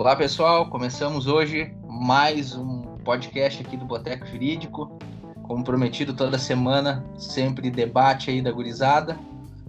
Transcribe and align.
Olá 0.00 0.16
pessoal, 0.16 0.64
começamos 0.70 1.26
hoje 1.26 1.74
mais 1.86 2.56
um 2.56 2.80
podcast 3.04 3.62
aqui 3.62 3.76
do 3.76 3.84
Boteco 3.84 4.26
Jurídico. 4.26 4.98
Como 5.42 5.62
prometido, 5.62 6.16
toda 6.16 6.38
semana, 6.38 7.04
sempre 7.18 7.70
debate 7.70 8.30
aí 8.30 8.40
da 8.40 8.50
gurizada, 8.50 9.20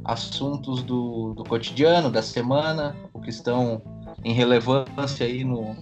assuntos 0.06 0.84
do, 0.84 1.34
do 1.34 1.44
cotidiano, 1.44 2.10
da 2.10 2.22
semana, 2.22 2.96
o 3.12 3.20
que 3.20 3.30
estão 3.30 3.82
em 4.24 4.32
relevância 4.32 5.26
aí 5.26 5.44
no, 5.44 5.76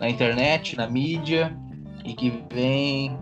na 0.00 0.10
internet, 0.10 0.76
na 0.76 0.88
mídia, 0.88 1.56
e 2.04 2.12
que 2.12 2.42
vem 2.52 3.16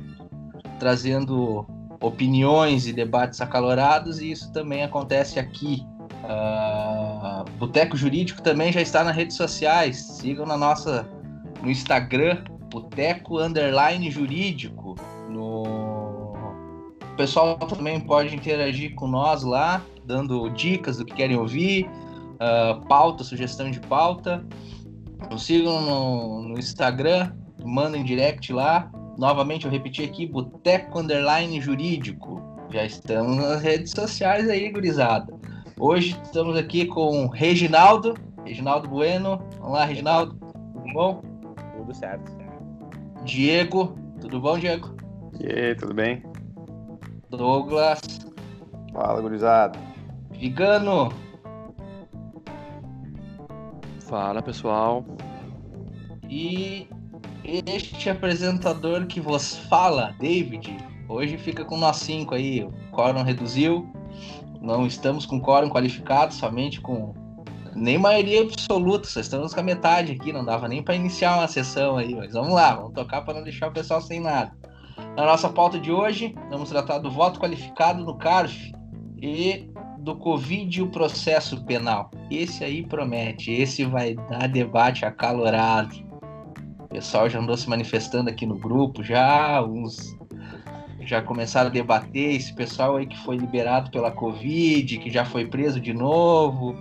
trazendo 0.79 1.67
opiniões 2.01 2.87
e 2.87 2.95
debates 2.95 3.43
acalorados, 3.43 4.19
e 4.19 4.31
isso 4.31 4.51
também 4.51 4.83
acontece 4.83 5.39
aqui. 5.39 5.87
Uh, 6.25 6.74
Boteco 7.65 7.97
Jurídico 7.97 8.43
também 8.43 8.71
já 8.71 8.83
está 8.83 9.03
nas 9.03 9.17
redes 9.17 9.39
sociais. 9.39 9.97
Sigam 9.97 10.45
na 10.45 10.55
nossa 10.55 11.09
no 11.63 11.71
Instagram, 11.71 12.45
Boteco 12.71 13.39
Underline 13.39 14.11
Jurídico. 14.11 14.97
No... 15.31 16.35
O 16.35 17.17
pessoal 17.17 17.57
também 17.57 17.99
pode 18.01 18.37
interagir 18.37 18.95
com 18.95 19.07
nós 19.07 19.45
lá, 19.45 19.83
dando 20.05 20.51
dicas 20.51 20.99
do 20.99 21.07
que 21.07 21.15
querem 21.15 21.39
ouvir, 21.39 21.89
uh, 22.35 22.87
pauta, 22.87 23.25
sugestão 23.25 23.71
de 23.71 23.81
pauta. 23.81 24.45
Nos 25.31 25.47
sigam 25.47 25.81
no, 25.81 26.43
no 26.49 26.59
Instagram, 26.59 27.33
mandem 27.65 28.05
direct 28.05 28.53
lá. 28.53 28.91
Novamente, 29.17 29.65
eu 29.65 29.71
repeti 29.71 30.03
aqui, 30.03 30.27
Boteco 30.27 30.99
Underline 30.99 31.59
Jurídico. 31.63 32.43
Já 32.71 32.85
estamos 32.85 33.39
nas 33.39 33.63
redes 33.63 33.93
sociais 33.93 34.51
aí, 34.51 34.69
gurizada. 34.71 35.33
Hoje 35.79 36.17
estamos 36.23 36.57
aqui 36.57 36.87
com 36.87 37.27
Reginaldo, 37.27 38.15
Reginaldo 38.45 38.89
Bueno. 38.89 39.45
Olá, 39.61 39.85
Reginaldo. 39.85 40.37
Tudo 40.37 40.93
bom? 40.93 41.23
Tudo 41.77 41.93
certo. 41.93 42.31
Diego, 43.25 43.97
tudo 44.21 44.41
bom, 44.41 44.57
Diego? 44.57 44.95
E 45.41 45.47
aí, 45.47 45.75
tudo 45.75 45.93
bem? 45.93 46.23
Douglas. 47.29 48.01
Fala, 48.93 49.21
gurizada. 49.21 49.77
Vigano. 50.31 51.13
Fala, 53.99 54.41
pessoal. 54.41 55.05
E 56.31 56.87
este 57.43 58.09
apresentador 58.09 59.07
que 59.07 59.21
vos 59.21 59.57
fala, 59.69 60.15
David, 60.21 60.77
hoje 61.09 61.37
fica 61.37 61.65
com 61.65 61.77
nós 61.77 61.97
cinco 61.97 62.37
aí. 62.37 62.63
O 62.63 62.73
quórum 62.93 63.25
reduziu. 63.25 63.93
Não 64.65 64.87
estamos 64.87 65.27
com 65.27 65.39
quórum 65.39 65.69
qualificado, 65.69 66.33
somente 66.33 66.81
com 66.81 67.13
nem 67.75 67.99
maioria 67.99 68.41
absoluta, 68.43 69.07
só 69.07 69.21
estamos 69.21 69.53
com 69.53 69.61
a 69.61 69.63
metade 69.63 70.13
aqui, 70.13 70.33
não 70.33 70.45
dava 70.45 70.67
nem 70.67 70.83
para 70.83 70.95
iniciar 70.95 71.37
uma 71.37 71.49
sessão 71.49 71.99
aí, 71.99 72.15
mas 72.15 72.33
vamos 72.33 72.55
lá, 72.55 72.77
vamos 72.77 72.95
tocar 72.95 73.23
para 73.23 73.35
não 73.35 73.43
deixar 73.43 73.69
o 73.69 73.73
pessoal 73.73 74.01
sem 74.01 74.21
nada. 74.21 74.53
Na 75.17 75.27
nossa 75.27 75.51
pauta 75.51 75.79
de 75.79 75.93
hoje, 75.93 76.35
vamos 76.49 76.71
tratar 76.71 76.99
do 76.99 77.11
voto 77.11 77.41
qualificado 77.41 78.03
no 78.03 78.17
CARF 78.17 78.73
e 79.21 79.69
do 79.99 80.17
Covid 80.17 80.79
e 80.79 80.83
o 80.83 80.91
processo 80.91 81.63
penal. 81.65 82.11
Esse 82.31 82.65
aí 82.65 82.87
promete, 82.87 83.53
esse 83.53 83.85
vai 83.85 84.15
dar 84.15 84.49
debate 84.49 85.05
acalorado. 85.05 85.95
O 86.79 86.89
pessoal 86.89 87.29
já 87.29 87.39
andou 87.39 87.57
se 87.57 87.69
manifestando 87.69 88.31
aqui 88.31 88.47
no 88.47 88.59
grupo, 88.59 89.03
já 89.03 89.63
uns 89.63 90.17
já 91.07 91.23
começaram 91.23 91.69
a 91.69 91.73
debater 91.73 92.35
esse 92.35 92.53
pessoal 92.55 92.97
aí 92.97 93.07
que 93.07 93.19
foi 93.19 93.37
liberado 93.37 93.91
pela 93.91 94.11
Covid, 94.11 94.99
que 94.99 95.11
já 95.11 95.25
foi 95.25 95.47
preso 95.47 95.81
de 95.81 95.93
novo. 95.93 96.77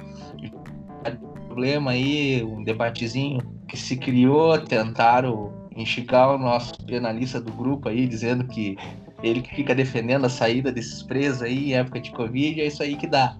Problema 1.48 1.92
aí, 1.92 2.44
um 2.44 2.64
debatezinho 2.64 3.40
que 3.68 3.78
se 3.78 3.96
criou, 3.97 4.58
tentaram 4.58 5.53
enxugar 5.75 6.34
o 6.34 6.38
nosso 6.38 6.74
penalista 6.86 7.40
do 7.40 7.52
grupo 7.52 7.90
aí, 7.90 8.08
dizendo 8.08 8.46
que 8.46 8.75
ele 9.22 9.42
que 9.42 9.56
fica 9.56 9.74
defendendo 9.74 10.26
a 10.26 10.30
saída 10.30 10.72
desses 10.72 11.02
presos 11.03 11.42
aí 11.42 11.72
em 11.72 11.76
época 11.76 12.00
de 12.00 12.12
Covid, 12.12 12.59
é 12.59 12.66
isso 12.66 12.84
aí 12.84 12.96
que 12.96 13.08
dá. 13.08 13.38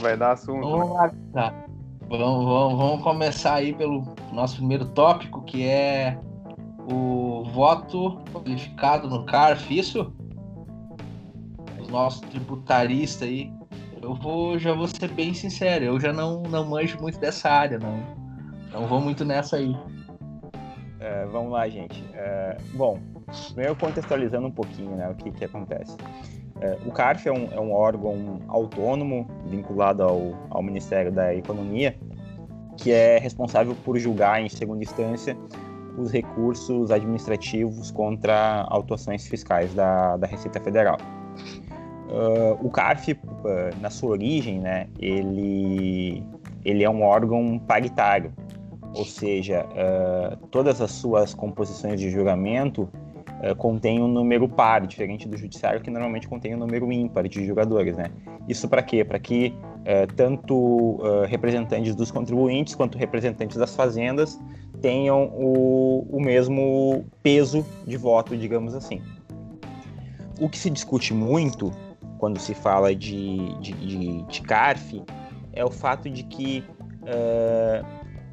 Vai 0.00 0.16
dar 0.16 0.32
assunto. 0.32 0.60
Vamos 0.60 0.94
lá, 0.94 1.12
tá. 1.32 1.64
Vamos, 2.08 2.44
vamos, 2.44 2.78
vamos 2.78 3.02
começar 3.02 3.54
aí 3.54 3.72
pelo 3.72 4.14
nosso 4.32 4.56
primeiro 4.56 4.84
tópico, 4.86 5.42
que 5.42 5.64
é 5.64 6.18
o 6.90 7.44
voto 7.52 8.20
qualificado 8.32 9.08
no 9.08 9.24
CARF, 9.24 9.78
isso? 9.78 10.12
O 11.78 11.90
nosso 11.90 12.22
tributarista 12.22 13.24
aí. 13.24 13.52
Eu 14.00 14.14
vou, 14.14 14.58
já 14.58 14.72
vou 14.72 14.88
ser 14.88 15.08
bem 15.08 15.32
sincero, 15.32 15.84
eu 15.84 16.00
já 16.00 16.12
não, 16.12 16.42
não 16.42 16.64
manjo 16.68 17.00
muito 17.00 17.20
dessa 17.20 17.48
área, 17.48 17.78
não. 17.78 18.02
Não 18.72 18.86
vou 18.88 19.00
muito 19.00 19.24
nessa 19.24 19.56
aí. 19.56 19.76
É, 20.98 21.24
vamos 21.26 21.52
lá, 21.52 21.68
gente. 21.68 22.04
É, 22.14 22.56
bom, 22.74 22.98
primeiro 23.46 23.76
contextualizando 23.76 24.48
um 24.48 24.50
pouquinho 24.50 24.96
né, 24.96 25.08
o 25.08 25.14
que, 25.14 25.30
que 25.30 25.44
acontece. 25.44 25.96
É, 26.60 26.78
o 26.86 26.90
CARF 26.90 27.28
é 27.28 27.32
um, 27.32 27.48
é 27.52 27.60
um, 27.60 27.72
órgão 27.72 28.40
autônomo 28.48 29.28
vinculado 29.46 30.02
ao, 30.02 30.32
ao 30.50 30.62
Ministério 30.62 31.12
da 31.12 31.34
Economia, 31.34 31.96
que 32.76 32.90
é 32.92 33.18
responsável 33.18 33.76
por 33.84 33.98
julgar 33.98 34.40
em 34.40 34.48
segunda 34.48 34.82
instância 34.82 35.36
os 35.96 36.10
recursos 36.10 36.90
administrativos 36.90 37.90
contra 37.90 38.62
autuações 38.68 39.26
fiscais 39.26 39.74
da, 39.74 40.16
da 40.16 40.26
Receita 40.26 40.60
Federal. 40.60 40.98
Uh, 42.08 42.66
o 42.66 42.70
CARF, 42.70 43.12
uh, 43.12 43.18
na 43.80 43.88
sua 43.88 44.10
origem, 44.10 44.60
né, 44.60 44.86
ele, 44.98 46.22
ele 46.64 46.84
é 46.84 46.90
um 46.90 47.02
órgão 47.02 47.58
paritário, 47.58 48.32
ou 48.94 49.04
seja, 49.04 49.64
uh, 49.64 50.36
todas 50.48 50.80
as 50.80 50.90
suas 50.90 51.32
composições 51.32 51.98
de 51.98 52.10
julgamento 52.10 52.88
contêm 53.58 54.00
um 54.00 54.06
número 54.06 54.48
par, 54.48 54.86
diferente 54.86 55.26
do 55.26 55.36
judiciário 55.36 55.80
que 55.80 55.90
normalmente 55.90 56.28
contém 56.28 56.54
um 56.54 56.58
número 56.58 56.92
ímpar 56.92 57.26
de 57.26 57.44
julgadores. 57.44 57.96
Né? 57.96 58.08
Isso 58.48 58.68
para 58.68 58.80
quê? 58.84 59.04
Para 59.04 59.18
que 59.18 59.52
tanto 60.16 61.00
representantes 61.28 61.94
dos 61.94 62.10
contribuintes 62.10 62.74
quanto 62.74 62.96
representantes 62.96 63.56
das 63.56 63.74
fazendas 63.74 64.38
tenham 64.80 65.32
o, 65.34 66.06
o 66.10 66.20
mesmo 66.20 67.04
peso 67.22 67.64
de 67.86 67.96
voto, 67.96 68.36
digamos 68.36 68.74
assim. 68.74 69.00
O 70.40 70.48
que 70.48 70.58
se 70.58 70.68
discute 70.70 71.14
muito 71.14 71.72
quando 72.18 72.38
se 72.38 72.54
fala 72.54 72.94
de, 72.94 73.54
de, 73.60 73.72
de, 73.72 74.22
de 74.22 74.42
CARF 74.42 75.02
é 75.52 75.64
o 75.64 75.70
fato 75.70 76.08
de 76.08 76.22
que 76.22 76.64
uh, 77.02 77.84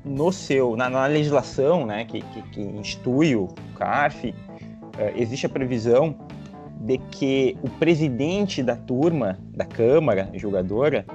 no 0.03 0.31
seu, 0.31 0.75
na, 0.75 0.89
na, 0.89 1.05
legislação 1.05 1.85
né, 1.85 2.05
que, 2.05 2.21
que, 2.21 2.41
que 2.49 2.61
institui 2.61 3.35
o 3.35 3.47
CARF, 3.75 4.29
uh, 4.29 4.35
existe 5.15 5.45
a 5.45 5.49
previsão 5.49 6.15
de 6.81 6.97
que 6.97 7.57
o 7.61 7.69
presidente 7.69 8.63
da 8.63 8.75
turma, 8.75 9.37
da 9.55 9.65
Câmara 9.65 10.29
julgadora, 10.33 11.05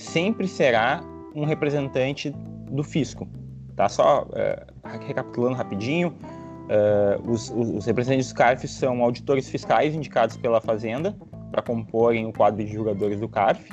sempre 0.00 0.48
será 0.48 1.02
um 1.34 1.44
representante 1.44 2.30
do 2.70 2.82
fisco. 2.82 3.28
Tá? 3.76 3.88
Só 3.88 4.22
uh, 4.22 4.98
recapitulando 5.06 5.54
rapidinho, 5.56 6.08
uh, 6.08 7.30
os, 7.30 7.50
os, 7.50 7.86
representantes 7.86 8.32
do 8.32 8.34
CARF 8.34 8.66
são 8.66 9.02
auditores 9.02 9.48
fiscais 9.48 9.94
indicados 9.94 10.36
pela 10.36 10.60
Fazenda 10.60 11.14
para 11.50 11.62
comporem 11.62 12.26
o 12.26 12.32
quadro 12.32 12.64
de 12.64 12.72
julgadores 12.72 13.20
do 13.20 13.28
CARF, 13.28 13.70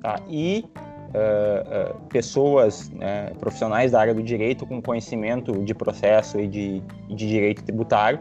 tá? 0.00 0.20
e 0.28 0.64
uh, 1.08 1.98
pessoas 2.08 2.88
né, 2.90 3.32
profissionais 3.38 3.92
da 3.92 4.00
área 4.00 4.14
do 4.14 4.22
direito 4.22 4.66
com 4.66 4.80
conhecimento 4.80 5.52
de 5.64 5.74
processo 5.74 6.40
e 6.40 6.46
de, 6.46 6.80
de 7.08 7.28
direito 7.28 7.62
tributário, 7.62 8.20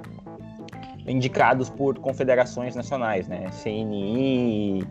indicados 1.08 1.70
por 1.70 1.98
confederações 2.00 2.76
nacionais, 2.76 3.30
né? 3.30 3.50
CNI, 3.64 4.86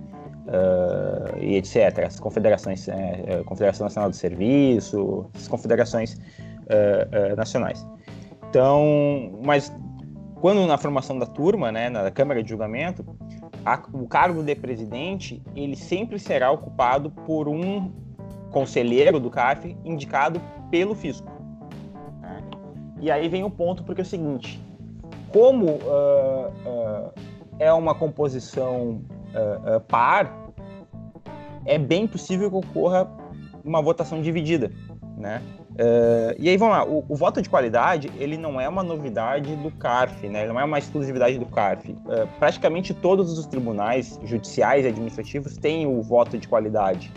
uh, 0.46 1.38
e 1.38 1.56
etc. 1.56 2.04
As 2.06 2.20
confederações, 2.20 2.86
uh, 2.88 3.44
Confederação 3.44 3.84
Nacional 3.84 4.10
do 4.10 4.16
Serviço, 4.16 5.26
as 5.34 5.48
confederações 5.48 6.14
uh, 6.14 7.36
nacionais. 7.36 7.86
Então, 8.48 9.40
mas 9.44 9.72
quando 10.40 10.66
na 10.66 10.78
formação 10.78 11.18
da 11.18 11.26
turma, 11.26 11.72
né, 11.72 11.88
na 11.88 12.10
Câmara 12.10 12.42
de 12.42 12.48
Julgamento, 12.48 13.04
a, 13.64 13.82
o 13.92 14.06
cargo 14.06 14.42
de 14.42 14.54
presidente 14.54 15.42
ele 15.54 15.74
sempre 15.74 16.18
será 16.18 16.50
ocupado 16.50 17.10
por 17.10 17.48
um 17.48 17.90
conselheiro 18.50 19.18
do 19.18 19.28
CAF 19.28 19.76
indicado 19.84 20.40
pelo 20.70 20.94
fisco. 20.94 21.30
Né? 22.20 22.42
E 23.00 23.10
aí 23.10 23.28
vem 23.28 23.44
o 23.44 23.50
ponto 23.50 23.82
porque 23.82 24.02
é 24.02 24.04
o 24.04 24.06
seguinte: 24.06 24.62
como 25.32 25.66
uh, 25.66 26.48
uh, 26.64 27.12
é 27.58 27.72
uma 27.72 27.94
composição 27.94 29.00
uh, 29.36 29.80
par, 29.80 30.32
é 31.64 31.78
bem 31.78 32.06
possível 32.06 32.50
que 32.50 32.56
ocorra 32.56 33.08
uma 33.64 33.82
votação 33.82 34.22
dividida, 34.22 34.70
né? 35.16 35.42
Uh, 35.72 36.32
e 36.38 36.48
aí 36.48 36.56
vamos 36.56 36.74
lá, 36.74 36.86
o, 36.86 37.04
o, 37.06 37.14
voto 37.14 37.42
de 37.42 37.50
qualidade 37.50 38.10
ele 38.16 38.38
não 38.38 38.58
é 38.58 38.66
uma 38.66 38.82
novidade 38.82 39.54
do 39.56 39.70
CARF, 39.72 40.26
né? 40.26 40.44
Ele 40.44 40.52
não 40.52 40.60
é 40.60 40.64
uma 40.64 40.78
exclusividade 40.78 41.38
do 41.38 41.44
CARF. 41.44 41.90
Uh, 41.90 42.26
praticamente 42.38 42.94
todos 42.94 43.38
os 43.38 43.44
tribunais 43.44 44.18
judiciais 44.24 44.86
e 44.86 44.88
administrativos 44.88 45.58
têm 45.58 45.86
o 45.86 46.00
voto 46.00 46.38
de 46.38 46.48
qualidade 46.48 47.12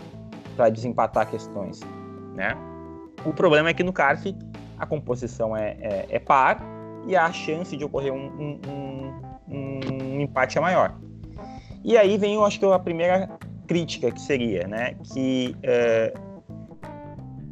para 0.57 0.69
desempatar 0.69 1.29
questões, 1.29 1.79
né? 2.35 2.57
O 3.25 3.33
problema 3.33 3.69
é 3.69 3.73
que 3.73 3.83
no 3.83 3.93
CARF 3.93 4.35
a 4.77 4.85
composição 4.85 5.55
é, 5.55 5.77
é, 5.79 6.05
é 6.09 6.19
par 6.19 6.61
e 7.05 7.15
a 7.15 7.31
chance 7.31 7.75
de 7.75 7.85
ocorrer 7.85 8.11
um, 8.11 8.27
um, 8.27 8.59
um, 8.67 9.79
um, 10.15 10.21
empate 10.21 10.57
é 10.57 10.61
maior. 10.61 10.95
E 11.83 11.97
aí 11.97 12.17
vem, 12.17 12.35
eu 12.35 12.45
acho 12.45 12.59
que 12.59 12.65
a 12.65 12.79
primeira 12.79 13.29
crítica 13.67 14.11
que 14.11 14.21
seria, 14.21 14.67
né, 14.67 14.95
que 15.13 15.55
é, 15.63 16.13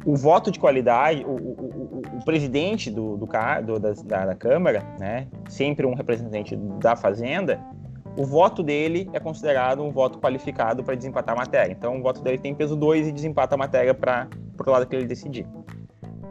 o 0.04 0.16
voto 0.16 0.50
de 0.50 0.58
qualidade, 0.58 1.24
o, 1.24 1.30
o, 1.30 2.02
o, 2.18 2.24
presidente 2.24 2.90
do, 2.90 3.16
do, 3.16 3.26
do 3.26 3.78
da, 3.78 4.26
da, 4.26 4.34
Câmara, 4.34 4.82
né, 4.98 5.28
sempre 5.48 5.86
um 5.86 5.94
representante 5.94 6.56
da 6.56 6.96
Fazenda, 6.96 7.60
o 8.16 8.24
voto 8.24 8.62
dele 8.62 9.08
é 9.12 9.20
considerado 9.20 9.82
um 9.82 9.92
voto 9.92 10.18
qualificado 10.18 10.82
para 10.82 10.96
desempatar 10.96 11.36
a 11.36 11.38
matéria. 11.38 11.72
Então, 11.72 11.98
o 11.98 12.02
voto 12.02 12.20
dele 12.20 12.36
tem 12.36 12.52
peso 12.52 12.74
2 12.74 13.06
e 13.06 13.12
desempata 13.12 13.54
a 13.54 13.58
matéria 13.58 13.94
para 13.94 14.28
o 14.66 14.70
lado 14.70 14.86
que 14.86 14.96
ele 14.96 15.06
decidir. 15.06 15.46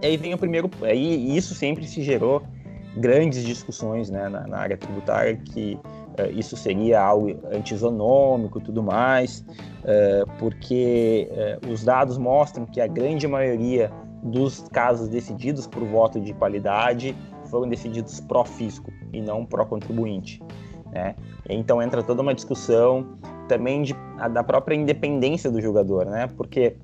E 0.01 0.05
aí 0.05 0.17
vem 0.17 0.33
o 0.33 0.37
primeiro. 0.37 0.69
Aí 0.81 1.35
isso 1.35 1.55
sempre 1.55 1.87
se 1.87 2.03
gerou 2.03 2.43
grandes 2.97 3.43
discussões 3.43 4.09
né, 4.09 4.27
na, 4.27 4.45
na 4.47 4.57
área 4.57 4.75
tributária, 4.75 5.37
que 5.37 5.79
isso 6.31 6.57
seria 6.57 7.01
algo 7.01 7.37
antisonômico 7.51 8.59
e 8.59 8.61
tudo 8.61 8.81
mais, 8.81 9.45
uh, 9.83 10.29
porque 10.39 11.29
uh, 11.63 11.71
os 11.71 11.83
dados 11.83 12.17
mostram 12.17 12.65
que 12.65 12.81
a 12.81 12.87
grande 12.87 13.27
maioria 13.27 13.91
dos 14.23 14.67
casos 14.69 15.07
decididos 15.07 15.67
por 15.67 15.83
voto 15.83 16.19
de 16.19 16.33
qualidade 16.33 17.15
foram 17.49 17.67
decididos 17.69 18.19
pró-fisco 18.19 18.91
e 19.13 19.21
não 19.21 19.45
pró-contribuinte. 19.45 20.41
Né? 20.91 21.15
Então 21.49 21.81
entra 21.81 22.03
toda 22.03 22.21
uma 22.21 22.33
discussão 22.33 23.15
também 23.47 23.83
de, 23.83 23.95
da 24.33 24.43
própria 24.43 24.75
independência 24.75 25.49
do 25.49 25.61
julgador, 25.61 26.05
né? 26.05 26.27
porque 26.35 26.75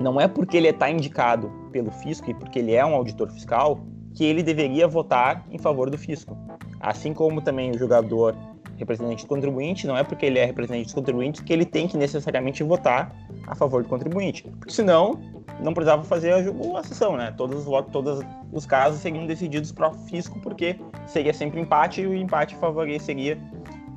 não 0.00 0.20
é 0.20 0.26
porque 0.26 0.56
ele 0.56 0.68
está 0.68 0.90
indicado 0.90 1.50
pelo 1.70 1.90
fisco 1.90 2.30
e 2.30 2.34
porque 2.34 2.58
ele 2.58 2.74
é 2.74 2.84
um 2.84 2.94
auditor 2.94 3.30
fiscal 3.30 3.80
que 4.14 4.24
ele 4.24 4.42
deveria 4.42 4.86
votar 4.86 5.44
em 5.50 5.58
favor 5.58 5.90
do 5.90 5.98
fisco. 5.98 6.36
Assim 6.80 7.12
como 7.12 7.40
também 7.40 7.70
o 7.70 7.78
julgador 7.78 8.34
representante 8.76 9.24
do 9.24 9.28
contribuinte, 9.28 9.86
não 9.86 9.96
é 9.96 10.02
porque 10.02 10.26
ele 10.26 10.38
é 10.38 10.44
representante 10.44 10.84
dos 10.84 10.94
contribuintes 10.94 11.40
que 11.40 11.52
ele 11.52 11.64
tem 11.64 11.86
que 11.86 11.96
necessariamente 11.96 12.62
votar 12.62 13.14
a 13.46 13.54
favor 13.54 13.82
do 13.82 13.88
contribuinte. 13.88 14.42
Porque 14.42 14.72
senão, 14.72 15.20
não 15.60 15.72
precisava 15.72 16.04
fazer 16.04 16.32
a, 16.32 16.78
a 16.78 16.82
sessão, 16.82 17.16
né? 17.16 17.32
Todos 17.36 17.60
os 17.60 17.64
votos, 17.64 17.92
todos 17.92 18.20
os 18.52 18.66
casos 18.66 19.00
seriam 19.00 19.26
decididos 19.26 19.72
para 19.72 19.88
o 19.88 19.94
fisco, 19.94 20.38
porque 20.40 20.76
seria 21.06 21.32
sempre 21.32 21.60
empate 21.60 22.00
e 22.00 22.06
o 22.06 22.14
empate 22.14 22.54
favoreceria 22.56 23.38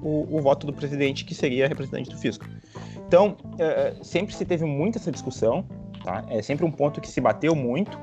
o, 0.02 0.38
o 0.38 0.42
voto 0.42 0.68
do 0.68 0.74
presidente, 0.74 1.26
que 1.26 1.34
seria 1.34 1.68
representante 1.68 2.10
do 2.10 2.18
fisco. 2.18 2.46
Então, 3.08 3.38
é, 3.58 3.96
sempre 4.02 4.36
se 4.36 4.46
teve 4.46 4.66
muito 4.66 4.98
essa 4.98 5.12
discussão, 5.12 5.66
tá? 6.04 6.26
É 6.30 6.42
sempre 6.42 6.66
um 6.66 6.72
ponto 6.72 7.00
que 7.02 7.08
se 7.08 7.22
bateu 7.22 7.56
muito. 7.56 7.98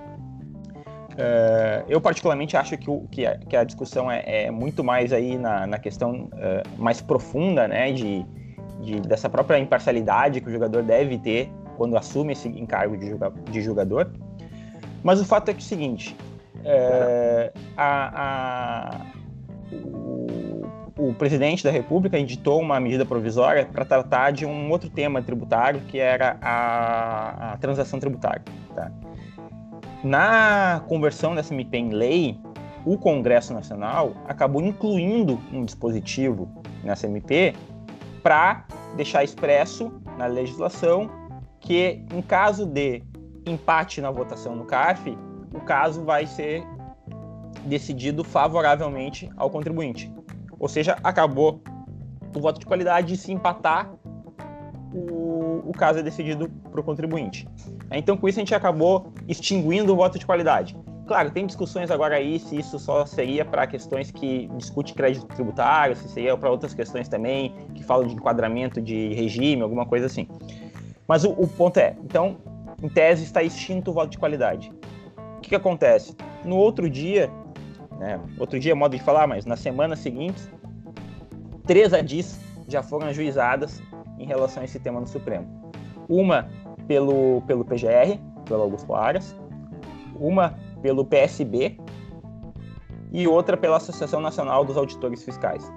É, 1.16 1.84
eu 1.88 2.00
particularmente 2.00 2.56
acho 2.56 2.76
que, 2.76 2.90
o, 2.90 3.06
que, 3.10 3.24
a, 3.24 3.36
que 3.38 3.56
a 3.56 3.64
discussão 3.64 4.10
é, 4.10 4.22
é, 4.26 4.50
muito 4.50 4.82
mais 4.82 5.12
aí 5.12 5.38
na, 5.38 5.66
na 5.66 5.78
questão 5.78 6.28
é, 6.36 6.62
mais 6.76 7.00
profunda, 7.00 7.68
né, 7.68 7.92
de, 7.92 8.24
de, 8.80 9.00
dessa 9.00 9.28
própria 9.28 9.58
imparcialidade 9.58 10.40
que 10.40 10.48
o 10.48 10.52
jogador 10.52 10.82
deve 10.82 11.18
ter 11.18 11.50
quando 11.76 11.96
assume 11.96 12.32
esse 12.32 12.48
encargo 12.48 12.96
de, 12.96 13.08
julga, 13.08 13.32
de 13.50 13.62
jogador. 13.62 14.10
Mas 15.02 15.20
o 15.20 15.24
fato 15.24 15.50
é 15.50 15.54
que 15.54 15.60
é 15.60 15.62
o 15.62 15.64
seguinte, 15.64 16.16
é, 16.64 17.52
a, 17.76 18.22
a, 18.22 19.00
o, 19.72 20.62
o 20.96 21.14
presidente 21.14 21.62
da 21.62 21.70
República 21.70 22.18
editou 22.18 22.60
uma 22.60 22.80
medida 22.80 23.04
provisória 23.04 23.66
para 23.66 23.84
tratar 23.84 24.32
de 24.32 24.46
um 24.46 24.70
outro 24.70 24.88
tema 24.88 25.20
tributário, 25.22 25.80
que 25.88 25.98
era 25.98 26.38
a, 26.40 27.52
a 27.52 27.56
transação 27.58 28.00
tributária. 28.00 28.42
Tá? 28.74 28.90
Na 30.04 30.82
conversão 30.86 31.34
dessa 31.34 31.54
MP 31.54 31.78
em 31.78 31.88
lei, 31.88 32.38
o 32.84 32.98
Congresso 32.98 33.54
Nacional 33.54 34.14
acabou 34.28 34.60
incluindo 34.60 35.40
um 35.50 35.64
dispositivo 35.64 36.46
nessa 36.82 37.06
MP 37.06 37.54
para 38.22 38.66
deixar 38.96 39.24
expresso 39.24 39.90
na 40.18 40.26
legislação 40.26 41.08
que, 41.58 42.04
em 42.12 42.20
caso 42.20 42.66
de 42.66 43.02
empate 43.46 44.02
na 44.02 44.10
votação 44.10 44.54
no 44.54 44.66
CARF, 44.66 45.16
o 45.54 45.60
caso 45.60 46.04
vai 46.04 46.26
ser 46.26 46.62
decidido 47.64 48.22
favoravelmente 48.22 49.30
ao 49.38 49.48
contribuinte. 49.48 50.12
Ou 50.58 50.68
seja, 50.68 50.98
acabou 51.02 51.62
o 52.36 52.40
voto 52.40 52.60
de 52.60 52.66
qualidade 52.66 53.14
e 53.14 53.16
se 53.16 53.32
empatar, 53.32 53.90
o, 54.92 55.62
o 55.64 55.72
caso 55.72 56.00
é 56.00 56.02
decidido 56.02 56.50
para 56.70 56.80
o 56.80 56.84
contribuinte. 56.84 57.48
Então, 57.98 58.16
com 58.16 58.28
isso, 58.28 58.38
a 58.38 58.42
gente 58.42 58.54
acabou 58.54 59.12
extinguindo 59.28 59.92
o 59.92 59.96
voto 59.96 60.18
de 60.18 60.26
qualidade. 60.26 60.76
Claro, 61.06 61.30
tem 61.30 61.46
discussões 61.46 61.90
agora 61.90 62.16
aí 62.16 62.38
se 62.38 62.56
isso 62.56 62.78
só 62.78 63.04
seria 63.04 63.44
para 63.44 63.66
questões 63.66 64.10
que 64.10 64.48
discute 64.56 64.94
crédito 64.94 65.26
tributário, 65.26 65.94
se 65.94 66.08
seria 66.08 66.34
para 66.36 66.50
outras 66.50 66.72
questões 66.72 67.08
também, 67.08 67.54
que 67.74 67.84
falam 67.84 68.06
de 68.06 68.14
enquadramento 68.14 68.80
de 68.80 69.12
regime, 69.12 69.60
alguma 69.60 69.84
coisa 69.84 70.06
assim. 70.06 70.26
Mas 71.06 71.24
o, 71.24 71.30
o 71.32 71.46
ponto 71.46 71.76
é, 71.76 71.94
então, 72.02 72.38
em 72.82 72.88
tese, 72.88 73.22
está 73.22 73.42
extinto 73.42 73.90
o 73.90 73.94
voto 73.94 74.10
de 74.10 74.18
qualidade. 74.18 74.72
O 75.36 75.40
que, 75.42 75.50
que 75.50 75.54
acontece? 75.54 76.16
No 76.42 76.56
outro 76.56 76.88
dia, 76.88 77.30
né, 77.98 78.18
outro 78.38 78.58
dia 78.58 78.72
é 78.72 78.74
modo 78.74 78.96
de 78.96 79.02
falar, 79.02 79.26
mas 79.26 79.44
na 79.44 79.56
semana 79.56 79.96
seguinte, 79.96 80.42
três 81.66 81.92
ADIs 81.92 82.40
já 82.66 82.82
foram 82.82 83.08
ajuizadas 83.08 83.82
em 84.18 84.26
relação 84.26 84.62
a 84.62 84.64
esse 84.64 84.78
tema 84.78 85.00
no 85.00 85.06
Supremo. 85.06 85.46
Uma 86.08 86.48
pelo, 86.86 87.42
pelo 87.42 87.64
PGR, 87.64 88.18
pelo 88.44 88.62
Augusto 88.62 88.94
Aras, 88.94 89.36
uma 90.18 90.54
pelo 90.82 91.04
PSB 91.04 91.78
e 93.12 93.26
outra 93.26 93.56
pela 93.56 93.76
Associação 93.76 94.20
Nacional 94.20 94.64
dos 94.64 94.76
Auditores 94.76 95.22
Fiscais. 95.22 95.72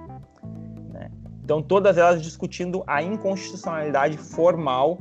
Né? 0.92 1.10
Então, 1.42 1.62
todas 1.62 1.96
elas 1.96 2.22
discutindo 2.22 2.82
a 2.86 3.02
inconstitucionalidade 3.02 4.18
formal 4.18 4.98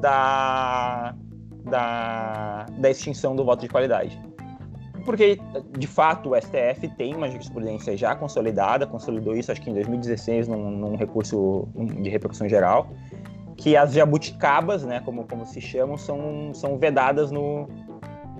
da, 0.00 1.14
da, 1.64 2.66
da 2.78 2.90
extinção 2.90 3.34
do 3.34 3.44
voto 3.44 3.60
de 3.60 3.68
qualidade 3.68 4.20
porque 5.04 5.38
de 5.78 5.86
fato 5.86 6.30
o 6.30 6.40
STF 6.40 6.88
tem 6.96 7.14
uma 7.14 7.28
jurisprudência 7.28 7.96
já 7.96 8.14
consolidada, 8.14 8.86
consolidou 8.86 9.34
isso 9.34 9.50
acho 9.52 9.60
que 9.60 9.70
em 9.70 9.74
2016 9.74 10.48
num, 10.48 10.70
num 10.70 10.96
recurso 10.96 11.68
de 11.74 12.08
repercussão 12.08 12.48
geral, 12.48 12.88
que 13.62 13.76
as 13.76 13.92
jabuticabas, 13.92 14.82
né, 14.82 15.00
como, 15.04 15.24
como 15.24 15.46
se 15.46 15.60
chamam, 15.60 15.96
são, 15.96 16.52
são 16.52 16.76
vedadas 16.78 17.30
no, 17.30 17.68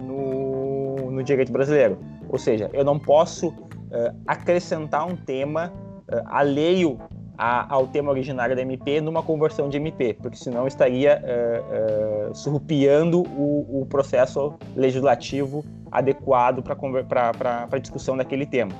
no, 0.01 1.13
no 1.13 1.23
direito 1.23 1.53
brasileiro. 1.53 1.97
Ou 2.29 2.39
seja, 2.39 2.69
eu 2.73 2.85
não 2.85 2.99
posso 2.99 3.51
uh, 3.51 4.21
acrescentar 4.27 5.07
um 5.07 5.15
tema 5.15 5.73
uh, 6.13 6.23
alheio 6.27 6.99
a, 7.39 7.73
ao 7.73 7.87
tema 7.87 8.11
originário 8.11 8.57
da 8.57 8.63
MP 8.63 9.01
numa 9.01 9.23
conversão 9.23 9.69
de 9.69 9.77
MP, 9.77 10.15
porque 10.15 10.37
senão 10.37 10.67
estaria 10.67 11.23
uh, 11.23 12.31
uh, 12.31 12.35
surrupiando 12.35 13.23
o, 13.23 13.83
o, 13.83 13.87
processo 13.87 14.55
legislativo 14.75 15.65
adequado 15.93 16.65
para 16.65 17.69
a 17.71 17.79
discussão 17.79 18.17
daquele 18.17 18.45
tema. 18.45 18.73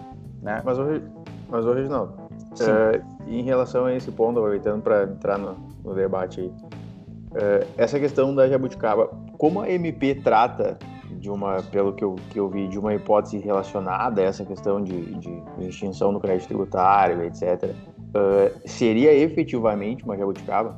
Né? 0.43 0.61
Mas, 0.65 0.77
o, 0.77 1.03
mas 1.49 1.65
o 1.65 1.71
uh, 2.53 3.29
em 3.29 3.43
relação 3.43 3.87
a 3.87 3.95
esse 3.95 4.11
ponto, 4.11 4.39
aproveitando 4.39 4.83
para 4.83 5.05
entrar 5.05 5.39
no, 5.39 5.57
no, 5.85 5.95
debate 5.95 6.41
aí, 6.41 6.53
essa 7.79 7.99
questão 7.99 8.35
da 8.35 8.47
jabuticaba, 8.47 9.09
como 9.39 9.63
a 9.63 9.71
MP 9.71 10.17
trata 10.17 10.79
de 11.19 11.31
uma, 11.31 11.63
pelo 11.63 11.93
que 11.93 12.05
eu, 12.05 12.17
que 12.31 12.39
eu 12.39 12.49
vi, 12.49 12.69
de 12.69 12.79
uma 12.79 12.95
hipótese 12.95 13.39
relacionada 13.39 14.21
a 14.21 14.25
essa 14.25 14.45
questão 14.45 14.83
de, 14.83 15.15
de 15.15 15.43
extinção 15.61 16.13
do 16.13 16.21
crédito 16.21 16.49
tributário, 16.49 17.23
etc., 17.23 17.71
uh, 18.13 18.69
seria 18.69 19.15
efetivamente 19.15 20.05
uma 20.05 20.17
jabuticaba? 20.17 20.77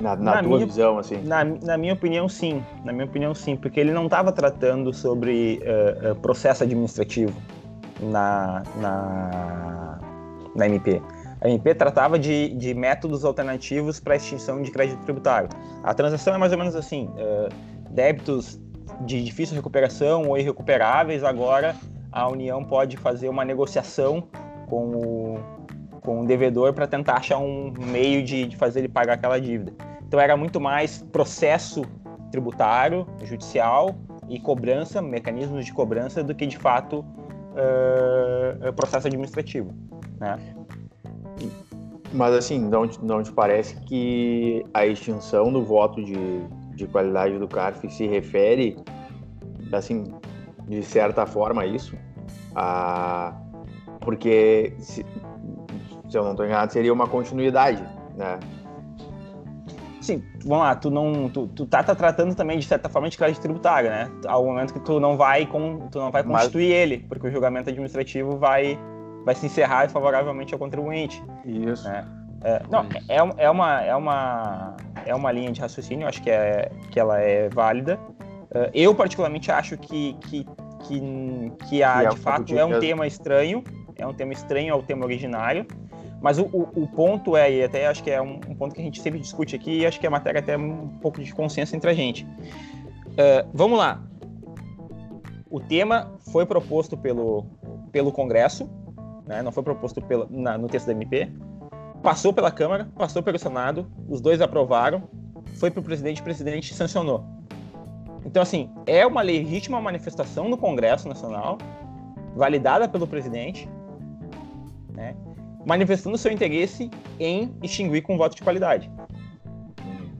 Na, 0.00 0.14
na, 0.14 0.22
na 0.22 0.42
tua 0.42 0.56
minha, 0.56 0.66
visão, 0.66 0.98
assim? 0.98 1.20
Na, 1.22 1.44
na, 1.44 1.76
minha 1.76 1.92
opinião, 1.92 2.28
sim. 2.28 2.62
Na 2.84 2.92
minha 2.92 3.04
opinião, 3.04 3.34
sim. 3.34 3.56
Porque 3.56 3.80
ele 3.80 3.92
não 3.92 4.04
estava 4.04 4.30
tratando 4.30 4.92
sobre 4.92 5.60
uh, 5.62 6.12
uh, 6.12 6.14
processo 6.16 6.62
administrativo 6.62 7.36
na, 8.00 8.62
na, 8.76 9.98
na 10.58 10.66
MP. 10.66 11.00
A 11.40 11.48
MP 11.48 11.74
tratava 11.74 12.18
de, 12.18 12.48
de 12.50 12.74
métodos 12.74 13.24
alternativos 13.24 14.00
para 14.00 14.16
extinção 14.16 14.60
de 14.60 14.70
crédito 14.70 14.98
tributário. 15.04 15.48
A 15.84 15.94
transação 15.94 16.34
é 16.34 16.38
mais 16.38 16.52
ou 16.52 16.58
menos 16.58 16.74
assim: 16.74 17.04
uh, 17.06 17.48
débitos 17.90 18.60
de 19.02 19.22
difícil 19.22 19.54
recuperação 19.54 20.28
ou 20.28 20.36
irrecuperáveis, 20.36 21.22
agora 21.22 21.76
a 22.10 22.28
União 22.28 22.64
pode 22.64 22.96
fazer 22.96 23.28
uma 23.28 23.44
negociação 23.44 24.28
com 24.66 24.90
o, 24.90 25.38
com 26.00 26.20
o 26.22 26.26
devedor 26.26 26.72
para 26.72 26.86
tentar 26.86 27.14
achar 27.14 27.38
um 27.38 27.72
meio 27.78 28.24
de, 28.24 28.46
de 28.46 28.56
fazer 28.56 28.80
ele 28.80 28.88
pagar 28.88 29.14
aquela 29.14 29.40
dívida. 29.40 29.72
Então 30.06 30.18
era 30.18 30.36
muito 30.36 30.60
mais 30.60 31.02
processo 31.12 31.82
tributário, 32.32 33.06
judicial 33.22 33.94
e 34.28 34.40
cobrança, 34.40 35.00
mecanismos 35.00 35.64
de 35.64 35.72
cobrança, 35.72 36.24
do 36.24 36.34
que 36.34 36.46
de 36.46 36.58
fato 36.58 37.04
uh, 37.54 38.72
processo 38.72 39.06
administrativo. 39.06 39.72
Né? 40.20 40.38
Mas 42.12 42.34
assim, 42.34 42.58
não 42.58 42.88
te, 42.88 43.04
não 43.04 43.22
te 43.22 43.32
parece 43.32 43.76
que 43.82 44.64
a 44.72 44.86
extinção 44.86 45.52
do 45.52 45.62
voto 45.62 46.02
de, 46.02 46.16
de 46.74 46.86
qualidade 46.86 47.38
do 47.38 47.46
CARF 47.46 47.88
se 47.90 48.06
refere, 48.06 48.76
assim, 49.72 50.04
de 50.66 50.82
certa 50.82 51.26
forma, 51.26 51.66
isso. 51.66 51.96
Ah, 52.54 53.34
porque, 54.00 54.74
se, 54.78 55.04
se 56.08 56.16
eu 56.16 56.24
não 56.24 56.30
estou 56.30 56.46
enganado, 56.46 56.72
seria 56.72 56.92
uma 56.92 57.06
continuidade, 57.06 57.82
né? 58.16 58.38
Sim, 60.00 60.22
vamos 60.42 60.64
lá, 60.64 60.74
tu 60.74 60.90
não, 60.90 61.28
tu, 61.28 61.46
tu 61.48 61.66
tá, 61.66 61.82
tá, 61.82 61.94
tratando 61.94 62.34
também 62.34 62.58
de 62.58 62.64
certa 62.64 62.88
forma 62.88 63.10
de 63.10 63.18
crédito 63.18 63.42
tributário, 63.42 63.90
né? 63.90 64.10
Ao 64.26 64.42
momento 64.42 64.72
que 64.72 64.80
tu 64.80 64.98
não 64.98 65.18
vai 65.18 65.44
com, 65.44 65.88
tu 65.90 65.98
não 65.98 66.10
vai 66.10 66.24
constituir 66.24 66.70
Mas... 66.70 66.78
ele, 66.78 66.98
porque 67.06 67.26
o 67.26 67.30
julgamento 67.30 67.68
administrativo 67.68 68.38
vai, 68.38 68.78
vai 69.24 69.34
se 69.34 69.46
encerrar 69.46 69.88
favoravelmente 69.90 70.52
ao 70.52 70.58
contribuinte. 70.58 71.22
Isso. 71.44 71.84
Né? 71.84 72.04
É, 72.42 72.62
não, 72.70 72.86
é, 73.08 73.16
é, 73.44 73.50
uma, 73.50 73.82
é, 73.82 73.96
uma, 73.96 74.76
é 75.04 75.14
uma 75.14 75.32
linha 75.32 75.50
de 75.50 75.60
raciocínio, 75.60 76.06
acho 76.06 76.22
que, 76.22 76.30
é, 76.30 76.70
que 76.90 77.00
ela 77.00 77.20
é 77.20 77.48
válida. 77.48 77.98
É, 78.54 78.70
eu, 78.72 78.94
particularmente, 78.94 79.50
acho 79.50 79.76
que, 79.76 80.14
que, 80.20 80.46
que, 80.84 81.52
que 81.68 81.82
a, 81.82 82.04
é 82.04 82.08
de 82.08 82.16
fato 82.16 82.56
é 82.56 82.64
um 82.64 82.78
tema 82.78 83.06
estranho, 83.06 83.62
é 83.96 84.06
um 84.06 84.14
tema 84.14 84.32
estranho 84.32 84.72
ao 84.72 84.82
tema 84.82 85.04
originário, 85.04 85.66
mas 86.20 86.38
o, 86.38 86.44
o, 86.44 86.82
o, 86.82 86.88
ponto 86.88 87.36
é, 87.36 87.50
e 87.50 87.62
até 87.62 87.86
acho 87.86 88.02
que 88.02 88.10
é 88.10 88.22
um, 88.22 88.40
um, 88.48 88.54
ponto 88.54 88.74
que 88.74 88.80
a 88.80 88.84
gente 88.84 89.00
sempre 89.00 89.20
discute 89.20 89.56
aqui, 89.56 89.80
e 89.80 89.86
acho 89.86 89.98
que 89.98 90.06
a 90.06 90.10
matéria 90.10 90.40
até 90.40 90.56
um 90.56 90.88
pouco 91.00 91.22
de 91.22 91.32
consenso 91.32 91.74
entre 91.74 91.90
a 91.90 91.94
gente. 91.94 92.24
Uh, 92.24 93.48
vamos 93.52 93.78
lá. 93.78 94.02
O 95.50 95.60
tema 95.60 96.12
foi 96.30 96.46
proposto 96.46 96.96
pelo, 96.96 97.46
pelo 97.90 98.12
Congresso, 98.12 98.68
né, 99.28 99.42
não 99.42 99.52
foi 99.52 99.62
proposto 99.62 100.00
pelo, 100.00 100.26
na, 100.30 100.56
no 100.56 100.68
texto 100.68 100.86
da 100.86 100.92
MP, 100.92 101.30
passou 102.02 102.32
pela 102.32 102.50
Câmara, 102.50 102.88
passou 102.96 103.22
pelo 103.22 103.38
Senado, 103.38 103.86
os 104.08 104.20
dois 104.20 104.40
aprovaram, 104.40 105.02
foi 105.56 105.70
para 105.70 105.80
o 105.80 105.82
presidente, 105.82 106.22
o 106.22 106.24
presidente 106.24 106.74
sancionou. 106.74 107.24
Então, 108.24 108.42
assim, 108.42 108.70
é 108.86 109.06
uma 109.06 109.20
legítima 109.20 109.80
manifestação 109.80 110.48
no 110.48 110.56
Congresso 110.56 111.06
Nacional, 111.06 111.58
validada 112.34 112.88
pelo 112.88 113.06
presidente, 113.06 113.68
né? 114.94 115.14
manifestando 115.66 116.16
seu 116.16 116.32
interesse 116.32 116.90
em 117.20 117.54
extinguir 117.62 118.02
com 118.02 118.16
voto 118.16 118.34
de 118.34 118.42
qualidade. 118.42 118.90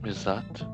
Exato. 0.05 0.67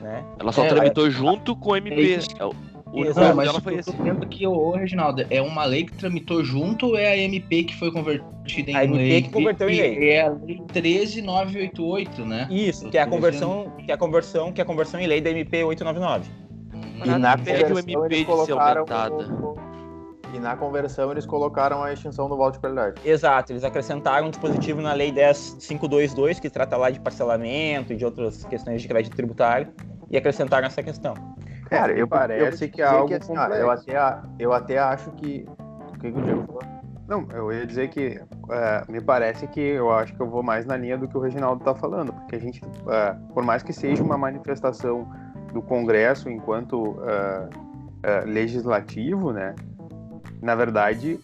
Né? 0.00 0.24
Ela 0.38 0.50
só 0.50 0.64
é, 0.64 0.68
tramitou 0.68 1.06
é, 1.06 1.10
junto 1.10 1.54
com 1.54 1.70
o 1.70 1.76
MP. 1.76 2.14
É, 2.14 2.71
o, 2.92 3.04
Exato, 3.06 3.34
mas 3.34 3.50
foi 3.56 3.78
assim. 3.78 3.96
eu 4.06 4.16
que, 4.28 4.46
ô, 4.46 4.72
Reginaldo, 4.72 5.24
é 5.30 5.40
uma 5.40 5.64
lei 5.64 5.84
que 5.84 5.94
tramitou 5.94 6.44
junto 6.44 6.88
ou 6.88 6.98
é 6.98 7.08
a 7.08 7.16
MP 7.16 7.64
que 7.64 7.74
foi 7.76 7.90
convertida 7.90 8.70
em 8.70 8.76
a 8.76 8.84
MP 8.84 8.96
lei? 8.98 9.22
que 9.22 9.30
converteu 9.30 9.70
em 9.70 9.76
lei. 9.76 10.10
É 10.10 10.26
a 10.26 10.28
lei 10.30 10.62
13988, 10.72 12.24
né? 12.24 12.46
Isso, 12.50 12.90
que 12.90 12.98
é 12.98 13.02
a 13.02 13.06
conversão, 13.06 13.72
que 13.84 13.90
é 13.90 13.94
a 13.94 13.98
conversão, 13.98 14.52
que 14.52 14.60
é 14.60 14.64
a 14.64 14.66
conversão 14.66 15.00
em 15.00 15.06
lei 15.06 15.22
da 15.22 15.30
MP 15.30 15.64
899. 15.64 16.30
Hum, 16.74 16.80
e 17.04 17.08
na 17.18 17.36
conversão, 17.38 17.74
o 17.74 17.78
MP 17.78 18.14
eles 18.14 18.26
colocaram 18.26 18.84
e 20.34 20.38
na 20.38 20.56
conversão 20.56 21.10
eles 21.10 21.26
colocaram 21.26 21.82
a 21.82 21.92
extinção 21.92 22.28
do 22.28 22.36
voto 22.36 22.54
de 22.54 22.60
qualidade. 22.60 23.00
Exato, 23.04 23.52
eles 23.52 23.64
acrescentaram 23.64 24.28
um 24.28 24.30
dispositivo 24.30 24.80
na 24.80 24.94
Lei 24.94 25.12
10522, 25.12 26.40
que 26.40 26.48
trata 26.48 26.76
lá 26.76 26.90
de 26.90 26.98
parcelamento 26.98 27.92
e 27.92 27.96
de 27.96 28.04
outras 28.04 28.44
questões 28.44 28.80
de 28.80 28.88
crédito 28.88 29.14
tributário, 29.14 29.68
e 30.10 30.16
acrescentaram 30.16 30.66
essa 30.66 30.82
questão. 30.82 31.14
Cara, 31.72 31.92
eu, 31.92 32.06
parece 32.06 32.64
eu, 32.64 32.70
que 32.70 32.82
é 32.82 32.84
algo 32.84 33.08
que, 33.08 33.14
assim, 33.14 33.34
eu, 33.34 33.70
até, 33.70 34.20
eu 34.38 34.52
até 34.52 34.78
acho 34.78 35.10
que... 35.12 35.46
O 35.94 35.98
que, 35.98 36.12
que 36.12 36.18
o 36.18 36.22
Diego 36.22 36.44
falou? 36.46 36.62
Não, 37.08 37.26
eu 37.32 37.52
ia 37.52 37.66
dizer 37.66 37.88
que 37.88 38.20
é, 38.50 38.84
me 38.88 39.00
parece 39.00 39.46
que 39.46 39.60
eu 39.60 39.92
acho 39.92 40.14
que 40.14 40.20
eu 40.20 40.28
vou 40.28 40.42
mais 40.42 40.64
na 40.64 40.76
linha 40.76 40.96
do 40.96 41.06
que 41.06 41.16
o 41.16 41.20
Reginaldo 41.20 41.60
está 41.60 41.74
falando, 41.74 42.12
porque 42.12 42.36
a 42.36 42.38
gente, 42.38 42.62
é, 42.88 43.14
por 43.34 43.44
mais 43.44 43.62
que 43.62 43.72
seja 43.72 44.02
uma 44.02 44.16
manifestação 44.16 45.06
do 45.52 45.60
Congresso 45.60 46.30
enquanto 46.30 46.96
é 48.02 48.24
legislativo, 48.24 49.30
né, 49.30 49.54
na 50.40 50.54
verdade, 50.54 51.20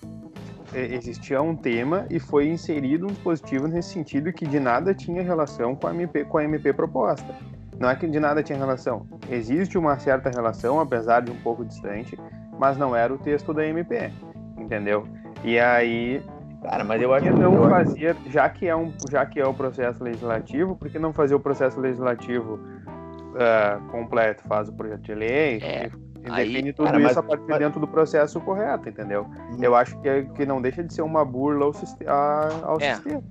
existia 0.74 1.40
um 1.40 1.56
tema 1.56 2.06
e 2.10 2.20
foi 2.20 2.48
inserido 2.48 3.06
um 3.06 3.08
dispositivo 3.08 3.66
nesse 3.66 3.94
sentido 3.94 4.32
que 4.32 4.46
de 4.46 4.60
nada 4.60 4.94
tinha 4.94 5.22
relação 5.22 5.74
com 5.74 5.86
a 5.86 5.94
MP, 5.94 6.24
com 6.24 6.38
a 6.38 6.44
MP 6.44 6.72
proposta. 6.72 7.34
Não 7.78 7.88
é 7.88 7.94
que 7.94 8.06
de 8.06 8.18
nada 8.18 8.42
tinha 8.42 8.58
relação. 8.58 9.06
Existe 9.30 9.78
uma 9.78 9.98
certa 9.98 10.30
relação, 10.30 10.80
apesar 10.80 11.20
de 11.20 11.30
um 11.30 11.36
pouco 11.36 11.64
distante, 11.64 12.18
mas 12.58 12.76
não 12.76 12.94
era 12.94 13.12
o 13.12 13.18
texto 13.18 13.54
da 13.54 13.64
MP, 13.64 14.10
entendeu? 14.56 15.06
E 15.44 15.58
aí, 15.58 16.20
cara, 16.62 16.82
mas 16.82 17.00
eu 17.00 17.14
acho 17.14 17.26
que 17.26 17.38
não 17.38 17.68
fazia, 17.68 18.16
já 18.26 18.48
que 18.48 18.66
é 18.66 18.74
um, 18.74 18.92
já 19.08 19.24
que 19.24 19.38
é 19.38 19.46
o 19.46 19.54
processo 19.54 20.02
legislativo, 20.02 20.74
por 20.74 20.90
que 20.90 20.98
não 20.98 21.12
fazer 21.12 21.36
o 21.36 21.40
processo 21.40 21.80
legislativo 21.80 22.54
uh, 22.54 23.88
completo? 23.90 24.42
Faz 24.48 24.68
o 24.68 24.72
projeto 24.72 25.02
de 25.02 25.14
lei, 25.14 25.60
é. 25.62 25.90
Aí, 26.30 26.48
define 26.48 26.72
tudo 26.72 26.86
cara, 26.86 26.98
isso 26.98 27.06
mas, 27.06 27.16
a 27.16 27.22
partir 27.22 27.48
mas... 27.48 27.58
dentro 27.58 27.80
do 27.80 27.86
processo 27.86 28.40
correto, 28.40 28.88
entendeu? 28.88 29.24
Hum. 29.52 29.58
Eu 29.62 29.74
acho 29.76 29.96
que, 30.00 30.24
que 30.34 30.44
não 30.44 30.60
deixa 30.60 30.82
de 30.82 30.92
ser 30.92 31.02
uma 31.02 31.24
burla 31.24 31.64
ao, 31.64 31.72
ao, 32.12 32.70
ao 32.72 32.80
é. 32.80 32.94
sistema. 32.94 33.22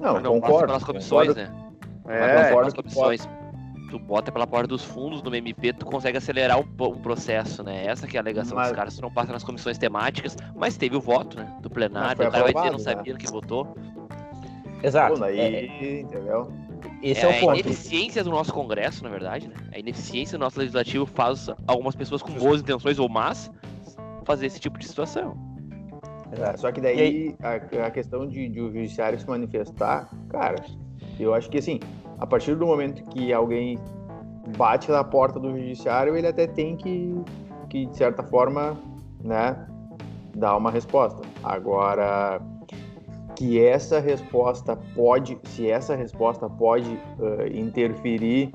Não, 0.00 0.20
não 0.20 0.40
concordo. 0.40 0.66
pelas 0.66 0.84
comissões, 0.84 1.28
concordo. 1.28 1.52
né? 1.52 1.68
É, 2.08 2.48
pelas 2.50 2.74
comissões. 2.74 3.28
Tu 3.90 3.98
bota 3.98 4.30
pela 4.30 4.46
porta 4.46 4.66
dos 4.66 4.84
fundos 4.84 5.22
no 5.22 5.34
MP, 5.34 5.72
tu 5.72 5.86
consegue 5.86 6.18
acelerar 6.18 6.58
um, 6.58 6.62
um 6.62 6.98
processo, 6.98 7.62
né? 7.62 7.86
Essa 7.86 8.06
que 8.06 8.16
é 8.16 8.20
a 8.20 8.22
alegação 8.22 8.56
mas... 8.56 8.68
dos 8.68 8.76
caras, 8.76 8.96
tu 8.96 9.02
não 9.02 9.10
passa 9.10 9.32
nas 9.32 9.42
comissões 9.42 9.78
temáticas, 9.78 10.36
mas 10.54 10.76
teve 10.76 10.96
o 10.96 11.00
voto, 11.00 11.38
né? 11.38 11.56
Do 11.60 11.70
plenário, 11.70 12.26
o 12.26 12.30
cara 12.30 12.44
vai 12.44 12.52
dizer, 12.52 12.70
não 12.70 12.78
sabia 12.78 13.14
né? 13.14 13.18
que 13.18 13.30
votou. 13.30 13.76
Exato. 14.82 15.18
Pô, 15.18 15.24
aí, 15.24 15.38
é, 15.38 16.00
entendeu? 16.00 16.52
Esse 17.02 17.24
é, 17.24 17.24
é 17.24 17.36
o 17.36 17.40
ponto. 17.40 17.52
A 17.52 17.54
ineficiência 17.54 18.22
do 18.22 18.30
nosso 18.30 18.52
Congresso, 18.52 19.02
na 19.02 19.10
verdade, 19.10 19.48
né? 19.48 19.54
A 19.72 19.78
ineficiência 19.78 20.38
do 20.38 20.42
nosso 20.42 20.58
legislativo 20.58 21.06
faz 21.06 21.48
algumas 21.66 21.96
pessoas 21.96 22.22
com 22.22 22.32
boas 22.32 22.60
intenções 22.60 22.98
ou 22.98 23.08
más 23.08 23.50
fazer 24.24 24.46
esse 24.46 24.60
tipo 24.60 24.78
de 24.78 24.86
situação. 24.86 25.36
É, 26.32 26.56
só 26.56 26.70
que 26.70 26.80
daí 26.80 27.34
a, 27.40 27.86
a, 27.86 27.90
questão 27.90 28.26
de, 28.26 28.48
de, 28.48 28.60
o 28.60 28.70
judiciário 28.70 29.18
se 29.18 29.26
manifestar, 29.26 30.10
cara, 30.28 30.62
eu 31.18 31.32
acho 31.34 31.48
que 31.48 31.58
assim, 31.58 31.80
a 32.18 32.26
partir 32.26 32.54
do 32.56 32.66
momento 32.66 33.02
que 33.10 33.32
alguém 33.32 33.78
bate 34.56 34.90
na 34.90 35.04
porta 35.04 35.38
do 35.38 35.50
judiciário, 35.50 36.16
ele 36.16 36.26
até 36.26 36.46
tem 36.46 36.76
que, 36.76 37.14
que 37.68 37.86
de 37.86 37.96
certa 37.96 38.22
forma, 38.22 38.76
né, 39.22 39.66
dar 40.34 40.56
uma 40.56 40.70
resposta. 40.70 41.22
Agora, 41.42 42.40
que 43.36 43.64
essa 43.64 44.00
resposta 44.00 44.76
pode, 44.94 45.38
se 45.44 45.70
essa 45.70 45.94
resposta 45.94 46.48
pode 46.48 46.88
uh, 46.88 47.46
interferir 47.52 48.50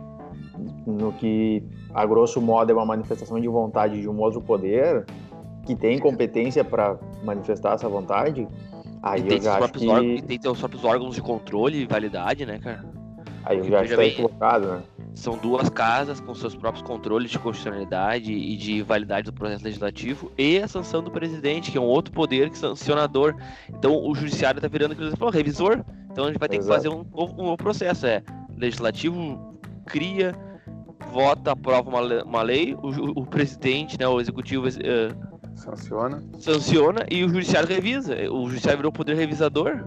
no 0.86 1.14
que, 1.14 1.64
a 1.94 2.06
grosso 2.06 2.42
modo, 2.42 2.72
é 2.72 2.76
uma 2.76 2.86
manifestação 2.86 3.40
de 3.40 3.48
vontade 3.48 4.02
de 4.02 4.10
um 4.10 4.20
outro 4.20 4.42
poder, 4.42 5.06
que 5.66 5.76
tem 5.76 6.00
competência 6.00 6.64
para 6.64 6.98
manifestar 7.24 7.76
essa 7.76 7.88
vontade, 7.88 8.46
aí 9.02 9.26
eu 9.26 9.42
já 9.42 9.58
acho 9.58 9.72
que... 9.72 9.88
Órgãos, 9.88 10.22
tem 10.22 10.38
que 10.38 10.40
ter 10.40 10.50
os 10.50 10.60
próprios 10.60 10.84
órgãos 10.84 11.16
de 11.16 11.22
controle 11.22 11.82
e 11.82 11.86
validade, 11.86 12.46
né, 12.46 12.60
cara? 12.60 12.84
Aí 13.46 13.58
eu 13.58 13.64
já 13.66 13.96
tá 13.96 14.06
equivocado, 14.06 14.68
né? 14.68 14.84
São 15.16 15.38
duas 15.38 15.70
casas 15.70 16.20
com 16.20 16.34
seus 16.34 16.56
próprios 16.56 16.86
controles 16.86 17.30
de 17.30 17.38
constitucionalidade 17.38 18.32
e 18.32 18.56
de 18.56 18.82
validade 18.82 19.26
do 19.26 19.34
processo 19.34 19.64
legislativo 19.64 20.32
e 20.38 20.58
a 20.58 20.68
sanção 20.68 21.04
do 21.04 21.12
presidente, 21.12 21.72
que 21.72 21.78
é 21.78 21.82
um 21.82 21.86
outro 21.86 22.14
poder 22.14 22.50
que 22.50 22.58
sancionador. 22.58 23.36
Então 23.70 23.96
o 23.96 24.16
judiciário 24.16 24.58
está 24.58 24.68
virando 24.68 24.94
aquilo 24.94 25.16
que 25.16 25.38
revisor. 25.38 25.84
Então 26.12 26.26
a 26.26 26.28
gente 26.28 26.40
vai 26.40 26.48
ter 26.48 26.58
Exato. 26.58 26.82
que 26.82 26.88
fazer 26.88 26.96
um 26.96 27.04
novo, 27.04 27.34
um 27.34 27.46
novo 27.46 27.58
processo. 27.58 28.06
É 28.06 28.24
legislativo 28.58 29.54
cria, 29.86 30.34
vota, 31.12 31.52
aprova 31.52 31.90
uma, 31.90 32.24
uma 32.24 32.42
lei, 32.42 32.76
o, 32.76 33.22
o 33.22 33.26
presidente, 33.26 34.00
né, 34.00 34.08
o 34.08 34.22
executivo 34.22 34.68
uh, 34.68 35.34
sanciona. 35.56 36.24
sanciona 36.40 37.06
e 37.10 37.24
o 37.24 37.30
judiciário 37.30 37.68
revisa. 37.68 38.16
O 38.32 38.48
judiciário 38.48 38.78
virou 38.78 38.92
poder 38.92 39.16
revisador. 39.16 39.84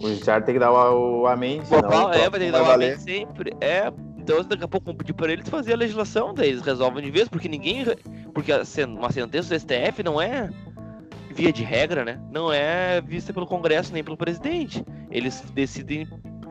O 0.00 0.08
judiciário 0.08 0.44
tem 0.46 0.54
que 0.54 0.58
dar 0.58 0.72
o, 0.72 1.22
o 1.22 1.26
amém, 1.26 1.62
senão... 1.64 2.12
É, 2.12 2.28
vai 2.28 2.40
ter 2.40 2.46
que 2.46 2.52
dar 2.52 2.62
o 2.62 2.70
amém 2.70 2.96
sempre. 2.98 3.54
É, 3.60 3.92
então 4.16 4.42
daqui 4.44 4.64
a 4.64 4.68
pouco 4.68 4.94
pedir 4.94 5.12
para 5.12 5.32
eles 5.32 5.48
fazer 5.48 5.74
a 5.74 5.76
legislação, 5.76 6.32
daí 6.32 6.50
eles 6.50 6.62
resolvem 6.62 7.04
de 7.04 7.10
vez, 7.10 7.28
porque 7.28 7.48
ninguém. 7.48 7.84
Porque 8.32 8.52
uma 8.84 9.10
sentença 9.10 9.48
do 9.48 9.60
STF 9.60 10.02
não 10.02 10.20
é 10.20 10.50
via 11.34 11.52
de 11.52 11.62
regra, 11.62 12.04
né? 12.04 12.20
Não 12.30 12.52
é 12.52 13.00
vista 13.00 13.32
pelo 13.32 13.46
Congresso 13.46 13.92
nem 13.92 14.04
pelo 14.04 14.16
presidente. 14.16 14.84
Eles 15.10 15.42
decidem 15.52 16.08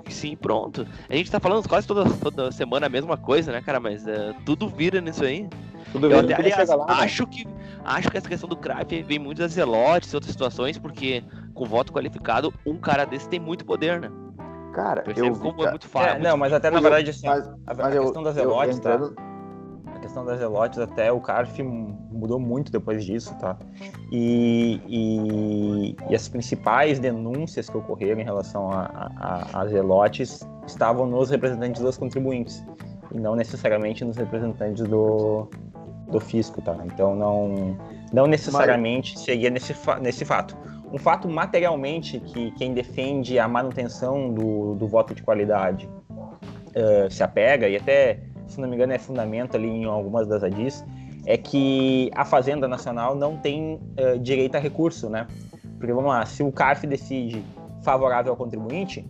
sim, 0.10 0.36
pronto. 0.36 0.88
A 1.08 1.16
gente 1.16 1.30
tá 1.30 1.40
falando 1.40 1.68
quase 1.68 1.88
toda, 1.88 2.10
toda 2.18 2.52
semana 2.52 2.88
a 2.88 2.90
mesma 2.90 3.16
coisa, 3.16 3.52
né, 3.52 3.62
cara? 3.62 3.80
Mas 3.80 4.04
uh, 4.06 4.34
tudo 4.46 4.68
vira 4.68 5.00
nisso 5.00 5.24
aí. 5.24 5.48
Tudo 5.92 6.08
vira, 6.08 6.22
Eu 6.22 6.26
até, 6.26 6.36
aliás, 6.36 6.70
lá, 6.70 6.78
né? 6.78 6.94
acho 7.04 7.24
né? 7.24 7.30
que 7.32 7.48
acho 7.84 8.12
que 8.12 8.18
essa 8.18 8.28
questão 8.28 8.50
do 8.50 8.58
CRAF 8.58 9.02
vem 9.04 9.20
muito 9.20 9.40
das 9.40 9.54
zelotes 9.54 10.12
e 10.12 10.16
outras 10.16 10.32
situações, 10.32 10.78
porque 10.78 11.24
com 11.60 11.66
voto 11.66 11.92
qualificado, 11.92 12.54
um 12.66 12.78
cara 12.78 13.04
desse 13.04 13.28
tem 13.28 13.40
muito 13.40 13.66
poder, 13.66 14.00
né? 14.00 14.10
Cara, 14.74 15.04
eu 15.14 15.36
como 15.36 15.66
é 15.66 15.72
muito 15.72 15.90
fácil. 15.90 16.12
É, 16.12 16.20
não, 16.20 16.38
mas 16.38 16.54
até 16.54 16.72
na 16.72 16.80
verdade, 16.80 17.10
assim, 17.10 17.28
mas, 17.28 17.46
a, 17.46 17.54
mas 17.68 17.80
a 17.80 17.96
eu, 17.96 18.04
questão 18.04 18.24
das 18.24 18.36
zelotes, 18.36 18.80
tá? 18.80 18.94
entrando... 18.94 19.14
tá? 19.14 19.30
A 19.94 20.00
questão 20.00 20.24
das 20.24 20.40
zelotes, 20.40 20.80
até 20.80 21.12
o 21.12 21.20
CARF 21.20 21.62
mudou 21.62 22.40
muito 22.40 22.72
depois 22.72 23.04
disso, 23.04 23.36
tá? 23.38 23.58
E, 24.10 24.80
e, 24.88 25.96
e 26.10 26.16
as 26.16 26.30
principais 26.30 26.98
denúncias 27.00 27.70
que 27.70 27.76
ocorreram 27.76 28.22
em 28.22 28.24
relação 28.24 28.70
a 28.72 29.66
zelotes 29.68 30.48
estavam 30.66 31.06
nos 31.06 31.30
representantes 31.30 31.82
dos 31.82 31.98
contribuintes, 31.98 32.64
e 33.14 33.20
não 33.20 33.36
necessariamente 33.36 34.06
nos 34.06 34.16
representantes 34.16 34.88
do, 34.88 35.50
do 36.10 36.20
fisco, 36.22 36.62
tá? 36.62 36.78
Então 36.86 37.14
não, 37.14 37.78
não 38.14 38.26
necessariamente 38.26 39.16
Mas... 39.16 39.26
seria 39.26 39.50
nesse, 39.50 39.76
nesse 40.02 40.24
fato. 40.24 40.56
Um 40.92 40.98
fato 40.98 41.30
materialmente 41.30 42.20
que 42.20 42.52
quem 42.52 42.74
defende 42.74 43.38
a 43.38 43.48
manutenção 43.48 44.34
do, 44.34 44.76
do 44.76 44.88
voto 44.88 45.14
de 45.14 45.22
qualidade 45.22 45.88
uh, 46.10 47.10
se 47.10 47.24
apega, 47.24 47.68
e 47.68 47.76
até, 47.76 48.20
se 48.48 48.60
não 48.60 48.68
me 48.68 48.76
engano, 48.76 48.94
é 48.94 48.98
fundamento 48.98 49.56
ali 49.56 49.68
em 49.68 49.86
algumas 49.86 50.28
das 50.28 50.44
ADIs, 50.44 50.84
é 51.26 51.38
que 51.38 52.10
a 52.16 52.26
Fazenda 52.26 52.68
Nacional 52.68 53.14
não 53.14 53.38
tem 53.38 53.76
uh, 53.76 54.18
direito 54.20 54.56
a 54.56 54.60
recurso, 54.60 55.10
né? 55.10 55.28
Porque 55.78 55.94
vamos 55.94 56.10
lá, 56.10 56.26
se 56.26 56.42
o 56.42 56.52
CARF 56.52 56.88
decide 56.88 57.44
favorável 57.84 58.32
ao 58.32 58.38
contribuinte, 58.38 59.08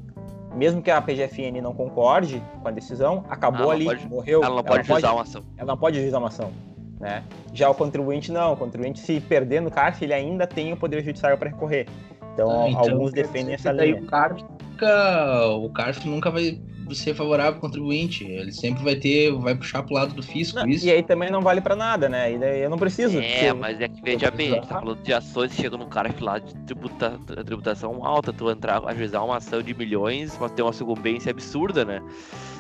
mesmo 0.56 0.82
que 0.82 0.92
a 0.92 1.02
PGFN 1.02 1.62
não 1.62 1.74
concorde 1.74 2.44
com 2.62 2.68
a 2.68 2.72
decisão, 2.72 3.24
acabou 3.30 3.72
ali, 3.72 3.86
pode, 3.86 4.08
morreu. 4.08 4.44
Ela 4.44 4.56
não 4.56 4.64
pode 4.64 4.88
juizar 4.88 5.14
uma 5.14 5.22
ação. 5.22 5.44
Ela 5.58 5.68
não 5.68 5.78
pode 5.78 6.02
juizar 6.02 6.20
uma 6.20 6.28
ação. 6.28 6.52
Né? 7.00 7.24
Já 7.54 7.70
o 7.70 7.76
contribuinte 7.76 8.32
não, 8.32 8.54
o 8.54 8.58
contribuinte 8.58 9.00
se 9.00 9.20
perder 9.22 9.62
no 9.62 9.72
CARF, 9.72 10.04
ele 10.04 10.14
ainda 10.14 10.46
tem 10.46 10.74
o 10.74 10.78
poder 10.78 11.04
judiciário 11.04 11.38
para 11.38 11.50
recorrer. 11.50 11.88
Então, 12.34 12.50
ah, 12.50 12.70
então 12.70 12.82
alguns 12.82 13.12
defendem 13.12 13.54
essa 13.54 13.72
linha. 13.72 14.02
O 14.02 14.06
CARF, 14.06 14.44
nunca, 14.44 15.48
o 15.56 15.70
CARF 15.70 16.08
nunca 16.08 16.30
vai 16.30 16.60
ser 16.94 17.14
favorável 17.14 17.54
ao 17.54 17.60
contribuinte. 17.60 18.26
Ele 18.26 18.52
sempre 18.52 18.84
vai 18.84 18.96
ter, 18.96 19.32
vai 19.32 19.56
puxar 19.56 19.84
pro 19.84 19.94
lado 19.94 20.14
do 20.14 20.24
fisco. 20.24 20.60
Não, 20.60 20.68
isso. 20.68 20.86
E 20.86 20.92
aí 20.92 21.04
também 21.04 21.30
não 21.30 21.42
vale 21.42 21.62
para 21.62 21.76
nada, 21.76 22.10
né? 22.10 22.34
E 22.34 22.38
daí 22.38 22.62
eu 22.62 22.70
não 22.70 22.78
preciso. 22.78 23.20
É, 23.20 23.54
mas 23.54 23.80
é 23.80 23.88
que 23.88 24.02
veja 24.02 24.32
bem, 24.32 24.52
a 24.52 24.56
gente 24.56 24.68
tá 24.68 24.80
falando 24.80 25.02
de 25.02 25.14
ações, 25.14 25.54
chega 25.54 25.78
no 25.78 25.88
cara 25.88 26.14
lá 26.20 26.40
de 26.40 26.54
tributa, 26.66 27.20
tributação 27.46 28.06
alta, 28.06 28.34
tu 28.34 28.50
entrar, 28.50 28.84
ajuizar 28.88 29.24
uma 29.24 29.38
ação 29.38 29.62
de 29.62 29.74
milhões, 29.74 30.38
mas 30.40 30.52
ter 30.52 30.62
uma 30.62 30.74
sucumbência 30.74 31.30
absurda, 31.30 31.86
né? 31.86 32.02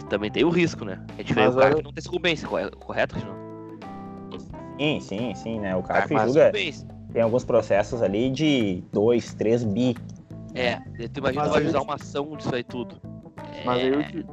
Também 0.09 0.31
tem 0.31 0.43
o 0.43 0.49
risco, 0.49 0.85
né? 0.85 1.03
É 1.17 1.23
diferente 1.23 1.53
o 1.53 1.59
cara 1.59 1.75
que 1.75 1.83
não 1.83 1.93
tem 1.93 2.03
sucumbência, 2.03 2.47
correto, 2.47 3.15
Reginaldo? 3.15 3.48
Sim, 4.79 5.01
sim, 5.01 5.35
sim, 5.35 5.59
né? 5.59 5.75
O 5.75 5.83
cara 5.83 6.07
que 6.07 6.17
julga 6.17 6.51
tem 7.11 7.21
alguns 7.21 7.43
processos 7.43 8.01
ali 8.01 8.29
de 8.29 8.81
2, 8.93 9.33
3 9.33 9.65
bi. 9.65 9.97
É, 10.55 10.77
tu 11.09 11.19
imagina 11.19 11.49
vai 11.49 11.65
usar 11.65 11.81
uma 11.81 11.95
ação 11.95 12.37
disso 12.37 12.55
aí 12.55 12.63
tudo. 12.63 12.95
Mas 13.65 13.77
aí 13.77 13.89
eu 13.89 14.03
te, 14.07 14.25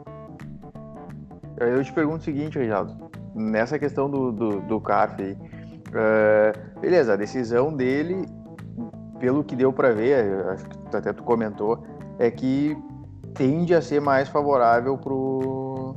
eu 1.58 1.84
te 1.84 1.92
pergunto 1.92 2.18
o 2.18 2.22
seguinte, 2.22 2.58
Reginaldo. 2.58 3.10
Nessa 3.34 3.76
questão 3.76 4.08
do, 4.08 4.30
do, 4.30 4.60
do 4.60 4.80
CARF 4.80 5.20
aí, 5.20 5.32
uh, 5.32 6.80
beleza, 6.80 7.14
a 7.14 7.16
decisão 7.16 7.74
dele, 7.74 8.24
pelo 9.18 9.42
que 9.42 9.56
deu 9.56 9.72
para 9.72 9.92
ver, 9.92 10.46
acho 10.50 10.64
que 10.64 10.96
até 10.96 11.12
tu 11.12 11.24
comentou, 11.24 11.84
é 12.20 12.30
que 12.30 12.76
tende 13.34 13.74
a 13.74 13.82
ser 13.82 14.00
mais 14.00 14.28
favorável 14.28 14.96
pro, 14.96 15.96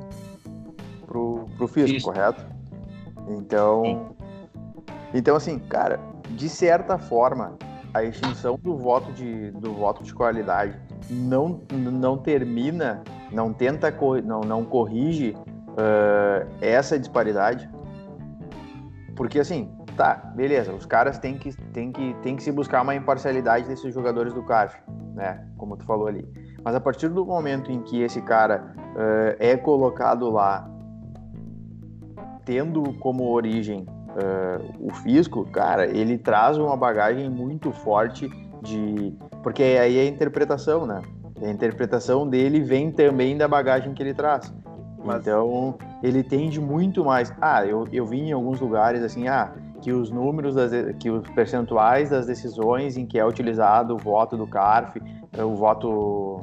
pro, 1.06 1.46
pro 1.56 1.68
fisco, 1.68 1.98
Isso. 1.98 2.06
correto? 2.08 2.46
Então, 3.28 3.84
Sim. 3.84 4.19
Então 5.14 5.36
assim, 5.36 5.60
cara, 5.60 6.00
de 6.30 6.48
certa 6.48 6.98
forma, 6.98 7.58
a 7.94 8.04
extinção 8.04 8.58
do 8.62 8.78
voto 8.78 9.12
de, 9.14 9.52
do 9.52 9.74
voto 9.74 10.04
de 10.04 10.14
qualidade 10.14 10.80
não, 11.10 11.62
não 11.72 12.18
termina, 12.18 13.04
não 13.32 13.52
tenta, 13.52 13.94
não, 14.24 14.42
não 14.42 14.64
corrige 14.64 15.36
uh, 15.70 16.48
essa 16.62 17.00
disparidade. 17.00 17.70
Porque 19.16 19.40
assim, 19.40 19.72
tá, 19.98 20.32
beleza, 20.36 20.72
os 20.74 20.86
caras 20.86 21.18
têm 21.18 21.38
que, 21.38 21.54
têm 21.72 21.92
que, 21.92 22.14
têm 22.22 22.36
que 22.36 22.44
se 22.44 22.52
buscar 22.52 22.82
uma 22.82 22.96
imparcialidade 22.96 23.68
desses 23.68 23.94
jogadores 23.94 24.34
do 24.34 24.44
CAF, 24.44 24.80
né? 25.14 25.46
Como 25.58 25.76
tu 25.76 25.86
falou 25.86 26.08
ali. 26.08 26.28
Mas 26.64 26.76
a 26.76 26.80
partir 26.80 27.10
do 27.10 27.26
momento 27.26 27.72
em 27.72 27.82
que 27.82 28.02
esse 28.02 28.22
cara 28.22 28.74
uh, 28.78 29.36
é 29.40 29.58
colocado 29.58 30.30
lá, 30.30 30.70
tendo 32.46 32.94
como 33.00 33.30
origem 33.30 33.86
uh, 34.20 34.88
o 34.88 34.94
fisco, 34.94 35.46
cara, 35.46 35.86
ele 35.86 36.18
traz 36.18 36.58
uma 36.58 36.76
bagagem 36.76 37.30
muito 37.30 37.72
forte 37.72 38.30
de. 38.62 39.14
Porque 39.42 39.64
aí 39.64 39.98
é 39.98 40.02
a 40.02 40.08
interpretação, 40.08 40.86
né? 40.86 41.02
a 41.42 41.50
interpretação 41.50 42.28
dele 42.28 42.60
vem 42.60 42.92
também 42.92 43.38
da 43.38 43.48
bagagem 43.48 43.94
que 43.94 44.04
ele 44.04 44.14
traz. 44.14 44.54
Mas... 45.04 45.22
Então, 45.22 45.76
ele 46.04 46.24
tende 46.24 46.60
muito 46.60 47.04
mais. 47.04 47.34
Ah, 47.42 47.66
eu, 47.66 47.88
eu 47.92 48.06
vi 48.06 48.20
em 48.20 48.32
alguns 48.32 48.60
lugares 48.60 49.02
assim, 49.04 49.28
ah, 49.28 49.52
que 49.82 49.92
os 49.92 50.12
números, 50.12 50.56
das, 50.56 50.72
que 51.00 51.10
os 51.10 51.28
percentuais 51.30 52.10
das 52.10 52.26
decisões 52.26 52.98
em 52.98 53.06
que 53.06 53.18
é 53.18 53.26
utilizado 53.26 53.96
o 53.96 53.98
voto 53.98 54.36
do 54.36 54.46
CARF, 54.46 55.02
o 55.38 55.56
voto 55.56 56.42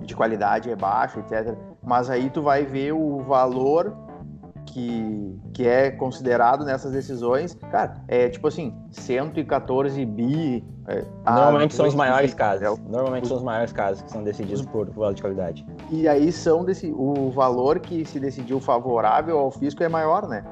de 0.00 0.14
qualidade 0.14 0.70
é 0.70 0.76
baixo, 0.76 1.20
etc. 1.20 1.56
Mas 1.82 2.10
aí 2.10 2.28
tu 2.28 2.42
vai 2.42 2.64
ver 2.64 2.92
o 2.92 3.20
valor 3.20 3.96
que, 4.66 5.40
que 5.52 5.66
é 5.66 5.90
considerado 5.90 6.64
nessas 6.64 6.92
decisões, 6.92 7.54
cara, 7.70 8.02
é 8.08 8.28
tipo 8.28 8.48
assim, 8.48 8.74
114 8.90 10.04
bi. 10.06 10.64
É, 10.88 11.04
Normalmente 11.24 11.74
são 11.74 11.86
os 11.86 11.94
maiores 11.94 12.34
casos. 12.34 12.62
É 12.62 12.88
Normalmente 12.88 13.24
os, 13.24 13.28
são 13.28 13.38
os 13.38 13.42
maiores 13.42 13.72
casos 13.72 14.02
que 14.02 14.10
são 14.10 14.22
decididos 14.22 14.64
por 14.66 14.90
valor 14.90 15.14
de 15.14 15.22
qualidade. 15.22 15.66
E 15.90 16.08
aí 16.08 16.32
são 16.32 16.64
desse, 16.64 16.92
o 16.94 17.30
valor 17.30 17.80
que 17.80 18.04
se 18.04 18.18
decidiu 18.18 18.60
favorável 18.60 19.38
ao 19.38 19.50
fisco 19.50 19.82
é 19.82 19.88
maior, 19.88 20.28
né? 20.28 20.44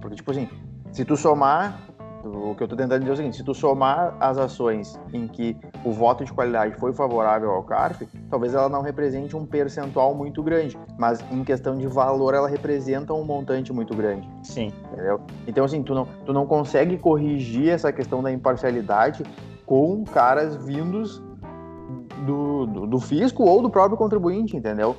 Porque, 0.00 0.16
tipo 0.16 0.30
assim, 0.30 0.48
se 0.92 1.04
tu 1.04 1.16
somar 1.16 1.80
o 2.26 2.54
que 2.54 2.62
eu 2.62 2.66
estou 2.66 2.76
tentando 2.76 3.00
dizer 3.00 3.10
é 3.10 3.14
o 3.14 3.16
seguinte: 3.16 3.36
se 3.36 3.44
tu 3.44 3.54
somar 3.54 4.16
as 4.20 4.38
ações 4.38 4.98
em 5.12 5.26
que 5.26 5.56
o 5.84 5.92
voto 5.92 6.24
de 6.24 6.32
qualidade 6.32 6.74
foi 6.76 6.92
favorável 6.92 7.50
ao 7.50 7.62
CARF, 7.62 8.06
talvez 8.30 8.54
ela 8.54 8.68
não 8.68 8.82
represente 8.82 9.36
um 9.36 9.46
percentual 9.46 10.14
muito 10.14 10.42
grande, 10.42 10.78
mas 10.98 11.24
em 11.30 11.42
questão 11.44 11.76
de 11.76 11.86
valor 11.86 12.34
ela 12.34 12.48
representa 12.48 13.12
um 13.12 13.24
montante 13.24 13.72
muito 13.72 13.94
grande. 13.94 14.28
Sim. 14.42 14.72
Entendeu? 14.92 15.20
Então, 15.46 15.64
assim, 15.64 15.82
tu 15.82 15.94
não, 15.94 16.06
tu 16.24 16.32
não 16.32 16.46
consegue 16.46 16.98
corrigir 16.98 17.70
essa 17.70 17.92
questão 17.92 18.22
da 18.22 18.30
imparcialidade 18.30 19.24
com 19.64 20.04
caras 20.04 20.56
vindos 20.56 21.22
do, 22.24 22.66
do, 22.66 22.86
do 22.86 23.00
fisco 23.00 23.44
ou 23.44 23.62
do 23.62 23.70
próprio 23.70 23.96
contribuinte, 23.96 24.56
entendeu? 24.56 24.96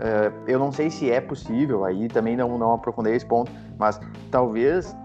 Uh, 0.00 0.32
eu 0.46 0.58
não 0.58 0.72
sei 0.72 0.88
se 0.88 1.10
é 1.10 1.20
possível, 1.20 1.84
aí 1.84 2.08
também 2.08 2.34
não, 2.34 2.56
não 2.56 2.72
aprofundei 2.72 3.14
esse 3.14 3.26
ponto, 3.26 3.52
mas 3.78 4.00
talvez 4.30 4.96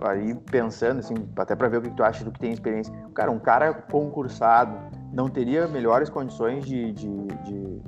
aí 0.00 0.34
pensando, 0.34 0.98
assim, 0.98 1.14
até 1.36 1.56
para 1.56 1.68
ver 1.68 1.78
o 1.78 1.82
que 1.82 1.90
tu 1.90 2.02
acha 2.02 2.24
do 2.24 2.30
que 2.30 2.38
tem 2.38 2.52
experiência. 2.52 2.92
Cara, 3.14 3.30
um 3.30 3.38
cara 3.38 3.72
concursado 3.74 4.76
não 5.12 5.28
teria 5.28 5.66
melhores 5.66 6.08
condições 6.08 6.64
de, 6.64 6.92
de, 6.92 7.26
de 7.44 7.82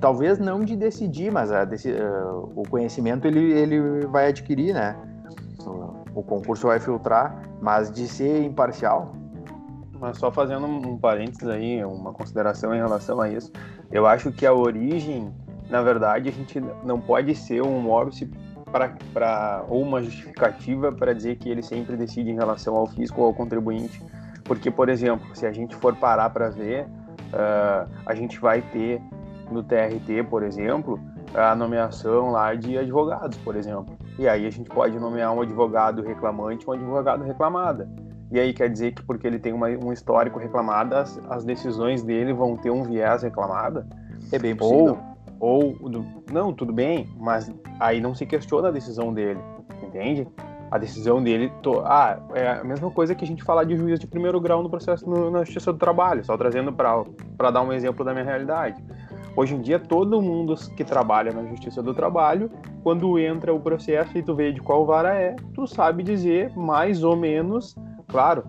talvez 0.00 0.38
não 0.38 0.60
de 0.60 0.76
decidir, 0.76 1.32
mas 1.32 1.50
a, 1.50 1.64
uh, 1.64 2.52
o 2.54 2.62
conhecimento 2.68 3.26
ele, 3.26 3.52
ele 3.52 4.06
vai 4.06 4.28
adquirir, 4.28 4.74
né? 4.74 4.96
O, 5.66 6.20
o, 6.20 6.22
concurso 6.22 6.66
vai 6.66 6.78
filtrar, 6.78 7.42
mas 7.60 7.90
de 7.90 8.06
ser 8.06 8.42
imparcial. 8.44 9.14
Mas 9.98 10.18
só 10.18 10.30
fazendo 10.30 10.66
um 10.66 10.98
parênteses 10.98 11.48
aí, 11.48 11.82
uma 11.84 12.12
consideração 12.12 12.74
em 12.74 12.78
relação 12.78 13.20
a 13.20 13.30
isso, 13.30 13.50
eu 13.90 14.06
acho 14.06 14.30
que 14.30 14.44
a 14.44 14.52
origem, 14.52 15.32
na 15.70 15.80
verdade, 15.80 16.28
a 16.28 16.32
gente 16.32 16.60
não 16.84 17.00
pode 17.00 17.34
ser 17.34 17.62
um 17.62 17.88
óbice 17.88 18.30
para 19.12 19.64
ou 19.68 19.82
uma 19.82 20.02
justificativa 20.02 20.90
para 20.90 21.12
dizer 21.14 21.36
que 21.36 21.48
ele 21.48 21.62
sempre 21.62 21.96
decide 21.96 22.30
em 22.30 22.34
relação 22.34 22.74
ao 22.74 22.86
fisco 22.86 23.20
ou 23.20 23.28
ao 23.28 23.34
contribuinte. 23.34 24.02
Porque, 24.42 24.70
por 24.70 24.88
exemplo, 24.88 25.34
se 25.34 25.46
a 25.46 25.52
gente 25.52 25.74
for 25.76 25.94
parar 25.96 26.30
para 26.30 26.50
ver, 26.50 26.84
uh, 26.84 27.88
a 28.04 28.14
gente 28.14 28.38
vai 28.40 28.60
ter 28.60 29.00
no 29.50 29.62
TRT, 29.62 30.24
por 30.28 30.42
exemplo, 30.42 31.00
a 31.34 31.54
nomeação 31.54 32.30
lá 32.30 32.54
de 32.54 32.76
advogados, 32.76 33.38
por 33.38 33.56
exemplo. 33.56 33.96
E 34.18 34.28
aí 34.28 34.46
a 34.46 34.50
gente 34.50 34.68
pode 34.68 34.98
nomear 34.98 35.32
um 35.32 35.40
advogado 35.40 36.02
reclamante 36.02 36.68
um 36.68 36.72
advogado 36.72 37.24
reclamada. 37.24 37.88
E 38.30 38.40
aí 38.40 38.52
quer 38.52 38.68
dizer 38.68 38.92
que 38.92 39.02
porque 39.02 39.26
ele 39.26 39.38
tem 39.38 39.52
uma, 39.52 39.68
um 39.68 39.92
histórico 39.92 40.38
reclamado, 40.38 40.96
as, 40.96 41.20
as, 41.30 41.44
decisões 41.44 42.02
dele 42.02 42.32
vão 42.32 42.56
ter 42.56 42.70
um 42.70 42.82
viés 42.82 43.22
reclamada? 43.22 43.86
É 44.32 44.38
bem 44.38 44.56
possível. 44.56 44.98
Ou, 44.98 45.13
ou, 45.44 45.76
não, 46.32 46.54
tudo 46.54 46.72
bem, 46.72 47.06
mas 47.18 47.52
aí 47.78 48.00
não 48.00 48.14
se 48.14 48.24
questiona 48.24 48.68
a 48.68 48.70
decisão 48.70 49.12
dele, 49.12 49.38
entende? 49.82 50.26
A 50.70 50.78
decisão 50.78 51.22
dele, 51.22 51.52
to... 51.60 51.82
ah, 51.84 52.18
é 52.34 52.48
a 52.48 52.64
mesma 52.64 52.90
coisa 52.90 53.14
que 53.14 53.26
a 53.26 53.28
gente 53.28 53.44
falar 53.44 53.64
de 53.64 53.76
juiz 53.76 54.00
de 54.00 54.06
primeiro 54.06 54.40
grau 54.40 54.62
no 54.62 54.70
processo 54.70 55.08
no, 55.08 55.30
na 55.30 55.44
Justiça 55.44 55.70
do 55.70 55.78
Trabalho, 55.78 56.24
só 56.24 56.34
trazendo 56.38 56.72
para 56.72 57.50
dar 57.50 57.60
um 57.60 57.74
exemplo 57.74 58.02
da 58.02 58.14
minha 58.14 58.24
realidade. 58.24 58.82
Hoje 59.36 59.54
em 59.54 59.60
dia, 59.60 59.78
todo 59.78 60.22
mundo 60.22 60.54
que 60.74 60.82
trabalha 60.82 61.30
na 61.30 61.44
Justiça 61.44 61.82
do 61.82 61.92
Trabalho, 61.92 62.50
quando 62.82 63.18
entra 63.18 63.52
o 63.52 63.60
processo 63.60 64.16
e 64.16 64.22
tu 64.22 64.34
vê 64.34 64.50
de 64.50 64.62
qual 64.62 64.86
vara 64.86 65.14
é, 65.14 65.36
tu 65.54 65.66
sabe 65.66 66.02
dizer 66.02 66.56
mais 66.56 67.04
ou 67.04 67.16
menos, 67.16 67.76
claro, 68.08 68.44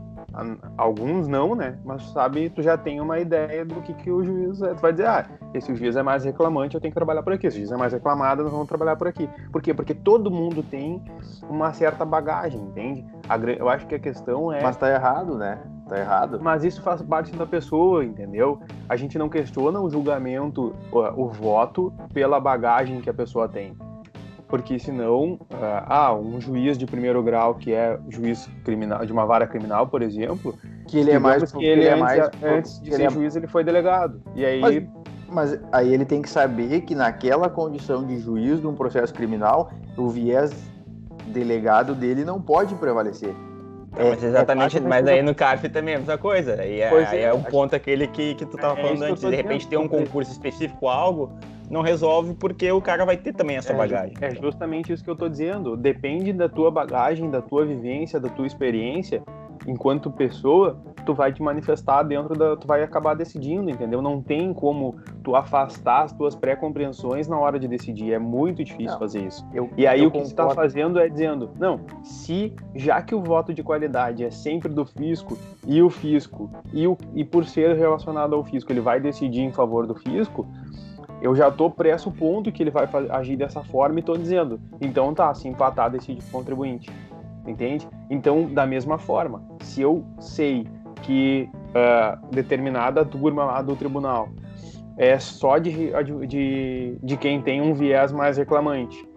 Alguns 0.78 1.28
não, 1.28 1.56
né? 1.56 1.78
Mas 1.86 2.04
sabe, 2.10 2.50
tu 2.50 2.62
já 2.62 2.78
tem 2.78 3.00
uma 3.00 3.20
ideia 3.20 3.64
do 3.64 3.82
que, 3.82 3.94
que 3.94 4.12
o 4.12 4.24
juiz 4.24 4.62
é. 4.62 4.74
Tu 4.74 4.82
vai 4.82 4.92
dizer, 4.92 5.08
ah, 5.08 5.26
esse 5.54 5.74
juiz 5.76 5.96
é 5.96 6.04
mais 6.04 6.26
reclamante, 6.26 6.76
eu 6.76 6.82
tenho 6.82 6.92
que 6.92 6.96
trabalhar 6.96 7.24
por 7.24 7.34
aqui. 7.34 7.48
Esse 7.48 7.58
juiz 7.58 7.72
é 7.72 7.78
mais 7.78 7.94
reclamado, 7.94 8.44
nós 8.44 8.52
vamos 8.52 8.68
trabalhar 8.68 8.96
por 8.96 9.08
aqui. 9.08 9.30
Por 9.52 9.62
quê? 9.62 9.74
Porque 9.74 9.94
todo 9.94 10.30
mundo 10.30 10.62
tem 10.62 11.02
uma 11.50 11.72
certa 11.74 12.04
bagagem, 12.04 12.62
entende? 12.62 13.06
Eu 13.58 13.70
acho 13.70 13.88
que 13.88 13.96
a 13.96 14.00
questão 14.00 14.52
é. 14.52 14.62
Mas 14.62 14.76
tá 14.76 14.90
errado, 14.90 15.38
né? 15.38 15.60
Tá 15.88 16.00
errado. 16.00 16.40
Mas 16.42 16.64
isso 16.64 16.82
faz 16.82 17.02
parte 17.02 17.32
da 17.36 17.46
pessoa, 17.46 18.04
entendeu? 18.04 18.60
A 18.90 18.96
gente 18.96 19.18
não 19.18 19.30
questiona 19.30 19.80
o 19.80 19.90
julgamento, 19.90 20.76
o, 20.92 21.00
o 21.00 21.30
voto, 21.30 21.94
pela 22.14 22.40
bagagem 22.40 23.02
que 23.02 23.10
a 23.10 23.14
pessoa 23.14 23.48
tem. 23.48 23.78
Porque 24.48 24.78
senão, 24.78 25.40
ah, 25.88 26.14
um 26.14 26.40
juiz 26.40 26.78
de 26.78 26.86
primeiro 26.86 27.22
grau 27.24 27.56
que 27.56 27.74
é 27.74 28.00
juiz 28.10 28.50
criminal 28.64 29.06
de 29.06 29.12
uma 29.12 29.26
vara 29.26 29.48
criminal, 29.48 29.88
por 29.88 30.02
exemplo, 30.02 30.58
que 30.88 31.00
ele 31.00 31.12
é 31.12 31.20
mais 31.20 31.52
que 31.52 31.66
ele, 31.66 31.82
ele 31.82 31.86
é 31.86 31.92
antes, 31.94 32.02
mais 32.02 32.30
antes 32.44 32.82
de 32.82 32.94
ser 32.94 33.06
é... 33.06 33.10
juiz 33.10 33.36
ele 33.36 33.48
foi 33.48 33.64
delegado 33.64 34.22
e 34.36 34.46
aí 34.46 34.62
mas, 34.62 35.52
mas, 35.52 35.60
aí 35.72 35.94
ele 35.94 36.06
tem 36.06 36.22
que 36.22 36.30
saber 36.30 36.82
que 36.82 36.94
naquela 36.94 37.50
condição 37.50 38.06
de 38.06 38.20
juiz 38.20 38.62
de 38.62 38.68
um 38.68 38.76
processo 38.76 39.14
criminal 39.14 39.72
o 39.98 40.10
viés 40.10 40.54
delegado 41.28 41.96
dele 41.96 42.24
não 42.24 42.40
pode 42.40 42.76
prevalecer. 42.76 43.34
É, 43.98 44.10
mas 44.10 44.24
exatamente, 44.24 44.78
é 44.78 44.82
mas 44.82 45.08
aí 45.08 45.22
no 45.22 45.34
CARF 45.34 45.70
também 45.70 45.94
é 45.94 45.98
a 45.98 46.00
mesma 46.00 46.18
coisa. 46.18 46.62
Aí 46.62 46.82
é, 46.82 46.90
aí 46.90 47.20
é, 47.20 47.24
é 47.24 47.34
o 47.34 47.40
ponto 47.40 47.76
aquele 47.76 48.08
que, 48.08 48.36
que 48.36 48.46
tu 48.46 48.58
tava 48.58 48.80
é, 48.80 48.84
falando 48.84 49.04
antes. 49.04 49.24
De 49.24 49.36
repente 49.36 49.68
ter 49.68 49.78
um 49.78 49.88
concurso 49.88 50.32
específico, 50.32 50.88
algo, 50.88 51.32
não 51.70 51.82
resolve 51.82 52.34
porque 52.34 52.72
o 52.72 52.82
cara 52.82 53.06
vai 53.06 53.18
ter 53.18 53.34
também 53.34 53.58
essa 53.58 53.74
é, 53.74 53.76
bagagem. 53.76 54.16
É 54.22 54.34
justamente 54.36 54.92
isso 54.92 55.04
que 55.04 55.10
eu 55.10 55.16
tô 55.16 55.28
dizendo. 55.28 55.76
Depende 55.76 56.32
da 56.34 56.48
tua 56.48 56.72
bagagem, 56.72 57.30
da 57.30 57.42
tua 57.42 57.66
vivência, 57.66 58.20
da 58.20 58.30
tua 58.30 58.48
experiência 58.48 59.24
enquanto 59.68 60.12
pessoa, 60.12 60.78
tu 61.06 61.14
vai 61.14 61.34
te 61.34 61.42
manifestar 61.42 62.04
dentro 62.04 62.36
da. 62.36 62.56
Tu 62.56 62.68
vai 62.68 62.84
acabar 62.84 63.16
decidindo, 63.16 63.70
entendeu? 63.70 64.02
Não 64.02 64.22
tem 64.22 64.54
como 64.54 64.96
tu 65.24 65.36
afastar 65.36 66.04
as 66.04 66.14
tuas 66.14 66.36
pré-compreensões 66.36 67.28
na 67.28 67.38
hora 67.38 67.60
de 67.60 67.68
decidir. 67.68 68.14
É 68.14 68.20
muito 68.20 68.64
difícil 68.64 68.92
não, 68.92 69.00
fazer 69.00 69.26
isso. 69.26 69.46
Eu, 69.54 69.70
e 69.76 69.88
aí 69.88 70.06
o 70.06 70.12
que 70.12 70.22
tu 70.22 70.36
tá 70.36 70.50
fazendo 70.52 71.00
é 71.00 71.10
dizendo, 71.10 71.50
não, 71.60 71.80
se 72.04 72.54
já 72.76 73.02
que 73.02 73.16
o 73.16 73.22
voto 73.22 73.54
de 73.54 73.64
qualidade 73.64 74.24
é 74.24 74.30
sempre 74.30 74.70
do 74.70 74.86
fisco 74.86 75.38
e 75.66 75.82
o 75.82 75.90
fisco, 75.90 76.50
e, 76.74 76.88
o, 76.88 76.98
e 77.14 77.24
por 77.24 77.46
ser 77.46 77.76
relacionado 77.76 78.36
ao 78.36 78.44
fisco, 78.44 78.72
ele 78.72 78.82
vai 78.82 79.00
decidir 79.00 79.42
em 79.42 79.52
favor 79.52 79.88
do 79.88 79.96
fisco, 79.96 80.48
eu 81.26 81.36
já 81.36 81.50
tô 81.50 81.70
pressupondo 81.70 82.52
que 82.52 82.62
ele 82.62 82.72
vai 82.72 82.88
agir 83.10 83.36
dessa 83.36 83.64
forma 83.64 84.00
e 84.00 84.04
tô 84.04 84.16
dizendo, 84.16 84.60
então 84.80 85.14
tá, 85.14 85.34
se 85.34 85.48
empatar, 85.48 85.90
decide 85.90 86.20
o 86.20 86.32
contribuinte 86.32 86.92
entende? 87.48 87.88
Então, 88.10 88.46
da 88.46 88.66
mesma 88.66 88.98
forma, 88.98 89.44
se 89.60 89.82
eu 89.82 90.04
sei 90.20 90.68
que 91.02 91.50
uh, 91.70 92.28
determinada 92.32 93.06
turma 93.06 93.46
lá 93.46 93.62
do 93.62 93.76
tribunal 93.76 94.30
é 94.98 95.20
só 95.20 95.58
de, 95.58 95.92
de, 96.28 96.98
de 97.02 97.18
quem 97.18 97.42
tem 97.42 97.62
um 97.62 97.74
viés 97.74 98.12
mais 98.12 98.38
reclamante, 98.38 99.08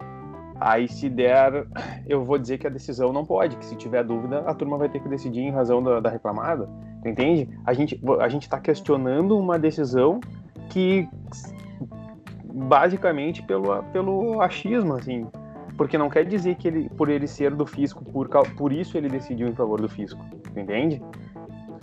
aí 0.59 0.87
se 0.87 1.09
der, 1.09 1.65
eu 2.05 2.23
vou 2.25 2.37
dizer 2.37 2.57
que 2.57 2.67
a 2.67 2.69
decisão 2.69 3.13
não 3.13 3.25
pode, 3.25 3.55
que 3.55 3.65
se 3.65 3.75
tiver 3.75 4.03
dúvida, 4.03 4.39
a 4.39 4.53
turma 4.53 4.77
vai 4.77 4.89
ter 4.89 4.99
que 4.99 5.07
decidir 5.07 5.41
em 5.41 5.51
razão 5.51 5.81
da, 5.81 5.99
da 5.99 6.09
reclamada, 6.09 6.69
entende? 7.05 7.49
A 7.65 7.73
gente 7.73 7.99
a 8.19 8.27
gente 8.27 8.43
está 8.43 8.59
questionando 8.59 9.37
uma 9.37 9.57
decisão 9.57 10.19
que 10.69 11.07
basicamente 12.53 13.43
pelo, 13.43 13.83
pelo 13.91 14.41
achismo, 14.41 14.95
assim, 14.95 15.27
porque 15.77 15.97
não 15.97 16.09
quer 16.09 16.25
dizer 16.25 16.55
que 16.55 16.67
ele, 16.67 16.89
por 16.89 17.09
ele 17.09 17.27
ser 17.27 17.55
do 17.55 17.65
fisco, 17.65 18.03
por, 18.03 18.27
por 18.57 18.73
isso 18.73 18.97
ele 18.97 19.07
decidiu 19.07 19.47
em 19.47 19.55
favor 19.55 19.79
do 19.81 19.87
fisco, 19.87 20.19
entende? 20.55 21.01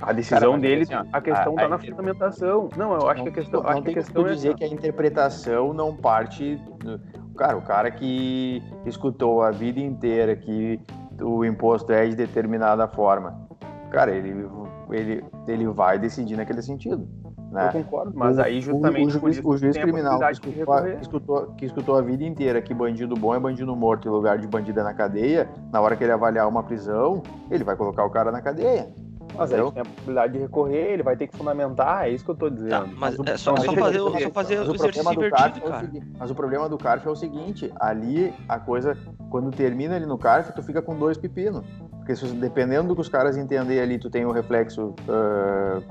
A 0.02 0.12
decisão 0.12 0.50
Cara, 0.52 0.60
dele, 0.60 0.82
assim, 0.82 1.08
a 1.10 1.20
questão 1.22 1.54
está 1.54 1.68
na 1.68 1.78
fundamentação. 1.78 2.68
Não, 2.76 2.92
eu 2.92 3.08
acho 3.08 3.24
não, 3.24 3.24
que 3.24 3.28
a 3.30 3.42
questão, 3.42 3.62
não, 3.62 3.70
acho 3.70 3.82
que 3.82 3.90
a 3.90 3.94
questão 3.94 4.26
é 4.26 4.32
dizer 4.32 4.54
que 4.54 4.64
a 4.64 4.68
interpretação 4.68 5.72
não 5.72 5.96
parte, 5.96 6.60
do, 6.80 7.00
cara, 7.34 7.56
o 7.56 7.62
cara 7.62 7.90
que 7.90 8.62
escutou 8.84 9.42
a 9.42 9.50
vida 9.50 9.80
inteira 9.80 10.36
que 10.36 10.78
o 11.20 11.44
imposto 11.44 11.90
é 11.92 12.06
de 12.06 12.14
determinada 12.14 12.86
forma, 12.86 13.48
cara, 13.90 14.14
ele 14.14 14.46
ele 14.90 15.24
ele 15.48 15.66
vai 15.68 15.98
decidir 15.98 16.36
naquele 16.36 16.60
sentido. 16.60 17.08
Né? 17.56 17.68
Eu 17.68 17.72
concordo, 17.72 18.12
mas 18.14 18.38
aí 18.38 18.60
justamente 18.60 19.02
o, 19.02 19.06
o, 19.06 19.10
juiz, 19.10 19.40
o 19.42 19.56
juiz 19.56 19.78
criminal 19.78 20.20
que 20.20 20.32
escutou, 20.32 20.82
que 20.82 21.00
escutou, 21.00 21.46
que, 21.56 21.64
escutou, 21.64 21.96
a 21.96 22.02
vida 22.02 22.22
inteira 22.22 22.60
que 22.60 22.74
bandido 22.74 23.14
bom 23.14 23.34
é 23.34 23.40
bandido 23.40 23.74
morto 23.74 24.06
em 24.06 24.10
lugar 24.10 24.36
de 24.36 24.46
bandido 24.46 24.80
é 24.80 24.82
na 24.82 24.92
cadeia, 24.92 25.48
na 25.72 25.80
hora 25.80 25.96
que 25.96 26.04
ele 26.04 26.12
avaliar 26.12 26.46
uma 26.46 26.62
prisão, 26.62 27.22
ele 27.50 27.64
vai 27.64 27.74
colocar 27.74 28.04
o 28.04 28.10
cara 28.10 28.30
na 28.30 28.42
cadeia. 28.42 28.92
Mas 29.34 29.52
aí 29.52 29.72
tem 29.72 29.82
a 29.82 29.84
possibilidade 29.84 30.32
de 30.34 30.38
recorrer, 30.38 30.92
ele 30.92 31.02
vai 31.02 31.16
ter 31.16 31.26
que 31.26 31.36
fundamentar, 31.36 32.06
é 32.06 32.10
isso 32.10 32.24
que 32.24 32.30
eu 32.30 32.34
tô 32.34 32.50
dizendo. 32.50 32.70
Tá, 32.70 32.86
mas, 32.86 33.16
mas 33.16 33.18
o, 33.18 33.22
é 33.30 33.36
só, 33.38 33.56
só 33.56 33.72
fazer, 33.72 34.00
o, 34.00 34.20
só 34.20 34.30
fazer 34.30 34.60
o 34.60 34.74
exercício 34.74 35.12
invertido, 35.12 35.66
é 35.66 35.70
cara. 35.70 35.90
mas 36.18 36.30
o 36.30 36.34
problema 36.34 36.68
do 36.68 36.76
CARF 36.76 37.06
é 37.06 37.10
o 37.10 37.16
seguinte, 37.16 37.72
ali 37.80 38.34
a 38.48 38.58
coisa, 38.58 38.96
quando 39.30 39.50
termina 39.50 39.96
ali 39.96 40.06
no 40.06 40.18
CARF, 40.18 40.52
tu 40.52 40.62
fica 40.62 40.82
com 40.82 40.94
dois 40.94 41.16
pepinos. 41.16 41.64
Porque 42.06 42.14
se, 42.14 42.26
dependendo 42.34 42.88
do 42.88 42.94
que 42.94 43.00
os 43.00 43.08
caras 43.08 43.36
entenderem 43.36 43.82
ali, 43.82 43.98
tu 43.98 44.08
tem 44.08 44.24
o 44.24 44.30
reflexo 44.30 44.94
uh, 45.08 45.82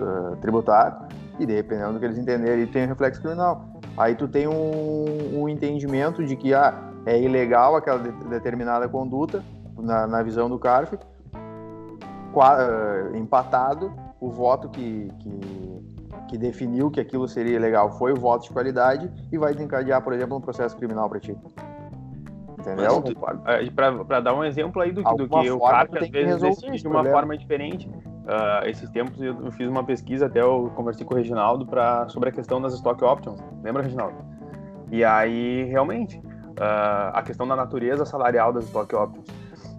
uh, 0.00 0.36
tributário 0.36 1.06
e 1.38 1.46
dependendo 1.46 1.94
do 1.94 1.98
que 1.98 2.04
eles 2.04 2.18
entenderem, 2.18 2.66
tem 2.66 2.84
um 2.84 2.88
reflexo 2.88 3.20
criminal. 3.20 3.64
Aí 3.96 4.14
tu 4.14 4.26
tem 4.26 4.46
um, 4.46 5.42
um 5.42 5.48
entendimento 5.48 6.24
de 6.24 6.36
que 6.36 6.54
ah, 6.54 6.74
é 7.04 7.20
ilegal 7.20 7.76
aquela 7.76 7.98
de, 7.98 8.10
determinada 8.28 8.88
conduta 8.88 9.42
na, 9.78 10.06
na, 10.06 10.22
visão 10.22 10.48
do 10.48 10.58
CARF, 10.58 10.94
uh, 10.94 13.16
empatado, 13.16 13.92
o 14.20 14.30
voto 14.30 14.68
que, 14.68 15.10
que, 15.18 15.40
que, 16.28 16.38
definiu 16.38 16.90
que 16.90 17.00
aquilo 17.00 17.28
seria 17.28 17.56
ilegal 17.56 17.92
foi 17.98 18.12
o 18.12 18.16
voto 18.16 18.44
de 18.44 18.50
qualidade 18.50 19.10
e 19.30 19.36
vai 19.36 19.52
desencadear, 19.52 20.02
por 20.02 20.14
exemplo, 20.14 20.36
um 20.36 20.40
processo 20.40 20.76
criminal 20.76 21.08
para 21.08 21.20
ti. 21.20 21.36
Entendeu? 22.58 23.02
Para 24.06 24.20
dar 24.20 24.34
um 24.34 24.42
exemplo 24.42 24.80
aí 24.80 24.90
do, 24.90 25.02
do 25.02 25.28
que 25.28 25.50
o 25.50 25.60
CARF 25.60 25.98
às 25.98 26.08
vezes 26.08 26.40
decide 26.40 26.78
de 26.78 26.88
uma 26.88 27.04
forma 27.04 27.36
diferente 27.36 27.88
Uh, 28.26 28.66
esses 28.66 28.90
tempos 28.90 29.22
eu 29.22 29.52
fiz 29.52 29.68
uma 29.68 29.84
pesquisa, 29.84 30.26
até 30.26 30.42
eu 30.42 30.72
conversei 30.74 31.06
com 31.06 31.14
o 31.14 31.16
Reginaldo 31.16 31.64
pra, 31.64 32.08
sobre 32.08 32.28
a 32.28 32.32
questão 32.32 32.60
das 32.60 32.74
stock 32.74 33.02
options. 33.04 33.40
Lembra, 33.62 33.84
Reginaldo? 33.84 34.16
E 34.90 35.04
aí, 35.04 35.62
realmente, 35.64 36.18
uh, 36.18 37.12
a 37.12 37.22
questão 37.22 37.46
da 37.46 37.54
natureza 37.54 38.04
salarial 38.04 38.52
das 38.52 38.64
stock 38.64 38.92
options. 38.96 39.28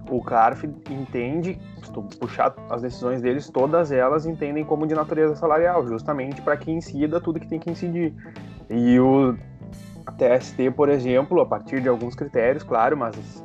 O 0.10 0.23
CARF 0.23 0.63
entende, 0.89 1.60
se 1.83 1.91
tu 1.91 2.01
puxar 2.01 2.55
as 2.69 2.81
decisões 2.81 3.21
deles, 3.21 3.49
todas 3.49 3.91
elas 3.91 4.25
entendem 4.25 4.63
como 4.63 4.88
de 4.88 4.95
natureza 4.95 5.36
salarial, 5.36 5.86
justamente 5.86 6.41
para 6.41 6.55
que 6.55 6.71
incida 6.71 7.19
tudo 7.19 7.41
que 7.41 7.47
tem 7.47 7.60
que 7.60 7.69
incidir. 7.69 8.13
E 8.69 8.97
o 8.97 9.36
TST, 10.17 10.71
por 10.71 10.88
exemplo, 10.88 11.41
a 11.41 11.45
partir 11.45 11.81
de 11.81 11.89
alguns 11.89 12.15
critérios, 12.15 12.63
claro, 12.63 12.95
mas 12.95 13.43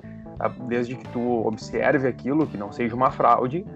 desde 0.68 0.94
que 0.94 1.08
tu 1.08 1.44
observe 1.44 2.06
aquilo, 2.06 2.46
que 2.46 2.56
não 2.56 2.70
seja 2.70 2.94
uma 2.94 3.10
fraude, 3.10 3.66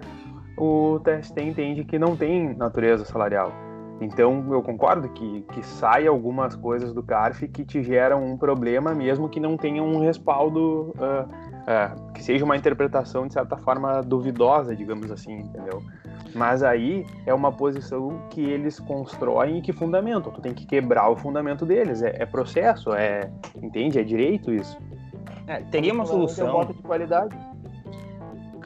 o 0.57 0.99
TST 0.99 1.39
entende 1.39 1.83
que 1.83 1.99
não 1.99 2.15
tem 2.15 2.55
natureza 2.55 3.05
salarial. 3.05 3.51
Então, 3.99 4.45
eu 4.51 4.61
concordo 4.61 5.09
que, 5.09 5.41
que 5.53 5.65
saia 5.65 6.09
algumas 6.09 6.55
coisas 6.55 6.93
do 6.93 7.01
CARF 7.01 7.47
que 7.47 7.65
te 7.65 7.81
geram 7.81 8.23
um 8.23 8.37
problema, 8.37 8.93
mesmo 8.93 9.27
que 9.27 9.39
não 9.39 9.57
tenham 9.57 9.87
um 9.87 9.99
respaldo, 9.99 10.93
uh, 10.97 11.23
uh, 11.23 12.11
que 12.13 12.23
seja 12.23 12.45
uma 12.45 12.55
interpretação, 12.55 13.25
de 13.25 13.33
certa 13.33 13.57
forma, 13.57 14.01
duvidosa, 14.01 14.75
digamos 14.75 15.09
assim, 15.09 15.39
entendeu? 15.39 15.81
Mas 16.35 16.61
aí 16.61 17.07
é 17.25 17.33
uma 17.33 17.51
posição 17.51 18.21
que 18.29 18.41
eles 18.41 18.79
constroem 18.79 19.57
e 19.57 19.61
que 19.61 19.73
fundamentam. 19.73 20.31
Tu 20.31 20.41
tem 20.41 20.53
que 20.53 20.65
quebrar 20.65 21.09
o 21.09 21.15
fundamento 21.15 21.65
deles. 21.65 22.03
É, 22.03 22.21
é 22.21 22.25
processo, 22.25 22.93
é. 22.93 23.31
Entende? 23.61 23.99
É 23.99 24.03
direito 24.03 24.53
isso. 24.53 24.77
É, 25.47 25.61
teria 25.71 25.93
uma 25.93 26.05
solução. 26.05 26.65
de 26.65 26.73
qualidade. 26.83 27.35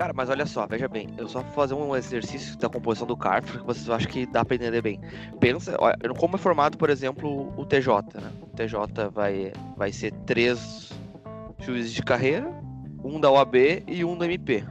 Cara, 0.02 0.14
mas 0.16 0.32
olha 0.32 0.48
só, 0.48 0.66
veja 0.66 0.88
bem, 0.88 1.10
eu 1.16 1.28
só 1.28 1.42
vou 1.42 1.52
fazer 1.52 1.76
um 1.76 1.96
exercício 1.96 2.58
da 2.58 2.68
composição 2.68 3.06
do 3.06 3.16
CARF 3.16 3.60
que 3.60 3.64
vocês 3.64 3.88
acham 3.88 4.10
que 4.10 4.26
dá 4.26 4.44
para 4.44 4.56
entender 4.56 4.82
bem. 4.82 5.00
Pensa, 5.40 5.76
olha, 5.78 5.96
como 6.18 6.38
é 6.38 6.40
formado, 6.40 6.76
por 6.76 6.90
exemplo, 6.90 7.54
o 7.56 7.64
TJ, 7.64 8.20
né? 8.20 8.32
O 8.42 8.48
TJ 8.48 9.10
vai, 9.14 9.54
vai 9.78 9.92
ser 9.92 10.12
três 10.26 10.92
juízes 11.60 11.94
de 11.94 12.02
carreira, 12.02 12.52
um 13.04 13.20
da 13.20 13.30
OAB 13.30 13.56
e 13.88 14.04
um 14.04 14.18
da 14.18 14.26
MP, 14.26 14.64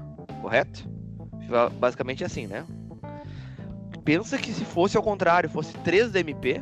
correto? 0.42 0.90
Basicamente 1.78 2.24
assim, 2.24 2.48
né? 2.48 2.66
Pensa 4.04 4.36
que 4.36 4.52
se 4.52 4.64
fosse 4.64 4.96
ao 4.96 5.02
contrário, 5.04 5.48
fosse 5.48 5.74
três 5.84 6.10
da 6.10 6.18
MP, 6.18 6.60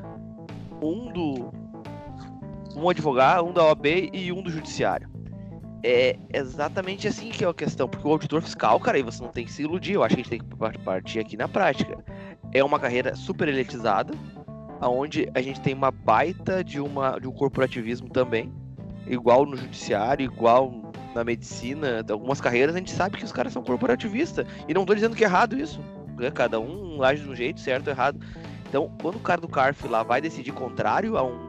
um 0.82 1.10
do 1.10 1.50
um 2.76 2.86
advogado, 2.86 3.46
um 3.46 3.52
da 3.54 3.64
OAB 3.64 3.86
e 4.12 4.30
um 4.30 4.42
do 4.42 4.50
judiciário 4.50 5.08
é 5.82 6.16
exatamente 6.32 7.06
assim 7.06 7.30
que 7.30 7.44
é 7.44 7.48
a 7.48 7.54
questão, 7.54 7.88
porque 7.88 8.06
o 8.06 8.10
auditor 8.10 8.42
fiscal, 8.42 8.78
cara, 8.80 8.96
aí 8.96 9.02
você 9.02 9.22
não 9.22 9.30
tem 9.30 9.44
que 9.44 9.52
se 9.52 9.62
iludir, 9.62 9.94
eu 9.94 10.02
acho 10.02 10.14
que 10.14 10.20
a 10.20 10.24
gente 10.24 10.30
tem 10.30 10.40
que 10.40 10.78
partir 10.78 11.20
aqui 11.20 11.36
na 11.36 11.48
prática. 11.48 12.04
É 12.52 12.62
uma 12.64 12.78
carreira 12.78 13.14
super 13.14 13.48
elitizada, 13.48 14.14
aonde 14.80 15.28
a 15.34 15.40
gente 15.40 15.60
tem 15.60 15.74
uma 15.74 15.90
baita 15.90 16.62
de, 16.64 16.80
uma, 16.80 17.18
de 17.18 17.28
um 17.28 17.32
corporativismo 17.32 18.08
também, 18.08 18.52
igual 19.06 19.46
no 19.46 19.56
judiciário, 19.56 20.24
igual 20.24 20.92
na 21.14 21.24
medicina, 21.24 22.04
algumas 22.10 22.40
carreiras 22.40 22.74
a 22.74 22.78
gente 22.78 22.90
sabe 22.90 23.16
que 23.16 23.24
os 23.24 23.32
caras 23.32 23.52
são 23.52 23.62
corporativistas, 23.62 24.46
e 24.66 24.74
não 24.74 24.84
tô 24.84 24.94
dizendo 24.94 25.16
que 25.16 25.24
é 25.24 25.26
errado 25.26 25.58
isso, 25.58 25.80
né? 26.16 26.30
cada 26.30 26.60
um 26.60 27.02
age 27.02 27.22
de 27.22 27.30
um 27.30 27.34
jeito, 27.34 27.60
certo 27.60 27.88
errado. 27.88 28.18
Então, 28.68 28.90
quando 29.00 29.16
o 29.16 29.20
cara 29.20 29.40
do 29.40 29.48
CARF 29.48 29.88
lá 29.88 30.02
vai 30.02 30.20
decidir 30.20 30.52
contrário 30.52 31.16
a 31.16 31.22
um 31.22 31.47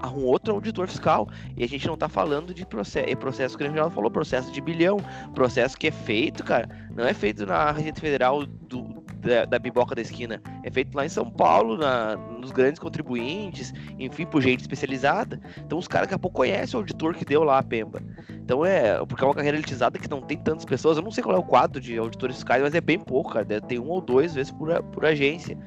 a 0.00 0.10
um 0.10 0.24
outro 0.24 0.54
auditor 0.54 0.88
fiscal. 0.88 1.28
E 1.56 1.64
a 1.64 1.68
gente 1.68 1.86
não 1.86 1.96
tá 1.96 2.08
falando 2.08 2.52
de 2.54 2.64
processo, 2.66 3.16
processo 3.16 3.56
que 3.56 3.64
o 3.64 3.66
Reginaldo 3.66 3.94
falou, 3.94 4.10
processo 4.10 4.50
de 4.52 4.60
bilhão, 4.60 4.98
processo 5.34 5.76
que 5.76 5.88
é 5.88 5.90
feito, 5.90 6.44
cara, 6.44 6.68
não 6.94 7.04
é 7.04 7.14
feito 7.14 7.46
na 7.46 7.72
Receita 7.72 8.00
Federal 8.00 8.44
do, 8.46 9.04
da, 9.26 9.44
da 9.44 9.58
biboca 9.58 9.94
da 9.94 10.02
esquina. 10.02 10.40
É 10.62 10.70
feito 10.70 10.94
lá 10.94 11.04
em 11.04 11.08
São 11.08 11.30
Paulo, 11.30 11.76
na, 11.76 12.16
nos 12.16 12.52
grandes 12.52 12.78
contribuintes, 12.78 13.72
enfim, 13.98 14.26
por 14.26 14.40
gente 14.40 14.60
especializada. 14.60 15.40
Então 15.58 15.78
os 15.78 15.88
caras 15.88 16.06
daqui 16.06 16.14
a 16.14 16.18
pouco 16.18 16.36
conhecem 16.36 16.76
o 16.76 16.80
auditor 16.80 17.14
que 17.14 17.24
deu 17.24 17.42
lá 17.42 17.58
a 17.58 17.62
Pemba. 17.62 18.00
Então 18.30 18.64
é, 18.64 19.04
porque 19.06 19.24
é 19.24 19.26
uma 19.26 19.34
carreira 19.34 19.56
elitizada 19.56 19.98
que 19.98 20.08
não 20.08 20.22
tem 20.22 20.38
tantas 20.38 20.64
pessoas. 20.64 20.96
Eu 20.96 21.02
não 21.02 21.10
sei 21.10 21.22
qual 21.22 21.36
é 21.36 21.38
o 21.38 21.42
quadro 21.42 21.80
de 21.80 21.98
auditores 21.98 22.36
fiscais, 22.36 22.62
mas 22.62 22.74
é 22.74 22.80
bem 22.80 22.98
pouco, 22.98 23.32
cara. 23.32 23.60
Tem 23.60 23.78
um 23.78 23.88
ou 23.88 24.00
dois 24.00 24.34
vezes 24.34 24.52
por, 24.52 24.82
por 24.84 25.04
agência. 25.04 25.58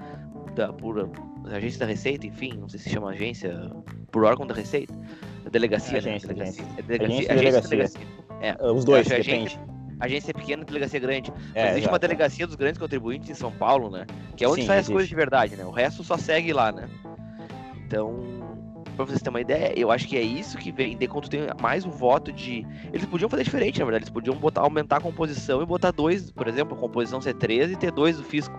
Da, 0.55 0.73
por 0.73 1.09
agência 1.45 1.79
da 1.79 1.85
Receita, 1.85 2.27
enfim, 2.27 2.53
não 2.57 2.67
sei 2.69 2.79
se 2.79 2.89
chama 2.89 3.09
agência, 3.11 3.71
por 4.11 4.23
órgão 4.23 4.45
da 4.45 4.53
Receita. 4.53 4.93
Delegacia, 5.51 5.95
é 5.95 5.97
agência, 5.99 6.27
né? 6.27 6.33
Delegacia. 6.35 6.63
agência. 6.63 6.79
É 6.79 6.81
delegacia, 6.81 7.15
Agência, 7.15 7.33
agência, 7.33 7.69
delegacia. 7.69 7.99
delegacia. 7.99 8.57
É. 8.59 8.71
Os 8.71 8.85
dois, 8.85 9.07
acho 9.07 9.09
depende. 9.09 9.31
agência, 9.31 9.61
agência 9.99 10.33
pequena 10.33 10.61
e 10.61 10.65
delegacia 10.65 10.99
grande. 10.99 11.33
É, 11.55 11.63
Mas 11.63 11.71
existe 11.71 11.89
uma 11.89 11.99
delegacia 11.99 12.45
dos 12.47 12.55
grandes 12.55 12.79
contribuintes 12.79 13.29
em 13.29 13.33
São 13.33 13.51
Paulo, 13.51 13.89
né? 13.89 14.05
Que 14.35 14.43
é 14.43 14.47
onde 14.47 14.61
Sim, 14.61 14.67
saem 14.67 14.79
as 14.81 14.87
coisas 14.87 15.09
de 15.09 15.15
verdade, 15.15 15.55
né? 15.55 15.65
O 15.65 15.71
resto 15.71 16.03
só 16.03 16.17
segue 16.17 16.53
lá, 16.53 16.71
né? 16.71 16.87
Então, 17.85 18.19
pra 18.95 19.05
vocês 19.05 19.19
terem 19.21 19.33
uma 19.33 19.41
ideia, 19.41 19.73
eu 19.77 19.89
acho 19.91 20.07
que 20.07 20.15
é 20.17 20.21
isso 20.21 20.57
que 20.57 20.71
vem. 20.71 20.95
De 20.95 21.07
quando 21.07 21.27
tem 21.27 21.41
mais 21.59 21.83
um 21.85 21.89
voto 21.89 22.31
de. 22.31 22.65
Eles 22.93 23.05
podiam 23.05 23.27
fazer 23.29 23.43
diferente, 23.43 23.79
na 23.79 23.85
verdade. 23.85 24.03
Eles 24.03 24.11
podiam 24.13 24.35
botar, 24.35 24.61
aumentar 24.61 24.97
a 24.97 25.01
composição 25.01 25.61
e 25.61 25.65
botar 25.65 25.91
dois, 25.91 26.29
por 26.31 26.47
exemplo, 26.47 26.77
a 26.77 26.79
composição 26.79 27.19
ser 27.19 27.33
13 27.33 27.73
e 27.73 27.75
ter 27.75 27.91
dois 27.91 28.17
do 28.17 28.23
fisco. 28.23 28.55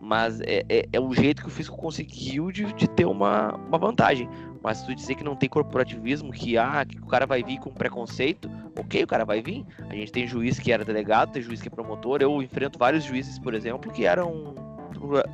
Mas 0.00 0.40
é, 0.40 0.64
é, 0.68 0.88
é 0.92 1.00
o 1.00 1.12
jeito 1.14 1.42
que 1.42 1.48
o 1.48 1.50
fisco 1.50 1.76
conseguiu 1.76 2.50
de, 2.50 2.72
de 2.72 2.88
ter 2.88 3.04
uma, 3.04 3.54
uma 3.54 3.78
vantagem. 3.78 4.28
Mas 4.62 4.82
tu 4.82 4.94
dizer 4.94 5.14
que 5.14 5.24
não 5.24 5.36
tem 5.36 5.48
corporativismo, 5.48 6.32
que, 6.32 6.56
ah, 6.56 6.84
que 6.86 6.98
o 6.98 7.06
cara 7.06 7.26
vai 7.26 7.42
vir 7.42 7.58
com 7.58 7.70
preconceito, 7.70 8.50
ok, 8.78 9.02
o 9.04 9.06
cara 9.06 9.24
vai 9.24 9.42
vir. 9.42 9.64
A 9.88 9.94
gente 9.94 10.10
tem 10.10 10.26
juiz 10.26 10.58
que 10.58 10.72
era 10.72 10.84
delegado, 10.84 11.32
tem 11.32 11.42
juiz 11.42 11.60
que 11.60 11.68
é 11.68 11.70
promotor. 11.70 12.20
Eu 12.22 12.42
enfrento 12.42 12.78
vários 12.78 13.04
juízes, 13.04 13.38
por 13.38 13.54
exemplo, 13.54 13.92
que 13.92 14.04
eram 14.04 14.54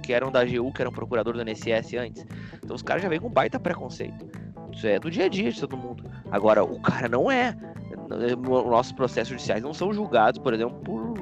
que 0.02 0.12
eram 0.12 0.30
da 0.30 0.40
AGU, 0.40 0.72
que 0.72 0.80
eram 0.80 0.92
procurador 0.92 1.34
do 1.34 1.40
NSS 1.42 1.96
antes. 1.96 2.24
Então 2.62 2.76
os 2.76 2.82
caras 2.82 3.02
já 3.02 3.08
vêm 3.08 3.18
com 3.18 3.28
baita 3.28 3.58
preconceito. 3.58 4.24
Isso 4.72 4.86
é 4.86 4.98
do 4.98 5.10
dia 5.10 5.24
a 5.24 5.28
dia 5.28 5.50
de 5.50 5.60
todo 5.60 5.76
mundo. 5.76 6.04
Agora, 6.30 6.62
o 6.62 6.80
cara 6.80 7.08
não 7.08 7.30
é. 7.30 7.56
Nossos 8.68 8.92
processos 8.92 9.30
judiciais 9.30 9.62
não 9.62 9.74
são 9.74 9.92
julgados, 9.92 10.38
por 10.38 10.54
exemplo, 10.54 10.78
por 10.80 11.16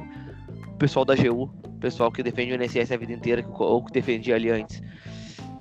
pessoal 0.78 1.04
da 1.04 1.14
AGU, 1.14 1.50
pessoal 1.84 2.10
que 2.10 2.22
defende 2.22 2.50
o 2.52 2.54
NSS 2.54 2.94
a 2.94 2.96
vida 2.96 3.12
inteira, 3.12 3.42
que- 3.42 3.50
ou 3.62 3.84
que 3.84 3.92
defendia 3.92 4.34
ali 4.34 4.50
antes. 4.50 4.82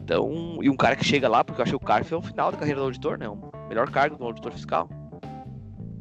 Então, 0.02 0.58
e 0.62 0.70
um 0.70 0.76
cara 0.76 0.96
que 0.96 1.04
chega 1.04 1.28
lá, 1.28 1.44
porque 1.44 1.60
eu 1.60 1.64
acho 1.64 1.72
que 1.78 1.84
o 1.84 1.86
CARF 1.86 2.14
é 2.14 2.18
o 2.18 2.22
final 2.22 2.50
da 2.50 2.58
carreira 2.58 2.80
do 2.80 2.86
auditor, 2.86 3.18
né? 3.18 3.28
O 3.28 3.38
melhor 3.68 3.90
cargo 3.90 4.16
do 4.18 4.24
auditor 4.24 4.54
fiscal. 4.54 4.88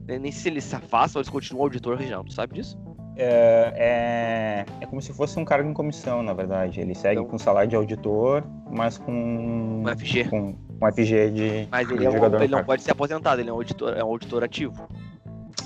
Nem 0.06 0.30
se 0.30 0.48
ele 0.48 0.60
se 0.60 0.74
afasta 0.76 1.18
ou 1.18 1.20
eles 1.20 1.28
continuam 1.28 1.64
auditor 1.64 1.96
regional, 1.96 2.22
tu 2.24 2.32
sabe 2.32 2.54
disso? 2.54 2.78
É, 3.16 4.64
é, 4.78 4.84
é 4.84 4.86
como 4.86 5.02
se 5.02 5.12
fosse 5.12 5.38
um 5.38 5.44
cargo 5.44 5.68
em 5.68 5.74
comissão, 5.74 6.22
na 6.22 6.32
verdade. 6.32 6.80
Ele 6.80 6.94
segue 6.94 7.20
Então- 7.20 7.30
com 7.30 7.38
salário 7.38 7.68
de 7.68 7.74
auditor, 7.76 8.44
mas 8.70 8.98
com 8.98 9.82
Um 9.84 9.88
FG. 9.88 10.24
com 10.28 10.54
um 10.80 10.86
FG 10.86 11.30
de, 11.30 11.68
Mas 11.70 11.90
ele, 11.90 12.04
é 12.06 12.10
um- 12.10 12.36
ele 12.36 12.48
não 12.48 12.64
pode 12.64 12.82
ser 12.82 12.92
aposentado, 12.92 13.40
ele 13.40 13.50
é 13.50 13.52
um 13.52 13.56
auditor, 13.56 13.96
é 13.96 14.04
um 14.04 14.08
auditor 14.08 14.42
ativo. 14.44 14.88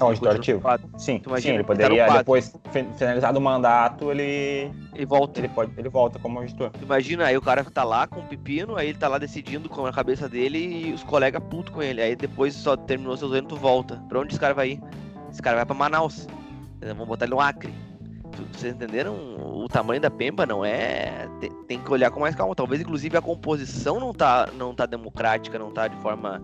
É 0.00 0.04
um 0.04 0.08
auditor 0.08 0.28
Ele 0.30 0.38
ativo. 0.38 0.60
continua 0.60 0.74
ocupado. 0.76 1.00
Sim, 1.02 1.18
Tu 1.18 1.40
sim, 1.40 1.48
ele 1.48 1.56
ele 1.58 1.64
poderia 1.64 2.06
depois 2.08 2.52
fi- 2.70 2.86
finalizado 2.96 3.38
o 3.38 3.42
mandato, 3.42 4.10
ele 4.10 4.70
E 4.94 5.04
volta. 5.04 5.40
ele 5.40 5.48
pode 5.48 5.72
ele 5.76 5.88
volta 5.88 6.18
como 6.18 6.38
auditor. 6.38 6.70
Imagina, 6.82 7.24
aí 7.26 7.36
o 7.36 7.40
cara 7.42 7.64
tá 7.64 7.82
lá 7.84 8.06
com 8.06 8.20
o 8.20 8.24
pepino, 8.24 8.76
aí 8.76 8.88
ele 8.90 8.98
tá 8.98 9.08
lá 9.08 9.18
decidindo 9.18 9.68
com 9.68 9.86
a 9.86 9.92
cabeça 9.92 10.28
dele 10.28 10.58
e 10.58 10.92
os 10.92 11.02
colegas 11.02 11.42
puto 11.48 11.72
com 11.72 11.82
ele. 11.82 12.02
Aí 12.02 12.14
depois 12.16 12.54
só 12.54 12.76
terminou 12.76 13.16
seus 13.16 13.32
anos, 13.32 13.48
tu 13.48 13.56
volta. 13.56 13.96
Pra 14.08 14.18
onde 14.20 14.32
esse 14.32 14.40
cara 14.40 14.54
vai 14.54 14.70
ir? 14.72 14.82
Esse 15.30 15.40
cara 15.42 15.56
vai 15.56 15.66
pra 15.66 15.74
Manaus. 15.74 16.26
Vamos 16.80 17.06
botar 17.08 17.24
ele 17.24 17.34
no 17.34 17.40
Acre. 17.40 17.72
Tu- 18.32 18.46
Vocês 18.52 18.74
entenderam? 18.74 19.14
O 19.14 19.66
tamanho 19.68 20.00
da 20.00 20.10
Pemba 20.10 20.44
não 20.44 20.62
é. 20.64 21.26
Tem, 21.40 21.50
tem 21.66 21.78
que 21.80 21.90
olhar 21.90 22.10
com 22.10 22.20
mais 22.20 22.34
calma. 22.34 22.54
Talvez, 22.54 22.80
inclusive, 22.82 23.16
a 23.16 23.22
composição 23.22 23.98
não 23.98 24.12
tá, 24.12 24.48
não 24.56 24.74
tá 24.74 24.84
democrática, 24.84 25.58
não 25.58 25.70
tá 25.72 25.88
de 25.88 25.96
forma 25.96 26.42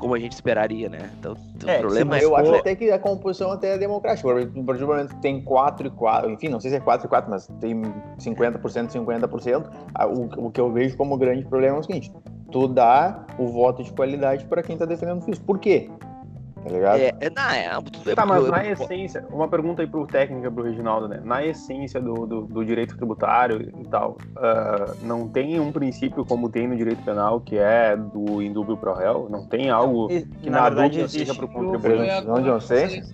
como 0.00 0.14
a 0.14 0.18
gente 0.18 0.32
esperaria, 0.32 0.88
né? 0.88 1.10
Então, 1.18 1.36
É, 1.66 1.76
o 1.76 1.80
problema 1.80 2.18
é. 2.18 2.24
eu 2.24 2.34
acho 2.34 2.54
até 2.54 2.74
que 2.74 2.90
a 2.90 2.98
composição 2.98 3.52
até 3.52 3.74
é 3.74 3.78
democrática. 3.78 4.28
A 4.28 4.64
partir 4.64 4.80
do 4.80 4.86
momento 4.86 5.14
que 5.14 5.20
tem 5.20 5.42
4 5.42 5.86
e 5.86 5.90
4, 5.90 6.30
enfim, 6.30 6.48
não 6.48 6.58
sei 6.58 6.70
se 6.70 6.76
é 6.76 6.80
4 6.80 7.06
e 7.06 7.08
4, 7.08 7.30
mas 7.30 7.46
tem 7.60 7.82
50%, 8.18 8.88
50%, 8.88 9.70
ah, 9.94 10.06
o, 10.06 10.46
o 10.46 10.50
que 10.50 10.60
eu 10.60 10.72
vejo 10.72 10.96
como 10.96 11.16
grande 11.16 11.44
problema 11.44 11.76
é 11.76 11.80
o 11.80 11.82
seguinte: 11.82 12.12
tu 12.50 12.66
dá 12.66 13.24
o 13.38 13.46
voto 13.46 13.84
de 13.84 13.92
qualidade 13.92 14.44
para 14.46 14.62
quem 14.62 14.76
tá 14.76 14.84
defendendo 14.84 15.18
o 15.18 15.24
fisco. 15.24 15.44
Por 15.44 15.58
quê? 15.58 15.90
Tá 16.62 16.68
ligado? 16.70 16.98
É, 17.00 17.12
é, 17.20 17.30
não, 17.30 17.50
é, 17.50 17.70
tudo 17.90 18.10
é 18.10 18.14
Tá, 18.14 18.26
mas 18.26 18.44
eu- 18.44 18.50
na 18.50 18.64
eu- 18.64 18.72
essência, 18.72 19.24
uma 19.30 19.48
pergunta 19.48 19.80
aí 19.80 19.88
pro 19.88 20.06
técnico 20.06 20.52
pro 20.52 20.62
Reginaldo, 20.62 21.08
né? 21.08 21.20
Na 21.24 21.44
essência 21.44 22.00
do, 22.00 22.26
do, 22.26 22.40
do 22.42 22.64
direito 22.64 22.96
tributário 22.96 23.62
e 23.80 23.88
tal, 23.88 24.18
ah, 24.36 24.94
não 25.02 25.26
tem 25.26 25.58
um 25.58 25.72
princípio 25.72 26.24
como 26.24 26.50
tem 26.50 26.68
no 26.68 26.76
direito 26.76 27.02
penal, 27.02 27.40
que 27.40 27.56
é 27.56 27.96
do 27.96 28.42
indúbio 28.42 28.76
pro 28.76 28.92
réu? 28.94 29.26
Não 29.30 29.46
tem 29.46 29.70
algo 29.70 30.08
que 30.08 30.50
na, 30.50 30.68
dúvida 30.68 31.08
seja 31.08 31.34
pro 31.34 31.48
contribuinte? 31.48 31.80
Presunção 31.80 32.34
de 32.42 32.48
inocência? 32.48 33.04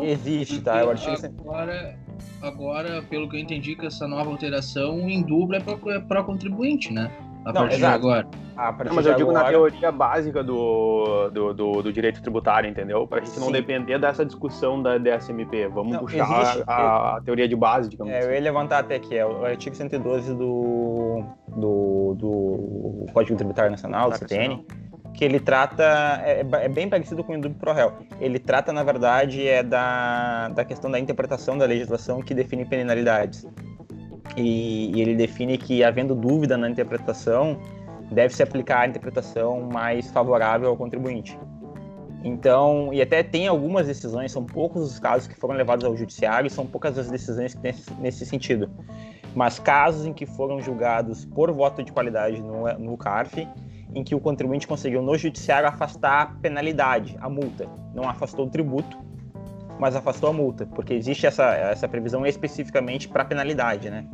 Existe, 0.00 0.60
tá? 0.60 0.84
O 0.84 0.90
artigo 0.90 1.16
agora, 1.40 1.94
agora, 2.40 3.02
pelo 3.02 3.28
que 3.28 3.36
eu 3.36 3.40
entendi, 3.40 3.74
com 3.74 3.86
essa 3.86 4.06
nova 4.06 4.30
alteração, 4.30 4.96
o 5.04 5.10
indublo 5.10 5.56
é 5.56 5.60
para 5.60 6.00
para 6.00 6.22
contribuinte, 6.22 6.92
né? 6.92 7.10
A 7.44 7.52
Não, 7.52 7.62
partir 7.62 7.74
exato. 7.76 7.98
de 8.00 8.06
agora. 8.06 8.26
a 8.56 8.72
partir 8.72 8.88
Não, 8.88 8.94
mas 8.94 9.04
de 9.04 9.10
eu 9.10 9.16
digo 9.16 9.32
na 9.32 9.40
agora- 9.40 9.52
teoria 9.70 9.90
básica 9.92 10.44
do, 10.44 11.28
do, 11.30 11.52
do, 11.54 11.82
do 11.82 11.92
direito 11.92 12.22
tributário, 12.22 12.70
entendeu? 12.70 13.06
Pra 13.06 13.20
gente 13.20 13.38
não 13.40 13.46
Sim. 13.46 13.52
depender 13.52 13.98
dessa 13.98 14.24
discussão 14.24 14.80
da 14.80 14.96
DSMP. 14.98 15.66
Vamos 15.68 15.92
Não, 15.92 16.00
puxar 16.00 16.42
existe- 16.42 16.62
a, 16.66 16.72
a- 16.72 17.16
a 17.16 17.20
teoria 17.20 17.48
de 17.48 17.56
base, 17.56 17.88
digamos 17.88 18.12
É, 18.12 18.18
eu 18.18 18.24
assim. 18.26 18.34
ia 18.34 18.40
levantar 18.40 18.78
até 18.78 18.94
aqui, 18.96 19.16
é 19.16 19.26
o 19.26 19.44
artigo 19.44 19.74
112 19.74 20.34
do, 20.34 21.24
do, 21.48 22.14
do 22.16 23.06
Código 23.12 23.36
Tributário 23.36 23.70
Nacional, 23.72 24.10
do 24.10 24.18
CTN, 24.18 24.64
que 25.14 25.24
ele 25.24 25.40
trata, 25.40 25.82
é, 26.24 26.40
é 26.40 26.68
bem 26.68 26.88
parecido 26.88 27.22
com 27.24 27.32
o 27.32 27.36
indúbio 27.36 27.58
pro 27.58 27.72
réu. 27.72 27.92
Ele 28.20 28.38
trata, 28.38 28.72
na 28.72 28.82
verdade, 28.82 29.46
é 29.46 29.62
da, 29.62 30.48
da 30.50 30.64
questão 30.64 30.90
da 30.90 30.98
interpretação 30.98 31.58
da 31.58 31.64
legislação 31.66 32.22
que 32.22 32.32
define 32.34 32.64
penalidades. 32.64 33.46
E, 34.36 34.96
e 34.96 35.00
ele 35.00 35.14
define 35.14 35.58
que, 35.58 35.84
havendo 35.84 36.14
dúvida 36.14 36.56
na 36.56 36.68
interpretação, 36.68 37.58
deve-se 38.10 38.42
aplicar 38.42 38.80
a 38.80 38.86
interpretação 38.86 39.60
mais 39.60 40.10
favorável 40.10 40.68
ao 40.68 40.76
contribuinte. 40.76 41.38
Então, 42.24 42.90
e 42.92 43.02
até 43.02 43.22
tem 43.22 43.48
algumas 43.48 43.86
decisões, 43.86 44.30
são 44.30 44.44
poucos 44.44 44.82
os 44.82 44.98
casos 44.98 45.26
que 45.26 45.34
foram 45.34 45.54
levados 45.54 45.84
ao 45.84 45.96
judiciário, 45.96 46.48
são 46.48 46.64
poucas 46.64 46.96
as 46.96 47.10
decisões 47.10 47.54
que 47.54 47.60
têm 47.60 47.70
esse- 47.72 47.94
nesse 47.94 48.24
sentido. 48.24 48.70
Mas 49.34 49.58
casos 49.58 50.06
em 50.06 50.12
que 50.12 50.24
foram 50.24 50.60
julgados 50.60 51.24
por 51.24 51.50
voto 51.50 51.82
de 51.82 51.90
qualidade 51.90 52.40
no, 52.40 52.68
no 52.78 52.96
CARF, 52.96 53.48
em 53.94 54.04
que 54.04 54.14
o 54.14 54.20
contribuinte 54.20 54.66
conseguiu 54.66 55.02
no 55.02 55.16
judiciário 55.18 55.68
afastar 55.68 56.22
a 56.22 56.26
penalidade, 56.26 57.16
a 57.20 57.28
multa. 57.28 57.66
Não 57.94 58.08
afastou 58.08 58.46
o 58.46 58.50
tributo, 58.50 58.96
mas 59.78 59.96
afastou 59.96 60.30
a 60.30 60.32
multa, 60.32 60.66
porque 60.66 60.94
existe 60.94 61.26
essa, 61.26 61.54
essa 61.54 61.88
previsão 61.88 62.26
especificamente 62.26 63.08
para 63.08 63.24
penalidade, 63.24 63.90
né? 63.90 64.04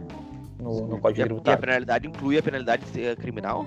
No, 0.58 0.86
no 0.86 0.96
E 0.96 1.00
Código 1.00 1.20
a, 1.20 1.20
e 1.20 1.22
a 1.22 1.26
Tributário. 1.26 1.60
penalidade 1.60 2.06
inclui 2.08 2.38
a 2.38 2.42
penalidade 2.42 2.84
eh, 3.00 3.14
criminal? 3.16 3.66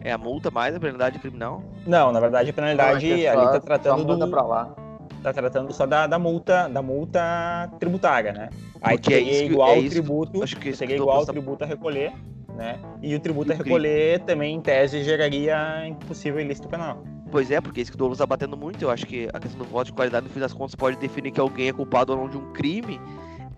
É 0.00 0.12
a 0.12 0.18
multa 0.18 0.50
mais 0.50 0.74
a 0.74 0.80
penalidade 0.80 1.18
criminal? 1.18 1.62
Não, 1.86 2.12
na 2.12 2.20
verdade 2.20 2.50
a 2.50 2.52
penalidade 2.52 3.06
Não, 3.08 3.14
é 3.14 3.18
que 3.20 3.26
ali 3.26 3.46
está 3.46 3.60
tratando 3.60 4.16
do, 4.16 4.28
pra 4.28 4.42
lá. 4.42 4.74
tá 5.22 5.32
tratando 5.32 5.72
só 5.72 5.86
da, 5.86 6.06
da 6.06 6.18
multa, 6.18 6.68
da 6.68 6.82
multa 6.82 7.70
tributária, 7.80 8.32
né? 8.32 8.50
Aí 8.82 8.98
Porque 8.98 9.14
é 9.14 9.16
seria 9.16 9.32
isso 9.32 9.44
que- 9.44 9.50
igual 9.52 9.70
é 9.76 9.78
o 9.78 9.88
tributo, 9.88 10.42
acho 10.42 10.56
que 10.58 10.74
seria 10.74 10.96
igual 10.96 11.22
o 11.22 11.26
tributo 11.26 11.64
a 11.64 11.66
recolher, 11.66 12.12
né? 12.54 12.78
E 13.00 13.14
o 13.14 13.20
tributo 13.20 13.50
a 13.52 13.54
E 13.54 13.58
o 13.58 13.62
recolher 13.64 14.20
também, 14.20 14.54
em 14.54 14.60
tese, 14.60 15.02
geraria 15.02 15.86
impossível 15.88 16.38
ilícito 16.38 16.68
penal. 16.68 17.02
Pois 17.34 17.50
é, 17.50 17.60
porque 17.60 17.80
é 17.80 17.82
isso 17.82 17.90
que 17.90 17.96
o 17.96 17.98
Douglas 17.98 18.18
tá 18.18 18.26
batendo 18.26 18.56
muito. 18.56 18.80
Eu 18.84 18.92
acho 18.92 19.04
que 19.08 19.28
a 19.34 19.40
questão 19.40 19.58
do 19.58 19.64
voto 19.64 19.86
de 19.86 19.92
qualidade, 19.92 20.24
no 20.24 20.32
fim 20.32 20.38
das 20.38 20.52
contas, 20.52 20.76
pode 20.76 20.96
definir 20.98 21.32
que 21.32 21.40
alguém 21.40 21.66
é 21.66 21.72
culpado 21.72 22.12
ou 22.12 22.18
não 22.18 22.28
de 22.28 22.38
um 22.38 22.52
crime. 22.52 23.00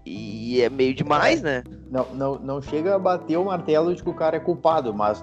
E 0.02 0.62
é 0.62 0.70
meio 0.70 0.94
demais, 0.94 1.42
né? 1.42 1.62
Não, 1.90 2.06
não, 2.14 2.34
não 2.36 2.62
chega 2.62 2.94
a 2.94 2.98
bater 2.98 3.36
o 3.36 3.44
martelo 3.44 3.94
de 3.94 4.02
que 4.02 4.08
o 4.08 4.14
cara 4.14 4.36
é 4.36 4.40
culpado, 4.40 4.94
mas 4.94 5.22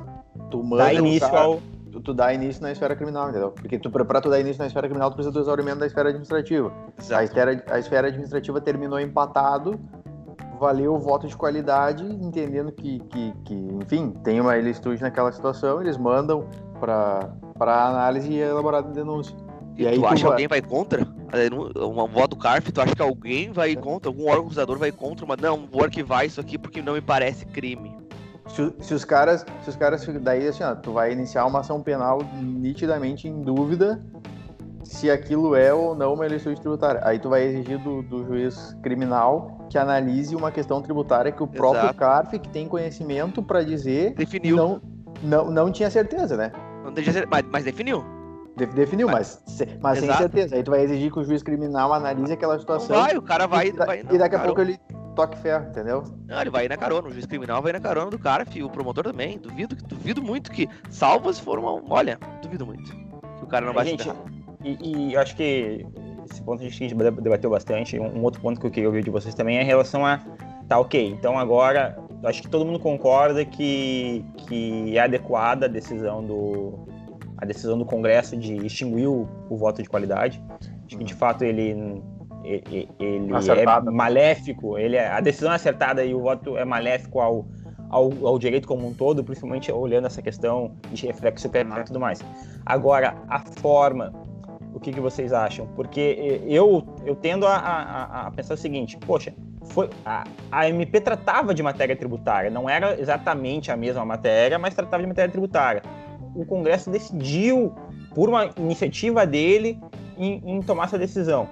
tu 0.52 0.62
manda 0.63 0.84
Dá 0.84 0.89
o 0.92 0.94
início 0.94 1.28
cara- 1.32 1.39
ao. 1.42 1.62
tu, 1.92 2.00
tu 2.00 2.13
dá 2.13 2.32
início 2.32 2.62
na 2.62 2.72
esfera 2.72 2.96
criminal, 2.96 3.28
entendeu? 3.32 3.50
Porque 3.50 3.80
tu, 3.80 3.89
pra, 3.89 4.06
pra 4.06 4.22
tu 4.22 4.30
dar 4.30 4.39
início 4.39 4.60
na 4.60 4.68
esfera 4.68 4.88
criminal, 4.88 5.10
tu 5.10 5.16
precisa 5.16 5.34
do 5.34 5.39
exaurimento 5.39 5.80
da 5.80 5.88
esfera 5.88 6.10
administrativa. 6.10 6.72
A 7.12 7.24
esfera, 7.24 7.63
a 7.72 7.80
esfera 7.80 8.08
administrativa 8.10 8.62
terminou 8.62 9.00
empatado, 9.00 9.80
valeu 10.60 10.94
o 10.94 11.00
voto 11.00 11.26
de 11.26 11.36
qualidade, 11.36 12.04
entendendo 12.06 12.72
que, 12.72 13.00
que, 13.00 13.34
que 13.46 13.56
enfim, 13.82 14.12
tem 14.24 14.39
uma 14.39 14.56
ilicitude 14.58 15.02
naquela 15.02 15.32
situação, 15.32 15.82
eles 15.82 15.98
mandam 15.98 16.46
para 16.80 17.34
análise 17.60 18.32
e 18.32 18.42
é 18.42 18.48
elaborada 18.50 18.89
a 18.89 18.92
denúncia. 18.92 19.36
E, 19.78 19.84
E 19.84 19.88
aí 19.88 19.96
tu 19.96 20.02
tu 20.02 20.06
acha 20.08 20.16
que 20.16 20.22
vai- 20.24 20.32
alguém 20.32 20.48
vai 20.48 20.62
contra? 20.62 21.08
A 21.32 21.38
denu- 21.38 21.72
Um 21.76 22.08
voto 22.08 22.36
do 22.36 22.38
CARF, 22.38 22.72
tu 22.72 22.80
acha 22.82 22.96
que 22.96 23.02
alguém 23.02 23.52
vai 23.52 23.76
contra? 23.76 24.10
Algum 24.10 24.28
órgão 24.28 24.46
acusador 24.46 24.78
vai 24.78 24.92
contra? 24.92 25.26
Mas 25.26 25.38
não, 25.39 25.66
vou 25.72 25.84
arquivar 25.84 26.26
isso 26.26 26.39
aqui 26.39 26.58
porque 26.58 26.82
não 26.82 26.94
me 26.94 27.02
parece 27.02 27.46
crime. 27.46 27.92
Se, 28.48 28.74
se 28.82 28.94
os 28.94 29.04
caras, 29.06 29.46
se 29.63 29.70
os 29.70 29.76
caras, 29.76 30.06
daí 30.22 30.48
assim, 30.48 30.63
ó, 30.63 30.76
tu 30.76 30.92
vai 30.92 31.12
iniciar 31.13 31.46
uma 31.46 31.62
ação 31.62 31.82
penal 31.82 32.20
nitidamente 32.42 33.28
em 33.28 33.42
dúvida 33.42 34.04
se 34.84 35.10
aquilo 35.10 35.56
é 35.56 35.74
ou 35.74 35.96
não 35.96 36.13
uma 36.13 36.26
ilicitude 36.26 36.60
tributária. 36.60 37.02
Aí 37.04 37.18
tu 37.18 37.30
vai 37.30 37.44
exigir 37.44 37.80
do, 37.80 38.04
do 38.04 38.26
juiz 38.26 38.76
criminal 38.84 39.66
que 39.70 39.78
analise 39.78 40.36
uma 40.36 40.52
questão 40.52 40.82
tributária 40.82 41.32
que 41.32 41.42
o 41.42 41.48
próprio 41.48 41.84
Exato. 41.84 41.98
CARF, 42.00 42.38
que 42.39 42.50
tem 42.50 42.68
conhecimento 42.68 43.42
para 43.42 43.63
dizer, 43.63 44.13
Definiu. 44.13 44.56
não, 44.58 44.82
não, 45.24 45.50
não 45.50 45.72
tinha 45.72 45.89
certeza, 45.89 46.36
né? 46.38 46.52
Não 46.84 46.91
deixa 46.91 47.12
ser- 47.12 47.28
mas, 47.28 47.43
mas 47.52 47.63
definiu. 47.63 48.04
De- 48.56 48.67
definiu, 48.67 49.08
mas, 49.08 49.41
mas 49.82 50.00
sem 50.00 50.13
certeza. 50.13 50.56
Aí 50.56 50.63
tu 50.63 50.69
vai 50.69 50.82
exigir 50.82 51.12
que 51.12 51.19
o 51.19 51.24
juiz 51.24 51.41
criminal 51.41 51.91
analise 51.91 52.34
aquela 52.34 52.54
Não 52.54 52.60
situação. 52.60 52.96
vai, 52.96 53.17
o 53.17 53.22
cara 53.22 53.48
vai. 53.48 53.67
e, 53.69 53.72
vai 53.72 54.02
e 54.02 54.17
daqui 54.17 54.36
a 54.36 54.39
não, 54.39 54.46
pouco 54.46 54.62
ele 54.62 54.80
toque 55.15 55.38
ferro, 55.38 55.67
entendeu? 55.69 56.04
Não, 56.28 56.39
ele 56.39 56.52
vai 56.52 56.65
ir 56.65 56.69
na 56.69 56.78
carona, 56.78 57.08
o 57.08 57.12
juiz 57.12 57.26
criminal 57.26 57.62
vai 57.63 57.74
na 57.74 57.80
carona 57.80 58.12
do 58.12 58.19
cara, 58.19 58.46
filho, 58.46 58.67
o 58.67 58.69
promotor 58.69 59.04
também. 59.06 59.39
Duvido, 59.39 59.76
duvido 59.76 60.22
muito 60.22 60.52
que, 60.52 60.69
salvo 60.91 61.34
se 61.34 61.41
for 61.41 61.58
uma. 61.58 61.82
Olha, 61.89 62.19
duvido 62.43 62.65
muito. 62.65 62.91
Que 62.91 63.43
o 63.43 63.48
cara 63.48 63.65
não 63.65 63.74
vai 63.74 63.86
gente, 63.86 64.08
e, 64.63 64.78
e 65.10 65.13
eu 65.15 65.19
acho 65.19 65.36
que 65.36 65.86
esse 66.32 66.41
ponto 66.41 66.63
a 66.63 66.69
gente 66.69 66.93
debateu 66.93 67.50
bastante. 67.50 68.00
Um, 68.00 68.19
um 68.19 68.24
outro 68.24 68.39
ponto 68.41 68.60
que 68.60 68.65
eu 68.67 68.72
queria 68.72 68.88
ouvir 68.88 69.04
de 69.04 69.10
vocês 69.10 69.34
também 69.36 69.58
é 69.58 69.62
em 69.63 69.65
relação 69.65 70.06
a. 70.06 70.19
Tá, 70.67 70.80
ok. 70.80 71.08
Então 71.08 71.38
agora, 71.38 71.98
acho 72.24 72.42
que 72.42 72.48
todo 72.48 72.66
mundo 72.66 72.80
concorda 72.80 73.44
que, 73.46 74.24
que 74.48 74.98
é 74.98 75.02
adequada 75.02 75.66
a 75.66 75.70
decisão 75.70 76.24
do. 76.24 76.88
A 77.38 77.46
decisão 77.46 77.78
do 77.78 77.86
Congresso 77.86 78.38
de 78.38 78.66
extinguir 78.66 79.08
o, 79.08 79.28
o 79.50 79.58
voto 79.58 79.84
de 79.84 79.90
qualidade. 79.90 80.42
Acho 80.86 80.98
que 80.98 81.04
de 81.04 81.14
fato 81.14 81.44
ele. 81.44 82.02
Ele, 82.44 82.90
ele 83.00 83.32
é 83.32 83.36
Acertada. 83.38 83.90
maléfico, 83.90 84.78
ele 84.78 84.98
é, 84.98 85.08
a 85.08 85.22
decisão 85.22 85.54
é 85.54 85.56
acertada 85.56 86.04
e 86.04 86.14
o 86.14 86.20
voto 86.20 86.58
é 86.58 86.66
maléfico 86.66 87.22
ao, 87.22 87.46
ao, 87.90 88.12
ao 88.28 88.38
direito 88.38 88.68
como 88.68 88.86
um 88.86 88.94
todo, 88.94 89.24
principalmente 89.24 89.72
olhando 89.72 90.08
essa 90.08 90.22
questão 90.22 90.76
de 90.92 91.06
reflexo 91.06 91.48
penal 91.50 91.80
e 91.80 91.84
tudo 91.86 92.02
mais. 92.02 92.20
Agora, 92.66 93.16
a 93.30 93.40
forma, 93.40 94.12
o 94.74 94.80
que, 94.80 94.92
que 94.92 95.00
vocês 95.00 95.32
acham? 95.32 95.68
Porque 95.68 96.42
eu, 96.46 96.84
eu 97.06 97.16
tendo 97.16 97.48
a, 97.48 97.56
a, 97.56 98.28
a 98.28 98.32
pensar 98.32 98.56
o 98.56 98.58
seguinte, 98.58 98.98
poxa, 98.98 99.34
foi, 99.65 99.89
a, 100.06 100.23
a 100.52 100.69
MP 100.69 101.02
tratava 101.02 101.54
de 101.54 101.63
matéria 101.63 101.95
tributária, 101.95 102.49
não 102.49 102.69
era 102.69 102.99
exatamente 102.99 103.71
a 103.71 103.78
mesma 103.78 104.06
matéria, 104.06 104.60
mas 104.60 104.73
tratava 104.73 105.02
de 105.02 105.08
matéria 105.08 105.32
tributária. 105.32 105.82
O 106.36 106.45
Congresso 106.45 106.89
decidiu, 106.89 107.73
por 108.13 108.30
uma 108.30 108.49
iniciativa 108.58 109.26
dele, 109.26 109.80
em, 110.17 110.41
em 110.45 110.62
tomar 110.62 110.86
essa 110.86 110.97
decisão. 110.97 111.47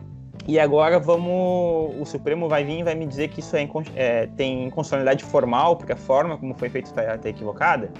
E 0.47 0.59
agora 0.59 0.99
vamos. 0.99 1.95
O 1.99 2.05
Supremo 2.05 2.49
vai 2.49 2.63
vir 2.63 2.79
e 2.79 2.83
vai 2.83 2.95
me 2.95 3.05
dizer 3.05 3.27
que 3.27 3.39
isso 3.39 3.55
é, 3.55 3.69
é, 3.95 4.27
tem 4.35 4.65
inconstitucionalidade 4.65 5.23
formal, 5.23 5.75
porque 5.75 5.93
a 5.93 5.97
forma 5.97 6.37
como 6.37 6.55
foi 6.55 6.69
feito 6.69 6.87
está 6.87 7.17
tá 7.17 7.29
equivocada. 7.29 7.91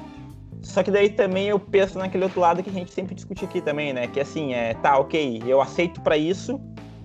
Só 0.61 0.83
que 0.83 0.91
daí 0.91 1.09
também 1.09 1.47
eu 1.47 1.59
penso 1.59 1.97
naquele 1.97 2.23
outro 2.23 2.39
lado 2.39 2.61
que 2.61 2.69
a 2.69 2.73
gente 2.73 2.91
sempre 2.91 3.15
discute 3.15 3.45
aqui 3.45 3.61
também, 3.61 3.93
né? 3.93 4.07
Que 4.07 4.19
assim, 4.19 4.53
é, 4.53 4.73
tá, 4.75 4.97
ok, 4.97 5.41
eu 5.45 5.59
aceito 5.59 6.01
para 6.01 6.17
isso, 6.17 6.59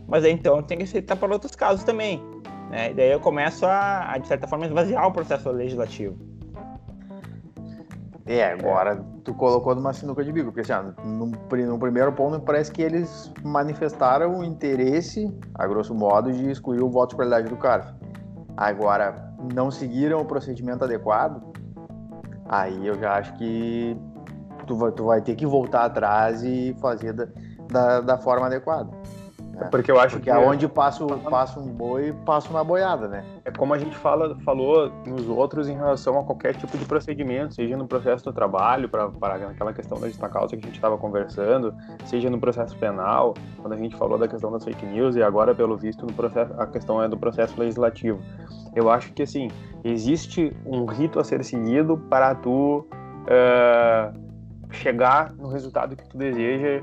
mas 0.06 0.24
aí 0.24 0.32
então 0.32 0.56
eu 0.56 0.62
tenho 0.62 0.78
que 0.78 0.84
aceitar 0.84 1.16
para 1.16 1.32
outros 1.32 1.54
casos 1.54 1.82
também. 1.84 2.22
Né? 2.70 2.90
E 2.90 2.94
daí 2.94 3.12
eu 3.12 3.20
começo 3.20 3.64
a, 3.66 4.12
a, 4.12 4.18
de 4.18 4.26
certa 4.26 4.46
forma, 4.46 4.66
esvaziar 4.66 5.06
o 5.06 5.12
processo 5.12 5.50
legislativo. 5.50 6.16
É, 8.28 8.44
agora 8.44 8.96
tu 9.22 9.32
colocou 9.34 9.72
numa 9.74 9.92
sinuca 9.92 10.24
de 10.24 10.32
bico, 10.32 10.52
porque 10.52 10.72
assim, 10.72 10.92
no, 11.04 11.26
no 11.26 11.78
primeiro 11.78 12.12
ponto 12.12 12.40
parece 12.40 12.72
que 12.72 12.82
eles 12.82 13.32
manifestaram 13.44 14.40
o 14.40 14.44
interesse, 14.44 15.32
a 15.54 15.66
grosso 15.66 15.94
modo, 15.94 16.32
de 16.32 16.50
excluir 16.50 16.82
o 16.82 16.90
voto 16.90 17.10
de 17.10 17.16
qualidade 17.16 17.48
do 17.48 17.56
CARF. 17.56 17.94
Agora, 18.56 19.32
não 19.54 19.70
seguiram 19.70 20.20
o 20.20 20.24
procedimento 20.24 20.82
adequado, 20.82 21.40
aí 22.48 22.84
eu 22.84 22.98
já 22.98 23.16
acho 23.16 23.32
que 23.34 23.96
tu 24.66 24.76
vai, 24.76 24.90
tu 24.90 25.04
vai 25.04 25.20
ter 25.20 25.36
que 25.36 25.46
voltar 25.46 25.84
atrás 25.84 26.42
e 26.42 26.74
fazer 26.80 27.12
da, 27.12 27.28
da, 27.70 28.00
da 28.00 28.18
forma 28.18 28.46
adequada. 28.46 28.90
Porque 29.70 29.90
eu 29.90 29.98
acho 29.98 30.16
Porque 30.16 30.30
que 30.30 30.36
aonde 30.36 30.68
passa, 30.68 31.02
o- 31.04 31.18
passa 31.30 31.58
um 31.58 31.66
boi, 31.66 32.12
passa 32.24 32.50
uma 32.50 32.62
boiada, 32.62 33.08
né? 33.08 33.24
é 33.44 33.50
como 33.50 33.72
a 33.72 33.78
gente 33.78 33.96
fala, 33.96 34.36
falou 34.44 34.90
nos 35.06 35.26
outros 35.28 35.68
em 35.68 35.74
relação 35.74 36.18
a 36.18 36.24
qualquer 36.24 36.54
tipo 36.54 36.76
de 36.76 36.84
procedimento, 36.84 37.54
seja 37.54 37.76
no 37.76 37.86
processo 37.86 38.24
do 38.24 38.32
trabalho, 38.32 38.88
para 38.88 39.06
aquela 39.50 39.72
questão 39.72 39.98
da 39.98 40.08
justa 40.08 40.28
causa 40.28 40.56
que 40.56 40.62
a 40.62 40.66
gente 40.66 40.74
estava 40.74 40.98
conversando, 40.98 41.74
seja 42.04 42.28
no 42.28 42.38
processo 42.38 42.76
penal, 42.76 43.34
quando 43.60 43.72
a 43.72 43.76
gente 43.76 43.96
falou 43.96 44.18
da 44.18 44.28
questão 44.28 44.50
das 44.52 44.64
fake 44.64 44.84
news, 44.84 45.16
e 45.16 45.22
agora, 45.22 45.54
pelo 45.54 45.76
visto, 45.76 46.04
no 46.04 46.12
processo, 46.12 46.52
a 46.60 46.66
questão 46.66 47.02
é 47.02 47.08
do 47.08 47.16
processo 47.16 47.58
legislativo. 47.58 48.20
Eu 48.74 48.90
acho 48.90 49.12
que, 49.12 49.22
assim, 49.22 49.48
existe 49.82 50.54
um 50.66 50.84
rito 50.84 51.18
a 51.18 51.24
ser 51.24 51.42
seguido 51.44 51.96
para 52.10 52.34
tu 52.34 52.86
eh, 53.28 54.12
chegar 54.70 55.32
no 55.34 55.48
resultado 55.48 55.96
que 55.96 56.04
tu 56.08 56.18
deseja, 56.18 56.82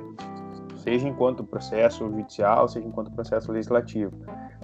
seja 0.84 1.08
enquanto 1.08 1.44
processo 1.44 2.10
judicial, 2.10 2.68
seja 2.68 2.86
enquanto 2.86 3.12
processo 3.12 3.52
legislativo. 3.52 4.12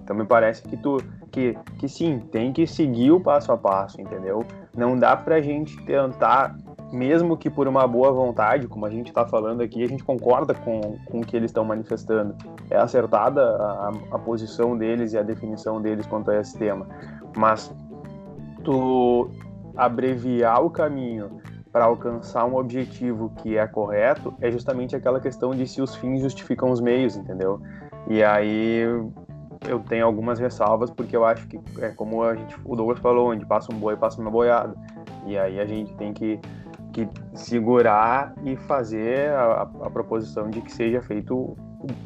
Então 0.01 0.15
me 0.15 0.25
parece 0.25 0.61
que 0.63 0.75
tu 0.75 0.97
que, 1.31 1.57
que 1.77 1.87
sim, 1.87 2.19
tem 2.19 2.51
que 2.51 2.67
seguir 2.67 3.11
o 3.11 3.21
passo 3.21 3.51
a 3.51 3.57
passo, 3.57 4.01
entendeu? 4.01 4.43
Não 4.75 4.97
dá 4.97 5.15
pra 5.15 5.41
gente 5.41 5.77
tentar, 5.85 6.57
mesmo 6.91 7.37
que 7.37 7.49
por 7.49 7.67
uma 7.67 7.87
boa 7.87 8.11
vontade, 8.11 8.67
como 8.67 8.85
a 8.85 8.89
gente 8.89 9.07
está 9.07 9.25
falando 9.25 9.61
aqui, 9.61 9.83
a 9.83 9.87
gente 9.87 10.03
concorda 10.03 10.53
com, 10.53 10.97
com 11.05 11.19
o 11.19 11.25
que 11.25 11.37
eles 11.37 11.51
estão 11.51 11.63
manifestando. 11.63 12.35
É 12.69 12.77
acertada 12.77 13.41
a, 13.41 13.91
a 14.11 14.19
posição 14.19 14.77
deles 14.77 15.13
e 15.13 15.17
a 15.17 15.23
definição 15.23 15.81
deles 15.81 16.05
quanto 16.05 16.31
a 16.31 16.39
esse 16.39 16.57
tema. 16.57 16.87
Mas 17.37 17.73
tu 18.63 19.29
abreviar 19.77 20.63
o 20.63 20.69
caminho 20.69 21.39
para 21.71 21.85
alcançar 21.85 22.45
um 22.45 22.55
objetivo 22.55 23.31
que 23.37 23.57
é 23.57 23.67
correto 23.67 24.33
é 24.41 24.51
justamente 24.51 24.95
aquela 24.95 25.19
questão 25.19 25.51
de 25.51 25.67
se 25.67 25.81
os 25.81 25.95
fins 25.95 26.21
justificam 26.21 26.71
os 26.71 26.81
meios, 26.81 27.15
entendeu? 27.15 27.61
E 28.07 28.23
aí 28.23 28.81
eu 29.67 29.79
tenho 29.79 30.05
algumas 30.05 30.39
ressalvas 30.39 30.89
porque 30.89 31.15
eu 31.15 31.25
acho 31.25 31.47
que 31.47 31.59
é 31.79 31.89
como 31.89 32.23
a 32.23 32.35
gente, 32.35 32.55
o 32.65 32.75
Douglas 32.75 32.99
falou, 32.99 33.31
onde 33.31 33.45
passa 33.45 33.73
um 33.73 33.77
boi, 33.77 33.95
passa 33.95 34.19
uma 34.21 34.31
boiada. 34.31 34.73
E 35.25 35.37
aí 35.37 35.59
a 35.59 35.65
gente 35.65 35.93
tem 35.95 36.13
que, 36.13 36.39
que 36.93 37.07
segurar 37.33 38.33
e 38.43 38.55
fazer 38.55 39.29
a, 39.31 39.61
a 39.61 39.89
proposição 39.89 40.49
de 40.49 40.61
que 40.61 40.71
seja 40.71 41.01
feito 41.01 41.35
o, 41.35 41.57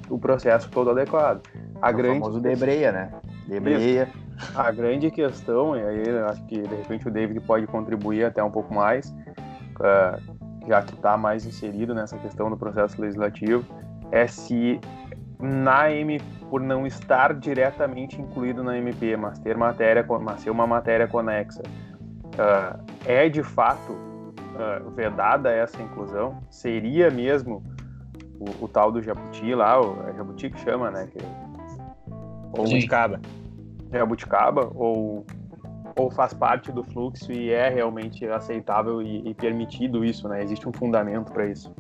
o 0.10 0.20
processo 0.20 0.70
todo 0.70 0.90
adequado. 0.90 1.42
A 1.82 1.90
o 1.90 1.94
grande 1.94 2.20
famoso 2.20 2.40
debreia, 2.40 2.92
né? 2.92 3.12
Debreia. 3.48 4.10
a 4.56 4.72
grande 4.72 5.12
questão, 5.12 5.76
e 5.76 5.82
aí 5.82 6.10
acho 6.28 6.44
que 6.46 6.62
de 6.62 6.76
repente 6.76 7.08
o 7.08 7.12
David 7.12 7.40
pode 7.42 7.68
contribuir 7.68 8.26
até 8.26 8.44
um 8.44 8.52
pouco 8.52 8.74
mais, 8.74 9.14
já 10.68 10.82
que 10.82 10.94
está 10.94 11.18
mais 11.18 11.46
inserido 11.46 11.94
nessa 11.94 12.18
questão 12.18 12.50
do 12.50 12.58
processo 12.58 13.02
legislativo, 13.02 13.66
é 14.12 14.28
se 14.28 14.80
na 15.40 15.92
M, 15.92 16.22
por 16.50 16.62
não 16.62 16.88
estar 16.88 17.34
diretamente 17.34 18.22
incluído 18.22 18.64
na 18.64 18.78
MP, 18.78 19.18
mas 19.18 19.40
ter 19.40 19.58
matéria, 19.58 20.06
mas 20.22 20.42
ser 20.42 20.50
uma 20.50 20.66
matéria 20.66 21.08
conexa, 21.08 21.62
eh, 22.38 23.26
é 23.26 23.30
de 23.30 23.44
fato 23.44 23.98
eh, 24.58 24.82
vedada 24.96 25.52
essa 25.52 25.82
inclusão? 25.82 26.42
Seria 26.50 27.10
mesmo 27.10 27.62
o, 28.40 28.66
o 28.66 28.68
tal 28.68 28.92
do 28.92 29.02
jabuti 29.02 29.54
lá, 29.54 29.82
o 29.82 30.08
é 30.08 30.14
jabuti 30.14 30.50
que 30.50 30.60
chama, 30.60 30.90
né? 30.90 31.08
Que, 31.08 31.18
Ou 32.58 32.66
Sim. 32.68 32.80
de 32.80 32.88
caba. 32.88 33.20
jabuticaba 33.92 34.72
ou 34.74 35.26
ou 35.96 36.10
faz 36.12 36.34
parte 36.34 36.72
do 36.72 36.84
fluxo 36.84 37.32
e 37.32 37.50
é 37.52 37.70
realmente 37.70 38.26
aceitável 38.26 39.02
e, 39.02 39.30
e 39.30 39.34
permitido 39.34 40.04
isso, 40.04 40.28
né? 40.28 40.44
Existe 40.44 40.68
um 40.68 40.74
fundamento 40.74 41.32
para 41.32 41.48
isso. 41.50 41.74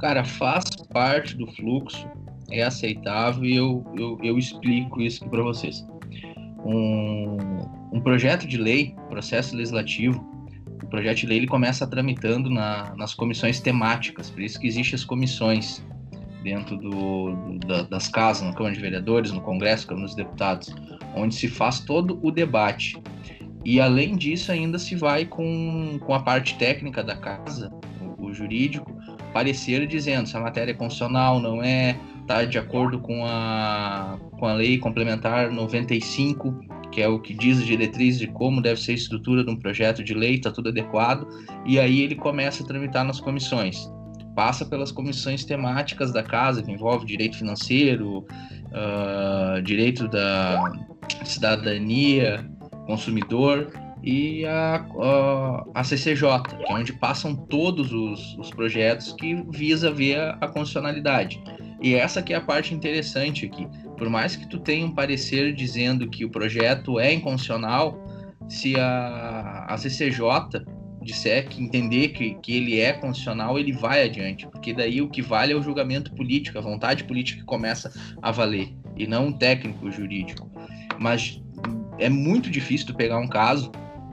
Cara, 0.00 0.24
faz 0.24 0.64
parte 0.92 1.36
do 1.36 1.46
fluxo, 1.52 2.08
é 2.50 2.62
aceitável 2.62 3.44
e 3.44 3.56
eu, 3.56 3.84
eu, 3.96 4.18
eu 4.22 4.38
explico 4.38 5.00
isso 5.00 5.28
para 5.28 5.42
vocês. 5.42 5.86
Um, 6.64 7.36
um 7.92 8.00
projeto 8.00 8.46
de 8.46 8.56
lei, 8.56 8.94
processo 9.08 9.56
legislativo, 9.56 10.24
o 10.82 10.86
projeto 10.86 11.18
de 11.18 11.26
lei 11.26 11.38
ele 11.38 11.46
começa 11.46 11.86
tramitando 11.86 12.50
na, 12.50 12.94
nas 12.96 13.14
comissões 13.14 13.60
temáticas, 13.60 14.30
por 14.30 14.40
isso 14.42 14.60
que 14.60 14.66
existem 14.66 14.94
as 14.94 15.04
comissões 15.04 15.84
dentro 16.42 16.76
do, 16.76 17.34
do- 17.34 17.58
da- 17.66 17.82
das 17.82 18.08
casas, 18.08 18.42
na 18.46 18.52
Câmara 18.52 18.74
de 18.74 18.80
Vereadores, 18.80 19.30
no 19.32 19.40
Congresso, 19.40 19.86
Câmara 19.86 20.06
dos 20.06 20.14
Deputados, 20.16 20.74
onde 21.14 21.34
se 21.34 21.48
faz 21.48 21.80
todo 21.80 22.18
o 22.22 22.30
debate. 22.30 23.00
E 23.64 23.80
além 23.80 24.16
disso, 24.16 24.50
ainda 24.50 24.78
se 24.78 24.96
vai 24.96 25.24
com, 25.24 25.98
com 26.04 26.14
a 26.14 26.20
parte 26.20 26.56
técnica 26.56 27.02
da 27.02 27.16
casa, 27.16 27.70
o, 28.18 28.26
o 28.26 28.34
jurídico, 28.34 28.92
parecer 29.32 29.86
dizendo 29.86 30.28
se 30.28 30.36
a 30.36 30.40
matéria 30.40 30.72
é 30.72 30.74
constitucional, 30.74 31.40
não 31.40 31.62
é, 31.62 31.96
está 32.20 32.44
de 32.44 32.58
acordo 32.58 32.98
com 32.98 33.24
a, 33.24 34.18
com 34.38 34.46
a 34.46 34.54
lei 34.54 34.78
complementar 34.78 35.50
95, 35.50 36.60
que 36.90 37.00
é 37.00 37.08
o 37.08 37.18
que 37.18 37.32
diz 37.32 37.60
a 37.60 37.64
diretriz 37.64 38.18
de 38.18 38.26
como 38.26 38.60
deve 38.60 38.80
ser 38.80 38.92
a 38.92 38.94
estrutura 38.94 39.44
de 39.44 39.50
um 39.50 39.56
projeto 39.56 40.02
de 40.04 40.14
lei, 40.14 40.34
está 40.34 40.50
tudo 40.50 40.68
adequado, 40.68 41.26
e 41.64 41.78
aí 41.78 42.00
ele 42.02 42.14
começa 42.14 42.62
a 42.62 42.66
tramitar 42.66 43.04
nas 43.04 43.20
comissões. 43.20 43.90
Passa 44.34 44.64
pelas 44.64 44.90
comissões 44.90 45.44
temáticas 45.44 46.12
da 46.12 46.22
casa, 46.22 46.62
que 46.62 46.70
envolve 46.70 47.06
direito 47.06 47.36
financeiro, 47.36 48.26
ah, 48.74 49.60
direito 49.62 50.08
da 50.08 50.72
cidadania, 51.24 52.48
consumidor, 52.86 53.70
e 54.02 54.44
a, 54.44 54.84
a, 55.00 55.64
a 55.74 55.84
CCJ, 55.84 56.42
que 56.42 56.72
é 56.72 56.74
onde 56.74 56.92
passam 56.92 57.36
todos 57.36 57.92
os, 57.92 58.36
os 58.36 58.50
projetos 58.50 59.12
que 59.12 59.34
visa 59.50 59.92
ver 59.92 60.18
a, 60.18 60.30
a 60.40 60.48
constitucionalidade. 60.48 61.40
E 61.80 61.94
essa 61.94 62.22
que 62.22 62.32
é 62.32 62.36
a 62.36 62.40
parte 62.40 62.74
interessante 62.74 63.46
aqui. 63.46 63.66
Por 63.96 64.08
mais 64.08 64.34
que 64.34 64.48
tu 64.48 64.58
tenha 64.58 64.84
um 64.84 64.92
parecer 64.92 65.54
dizendo 65.54 66.08
que 66.08 66.24
o 66.24 66.30
projeto 66.30 66.98
é 66.98 67.12
inconstitucional, 67.12 68.02
se 68.48 68.78
a, 68.78 69.66
a 69.68 69.76
CCJ 69.78 70.64
disser 71.02 71.48
que 71.48 71.62
entender 71.62 72.08
que, 72.08 72.34
que 72.42 72.56
ele 72.56 72.80
é 72.80 72.92
constitucional, 72.92 73.58
ele 73.58 73.72
vai 73.72 74.04
adiante, 74.04 74.46
porque 74.46 74.72
daí 74.72 75.00
o 75.00 75.08
que 75.08 75.22
vale 75.22 75.52
é 75.52 75.56
o 75.56 75.62
julgamento 75.62 76.12
político, 76.12 76.58
a 76.58 76.60
vontade 76.60 77.04
política 77.04 77.40
que 77.40 77.46
começa 77.46 77.92
a 78.20 78.30
valer, 78.30 78.68
e 78.96 79.06
não 79.06 79.26
um 79.26 79.32
técnico 79.32 79.90
jurídico. 79.90 80.50
Mas 80.98 81.42
é 81.98 82.08
muito 82.08 82.50
difícil 82.50 82.86
tu 82.88 82.94
pegar 82.94 83.18
um 83.18 83.28
caso 83.28 83.70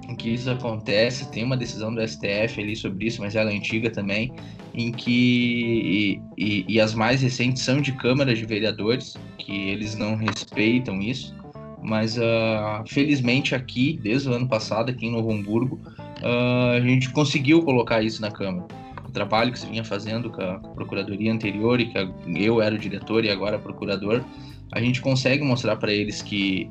em 0.08 0.16
que 0.16 0.30
isso 0.30 0.50
acontece, 0.50 1.30
tem 1.32 1.44
uma 1.44 1.56
decisão 1.56 1.94
do 1.94 2.06
STF 2.06 2.60
ali 2.60 2.76
sobre 2.76 3.06
isso, 3.06 3.22
mas 3.22 3.36
ela 3.36 3.52
é 3.52 3.56
antiga 3.56 3.92
também, 3.92 4.34
em 4.74 4.92
que 4.92 6.20
e, 6.38 6.44
e, 6.44 6.66
e 6.68 6.82
as 6.82 6.96
mais 6.96 7.22
recentes 7.22 7.62
são 7.62 7.80
de 7.80 7.92
câmaras 7.92 8.38
de 8.38 8.46
vereadores, 8.46 9.16
que 9.38 9.70
eles 9.70 9.96
não 9.96 10.16
respeitam 10.16 11.00
isso, 11.00 11.36
mas 11.82 12.18
uh, 12.18 12.84
felizmente 12.88 13.54
aqui, 13.54 14.00
desde 14.02 14.30
o 14.30 14.34
ano 14.34 14.48
passado, 14.48 14.90
aqui 14.90 15.06
em 15.06 15.12
Novo 15.12 15.32
Hamburgo, 15.32 15.80
uh, 16.22 16.78
a 16.78 16.82
gente 16.82 17.10
conseguiu 17.12 17.64
colocar 17.64 18.02
isso 18.02 18.22
na 18.22 18.32
Câmara. 18.32 18.68
O 19.08 19.12
trabalho 19.12 19.52
que 19.52 19.60
se 19.60 19.66
vinha 19.66 19.84
fazendo 19.84 20.30
com 20.30 20.42
a 20.42 20.60
procuradoria 20.60 21.34
anterior 21.34 21.80
e 21.80 21.88
que 21.88 21.98
eu 22.36 22.62
era 22.62 22.76
o 22.76 22.78
diretor 22.78 23.26
e 23.26 23.30
agora 23.30 23.58
procurador, 23.58 24.24
a 24.72 24.80
gente 24.80 25.02
consegue 25.02 25.44
mostrar 25.44 25.78
para 25.78 25.92
eles 25.92 26.22
que 26.22 26.70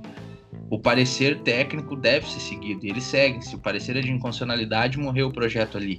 o 0.70 0.78
parecer 0.78 1.40
técnico 1.40 1.96
deve 1.96 2.30
ser 2.30 2.40
seguido. 2.40 2.86
E 2.86 2.90
eles 2.90 3.04
seguem. 3.04 3.40
Se 3.40 3.56
o 3.56 3.58
parecer 3.58 3.96
é 3.96 4.00
de 4.00 4.10
inconstitucionalidade, 4.10 4.98
morreu 4.98 5.28
o 5.28 5.32
projeto 5.32 5.76
ali. 5.76 5.98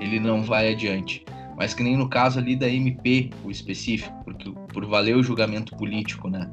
Ele 0.00 0.18
não 0.18 0.42
vai 0.42 0.72
adiante. 0.72 1.24
Mas 1.56 1.74
que 1.74 1.82
nem 1.82 1.96
no 1.96 2.08
caso 2.08 2.38
ali 2.38 2.56
da 2.56 2.68
MP, 2.68 3.30
o 3.44 3.50
específico, 3.50 4.18
porque 4.24 4.50
por 4.72 4.86
valer 4.86 5.14
o 5.14 5.22
julgamento 5.22 5.76
político, 5.76 6.28
né? 6.28 6.50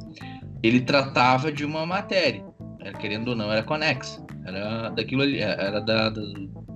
Ele 0.61 0.81
tratava 0.81 1.51
de 1.51 1.63
uma 1.63 1.85
matéria, 1.85 2.43
era, 2.87 2.97
querendo 2.97 3.29
ou 3.29 3.35
não, 3.35 3.51
era 3.51 3.63
conexa. 3.63 4.25
Era 4.45 4.89
daquilo 4.89 5.23
ali, 5.23 5.39
era 5.39 5.79
da, 5.81 6.09
da 6.09 6.21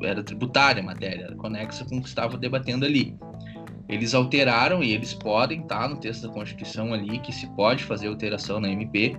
era 0.04 0.24
tributária 0.24 0.82
a 0.82 0.86
matéria, 0.86 1.26
era 1.26 1.36
conexa 1.36 1.86
com 1.86 1.98
o 1.98 2.02
que 2.02 2.08
estava 2.08 2.38
debatendo 2.38 2.86
ali. 2.86 3.16
Eles 3.88 4.14
alteraram 4.14 4.84
e 4.84 4.94
eles 4.94 5.14
podem, 5.14 5.64
tá 5.64 5.88
no 5.88 5.98
texto 5.98 6.28
da 6.28 6.34
Constituição 6.34 6.94
ali, 6.94 7.20
que 7.20 7.32
se 7.32 7.48
pode 7.56 7.84
fazer 7.84 8.08
alteração 8.08 8.60
na 8.60 8.70
MP, 8.70 9.16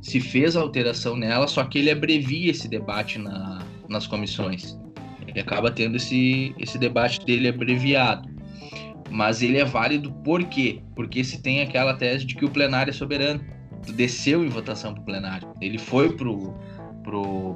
se 0.00 0.20
fez 0.20 0.56
a 0.56 0.60
alteração 0.60 1.16
nela, 1.16 1.46
só 1.46 1.64
que 1.64 1.78
ele 1.78 1.90
abrevia 1.90 2.50
esse 2.50 2.68
debate 2.68 3.18
na, 3.18 3.62
nas 3.88 4.06
comissões. 4.06 4.78
Ele 5.26 5.40
acaba 5.40 5.70
tendo 5.70 5.96
esse, 5.96 6.54
esse 6.58 6.76
debate 6.76 7.24
dele 7.24 7.48
abreviado. 7.48 8.28
Mas 9.10 9.42
ele 9.42 9.58
é 9.58 9.64
válido 9.64 10.12
por 10.24 10.42
quê? 10.44 10.80
Porque 10.96 11.22
se 11.22 11.40
tem 11.40 11.60
aquela 11.60 11.94
tese 11.94 12.24
de 12.24 12.34
que 12.34 12.44
o 12.44 12.50
plenário 12.50 12.90
é 12.90 12.94
soberano. 12.94 13.44
Desceu 13.94 14.44
em 14.44 14.48
votação 14.48 14.94
para 14.94 15.02
o 15.02 15.04
plenário. 15.04 15.52
Ele 15.60 15.78
foi 15.78 16.14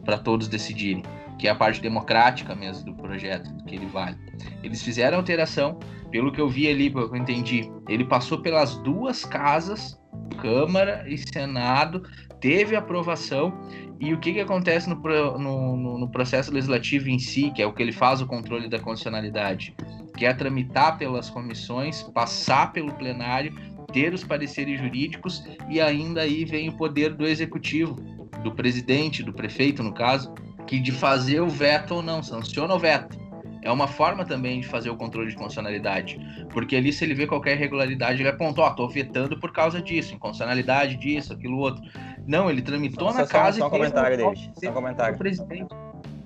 para 0.05 0.19
todos 0.19 0.49
decidirem, 0.49 1.03
que 1.39 1.47
é 1.47 1.51
a 1.51 1.55
parte 1.55 1.81
democrática 1.81 2.55
mesmo 2.55 2.87
do 2.87 2.95
projeto, 2.95 3.55
que 3.65 3.75
ele 3.75 3.87
vale. 3.87 4.17
Eles 4.63 4.83
fizeram 4.83 5.19
alteração, 5.19 5.79
pelo 6.11 6.33
que 6.33 6.41
eu 6.41 6.49
vi 6.49 6.69
ali, 6.69 6.91
pelo 6.91 7.09
que 7.09 7.17
eu 7.17 7.21
entendi, 7.21 7.71
ele 7.89 8.05
passou 8.05 8.39
pelas 8.39 8.77
duas 8.79 9.25
casas, 9.25 10.01
Câmara 10.41 11.05
e 11.07 11.17
Senado, 11.19 12.03
teve 12.41 12.77
aprovação 12.77 13.59
e 13.99 14.13
o 14.13 14.21
que, 14.21 14.35
que 14.35 14.41
acontece 14.41 14.89
no, 14.89 14.97
no, 14.97 15.99
no, 15.99 16.09
processo 16.09 16.53
legislativo 16.53 17.09
em 17.09 17.19
si, 17.19 17.51
que 17.51 17.63
é 17.63 17.67
o 17.67 17.73
que 17.73 17.83
ele 17.83 17.93
faz 17.93 18.21
o 18.21 18.27
controle 18.27 18.69
da 18.69 18.79
constitucionalidade, 18.79 19.75
que 20.17 20.27
é 20.27 20.35
tramitar 20.35 20.99
pelas 20.99 21.31
comissões, 21.31 22.03
passar 22.03 22.73
pelo 22.73 22.93
plenário, 22.93 23.55
ter 23.93 24.13
os 24.13 24.25
pareceres 24.25 24.79
jurídicos 24.81 25.45
e 25.69 25.81
ainda 25.81 26.23
aí 26.23 26.45
vem 26.45 26.69
o 26.69 26.77
poder 26.77 27.15
do 27.15 27.27
executivo, 27.27 27.95
do 28.43 28.53
presidente, 28.53 29.23
do 29.23 29.33
prefeito 29.33 29.83
no 29.83 29.93
caso, 29.93 30.33
que 30.67 30.79
de 30.81 30.93
fazer 30.93 31.41
o 31.41 31.49
veto 31.49 31.97
ou 31.97 32.03
não, 32.03 32.23
sanciona 32.23 32.75
o 32.75 32.79
veto. 32.79 33.27
É 33.67 33.71
uma 33.71 33.89
forma 33.89 34.25
também 34.25 34.61
de 34.61 34.67
fazer 34.69 34.91
o 34.91 34.97
controle 34.97 35.29
de 35.29 35.35
constitucionalidade. 35.35 36.21
Porque 36.51 36.77
ali, 36.77 36.93
se 36.93 37.05
ele 37.05 37.15
vê 37.15 37.27
qualquer 37.27 37.57
irregularidade, 37.57 38.15
ele 38.15 38.23
vai 38.23 38.33
apontar, 38.33 38.65
ó, 38.65 38.69
oh, 38.71 38.75
tô 38.77 38.89
vetando 38.89 39.41
por 39.41 39.53
causa 39.53 39.83
disso, 39.83 40.15
inconstitucionalidade 40.15 40.97
disso, 40.97 41.33
aquilo 41.33 41.59
outro. 41.59 41.83
Não, 42.25 42.49
ele 42.49 42.63
tramitou 42.63 43.11
só, 43.11 43.19
na 43.19 43.27
só, 43.27 43.33
casa 43.33 43.59
só 43.59 43.67
um 43.67 43.71
comentário, 43.71 44.17
David. 44.17 44.53
Só 44.55 44.71
um 44.71 44.73
comentário. 44.73 45.19
Presidente. 45.19 45.75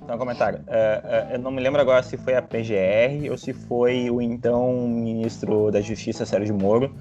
Só 0.06 0.14
um 0.14 0.18
comentário. 0.18 0.62
É, 0.66 1.28
é, 1.30 1.34
eu 1.36 1.38
não 1.38 1.50
me 1.50 1.62
lembro 1.62 1.80
agora 1.80 2.02
se 2.02 2.18
foi 2.18 2.34
a 2.34 2.42
PGR 2.42 3.30
ou 3.30 3.38
se 3.38 3.54
foi 3.54 4.10
o 4.10 4.20
então 4.20 4.86
ministro 4.86 5.70
da 5.70 5.80
Justiça, 5.80 6.26
Sérgio 6.26 6.54
Moro. 6.54 6.94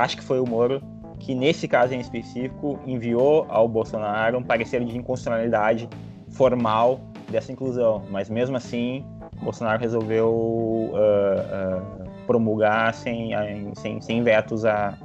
Acho 0.00 0.16
que 0.16 0.22
foi 0.22 0.40
o 0.40 0.46
Moro, 0.46 0.82
que 1.18 1.34
nesse 1.34 1.68
caso 1.68 1.92
em 1.92 2.00
específico 2.00 2.80
enviou 2.86 3.44
ao 3.50 3.68
Bolsonaro 3.68 4.38
um 4.38 4.42
parecer 4.42 4.82
de 4.82 4.96
inconstitucionalidade 4.96 5.86
formal 6.30 7.00
dessa 7.30 7.52
inclusão. 7.52 8.02
Mas 8.10 8.30
mesmo 8.30 8.56
assim, 8.56 9.04
Bolsonaro 9.42 9.78
resolveu 9.78 10.30
uh, 10.30 10.94
uh, 10.94 12.10
promulgar 12.26 12.94
sem, 12.94 13.32
sem, 13.74 14.00
sem 14.00 14.22
vetos 14.22 14.64
a, 14.64 14.96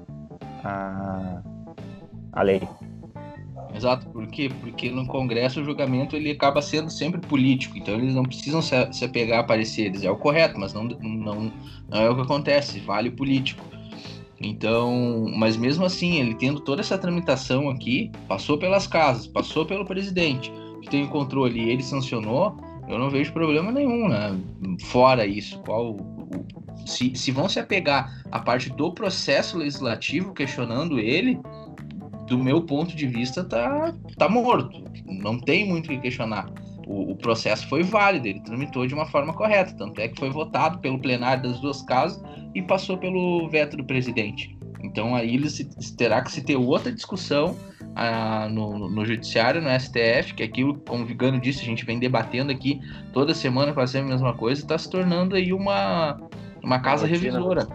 a, 0.64 1.42
a 2.32 2.42
lei. 2.42 2.62
Exato, 3.76 4.08
por 4.08 4.26
quê? 4.28 4.50
Porque 4.62 4.90
no 4.90 5.06
Congresso 5.06 5.60
o 5.60 5.66
julgamento 5.66 6.16
ele 6.16 6.32
acaba 6.32 6.62
sendo 6.62 6.90
sempre 6.90 7.20
político, 7.20 7.78
então 7.78 7.96
eles 7.96 8.16
não 8.16 8.24
precisam 8.24 8.62
se, 8.62 8.74
se 8.94 9.04
apegar 9.04 9.40
a 9.40 9.44
pareceres, 9.44 10.06
é 10.06 10.10
o 10.10 10.16
correto, 10.16 10.58
mas 10.58 10.74
não, 10.74 10.86
não, 10.86 11.52
não 11.90 12.02
é 12.02 12.10
o 12.10 12.16
que 12.16 12.22
acontece, 12.22 12.80
vale 12.80 13.10
o 13.10 13.12
político. 13.12 13.75
Então, 14.40 15.26
mas 15.36 15.56
mesmo 15.56 15.86
assim, 15.86 16.20
ele 16.20 16.36
tendo 16.36 16.60
toda 16.60 16.82
essa 16.82 16.98
tramitação 16.98 17.70
aqui, 17.70 18.12
passou 18.28 18.58
pelas 18.58 18.86
casas, 18.86 19.28
passou 19.28 19.66
pelo 19.66 19.86
presidente, 19.86 20.52
que 20.82 20.90
tem 20.90 21.06
o 21.06 21.10
controle 21.10 21.60
e 21.60 21.70
ele 21.70 21.84
sancionou, 21.84 22.58
eu 22.88 23.00
não 23.00 23.10
vejo 23.10 23.34
problema 23.34 23.72
nenhum, 23.72 24.08
né? 24.08 24.38
Fora 24.82 25.26
isso, 25.26 25.60
qual 25.60 25.98
se, 26.86 27.16
se 27.16 27.32
vão 27.32 27.48
se 27.48 27.60
apegar 27.60 28.24
a 28.32 28.40
parte 28.40 28.70
do 28.70 28.94
processo 28.94 29.58
legislativo 29.58 30.34
questionando 30.34 31.00
ele, 31.00 31.40
do 32.28 32.38
meu 32.38 32.62
ponto 32.62 32.96
de 32.96 33.08
vista 33.08 33.44
tá, 33.44 33.94
tá 34.18 34.28
morto. 34.28 34.84
Não 35.06 35.40
tem 35.40 35.68
muito 35.68 35.86
o 35.86 35.90
que 35.90 36.00
questionar. 36.00 36.52
O, 36.86 37.12
o, 37.12 37.16
processo 37.16 37.68
foi 37.68 37.82
válido, 37.82 38.28
ele 38.28 38.40
tramitou 38.42 38.86
de 38.86 38.94
uma 38.94 39.06
forma 39.08 39.34
correta, 39.34 39.74
tanto 39.76 40.00
é 40.00 40.08
que 40.08 40.20
foi 40.20 40.30
votado 40.30 40.78
pelo 40.80 41.00
plenário 41.00 41.42
das 41.42 41.60
duas 41.60 41.82
casas 41.82 42.22
e 42.54 42.62
passou 42.62 42.98
pelo 42.98 43.50
veto 43.50 43.76
do 43.76 43.84
presidente. 43.84 44.56
Então 44.84 45.16
aí 45.16 45.34
ele 45.34 45.50
se, 45.50 45.66
terá 45.96 46.22
que 46.22 46.32
se 46.32 46.44
ter 46.44 46.56
outra 46.56 46.92
discussão 46.92 47.58
ah, 47.96 48.48
no, 48.50 48.90
no, 48.90 49.06
judiciário, 49.06 49.62
no 49.62 49.70
STF, 49.80 50.34
que 50.36 50.44
é 50.44 50.46
aquilo, 50.46 50.78
como 50.80 51.04
o 51.04 51.06
Vigano 51.08 51.40
disse, 51.40 51.62
a 51.62 51.66
gente 51.66 51.86
vem 51.86 51.98
debatendo 51.98 52.52
aqui 52.52 52.80
toda 53.12 53.34
semana 53.34 53.74
fazendo 53.74 54.06
a 54.06 54.10
mesma 54.10 54.34
coisa, 54.34 54.62
está 54.62 54.78
se 54.78 54.90
tornando 54.90 55.36
aí 55.36 55.54
uma, 55.54 56.20
uma 56.62 56.80
casa 56.80 57.08
revisora. 57.08 57.68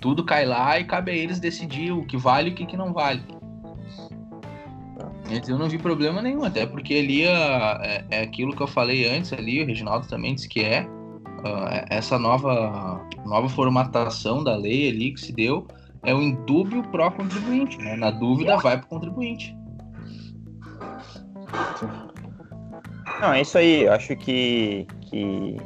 Tudo 0.00 0.22
cai 0.22 0.44
lá 0.44 0.78
e 0.78 0.84
cabe 0.84 1.10
a 1.10 1.14
eles 1.14 1.40
decidir 1.40 1.90
o 1.90 2.04
que 2.04 2.16
vale 2.16 2.50
e 2.50 2.52
o 2.52 2.54
que, 2.54 2.66
que 2.66 2.76
não 2.76 2.92
vale. 2.92 3.22
Eu 5.48 5.58
não 5.58 5.68
vi 5.68 5.78
problema 5.78 6.20
nenhum, 6.20 6.44
até 6.44 6.66
porque 6.66 6.94
ali 6.94 7.22
é, 7.22 8.04
é 8.10 8.20
aquilo 8.22 8.54
que 8.54 8.62
eu 8.62 8.66
falei 8.66 9.08
antes 9.08 9.32
ali, 9.32 9.62
o 9.62 9.66
Reginaldo 9.66 10.06
também 10.06 10.34
disse 10.34 10.48
que 10.48 10.60
é 10.60 10.82
uh, 10.82 11.86
essa 11.88 12.18
nova, 12.18 13.00
nova 13.24 13.48
formatação 13.48 14.44
da 14.44 14.54
lei 14.54 14.90
ali 14.90 15.12
que 15.12 15.20
se 15.20 15.32
deu 15.32 15.66
é 16.04 16.14
o 16.14 16.20
indúbio 16.20 16.82
pró-contribuinte, 16.90 17.78
né? 17.78 17.96
Na 17.96 18.10
dúvida, 18.10 18.56
vai 18.58 18.76
para 18.76 18.84
o 18.84 18.88
contribuinte. 18.88 19.56
Não, 23.20 23.32
é 23.32 23.40
isso 23.40 23.56
aí. 23.56 23.84
Eu 23.84 23.92
acho 23.92 24.14
que, 24.16 24.86
que, 25.00 25.56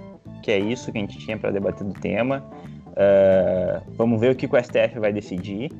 que 0.43 0.51
é 0.51 0.59
isso 0.59 0.93
que 0.93 0.99
a 0.99 1.01
gente 1.01 1.19
tinha 1.19 1.37
para 1.37 1.51
debater 1.51 1.85
do 1.85 1.95
tema. 1.95 2.45
Uh, 2.89 3.83
vamos 3.97 4.21
ver 4.21 4.33
o 4.33 4.37
que 4.37 4.47
o 4.47 4.63
STF 4.63 4.99
vai 5.01 5.13
decidir. 5.13 5.71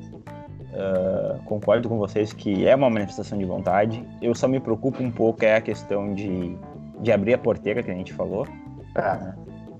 Uh, 0.71 1.43
concordo 1.45 1.89
com 1.89 1.97
vocês 1.97 2.31
que 2.31 2.67
é 2.67 2.75
uma 2.75 2.89
manifestação 2.89 3.37
de 3.37 3.45
vontade. 3.45 4.03
Eu 4.21 4.35
só 4.35 4.47
me 4.47 4.59
preocupo 4.59 5.01
um 5.01 5.11
pouco 5.11 5.43
é 5.43 5.55
a 5.55 5.61
questão 5.61 6.13
de, 6.13 6.55
de 7.01 7.11
abrir 7.11 7.33
a 7.33 7.37
porteira 7.37 7.81
que 7.81 7.89
a 7.89 7.93
gente 7.93 8.13
falou 8.13 8.47
é. 8.95 9.01
né? 9.01 9.35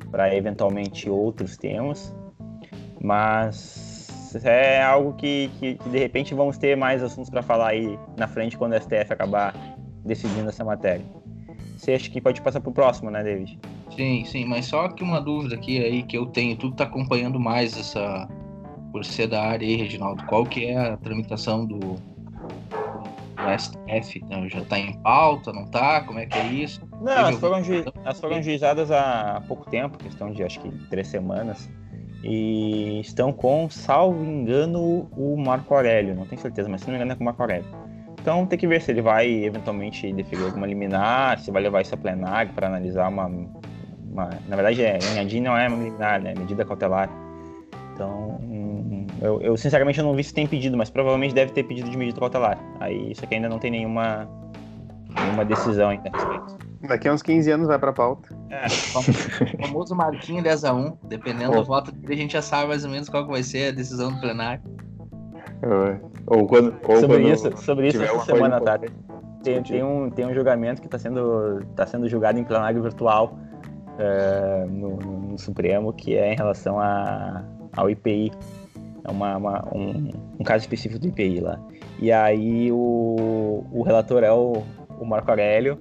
para 0.09 0.35
eventualmente 0.35 1.09
outros 1.09 1.57
temas. 1.57 2.15
Mas 3.01 4.35
é 4.43 4.81
algo 4.81 5.13
que, 5.13 5.49
que, 5.59 5.75
que, 5.75 5.89
de 5.89 5.97
repente 5.97 6.33
vamos 6.33 6.57
ter 6.57 6.75
mais 6.75 7.03
assuntos 7.03 7.29
para 7.29 7.41
falar 7.41 7.69
aí 7.69 7.97
na 8.17 8.27
frente 8.27 8.57
quando 8.57 8.73
o 8.73 8.81
STF 8.81 9.13
acabar 9.13 9.53
decidindo 10.03 10.49
essa 10.49 10.63
matéria. 10.63 11.05
Você 11.77 11.93
acha 11.93 12.09
que 12.09 12.19
pode 12.19 12.41
passar 12.41 12.59
para 12.59 12.69
o 12.69 12.73
próximo, 12.73 13.09
né, 13.09 13.23
David? 13.23 13.57
Sim, 13.95 14.25
sim, 14.25 14.45
mas 14.45 14.65
só 14.65 14.89
que 14.89 15.03
uma 15.03 15.21
dúvida 15.21 15.55
aqui 15.55 15.83
aí 15.83 16.03
que 16.03 16.17
eu 16.17 16.25
tenho, 16.25 16.57
tu 16.57 16.71
tá 16.71 16.83
acompanhando 16.83 17.39
mais 17.39 17.77
essa 17.77 18.27
por 18.91 19.05
ser 19.05 19.27
da 19.27 19.41
área 19.41 19.67
aí, 19.67 19.75
Reginaldo, 19.75 20.23
qual 20.25 20.45
que 20.45 20.65
é 20.65 20.77
a 20.77 20.97
tramitação 20.97 21.65
do, 21.65 21.79
do 21.79 21.97
STF? 23.57 24.23
Né? 24.25 24.49
Já 24.49 24.59
está 24.59 24.79
em 24.79 24.93
pauta, 25.01 25.51
não 25.53 25.63
está? 25.63 26.01
Como 26.01 26.19
é 26.19 26.25
que 26.25 26.37
é 26.37 26.47
isso? 26.47 26.81
Não, 27.01 27.11
elas 27.11 27.39
foram, 27.39 27.63
ju... 27.63 27.83
elas 28.03 28.19
foram 28.19 28.41
juizadas 28.41 28.91
há 28.91 29.41
pouco 29.47 29.69
tempo, 29.69 29.97
questão 29.97 30.31
de 30.31 30.43
acho 30.43 30.59
que 30.59 30.69
três 30.89 31.07
semanas. 31.07 31.69
e 32.23 32.99
estão 32.99 33.31
com, 33.31 33.69
salvo 33.69 34.23
engano, 34.23 35.09
o 35.15 35.37
Marco 35.37 35.73
Aurélio. 35.73 36.15
Não 36.15 36.25
tenho 36.25 36.41
certeza, 36.41 36.67
mas 36.67 36.81
se 36.81 36.87
não 36.87 36.93
me 36.93 36.97
engano 36.97 37.13
é 37.13 37.15
com 37.15 37.21
o 37.21 37.25
Marco 37.25 37.41
Aurélio. 37.41 37.65
Então 38.21 38.45
tem 38.45 38.59
que 38.59 38.67
ver 38.67 38.81
se 38.81 38.91
ele 38.91 39.01
vai 39.01 39.27
eventualmente 39.45 40.11
definir 40.11 40.45
alguma 40.45 40.67
liminar, 40.67 41.39
se 41.39 41.51
vai 41.51 41.61
levar 41.61 41.81
isso 41.81 41.95
a 41.95 41.97
plenário 41.97 42.51
para 42.53 42.67
analisar 42.67 43.07
uma, 43.07 43.27
uma, 43.27 44.29
Na 44.47 44.55
verdade, 44.55 44.83
é, 44.83 44.99
em 44.99 45.19
ADI 45.19 45.39
não 45.39 45.57
é 45.57 45.67
uma 45.67 45.77
liminar, 45.77 46.21
né? 46.21 46.33
medida 46.37 46.65
cautelar. 46.65 47.09
Então, 47.93 48.39
eu, 49.21 49.41
eu, 49.41 49.57
sinceramente 49.57 49.99
eu 49.99 50.05
não 50.05 50.13
vi 50.13 50.23
se 50.23 50.33
tem 50.33 50.47
pedido, 50.47 50.77
mas 50.77 50.89
provavelmente 50.89 51.33
deve 51.33 51.51
ter 51.51 51.63
pedido 51.63 51.89
de 51.89 51.97
medida 51.97 52.19
cautelar. 52.19 52.57
Aí 52.79 53.11
isso 53.11 53.23
aqui 53.23 53.35
ainda 53.35 53.49
não 53.49 53.59
tem 53.59 53.71
nenhuma, 53.71 54.27
nenhuma 55.15 55.45
decisão 55.45 55.89
ainda 55.89 56.09
a 56.13 56.17
respeito. 56.17 56.69
Daqui 56.87 57.07
a 57.09 57.13
uns 57.13 57.21
15 57.21 57.51
anos 57.51 57.67
vai 57.67 57.77
pra 57.77 57.91
pauta. 57.91 58.29
É, 58.49 58.65
o 58.65 59.67
famoso 59.67 59.95
marquinho 59.95 60.41
10 60.41 60.63
a 60.63 60.73
1 60.73 60.97
dependendo 61.03 61.53
do 61.53 61.63
voto 61.63 61.93
a 62.07 62.15
gente 62.15 62.33
já 62.33 62.41
sabe 62.41 62.69
mais 62.69 62.85
ou 62.85 62.89
menos 62.89 63.09
qual 63.09 63.27
vai 63.27 63.43
ser 63.43 63.69
a 63.69 63.71
decisão 63.71 64.11
do 64.13 64.19
plenário. 64.19 64.61
Ou 66.27 66.47
quando, 66.47 66.75
ou 66.87 66.95
sobre 66.97 67.17
quando 67.17 67.33
isso, 67.33 67.57
sobre 67.57 67.87
isso 67.87 68.01
essa 68.01 68.25
semana, 68.25 68.61
tá? 68.61 68.79
Tem, 69.43 69.61
tem, 69.63 69.83
um, 69.83 70.09
tem 70.09 70.25
um 70.25 70.33
julgamento 70.33 70.81
que 70.81 70.87
está 70.87 70.97
sendo, 70.97 71.61
tá 71.75 71.85
sendo 71.85 72.07
julgado 72.07 72.39
em 72.39 72.43
plenário 72.43 72.81
virtual 72.81 73.37
uh, 73.95 74.69
no, 74.69 74.97
no, 75.31 75.39
Supremo, 75.39 75.91
que 75.93 76.15
é 76.15 76.33
em 76.33 76.35
relação 76.35 76.79
a, 76.79 77.43
ao 77.75 77.89
IPI. 77.89 78.31
É 79.03 79.11
uma, 79.11 79.37
uma 79.37 79.67
um, 79.73 80.09
um, 80.39 80.43
caso 80.43 80.63
específico 80.63 80.99
do 80.99 81.07
IPI 81.07 81.39
lá. 81.39 81.59
E 81.99 82.11
aí 82.11 82.71
o, 82.71 83.65
o 83.71 83.83
relator 83.83 84.23
é 84.23 84.31
o, 84.31 84.63
o 84.99 85.05
Marco 85.05 85.29
Aurélio, 85.29 85.79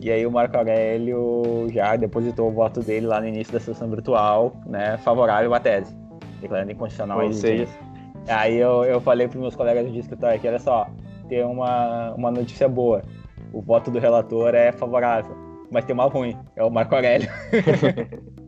e 0.00 0.10
aí 0.10 0.24
o 0.26 0.30
Marco 0.30 0.56
Aurélio 0.56 1.66
já 1.72 1.96
depositou 1.96 2.48
o 2.48 2.52
voto 2.52 2.80
dele 2.80 3.06
lá 3.06 3.20
no 3.20 3.28
início 3.28 3.52
da 3.52 3.60
sessão 3.60 3.88
virtual, 3.90 4.54
né, 4.66 4.96
favorável 4.98 5.52
à 5.54 5.60
tese, 5.60 5.94
declarando 6.40 6.72
inconstitucional 6.72 7.20
a 7.20 7.26
exigência. 7.26 7.78
Aí 8.28 8.56
eu, 8.56 8.84
eu 8.84 9.00
falei 9.00 9.26
para 9.26 9.40
meus 9.40 9.56
colegas 9.56 9.90
de 9.90 9.98
escritório 9.98 10.38
que, 10.38 10.46
olha 10.46 10.58
só, 10.58 10.86
tem 11.28 11.44
uma, 11.44 12.14
uma 12.14 12.30
notícia 12.30 12.68
boa. 12.68 13.02
O 13.52 13.60
voto 13.62 13.90
do 13.90 13.98
relator 13.98 14.54
é 14.54 14.70
favorável, 14.70 15.34
mas 15.70 15.84
tem 15.84 15.94
uma 15.94 16.04
ruim, 16.04 16.36
é 16.54 16.62
o 16.62 16.70
Marco 16.70 16.94
Aurélio. 16.94 17.28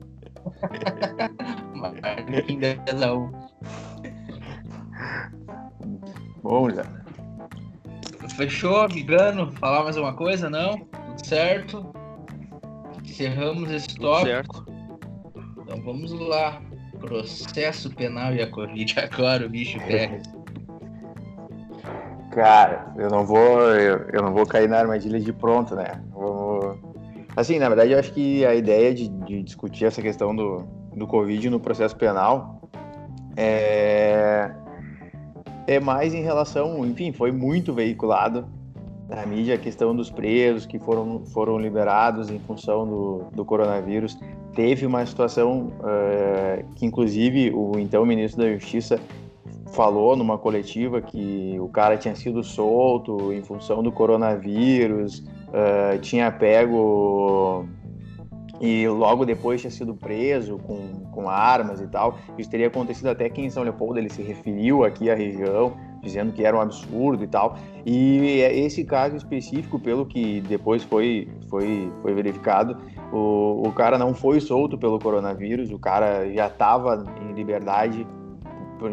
Bom, 6.42 6.70
já. 6.70 6.84
Fechou, 8.36 8.88
Vigano? 8.88 9.52
Falar 9.52 9.84
mais 9.84 9.96
uma 9.96 10.14
coisa? 10.14 10.48
Não? 10.48 10.78
Tudo 10.78 11.26
certo? 11.26 11.94
Encerramos 13.04 13.70
esse 13.70 13.94
tópico. 13.96 14.26
Certo. 14.26 14.64
Então 15.62 15.82
vamos 15.82 16.12
lá. 16.12 16.60
Processo 16.98 17.90
penal 17.90 18.34
e 18.34 18.42
a 18.42 18.50
Covid. 18.50 18.94
Agora 19.00 19.46
o 19.46 19.48
bicho 19.48 19.78
pega. 19.86 20.22
Cara, 22.30 22.92
eu 22.96 23.10
não 23.10 23.26
vou, 23.26 23.60
eu, 23.74 24.06
eu, 24.12 24.22
não 24.22 24.32
vou 24.32 24.46
cair 24.46 24.68
na 24.68 24.78
armadilha 24.78 25.18
de 25.18 25.32
pronto, 25.32 25.74
né? 25.74 26.00
Vamos... 26.12 26.78
Assim, 27.36 27.58
na 27.58 27.68
verdade, 27.68 27.92
eu 27.92 27.98
acho 27.98 28.12
que 28.12 28.44
a 28.46 28.54
ideia 28.54 28.94
de, 28.94 29.08
de 29.08 29.42
discutir 29.42 29.84
essa 29.84 30.00
questão 30.00 30.34
do, 30.34 30.58
do 30.94 31.06
Covid 31.06 31.50
no 31.50 31.58
processo 31.58 31.96
penal 31.96 32.60
é, 33.36 34.50
é 35.66 35.78
mais 35.78 36.14
em 36.14 36.22
relação, 36.22 36.84
enfim, 36.86 37.12
foi 37.12 37.30
muito 37.32 37.72
veiculado 37.72 38.46
na 39.08 39.26
mídia 39.26 39.56
a 39.56 39.58
questão 39.58 39.94
dos 39.94 40.08
presos 40.10 40.64
que 40.64 40.78
foram, 40.78 41.24
foram 41.26 41.58
liberados 41.58 42.30
em 42.30 42.38
função 42.38 42.86
do, 42.86 43.24
do 43.34 43.44
coronavírus. 43.44 44.16
Teve 44.54 44.86
uma 44.86 45.04
situação 45.04 45.72
uh, 45.80 46.64
que, 46.76 46.86
inclusive, 46.86 47.50
o 47.50 47.78
então 47.78 48.06
ministro 48.06 48.42
da 48.42 48.52
Justiça 48.52 49.00
falou 49.72 50.16
numa 50.16 50.38
coletiva 50.38 51.00
que 51.00 51.56
o 51.60 51.68
cara 51.68 51.96
tinha 51.96 52.14
sido 52.14 52.42
solto 52.42 53.32
em 53.32 53.42
função 53.42 53.82
do 53.82 53.90
coronavírus, 53.90 55.18
uh, 55.48 55.98
tinha 56.00 56.30
pego 56.30 57.66
e 58.60 58.86
logo 58.86 59.24
depois 59.24 59.60
tinha 59.60 59.70
sido 59.70 59.94
preso 59.94 60.58
com, 60.58 61.06
com 61.12 61.28
armas 61.28 61.80
e 61.80 61.86
tal. 61.86 62.18
Isso 62.38 62.50
teria 62.50 62.66
acontecido 62.66 63.08
até 63.08 63.24
aqui 63.24 63.40
em 63.40 63.50
São 63.50 63.62
Leopoldo, 63.62 63.98
ele 63.98 64.10
se 64.10 64.22
referiu 64.22 64.84
aqui 64.84 65.10
à 65.10 65.14
região 65.14 65.74
dizendo 66.02 66.32
que 66.32 66.44
era 66.44 66.56
um 66.56 66.60
absurdo 66.60 67.22
e 67.22 67.26
tal. 67.26 67.56
E 67.84 68.40
é 68.40 68.56
esse 68.56 68.84
caso 68.84 69.16
específico, 69.16 69.78
pelo 69.78 70.06
que 70.06 70.40
depois 70.42 70.82
foi, 70.82 71.28
foi, 71.48 71.92
foi 72.02 72.14
verificado, 72.14 72.76
o, 73.12 73.62
o 73.66 73.72
cara 73.72 73.98
não 73.98 74.14
foi 74.14 74.40
solto 74.40 74.78
pelo 74.78 74.98
coronavírus, 74.98 75.70
o 75.70 75.78
cara 75.78 76.30
já 76.32 76.46
estava 76.46 77.04
em 77.20 77.32
liberdade, 77.32 78.06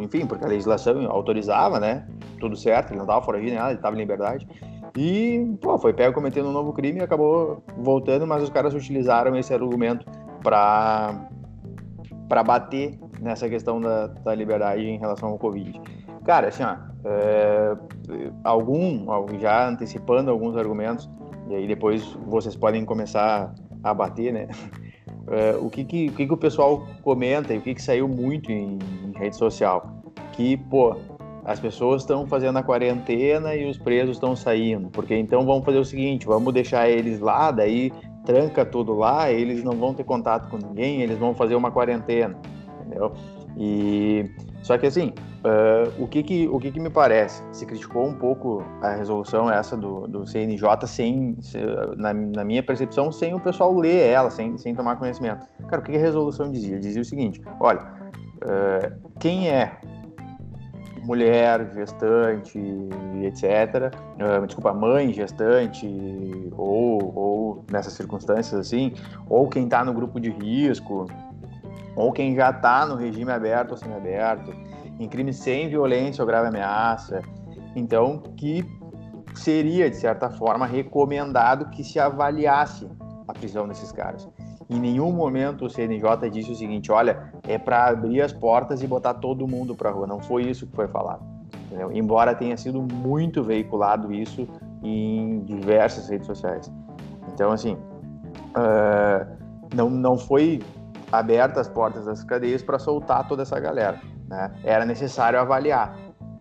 enfim, 0.03 0.25
porque 0.25 0.43
a 0.43 0.47
legislação 0.47 1.09
autorizava, 1.09 1.79
né? 1.79 2.05
Tudo 2.39 2.55
certo, 2.55 2.89
ele 2.89 2.97
não 2.97 3.05
estava 3.05 3.23
fora 3.23 3.39
de 3.39 3.51
nada, 3.51 3.69
ele 3.69 3.79
estava 3.79 3.95
em 3.95 3.99
liberdade. 3.99 4.47
E, 4.97 5.55
pô, 5.61 5.77
foi 5.77 5.93
pego 5.93 6.11
cometendo 6.11 6.49
um 6.49 6.51
novo 6.51 6.73
crime 6.73 6.99
e 6.99 7.03
acabou 7.03 7.63
voltando, 7.77 8.25
mas 8.25 8.41
os 8.41 8.49
caras 8.49 8.73
utilizaram 8.73 9.35
esse 9.35 9.53
argumento 9.53 10.05
para 10.41 11.29
para 12.27 12.43
bater 12.43 12.99
nessa 13.21 13.47
questão 13.47 13.79
da, 13.79 14.07
da 14.07 14.35
liberdade 14.35 14.81
em 14.81 14.97
relação 14.97 15.29
ao 15.29 15.37
Covid. 15.37 15.79
Cara, 16.25 16.49
assim, 16.49 16.63
ó, 16.63 16.75
é, 17.05 17.77
algum, 18.43 19.05
já 19.39 19.69
antecipando 19.69 20.29
alguns 20.29 20.57
argumentos, 20.57 21.09
e 21.47 21.55
aí 21.55 21.67
depois 21.67 22.03
vocês 22.25 22.53
podem 22.55 22.83
começar 22.83 23.53
a 23.83 23.93
bater, 23.93 24.33
né? 24.33 24.47
É, 25.29 25.57
o 25.57 25.69
que 25.69 25.83
que, 25.83 26.07
o 26.07 26.13
que 26.13 26.25
que 26.25 26.33
o 26.33 26.37
pessoal 26.37 26.87
comenta 27.03 27.53
e 27.53 27.57
o 27.57 27.61
que 27.61 27.75
que 27.75 27.81
saiu 27.81 28.07
muito 28.07 28.49
em, 28.49 28.79
em 29.03 29.11
rede 29.17 29.35
social? 29.35 30.01
Que, 30.31 30.55
pô, 30.55 30.95
as 31.47 31.61
pessoas 31.61 32.01
estão 32.01 32.27
fazendo 32.27 32.57
a 32.57 32.63
quarentena 32.63 33.55
e 33.55 33.69
os 33.69 33.77
presos 33.77 34.17
estão 34.17 34.35
saindo, 34.35 34.89
porque 34.89 35.15
então 35.15 35.45
vamos 35.45 35.63
fazer 35.63 35.79
o 35.79 35.85
seguinte, 35.85 36.27
vamos 36.27 36.53
deixar 36.53 36.89
eles 36.89 37.21
lá, 37.21 37.51
daí 37.51 37.89
tranca 38.25 38.65
tudo 38.65 38.93
lá, 38.93 39.31
eles 39.31 39.63
não 39.63 39.71
vão 39.71 39.93
ter 39.93 40.03
contato 40.03 40.49
com 40.49 40.57
ninguém, 40.57 41.01
eles 41.01 41.17
vão 41.17 41.33
fazer 41.33 41.55
uma 41.55 41.71
quarentena, 41.71 42.37
entendeu? 42.81 43.13
E 43.55 44.29
só 44.61 44.77
que 44.77 44.87
assim, 44.87 45.13
uh, 45.45 46.03
o, 46.03 46.05
que, 46.05 46.21
que, 46.21 46.49
o 46.49 46.59
que, 46.59 46.69
que 46.69 46.81
me 46.81 46.89
parece? 46.89 47.41
Se 47.53 47.65
criticou 47.65 48.05
um 48.05 48.13
pouco 48.13 48.61
a 48.81 48.95
resolução 48.95 49.49
essa 49.49 49.77
do, 49.77 50.05
do 50.05 50.27
CNJ 50.27 50.85
sem, 50.85 51.37
na, 51.95 52.13
na 52.13 52.43
minha 52.43 52.61
percepção, 52.61 53.09
sem 53.09 53.33
o 53.33 53.39
pessoal 53.39 53.73
ler 53.73 54.09
ela, 54.09 54.29
sem, 54.29 54.57
sem 54.57 54.75
tomar 54.75 54.97
conhecimento. 54.97 55.47
Cara, 55.69 55.81
o 55.81 55.85
que, 55.85 55.93
que 55.93 55.97
a 55.97 56.01
resolução 56.01 56.51
dizia? 56.51 56.77
Dizia 56.77 57.01
o 57.01 57.05
seguinte: 57.05 57.41
olha, 57.61 57.81
uh, 58.43 59.11
quem 59.17 59.49
é 59.49 59.79
mulher, 61.07 61.71
gestante, 61.73 62.59
etc. 63.23 63.93
Uh, 64.19 64.45
desculpa, 64.45 64.73
mãe, 64.73 65.13
gestante, 65.13 65.87
ou, 66.57 67.15
ou 67.15 67.65
nessas 67.71 67.93
circunstâncias 67.93 68.59
assim, 68.59 68.93
ou 69.29 69.47
quem 69.47 69.63
está 69.63 69.85
no 69.85 69.93
grupo 69.93 70.19
de 70.19 70.29
risco, 70.29 71.05
ou 71.95 72.11
quem 72.11 72.35
já 72.35 72.49
está 72.49 72.85
no 72.85 72.95
regime 72.95 73.31
aberto 73.31 73.71
ou 73.71 73.77
semiaberto, 73.77 74.53
em 74.99 75.07
crime 75.07 75.33
sem 75.33 75.69
violência 75.69 76.21
ou 76.21 76.27
grave 76.27 76.49
ameaça. 76.49 77.21
Então, 77.73 78.19
que 78.35 78.65
seria, 79.33 79.89
de 79.89 79.95
certa 79.95 80.29
forma, 80.29 80.65
recomendado 80.65 81.69
que 81.69 81.83
se 81.83 81.99
avaliasse 81.99 82.85
a 83.27 83.33
prisão 83.33 83.67
desses 83.67 83.91
caras. 83.93 84.27
Em 84.69 84.79
nenhum 84.79 85.11
momento 85.13 85.65
o 85.65 85.69
CNJ 85.69 86.29
disse 86.29 86.51
o 86.51 86.55
seguinte: 86.55 86.91
olha, 86.91 87.31
é 87.47 87.57
para 87.57 87.87
abrir 87.87 88.21
as 88.21 88.33
portas 88.33 88.81
e 88.83 88.87
botar 88.87 89.13
todo 89.15 89.47
mundo 89.47 89.75
para 89.75 89.91
rua. 89.91 90.05
Não 90.05 90.19
foi 90.19 90.43
isso 90.43 90.67
que 90.67 90.75
foi 90.75 90.87
falado. 90.87 91.23
Entendeu? 91.65 91.91
Embora 91.91 92.35
tenha 92.35 92.57
sido 92.57 92.81
muito 92.81 93.43
veiculado 93.43 94.11
isso 94.11 94.47
em 94.83 95.39
diversas 95.41 96.09
redes 96.09 96.27
sociais. 96.27 96.71
Então, 97.33 97.51
assim, 97.51 97.73
uh, 97.75 99.37
não, 99.73 99.89
não 99.89 100.17
foi 100.17 100.61
abertas 101.11 101.59
as 101.59 101.69
portas 101.69 102.05
das 102.05 102.23
cadeias 102.23 102.61
para 102.61 102.77
soltar 102.77 103.27
toda 103.27 103.43
essa 103.43 103.59
galera. 103.59 104.01
Né? 104.27 104.51
Era 104.63 104.85
necessário 104.85 105.39
avaliar. 105.39 105.97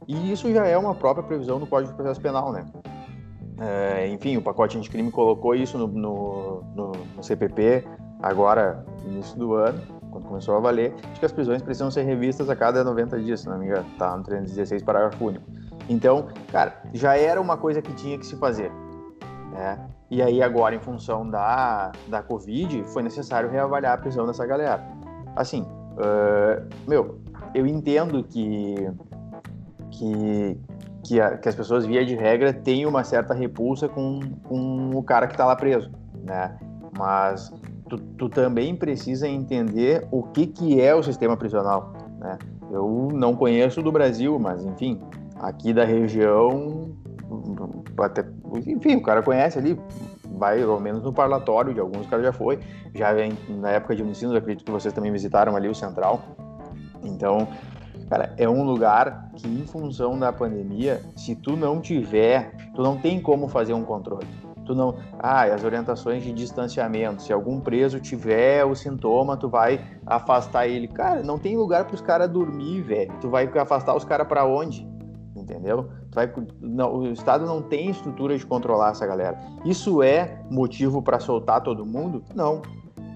E 0.08 0.32
isso 0.32 0.52
já 0.52 0.66
é 0.66 0.76
uma 0.76 0.94
própria 0.94 1.24
previsão 1.24 1.58
do 1.58 1.66
Código 1.66 1.92
de 1.92 1.96
Processo 1.96 2.20
Penal, 2.20 2.52
né? 2.52 2.64
Enfim, 4.12 4.36
o 4.36 4.42
pacote 4.42 4.76
anticrime 4.76 5.10
colocou 5.10 5.54
isso 5.54 5.78
no, 5.78 5.88
no, 5.88 6.62
no, 6.74 6.92
no, 7.16 7.22
CPP 7.22 7.84
agora, 8.22 8.84
início 9.04 9.38
do 9.38 9.54
ano, 9.54 9.80
quando 10.10 10.28
começou 10.28 10.56
a 10.56 10.60
valer, 10.60 10.94
de 11.12 11.20
que 11.20 11.26
as 11.26 11.32
prisões 11.32 11.62
precisam 11.62 11.90
ser 11.90 12.02
revistas 12.02 12.48
a 12.48 12.56
cada 12.56 12.82
90 12.82 13.20
dias, 13.20 13.40
se 13.40 13.48
não 13.48 13.58
me 13.58 13.66
engano, 13.66 13.86
tá 13.98 14.16
no 14.16 14.22
316, 14.22 14.82
parágrafo 14.82 15.24
único. 15.24 15.44
Então, 15.88 16.26
cara, 16.50 16.80
já 16.92 17.16
era 17.16 17.40
uma 17.40 17.56
coisa 17.56 17.80
que 17.82 17.92
tinha 17.92 18.18
que 18.18 18.26
se 18.26 18.36
fazer. 18.36 18.72
Né? 19.52 19.78
E 20.10 20.22
aí 20.22 20.42
agora, 20.42 20.74
em 20.74 20.80
função 20.80 21.28
da, 21.28 21.92
da 22.08 22.22
Covid, 22.22 22.84
foi 22.84 23.02
necessário 23.02 23.50
reavaliar 23.50 23.94
a 23.94 23.98
prisão 23.98 24.26
dessa 24.26 24.46
galera. 24.46 24.82
Assim, 25.34 25.62
uh, 25.62 26.66
meu, 26.88 27.20
eu 27.54 27.66
entendo 27.66 28.22
que, 28.22 28.74
que, 29.90 30.60
que, 31.04 31.20
a, 31.20 31.36
que, 31.36 31.48
as 31.48 31.54
pessoas, 31.54 31.84
via 31.84 32.04
de 32.04 32.14
regra, 32.14 32.52
têm 32.52 32.86
uma 32.86 33.02
certa 33.04 33.34
repulsa 33.34 33.88
com, 33.88 34.20
com 34.44 34.90
o 34.94 35.02
cara 35.02 35.26
que 35.26 35.34
está 35.34 35.44
lá 35.44 35.56
preso, 35.56 35.90
né? 36.24 36.56
Mas 36.96 37.52
tu, 37.88 37.98
tu, 37.98 38.28
também 38.28 38.74
precisa 38.74 39.28
entender 39.28 40.06
o 40.10 40.22
que, 40.22 40.46
que 40.46 40.80
é 40.80 40.94
o 40.94 41.02
sistema 41.02 41.36
prisional. 41.36 41.92
Né? 42.18 42.38
Eu 42.70 43.08
não 43.12 43.34
conheço 43.34 43.82
do 43.82 43.92
Brasil, 43.92 44.38
mas 44.38 44.64
enfim, 44.64 45.00
aqui 45.36 45.72
da 45.72 45.84
região, 45.84 46.90
até, 47.98 48.24
enfim, 48.66 48.96
o 48.96 49.02
cara 49.02 49.22
conhece 49.22 49.58
ali, 49.58 49.78
vai 50.24 50.62
ao 50.62 50.80
menos 50.80 51.02
no 51.02 51.12
parlatório 51.12 51.72
de 51.72 51.80
alguns, 51.80 52.06
o 52.06 52.08
cara 52.08 52.22
já 52.22 52.32
foi, 52.32 52.58
já 52.94 53.12
vem 53.12 53.32
na 53.48 53.70
época 53.70 53.94
de 53.94 54.02
ensino, 54.02 54.36
acredito 54.36 54.64
que 54.64 54.72
vocês 54.72 54.92
também 54.92 55.12
visitaram 55.12 55.56
ali 55.56 55.68
o 55.68 55.74
Central. 55.74 56.22
Então, 57.02 57.46
cara, 58.10 58.34
é 58.36 58.48
um 58.48 58.64
lugar 58.64 59.30
que 59.36 59.46
em 59.46 59.66
função 59.66 60.18
da 60.18 60.32
pandemia, 60.32 61.00
se 61.16 61.36
tu 61.36 61.56
não 61.56 61.80
tiver, 61.80 62.52
tu 62.74 62.82
não 62.82 62.96
tem 62.96 63.20
como 63.20 63.48
fazer 63.48 63.74
um 63.74 63.84
controle 63.84 64.26
tu 64.66 64.74
não, 64.74 64.96
ah, 65.18 65.44
as 65.44 65.64
orientações 65.64 66.22
de 66.22 66.32
distanciamento, 66.32 67.22
se 67.22 67.32
algum 67.32 67.60
preso 67.60 68.00
tiver 68.00 68.64
o 68.64 68.74
sintoma, 68.74 69.36
tu 69.36 69.48
vai 69.48 69.80
afastar 70.04 70.66
ele. 70.66 70.88
Cara, 70.88 71.22
não 71.22 71.38
tem 71.38 71.56
lugar 71.56 71.84
para 71.84 71.94
os 71.94 72.00
caras 72.00 72.28
dormir, 72.28 72.82
velho. 72.82 73.12
Tu 73.20 73.30
vai 73.30 73.48
afastar 73.56 73.96
os 73.96 74.04
caras 74.04 74.26
para 74.26 74.44
onde? 74.44 74.86
Entendeu? 75.34 75.88
Tu 76.10 76.14
vai, 76.14 76.32
não, 76.60 76.96
o 76.96 77.12
Estado 77.12 77.46
não 77.46 77.62
tem 77.62 77.90
estrutura 77.90 78.36
de 78.36 78.44
controlar 78.44 78.90
essa 78.90 79.06
galera. 79.06 79.38
Isso 79.64 80.02
é 80.02 80.40
motivo 80.50 81.00
para 81.00 81.20
soltar 81.20 81.62
todo 81.62 81.86
mundo? 81.86 82.24
Não. 82.34 82.60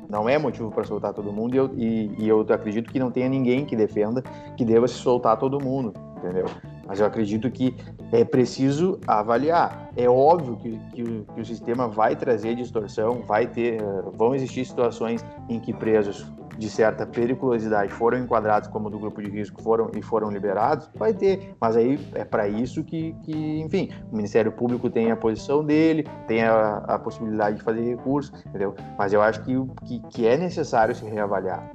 Não 0.09 0.29
é 0.29 0.37
motivo 0.39 0.71
para 0.71 0.83
soltar 0.85 1.15
todo 1.15 1.33
mundo 1.33 1.55
e 1.55 1.59
eu, 1.59 1.71
e, 1.77 2.15
e 2.19 2.29
eu 2.29 2.41
acredito 2.41 2.91
que 2.91 2.99
não 2.99 3.13
tenha 3.13 3.29
ninguém 3.29 3.65
que 3.65 3.77
defenda 3.77 4.23
que 4.57 4.65
deva 4.65 4.89
se 4.89 4.95
soltar 4.95 5.39
todo 5.39 5.63
mundo, 5.63 5.95
entendeu? 6.19 6.47
Mas 6.91 6.99
eu 6.99 7.07
acredito 7.07 7.49
que 7.53 7.77
é 8.11 8.25
preciso 8.25 8.99
avaliar. 9.07 9.91
É 9.97 10.11
óbvio 10.11 10.57
que, 10.57 10.77
que, 10.93 11.05
que 11.05 11.41
o 11.41 11.45
sistema 11.45 11.87
vai 11.87 12.17
trazer 12.17 12.57
distorção, 12.57 13.23
vai 13.29 13.47
ter, 13.47 13.81
eh, 13.81 14.03
vão 14.13 14.35
existir 14.35 14.65
situações 14.65 15.25
em 15.49 15.61
que 15.61 15.73
presos 15.73 16.27
de 16.59 16.69
certa 16.69 17.07
periculosidade 17.07 17.93
foram 17.93 18.19
enquadrados 18.19 18.69
como 18.69 18.91
do 18.91 18.99
grupo 18.99 19.23
de 19.23 19.31
risco 19.31 19.63
foram 19.63 19.93
e 19.97 20.03
foram 20.03 20.33
liberados, 20.33 20.91
vai 20.97 21.15
ter. 21.15 21.55
Mas 21.61 21.77
aí 21.77 21.97
é 22.13 22.25
para 22.25 22.49
isso 22.49 22.83
que, 22.83 23.13
que, 23.23 23.61
enfim, 23.61 23.91
o 24.11 24.17
Ministério 24.17 24.51
Público 24.51 24.91
tem 24.91 25.13
a 25.13 25.17
posição 25.17 25.65
dele, 25.65 26.05
tem 26.27 26.43
a, 26.43 26.79
a 26.89 26.99
possibilidade 26.99 27.59
de 27.59 27.63
fazer 27.63 27.83
recurso, 27.83 28.33
entendeu? 28.49 28.75
Mas 28.99 29.13
eu 29.13 29.23
acho 29.23 29.41
que, 29.45 29.55
que, 29.85 30.01
que 30.09 30.27
é 30.27 30.37
necessário 30.37 30.93
se 30.93 31.05
reavaliar. 31.05 31.71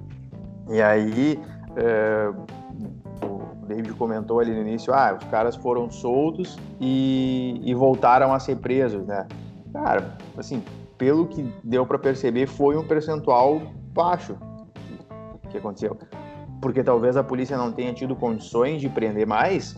E 0.70 0.82
aí, 0.82 1.40
é, 1.78 2.34
o 3.26 3.66
David 3.68 3.94
comentou 3.94 4.40
ali 4.40 4.52
no 4.52 4.62
início, 4.62 4.94
ah, 4.94 5.18
os 5.20 5.28
caras 5.30 5.56
foram 5.56 5.90
soltos 5.90 6.58
e, 6.80 7.62
e 7.64 7.74
voltaram 7.74 8.34
a 8.34 8.40
ser 8.40 8.58
presos, 8.58 9.06
né? 9.06 9.28
Cara, 9.74 10.18
assim, 10.38 10.64
pelo 10.98 11.28
que 11.28 11.52
deu 11.64 11.86
para 11.86 12.00
perceber, 12.00 12.48
foi 12.48 12.78
um 12.78 12.84
percentual 12.84 13.62
baixo 13.94 14.38
que 15.50 15.58
aconteceu. 15.58 15.98
Porque 16.62 16.84
talvez 16.84 17.18
a 17.18 17.24
polícia 17.24 17.58
não 17.58 17.72
tenha 17.72 17.94
tido 17.94 18.16
condições 18.16 18.82
de 18.82 18.90
prender 18.90 19.28
mais, 19.28 19.76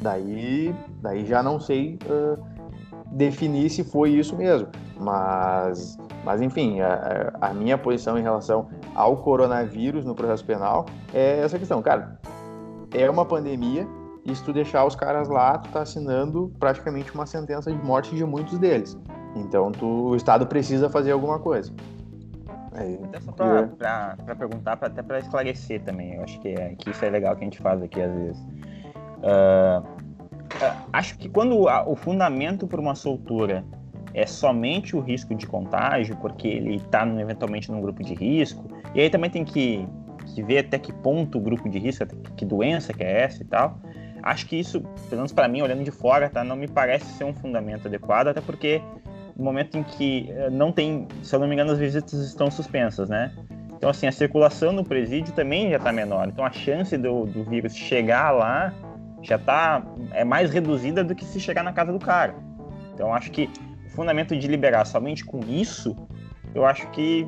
daí, 0.00 0.74
daí 1.00 1.24
já 1.24 1.42
não 1.42 1.60
sei 1.60 1.98
uh, 2.06 2.51
definir 3.12 3.70
se 3.70 3.84
foi 3.84 4.10
isso 4.10 4.36
mesmo. 4.36 4.68
Mas, 4.98 5.98
mas 6.24 6.40
enfim, 6.40 6.80
a, 6.80 7.32
a 7.40 7.54
minha 7.54 7.76
posição 7.76 8.18
em 8.18 8.22
relação 8.22 8.68
ao 8.94 9.16
coronavírus 9.18 10.04
no 10.04 10.14
processo 10.14 10.44
penal 10.44 10.86
é 11.12 11.40
essa 11.40 11.58
questão. 11.58 11.82
Cara, 11.82 12.18
é 12.92 13.08
uma 13.08 13.24
pandemia 13.24 13.86
e 14.24 14.34
se 14.34 14.42
tu 14.44 14.52
deixar 14.52 14.84
os 14.84 14.94
caras 14.94 15.28
lá, 15.28 15.58
tu 15.58 15.70
tá 15.70 15.82
assinando 15.82 16.52
praticamente 16.58 17.12
uma 17.14 17.26
sentença 17.26 17.70
de 17.70 17.84
morte 17.84 18.14
de 18.14 18.24
muitos 18.24 18.58
deles. 18.58 18.98
Então 19.34 19.72
tu, 19.72 19.86
o 19.86 20.16
Estado 20.16 20.46
precisa 20.46 20.88
fazer 20.88 21.12
alguma 21.12 21.38
coisa. 21.38 21.72
É, 22.74 22.98
até 23.04 23.20
só 23.20 23.32
pra 23.32 24.34
perguntar, 24.34 24.76
pra, 24.78 24.88
até 24.88 25.02
pra 25.02 25.18
esclarecer 25.18 25.82
também, 25.82 26.14
eu 26.14 26.22
acho 26.22 26.40
que, 26.40 26.48
é, 26.48 26.74
que 26.74 26.90
isso 26.90 27.04
é 27.04 27.10
legal 27.10 27.36
que 27.36 27.42
a 27.42 27.44
gente 27.44 27.58
faz 27.58 27.82
aqui 27.82 28.00
às 28.00 28.14
vezes. 28.14 28.42
Uh, 29.18 30.01
acho 30.92 31.18
que 31.18 31.28
quando 31.28 31.66
o 31.86 31.96
fundamento 31.96 32.66
para 32.66 32.80
uma 32.80 32.94
soltura 32.94 33.64
é 34.14 34.26
somente 34.26 34.94
o 34.94 35.00
risco 35.00 35.34
de 35.34 35.46
contágio, 35.46 36.16
porque 36.16 36.46
ele 36.46 36.76
está 36.76 37.06
eventualmente 37.06 37.70
num 37.70 37.80
grupo 37.80 38.02
de 38.02 38.14
risco, 38.14 38.64
e 38.94 39.00
aí 39.00 39.08
também 39.08 39.30
tem 39.30 39.44
que 39.44 39.86
que 40.34 40.42
ver 40.42 40.58
até 40.58 40.78
que 40.78 40.92
ponto 40.92 41.38
o 41.38 41.40
grupo 41.40 41.68
de 41.68 41.78
risco, 41.78 42.06
que 42.36 42.44
doença 42.44 42.92
que 42.92 43.02
é 43.02 43.22
essa 43.22 43.42
e 43.42 43.44
tal. 43.44 43.78
Acho 44.22 44.46
que 44.46 44.56
isso, 44.56 44.80
pelo 45.08 45.16
menos 45.16 45.32
para 45.32 45.48
mim, 45.48 45.62
olhando 45.62 45.82
de 45.82 45.90
fora, 45.90 46.30
tá, 46.30 46.44
não 46.44 46.56
me 46.56 46.68
parece 46.68 47.06
ser 47.06 47.24
um 47.24 47.34
fundamento 47.34 47.88
adequado, 47.88 48.28
até 48.28 48.40
porque 48.40 48.80
no 49.36 49.44
momento 49.44 49.76
em 49.76 49.82
que 49.82 50.30
eh, 50.30 50.48
não 50.50 50.70
tem, 50.70 51.08
se 51.22 51.34
eu 51.34 51.40
não 51.40 51.48
me 51.48 51.54
engano, 51.54 51.72
as 51.72 51.78
visitas 51.78 52.20
estão 52.20 52.50
suspensas, 52.50 53.08
né? 53.08 53.32
Então, 53.76 53.90
assim, 53.90 54.06
a 54.06 54.12
circulação 54.12 54.70
no 54.72 54.84
presídio 54.84 55.34
também 55.34 55.70
já 55.70 55.76
está 55.76 55.92
menor. 55.92 56.28
Então, 56.28 56.44
a 56.44 56.52
chance 56.52 56.96
do, 56.96 57.26
do 57.26 57.42
vírus 57.42 57.74
chegar 57.74 58.30
lá 58.30 58.72
já 59.22 59.36
está 59.36 59.82
é 60.12 60.24
mais 60.24 60.50
reduzida 60.50 61.02
do 61.02 61.14
que 61.14 61.24
se 61.24 61.40
chegar 61.40 61.62
na 61.62 61.72
casa 61.72 61.92
do 61.92 61.98
cara. 61.98 62.34
Então, 62.94 63.14
acho 63.14 63.30
que 63.30 63.48
o 63.86 63.90
fundamento 63.90 64.36
de 64.36 64.46
liberar 64.46 64.84
somente 64.84 65.24
com 65.24 65.40
isso, 65.48 65.96
eu 66.54 66.66
acho 66.66 66.86
que, 66.90 67.26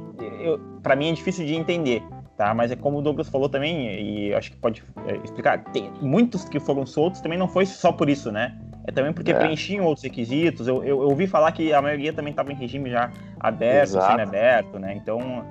para 0.83 0.95
mim, 0.97 1.11
é 1.11 1.13
difícil 1.13 1.47
de 1.47 1.55
entender 1.55 2.03
tá? 2.37 2.55
Mas 2.55 2.71
é 2.71 2.77
como 2.77 2.99
o 2.99 3.03
Douglas 3.03 3.29
falou 3.29 3.49
também, 3.49 4.29
e 4.29 4.35
acho 4.35 4.51
que 4.51 4.57
pode 4.57 4.83
é, 5.07 5.17
explicar, 5.25 5.63
tem 5.65 5.91
muitos 6.01 6.45
que 6.45 6.59
foram 6.61 6.85
soltos 6.87 7.21
também 7.21 7.39
não 7.39 7.49
foi 7.49 7.67
só 7.67 7.93
por 7.93 8.09
isso, 8.09 8.31
né? 8.31 8.59
É 8.87 8.93
também 8.93 9.13
porque 9.13 9.33
é. 9.33 9.35
preenchiam 9.35 9.87
outros 9.87 10.05
requisitos. 10.05 10.69
Eu, 10.69 10.85
eu, 10.85 11.03
eu, 11.03 11.09
ouvi 11.09 11.27
falar 11.27 11.53
que 11.53 11.73
a 11.73 11.81
maioria 11.81 12.13
também 12.13 12.33
estava 12.33 12.53
em 12.53 12.55
regime 12.55 12.91
já 12.91 13.11
aberto, 13.41 13.93
semi-aberto, 13.93 14.79
né? 14.79 14.95
Então, 14.95 15.47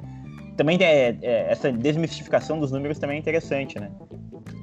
também 0.56 0.78
é, 0.80 1.18
é, 1.22 1.52
essa 1.52 1.72
desmistificação 1.72 2.60
dos 2.60 2.72
números 2.72 3.00
também 3.00 3.18
é 3.18 3.20
interessante, 3.20 3.80
né? 3.80 3.90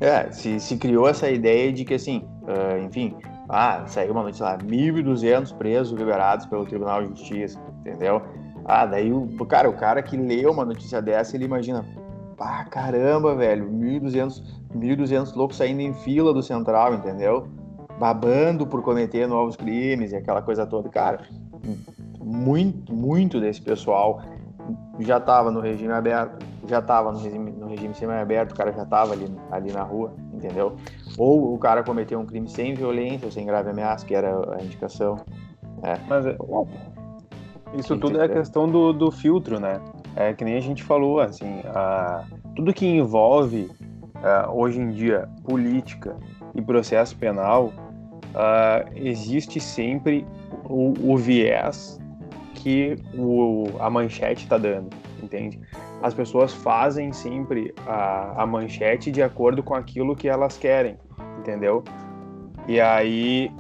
É, 0.01 0.31
se, 0.33 0.59
se 0.59 0.77
criou 0.79 1.07
essa 1.07 1.31
ideia 1.31 1.71
de 1.73 1.85
que, 1.85 1.95
assim, 1.95 2.25
uh, 2.43 2.83
enfim, 2.85 3.15
ah, 3.49 3.85
saiu 3.87 4.13
uma 4.13 4.23
notícia 4.23 4.45
lá, 4.45 4.59
1.200 4.59 5.55
presos 5.57 5.99
liberados 5.99 6.47
pelo 6.47 6.65
Tribunal 6.65 7.03
de 7.03 7.09
Justiça, 7.09 7.59
entendeu? 7.81 8.23
Ah, 8.65 8.87
daí 8.87 9.13
o 9.13 9.45
cara, 9.45 9.69
o 9.69 9.77
cara 9.77 10.03
que 10.03 10.17
leu 10.17 10.53
uma 10.53 10.65
notícia 10.65 11.03
dessa, 11.03 11.37
ele 11.37 11.45
imagina, 11.45 11.85
ah, 12.39 12.65
caramba, 12.65 13.35
velho, 13.35 13.69
1.200, 13.69 14.43
1.200 14.75 15.35
loucos 15.35 15.57
saindo 15.57 15.81
em 15.81 15.93
fila 15.93 16.33
do 16.33 16.43
Central, 16.43 16.95
entendeu? 16.95 17.49
Babando 17.99 18.67
por 18.67 18.83
cometer 18.83 19.27
novos 19.27 19.57
crimes 19.57 20.13
e 20.13 20.17
aquela 20.17 20.41
coisa 20.41 20.65
toda. 20.65 20.89
Cara, 20.89 21.21
muito, 22.21 22.95
muito 22.95 23.41
desse 23.41 23.61
pessoal 23.61 24.23
já 25.01 25.19
estava 25.19 25.51
no 25.51 25.61
regime 25.61 25.93
aberto, 25.93 26.45
já 26.71 26.79
estava 26.79 27.13
no 27.13 27.19
regime, 27.19 27.51
no 27.51 27.67
regime 27.67 27.95
semi-aberto, 27.95 28.53
o 28.53 28.57
cara 28.57 28.73
já 28.73 28.85
estava 28.85 29.13
ali, 29.13 29.27
ali 29.51 29.73
na 29.73 29.83
rua, 29.83 30.15
entendeu? 30.33 30.77
Ou 31.19 31.53
o 31.55 31.59
cara 31.59 31.83
cometeu 31.83 32.19
um 32.19 32.25
crime 32.25 32.49
sem 32.49 32.75
violência 32.75 33.31
sem 33.31 33.45
grave 33.45 33.71
ameaça, 33.71 34.07
que 34.07 34.15
era 34.15 34.31
a 34.55 34.63
indicação. 34.63 35.17
É. 35.83 35.99
Mas 36.09 36.27
é, 36.27 36.37
isso 37.75 37.97
tudo 37.97 38.21
é 38.21 38.29
questão 38.29 38.69
do, 38.69 38.93
do 38.93 39.11
filtro, 39.11 39.61
né? 39.61 39.81
É 40.17 40.33
que 40.33 40.45
nem 40.45 40.57
a 40.57 40.61
gente 40.61 40.83
falou, 40.83 41.21
assim, 41.21 41.61
a, 41.67 42.25
tudo 42.57 42.73
que 42.73 42.87
envolve 42.87 43.71
a, 44.23 44.51
hoje 44.51 44.81
em 44.81 44.91
dia 44.91 45.29
política 45.45 46.17
e 46.55 46.61
processo 46.63 47.17
penal, 47.17 47.73
a, 48.35 48.85
existe 48.95 49.61
sempre 49.61 50.27
o, 50.65 50.95
o, 51.13 51.17
viés 51.17 51.99
que 52.55 52.97
o, 53.15 53.67
a 53.79 53.89
manchete 53.89 54.45
está 54.45 54.59
dando, 54.59 54.91
entende? 55.23 55.61
As 56.03 56.15
pessoas 56.15 56.53
fazem 56.53 57.13
sempre 57.13 57.75
a, 57.87 58.43
a 58.43 58.47
manchete 58.47 59.11
de 59.11 59.23
acordo 59.23 59.63
com 59.63 59.75
aquilo 59.75 60.17
que 60.17 60.29
elas 60.29 60.57
querem, 60.57 60.97
entendeu? 61.39 61.85
E 62.67 62.81
aí, 62.81 63.51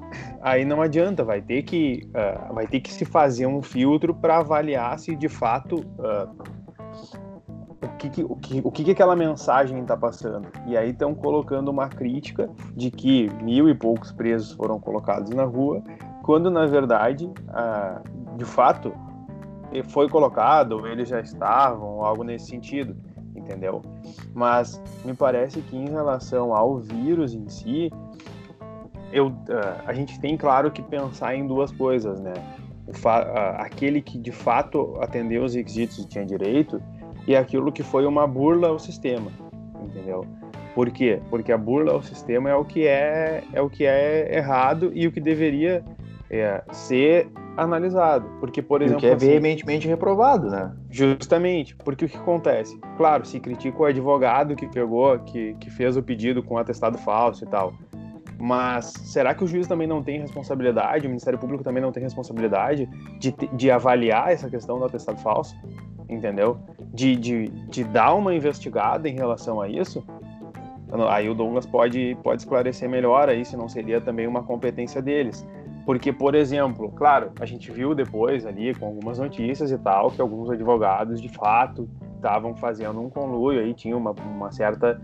aí 0.40 0.64
não 0.64 0.80
adianta, 0.80 1.24
vai 1.24 1.42
ter 1.42 1.62
que, 1.62 2.08
uh, 2.10 2.54
vai 2.54 2.66
ter 2.66 2.80
que 2.80 2.92
se 2.92 3.04
fazer 3.04 3.46
um 3.46 3.60
filtro 3.60 4.14
para 4.14 4.38
avaliar 4.38 4.98
se 4.98 5.14
de 5.16 5.28
fato 5.28 5.80
uh, 5.98 6.30
o, 7.82 7.88
que, 7.98 8.22
o, 8.22 8.36
que, 8.36 8.60
o 8.64 8.70
que, 8.70 8.84
que 8.84 8.90
aquela 8.92 9.16
mensagem 9.16 9.80
está 9.80 9.96
passando. 9.96 10.48
E 10.66 10.76
aí 10.76 10.90
estão 10.90 11.14
colocando 11.14 11.70
uma 11.70 11.88
crítica 11.88 12.48
de 12.74 12.90
que 12.90 13.28
mil 13.42 13.68
e 13.68 13.74
poucos 13.74 14.12
presos 14.12 14.52
foram 14.52 14.78
colocados 14.78 15.30
na 15.30 15.44
rua, 15.44 15.82
quando 16.22 16.50
na 16.50 16.66
verdade, 16.66 17.26
uh, 17.26 18.36
de 18.36 18.44
fato, 18.44 18.94
foi 19.88 20.08
colocado, 20.08 20.86
eles 20.86 21.08
já 21.08 21.20
estavam, 21.20 22.04
algo 22.04 22.24
nesse 22.24 22.46
sentido, 22.46 22.96
entendeu? 23.34 23.82
Mas 24.34 24.80
me 25.04 25.14
parece 25.14 25.60
que 25.62 25.76
em 25.76 25.88
relação 25.88 26.54
ao 26.54 26.78
vírus 26.78 27.34
em 27.34 27.48
si, 27.48 27.90
eu, 29.12 29.28
uh, 29.28 29.34
a 29.86 29.92
gente 29.92 30.18
tem, 30.20 30.36
claro, 30.36 30.70
que 30.70 30.82
pensar 30.82 31.34
em 31.34 31.46
duas 31.46 31.72
coisas, 31.72 32.20
né? 32.20 32.34
Aquele 33.58 34.02
que 34.02 34.18
de 34.18 34.32
fato 34.32 34.96
atendeu 35.00 35.44
os 35.44 35.54
requisitos 35.54 35.98
e 35.98 36.08
tinha 36.08 36.24
direito, 36.24 36.82
e 37.26 37.36
aquilo 37.36 37.70
que 37.70 37.82
foi 37.82 38.04
uma 38.04 38.26
burla 38.26 38.68
ao 38.68 38.78
sistema, 38.78 39.30
entendeu? 39.80 40.26
Por 40.74 40.90
quê? 40.90 41.20
Porque 41.30 41.52
a 41.52 41.58
burla 41.58 41.92
ao 41.92 42.02
sistema 42.02 42.50
é 42.50 42.54
o 42.54 42.64
que 42.64 42.86
é, 42.86 43.44
é 43.52 43.60
o 43.60 43.68
que 43.68 43.84
é 43.84 44.36
errado 44.36 44.90
e 44.94 45.06
o 45.06 45.12
que 45.12 45.20
deveria 45.20 45.84
é, 46.30 46.62
ser 46.72 47.28
analisado. 47.56 48.26
Porque, 48.38 48.62
por 48.62 48.80
exemplo. 48.80 49.00
que 49.00 49.06
é 49.06 49.14
assim, 49.14 49.26
veementemente 49.26 49.88
reprovado, 49.88 50.48
né? 50.48 50.72
Justamente, 50.88 51.74
porque 51.76 52.04
o 52.04 52.08
que 52.08 52.16
acontece? 52.16 52.78
Claro, 52.96 53.26
se 53.26 53.40
critica 53.40 53.82
o 53.82 53.84
advogado 53.84 54.54
que 54.54 54.66
pegou, 54.68 55.18
que, 55.18 55.54
que 55.54 55.68
fez 55.70 55.96
o 55.96 56.02
pedido 56.02 56.42
com 56.42 56.56
atestado 56.56 56.96
falso 56.98 57.44
e 57.44 57.48
tal. 57.48 57.74
Mas 58.38 58.86
será 58.86 59.34
que 59.34 59.44
o 59.44 59.46
juiz 59.46 59.66
também 59.66 59.86
não 59.86 60.02
tem 60.02 60.18
responsabilidade, 60.18 61.06
o 61.06 61.10
Ministério 61.10 61.38
Público 61.38 61.62
também 61.62 61.82
não 61.82 61.92
tem 61.92 62.02
responsabilidade 62.02 62.88
de, 63.18 63.34
de 63.52 63.70
avaliar 63.70 64.32
essa 64.32 64.48
questão 64.48 64.78
do 64.78 64.84
atestado 64.86 65.18
falso? 65.18 65.54
Entendeu? 66.08 66.58
De, 66.92 67.14
de, 67.14 67.48
de 67.48 67.84
dar 67.84 68.14
uma 68.14 68.34
investigada 68.34 69.08
em 69.08 69.12
relação 69.12 69.60
a 69.60 69.68
isso? 69.68 70.02
Aí 71.08 71.28
o 71.28 71.34
Douglas 71.34 71.66
pode, 71.66 72.16
pode 72.22 72.42
esclarecer 72.42 72.88
melhor 72.88 73.28
aí 73.28 73.44
se 73.44 73.56
não 73.56 73.68
seria 73.68 74.00
também 74.00 74.26
uma 74.26 74.42
competência 74.42 75.00
deles. 75.00 75.46
Porque, 75.90 76.12
por 76.12 76.36
exemplo, 76.36 76.92
claro, 76.92 77.32
a 77.40 77.44
gente 77.44 77.68
viu 77.72 77.96
depois 77.96 78.46
ali 78.46 78.72
com 78.72 78.86
algumas 78.86 79.18
notícias 79.18 79.72
e 79.72 79.78
tal 79.78 80.08
que 80.08 80.20
alguns 80.20 80.48
advogados 80.48 81.20
de 81.20 81.28
fato 81.28 81.90
estavam 82.14 82.54
fazendo 82.54 83.00
um 83.00 83.10
conluio 83.10 83.58
aí, 83.58 83.74
tinha 83.74 83.96
uma, 83.96 84.12
uma 84.12 84.52
certa 84.52 85.02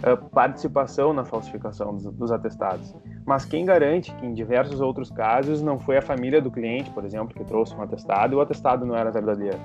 uh, 0.00 0.28
participação 0.30 1.12
na 1.12 1.24
falsificação 1.24 1.94
dos, 1.94 2.12
dos, 2.12 2.32
atestados. 2.32 2.96
Mas 3.24 3.44
quem 3.44 3.64
garante 3.64 4.12
que 4.12 4.26
em 4.26 4.34
diversos 4.34 4.80
outros 4.80 5.08
casos 5.08 5.62
não 5.62 5.78
foi 5.78 5.98
a 5.98 6.02
família 6.02 6.42
do 6.42 6.50
cliente, 6.50 6.90
por 6.90 7.04
exemplo, 7.04 7.32
que 7.32 7.44
trouxe 7.44 7.72
um 7.76 7.82
atestado 7.82 8.34
e 8.34 8.36
o 8.36 8.40
atestado 8.40 8.84
não 8.84 8.96
era 8.96 9.12
verdadeiro? 9.12 9.60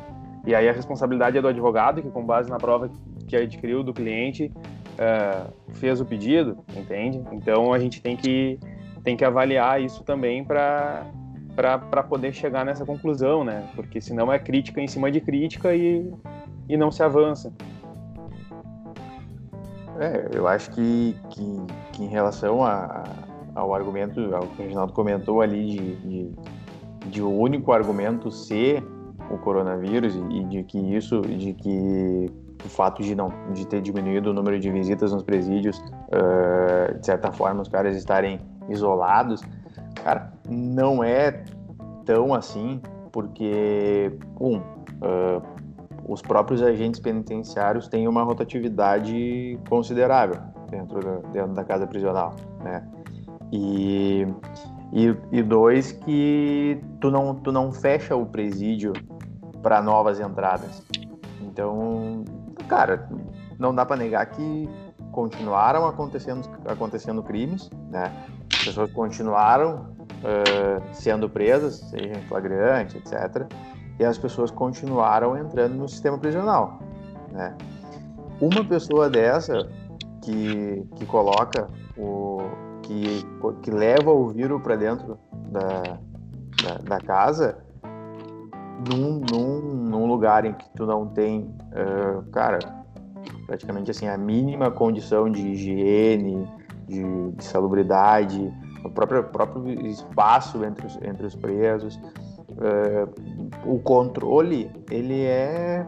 E 0.45 0.53
aí 0.53 0.69
a 0.69 0.71
responsabilidade 0.71 1.35
é 1.35 1.41
do 1.41 1.47
advogado 1.47 1.99
que, 1.99 2.11
com 2.11 2.23
base 2.23 2.47
na 2.47 2.57
prova 2.57 2.91
que 3.27 3.35
adquiriu 3.35 3.81
do 3.81 3.91
cliente, 3.91 4.53
uh, 4.99 5.51
fez 5.73 5.99
o 5.99 6.05
pedido, 6.05 6.59
entende? 6.77 7.23
Então 7.31 7.73
a 7.73 7.79
gente 7.79 7.99
tem 8.03 8.15
que 8.15 8.59
tem 9.03 9.15
que 9.17 9.25
avaliar 9.25 9.81
isso 9.81 10.03
também 10.03 10.43
para 10.43 11.05
para 11.55 12.03
poder 12.03 12.31
chegar 12.31 12.63
nessa 12.63 12.85
conclusão, 12.85 13.43
né? 13.43 13.67
Porque 13.75 13.99
senão 13.99 14.31
é 14.31 14.39
crítica 14.39 14.79
em 14.79 14.87
cima 14.87 15.11
de 15.11 15.19
crítica 15.19 15.75
e, 15.75 16.09
e 16.69 16.77
não 16.77 16.89
se 16.89 17.03
avança. 17.03 17.51
É, 19.99 20.29
eu 20.33 20.47
acho 20.47 20.71
que, 20.71 21.13
que, 21.29 21.61
que 21.91 22.03
em 22.03 22.07
relação 22.07 22.63
a, 22.63 23.03
ao 23.53 23.73
argumento, 23.73 24.33
ao 24.33 24.43
que 24.43 24.61
o 24.61 24.63
Reginaldo 24.63 24.93
comentou 24.93 25.41
ali, 25.41 25.65
de, 25.65 25.95
de, 25.97 26.31
de, 27.07 27.21
o 27.21 27.29
único 27.29 27.73
argumento 27.73 28.31
ser 28.31 28.81
o 29.29 29.37
coronavírus 29.37 30.15
e 30.15 30.43
de 30.45 30.63
que 30.63 30.77
isso, 30.95 31.19
de 31.21 31.53
que 31.53 32.31
o 32.63 32.69
fato 32.69 33.03
de 33.03 33.13
não 33.15 33.33
de 33.51 33.67
ter 33.67 33.81
diminuído 33.81 34.29
o 34.29 34.33
número 34.33 34.57
de 34.57 34.71
visitas 34.71 35.11
nos 35.11 35.23
presídios, 35.23 35.77
uh, 35.77 36.97
de 36.97 37.05
certa 37.05 37.33
forma, 37.33 37.61
os 37.61 37.67
caras 37.67 37.97
estarem 37.97 38.39
isolados, 38.69 39.41
cara, 40.03 40.31
não 40.47 41.03
é 41.03 41.43
tão 42.05 42.33
assim, 42.33 42.81
porque, 43.11 44.17
um, 44.39 44.57
uh, 44.57 45.41
os 46.07 46.21
próprios 46.21 46.61
agentes 46.63 46.99
penitenciários 46.99 47.87
têm 47.87 48.07
uma 48.07 48.23
rotatividade 48.23 49.59
considerável 49.69 50.41
dentro 50.69 50.99
da, 50.99 51.29
dentro 51.29 51.53
da 51.53 51.63
casa 51.63 51.85
prisional, 51.85 52.35
né? 52.63 52.87
E, 53.51 54.27
e, 54.91 55.15
e, 55.31 55.43
dois, 55.43 55.91
que 55.91 56.81
tu 56.99 57.11
não, 57.11 57.35
tu 57.35 57.51
não 57.51 57.71
fecha 57.71 58.15
o 58.15 58.25
presídio 58.25 58.93
para 59.61 59.81
novas 59.81 60.19
entradas. 60.19 60.83
Então, 61.41 62.23
cara, 62.67 63.07
não 63.57 63.73
dá 63.73 63.85
para 63.85 63.97
negar 63.97 64.25
que 64.27 64.69
continuaram 65.11 65.85
acontecendo, 65.85 66.47
acontecendo 66.65 67.21
crimes, 67.21 67.69
né? 67.89 68.11
As 68.59 68.65
pessoas 68.65 68.91
continuaram 68.91 69.95
uh, 70.19 70.83
sendo 70.91 71.29
presas, 71.29 71.75
seja 71.75 72.19
em 72.19 72.21
flagrante, 72.27 72.97
etc. 72.97 73.47
E 73.97 74.03
as 74.03 74.17
pessoas 74.17 74.51
continuaram 74.51 75.37
entrando 75.37 75.75
no 75.75 75.87
sistema 75.87 76.17
prisional, 76.17 76.79
né? 77.31 77.55
Uma 78.41 78.63
pessoa 78.65 79.09
dessa 79.09 79.69
que, 80.21 80.85
que 80.95 81.05
coloca 81.05 81.69
o 81.97 82.41
que, 82.83 83.25
que 83.61 83.71
leva 83.71 84.11
o 84.11 84.27
vírus 84.27 84.61
para 84.61 84.75
dentro 84.75 85.17
da, 85.47 85.97
da, 86.61 86.77
da, 86.83 86.97
casa 86.99 87.63
num, 88.89 89.21
num, 89.31 89.61
num, 89.61 90.05
lugar 90.05 90.43
em 90.43 90.53
que 90.53 90.69
tu 90.71 90.85
não 90.85 91.07
tem, 91.07 91.55
uh, 91.71 92.23
cara, 92.31 92.59
praticamente 93.45 93.91
assim 93.91 94.07
a 94.07 94.17
mínima 94.17 94.69
condição 94.69 95.29
de 95.29 95.41
higiene, 95.41 96.45
de, 96.89 97.31
de 97.31 97.43
salubridade, 97.43 98.51
o 98.83 98.89
próprio, 98.89 99.23
próprio 99.23 99.85
espaço 99.85 100.63
entre 100.65 100.87
os, 100.87 100.97
entre 101.01 101.25
os 101.25 101.35
presos. 101.35 101.95
Uh, 102.49 103.07
o 103.65 103.79
controle 103.79 104.69
ele 104.89 105.21
é 105.21 105.87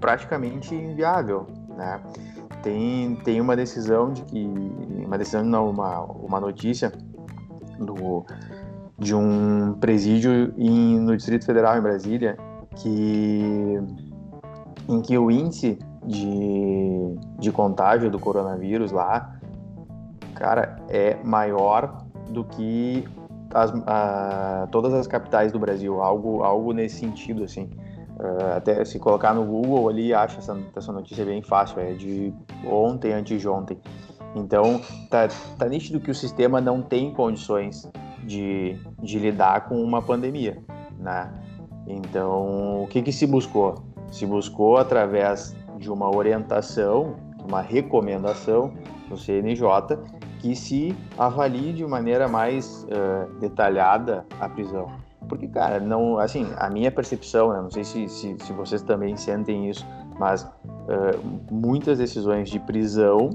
praticamente 0.00 0.74
inviável, 0.74 1.46
né? 1.76 2.00
Tem, 2.62 3.16
tem 3.24 3.40
uma 3.40 3.56
decisão 3.56 4.12
de 4.12 4.22
que 4.22 4.44
uma 5.06 5.16
decisão 5.16 5.42
não 5.42 5.70
uma, 5.70 6.00
uma 6.00 6.40
notícia 6.40 6.92
do 7.78 8.24
de 8.98 9.14
um 9.14 9.74
presídio 9.80 10.54
em, 10.56 11.00
no 11.00 11.16
Distrito 11.16 11.44
Federal 11.44 11.76
em 11.76 11.80
Brasília 11.80 12.36
que 12.76 13.80
em 14.88 15.00
que 15.00 15.18
o 15.18 15.30
índice 15.30 15.78
de, 16.06 17.16
de 17.38 17.50
contágio 17.50 18.10
do 18.10 18.18
coronavírus 18.18 18.92
lá 18.92 19.31
cara, 20.42 20.74
é 20.88 21.16
maior 21.22 22.04
do 22.30 22.42
que 22.42 23.04
as, 23.54 23.72
todas 24.72 24.92
as 24.92 25.06
capitais 25.06 25.52
do 25.52 25.58
Brasil, 25.60 26.02
algo, 26.02 26.42
algo 26.42 26.72
nesse 26.72 26.96
sentido, 26.96 27.44
assim. 27.44 27.70
Uh, 28.18 28.56
até 28.56 28.84
se 28.84 28.98
colocar 28.98 29.32
no 29.34 29.44
Google 29.44 29.88
ali, 29.88 30.12
acha 30.12 30.38
essa, 30.38 30.58
essa 30.74 30.92
notícia 30.92 31.24
bem 31.24 31.42
fácil, 31.42 31.78
é 31.78 31.92
de 31.92 32.34
ontem, 32.66 33.12
antes 33.12 33.40
de 33.40 33.48
ontem. 33.48 33.78
Então, 34.34 34.80
tá, 35.08 35.28
tá 35.56 35.68
nítido 35.68 36.00
que 36.00 36.10
o 36.10 36.14
sistema 36.14 36.60
não 36.60 36.82
tem 36.82 37.12
condições 37.12 37.88
de, 38.24 38.76
de 39.00 39.20
lidar 39.20 39.68
com 39.68 39.80
uma 39.80 40.02
pandemia, 40.02 40.58
né? 40.98 41.32
Então, 41.86 42.82
o 42.82 42.88
que 42.88 43.00
que 43.00 43.12
se 43.12 43.28
buscou? 43.28 43.76
Se 44.10 44.26
buscou 44.26 44.76
através 44.76 45.54
de 45.78 45.88
uma 45.88 46.14
orientação, 46.14 47.14
uma 47.46 47.60
recomendação 47.60 48.72
do 49.08 49.16
CNJ, 49.16 49.98
que 50.42 50.56
se 50.56 50.94
avalie 51.16 51.72
de 51.72 51.86
maneira 51.86 52.26
mais 52.26 52.84
uh, 52.84 53.32
detalhada 53.38 54.26
a 54.40 54.48
prisão. 54.48 54.90
Porque, 55.28 55.46
cara, 55.46 55.78
não, 55.78 56.18
assim, 56.18 56.52
a 56.58 56.68
minha 56.68 56.90
percepção, 56.90 57.52
né, 57.52 57.62
não 57.62 57.70
sei 57.70 57.84
se, 57.84 58.08
se, 58.08 58.36
se, 58.38 58.52
vocês 58.52 58.82
também 58.82 59.16
sentem 59.16 59.70
isso, 59.70 59.86
mas 60.18 60.42
uh, 60.42 61.48
muitas 61.50 61.98
decisões 61.98 62.50
de 62.50 62.58
prisão 62.58 63.30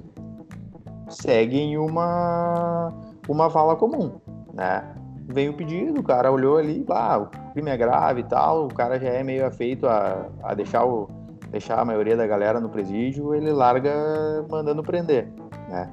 seguem 1.07 1.77
uma, 1.77 2.93
uma 3.27 3.47
vala 3.47 3.77
comum, 3.77 4.11
né? 4.53 4.83
Vem 5.29 5.49
o 5.49 5.53
pedido, 5.53 6.01
o 6.01 6.03
cara 6.03 6.29
olhou 6.29 6.57
ali, 6.57 6.85
ah, 6.89 7.19
o 7.19 7.51
crime 7.53 7.69
é 7.69 7.77
grave 7.77 8.21
e 8.21 8.23
tal, 8.25 8.65
o 8.65 8.73
cara 8.73 8.99
já 8.99 9.09
é 9.09 9.23
meio 9.23 9.45
afeito 9.45 9.87
a, 9.87 10.25
a 10.43 10.53
deixar, 10.53 10.85
o, 10.85 11.09
deixar 11.49 11.79
a 11.79 11.85
maioria 11.85 12.17
da 12.17 12.27
galera 12.27 12.59
no 12.59 12.69
presídio, 12.69 13.33
ele 13.33 13.51
larga 13.51 14.45
mandando 14.49 14.83
prender, 14.83 15.29
né? 15.69 15.89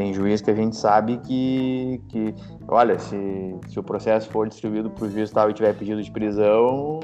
Tem 0.00 0.14
juiz 0.14 0.40
que 0.40 0.50
a 0.50 0.54
gente 0.54 0.76
sabe 0.76 1.18
que, 1.18 2.00
que 2.08 2.34
olha, 2.66 2.98
se, 2.98 3.54
se 3.68 3.78
o 3.78 3.82
processo 3.82 4.30
for 4.30 4.48
distribuído 4.48 4.88
para 4.88 5.04
o 5.04 5.10
juiz 5.10 5.30
tal 5.30 5.50
e 5.50 5.52
tiver 5.52 5.74
pedido 5.74 6.02
de 6.02 6.10
prisão, 6.10 7.00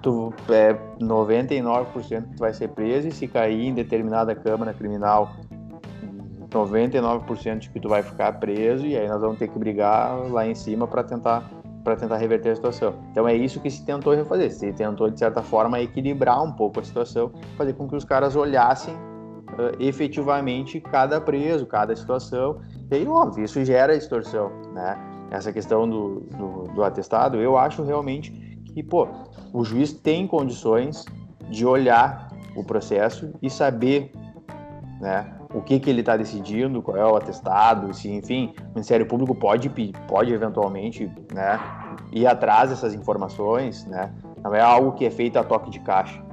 tu 0.00 0.32
é 0.48 0.72
99% 0.98 2.22
que 2.22 2.36
tu 2.36 2.38
vai 2.38 2.54
ser 2.54 2.68
preso 2.68 3.08
e 3.08 3.12
se 3.12 3.28
cair 3.28 3.66
em 3.66 3.74
determinada 3.74 4.34
câmara 4.34 4.72
criminal 4.72 5.30
99% 6.48 7.58
de 7.58 7.68
que 7.68 7.78
tu 7.78 7.90
vai 7.90 8.02
ficar 8.02 8.32
preso 8.40 8.86
e 8.86 8.96
aí 8.96 9.06
nós 9.06 9.20
vamos 9.20 9.38
ter 9.38 9.48
que 9.48 9.58
brigar 9.58 10.26
lá 10.30 10.46
em 10.46 10.54
cima 10.54 10.86
para 10.88 11.04
tentar 11.04 11.50
para 11.84 11.96
tentar 11.96 12.16
reverter 12.16 12.52
a 12.52 12.56
situação. 12.56 12.94
Então 13.10 13.28
é 13.28 13.34
isso 13.34 13.60
que 13.60 13.70
se 13.70 13.84
tentou 13.84 14.14
refazer. 14.14 14.50
Se 14.50 14.72
tentou 14.72 15.10
de 15.10 15.18
certa 15.18 15.42
forma 15.42 15.78
equilibrar 15.80 16.42
um 16.42 16.52
pouco 16.52 16.80
a 16.80 16.82
situação, 16.82 17.30
fazer 17.58 17.74
com 17.74 17.86
que 17.86 17.94
os 17.94 18.06
caras 18.06 18.36
olhassem 18.36 18.96
uh, 19.58 19.76
efetivamente 19.78 20.80
cada 20.80 21.20
preso, 21.20 21.66
cada 21.66 21.94
situação. 21.94 22.60
E 22.90 22.94
aí, 22.94 23.06
óbvio, 23.06 23.44
isso 23.44 23.64
gera 23.64 23.96
distorção, 23.96 24.50
né? 24.72 24.98
Essa 25.30 25.52
questão 25.52 25.88
do, 25.88 26.20
do, 26.20 26.74
do 26.74 26.82
atestado, 26.82 27.36
eu 27.36 27.56
acho 27.56 27.84
realmente 27.84 28.32
que, 28.74 28.82
pô, 28.82 29.08
o 29.52 29.64
juiz 29.64 29.92
tem 29.92 30.26
condições 30.26 31.04
de 31.48 31.64
olhar 31.64 32.28
o 32.56 32.64
processo 32.64 33.32
e 33.40 33.48
saber, 33.48 34.12
né, 35.00 35.32
o 35.54 35.60
que, 35.60 35.78
que 35.78 35.88
ele 35.88 36.00
está 36.00 36.16
decidindo, 36.16 36.82
qual 36.82 36.96
é 36.96 37.04
o 37.04 37.16
atestado, 37.16 37.92
se, 37.94 38.08
enfim, 38.10 38.54
o 38.58 38.68
Ministério 38.70 39.06
Público 39.06 39.34
pode, 39.34 39.68
pode 40.08 40.32
eventualmente, 40.32 41.10
né, 41.32 41.60
ir 42.12 42.26
atrás 42.26 42.70
dessas 42.70 42.92
informações, 42.92 43.84
né, 43.86 44.12
não 44.42 44.54
é 44.54 44.60
algo 44.60 44.92
que 44.92 45.04
é 45.04 45.10
feito 45.10 45.38
a 45.38 45.44
toque 45.44 45.70
de 45.70 45.80
caixa 45.80 46.29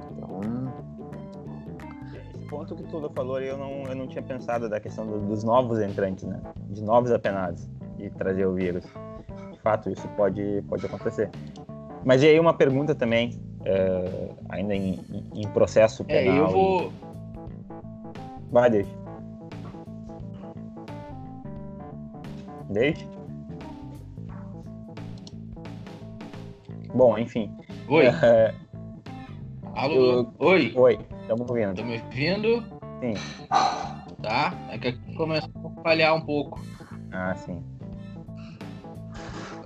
ponto 2.48 2.74
que 2.74 2.82
tu 2.84 3.10
falou 3.14 3.40
eu 3.40 3.56
não, 3.56 3.84
eu 3.84 3.94
não 3.94 4.08
tinha 4.08 4.22
pensado 4.22 4.68
da 4.68 4.80
questão 4.80 5.06
do, 5.06 5.20
dos 5.20 5.44
novos 5.44 5.80
entrantes, 5.80 6.24
né? 6.24 6.40
De 6.68 6.82
novos 6.82 7.12
apenados 7.12 7.68
e 7.98 8.10
trazer 8.10 8.46
o 8.46 8.54
vírus. 8.54 8.84
De 9.52 9.60
fato 9.60 9.90
isso 9.90 10.08
pode, 10.16 10.64
pode 10.68 10.84
acontecer. 10.86 11.30
Mas 12.04 12.22
e 12.22 12.26
aí 12.26 12.40
uma 12.40 12.54
pergunta 12.54 12.94
também, 12.94 13.38
é, 13.64 14.30
ainda 14.48 14.74
em, 14.74 14.98
em, 15.34 15.48
processo 15.48 16.04
penal. 16.04 16.34
É, 16.34 16.38
eu 16.38 16.48
vou. 16.48 16.82
E... 16.82 16.92
Vai, 18.50 18.70
deixa. 18.70 18.90
Deixa. 22.70 23.06
Bom, 26.94 27.18
enfim. 27.18 27.54
Oi. 27.88 28.06
É... 28.22 28.54
Alô? 29.74 29.94
Eu... 29.94 30.32
Oi. 30.40 30.72
Oi, 30.74 30.98
estamos 31.28 31.48
ouvindo. 31.50 31.70
Estão 31.70 31.84
me 31.84 32.00
ouvindo? 32.00 32.64
Sim. 33.00 33.14
Tá? 34.22 34.54
É 34.70 34.78
que 34.78 34.88
aqui 34.88 35.14
começou 35.14 35.50
a 35.78 35.82
falhar 35.82 36.14
um 36.14 36.22
pouco. 36.22 36.60
Ah, 37.12 37.34
sim. 37.34 37.62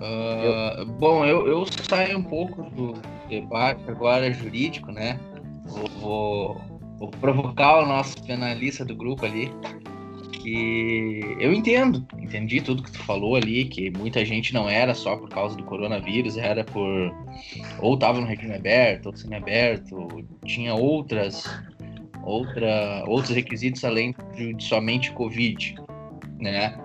Uh, 0.01 0.81
eu... 0.81 0.87
Bom, 0.87 1.25
eu, 1.25 1.47
eu 1.47 1.65
saio 1.85 2.19
um 2.19 2.23
pouco 2.25 2.65
do 2.71 2.95
debate 3.29 3.89
agora 3.89 4.33
jurídico, 4.33 4.91
né? 4.91 5.19
Vou, 5.65 5.89
vou, 6.01 6.61
vou 6.99 7.09
provocar 7.13 7.79
o 7.79 7.87
nosso 7.87 8.21
penalista 8.25 8.85
do 8.85 8.97
grupo 8.97 9.25
ali 9.25 9.53
que 10.43 11.37
eu 11.39 11.53
entendo, 11.53 12.05
entendi 12.19 12.61
tudo 12.61 12.83
que 12.83 12.91
tu 12.91 12.99
falou 12.99 13.37
ali, 13.37 13.65
que 13.65 13.91
muita 13.91 14.25
gente 14.25 14.53
não 14.53 14.69
era 14.69 14.93
só 14.95 15.17
por 15.17 15.29
causa 15.29 15.57
do 15.57 15.63
coronavírus, 15.63 16.37
era 16.37 16.65
por 16.65 17.15
ou 17.79 17.95
estava 17.95 18.21
no 18.21 18.27
regime 18.27 18.55
aberto, 18.55 19.07
ou 19.07 19.17
semi-aberto, 19.17 20.25
tinha 20.45 20.75
outras 20.75 21.45
outra, 22.23 23.05
outros 23.07 23.35
requisitos 23.35 23.85
além 23.85 24.15
de, 24.35 24.55
de 24.55 24.65
somente 24.65 25.13
Covid, 25.13 25.77
né? 26.39 26.77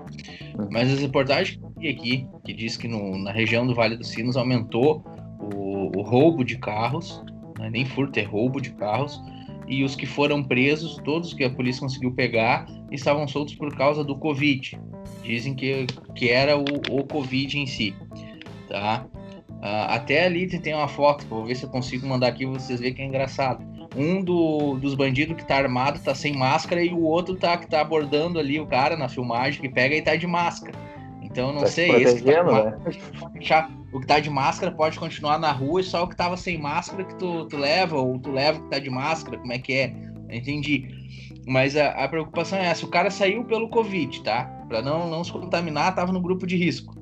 Mas 0.72 0.92
as 0.92 1.00
reportagens 1.00 1.58
que 1.58 1.64
eu 1.64 1.74
vi 1.78 1.90
aqui, 1.90 2.28
que 2.44 2.54
diz 2.54 2.78
que 2.78 2.88
no, 2.88 3.18
na 3.18 3.32
região 3.32 3.66
do 3.66 3.76
Vale 3.76 3.98
dos 3.98 4.10
Sinos 4.10 4.38
aumentou 4.38 5.04
o, 5.40 5.98
o 5.98 6.02
roubo 6.02 6.44
de 6.44 6.58
carros, 6.58 7.24
não 7.58 7.66
é 7.66 7.70
nem 7.70 7.86
furto, 7.86 8.20
é 8.20 8.24
roubo 8.24 8.60
de 8.60 8.72
carros, 8.72 9.22
e 9.68 9.84
os 9.84 9.96
que 9.96 10.06
foram 10.06 10.44
presos, 10.44 10.98
todos 11.04 11.34
que 11.34 11.44
a 11.44 11.50
polícia 11.50 11.82
conseguiu 11.82 12.14
pegar, 12.14 12.68
estavam 12.92 13.28
soltos 13.28 13.56
por 13.56 13.76
causa 13.76 14.04
do 14.04 14.18
Covid. 14.18 14.80
Dizem 15.24 15.54
que, 15.54 15.86
que 16.16 16.30
era 16.30 16.58
o, 16.58 16.64
o 16.90 17.04
Covid 17.04 17.60
em 17.60 17.66
si. 17.66 17.94
Tá? 18.70 19.06
Uh, 19.58 19.90
até 19.90 20.26
ali 20.26 20.48
tem 20.48 20.74
uma 20.74 20.88
foto, 20.88 21.26
vou 21.28 21.46
ver 21.46 21.56
se 21.56 21.64
eu 21.64 21.70
consigo 21.70 22.08
mandar 22.08 22.28
aqui 22.28 22.46
vocês 22.46 22.80
verem 22.80 22.96
que 22.96 23.02
é 23.02 23.06
engraçado. 23.06 23.66
Um 23.96 24.24
do, 24.24 24.76
dos 24.76 24.94
bandidos 24.94 25.36
que 25.36 25.46
tá 25.46 25.58
armado 25.58 26.00
tá 26.00 26.14
sem 26.14 26.36
máscara 26.36 26.84
e 26.84 26.94
o 26.94 27.02
outro 27.02 27.36
tá 27.36 27.58
que 27.58 27.68
tá 27.68 27.82
abordando 27.82 28.38
ali 28.38 28.60
o 28.60 28.68
cara 28.68 28.96
na 28.96 29.10
filmagem 29.10 29.60
que 29.60 29.70
pega 29.70 29.96
e 29.96 30.02
tá 30.02 30.16
de 30.16 30.28
máscara. 30.28 30.78
Então 31.30 31.52
não 31.52 31.62
tá 31.62 31.68
sei, 31.68 31.92
esse 32.04 32.24
que 32.24 32.32
tá 32.32 32.44
né? 32.44 32.78
o 33.92 34.00
que 34.00 34.08
tá 34.08 34.20
de 34.20 34.30
máscara 34.30 34.72
pode 34.72 34.98
continuar 34.98 35.38
na 35.38 35.52
rua 35.52 35.82
e 35.82 35.84
só 35.84 36.04
o 36.04 36.08
que 36.08 36.16
tava 36.16 36.38
sem 36.38 36.58
máscara 36.58 37.04
que 37.04 37.16
tu, 37.16 37.46
tu 37.46 37.58
leva, 37.58 37.98
ou 37.98 38.18
tu 38.18 38.32
leva 38.32 38.60
o 38.60 38.64
que 38.64 38.70
tá 38.70 38.80
de 38.80 38.90
máscara, 38.90 39.38
como 39.38 39.52
é 39.52 39.60
que 39.60 39.74
é? 39.74 39.94
Entendi. 40.30 40.88
Mas 41.46 41.76
a, 41.76 41.90
a, 41.90 42.08
preocupação 42.08 42.58
é 42.58 42.68
essa: 42.68 42.86
o 42.86 42.90
cara 42.90 43.12
saiu 43.12 43.44
pelo 43.44 43.70
Covid, 43.70 44.24
tá? 44.24 44.46
Para 44.68 44.82
não, 44.82 45.10
não 45.10 45.24
se 45.24 45.32
contaminar, 45.32 45.96
tava 45.96 46.12
no 46.12 46.22
grupo 46.22 46.48
de 46.48 46.56
risco. 46.56 46.96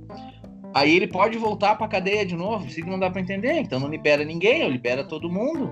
Aí 0.73 0.95
ele 0.95 1.07
pode 1.07 1.37
voltar 1.37 1.75
para 1.75 1.87
cadeia 1.87 2.25
de 2.25 2.35
novo, 2.35 2.65
isso 2.65 2.75
que 2.75 2.89
não 2.89 2.99
dá 2.99 3.09
para 3.09 3.21
entender. 3.21 3.59
Então 3.59 3.79
não 3.79 3.87
libera 3.87 4.25
ninguém, 4.25 4.63
ou 4.63 4.69
libera 4.69 5.03
todo 5.03 5.31
mundo. 5.31 5.71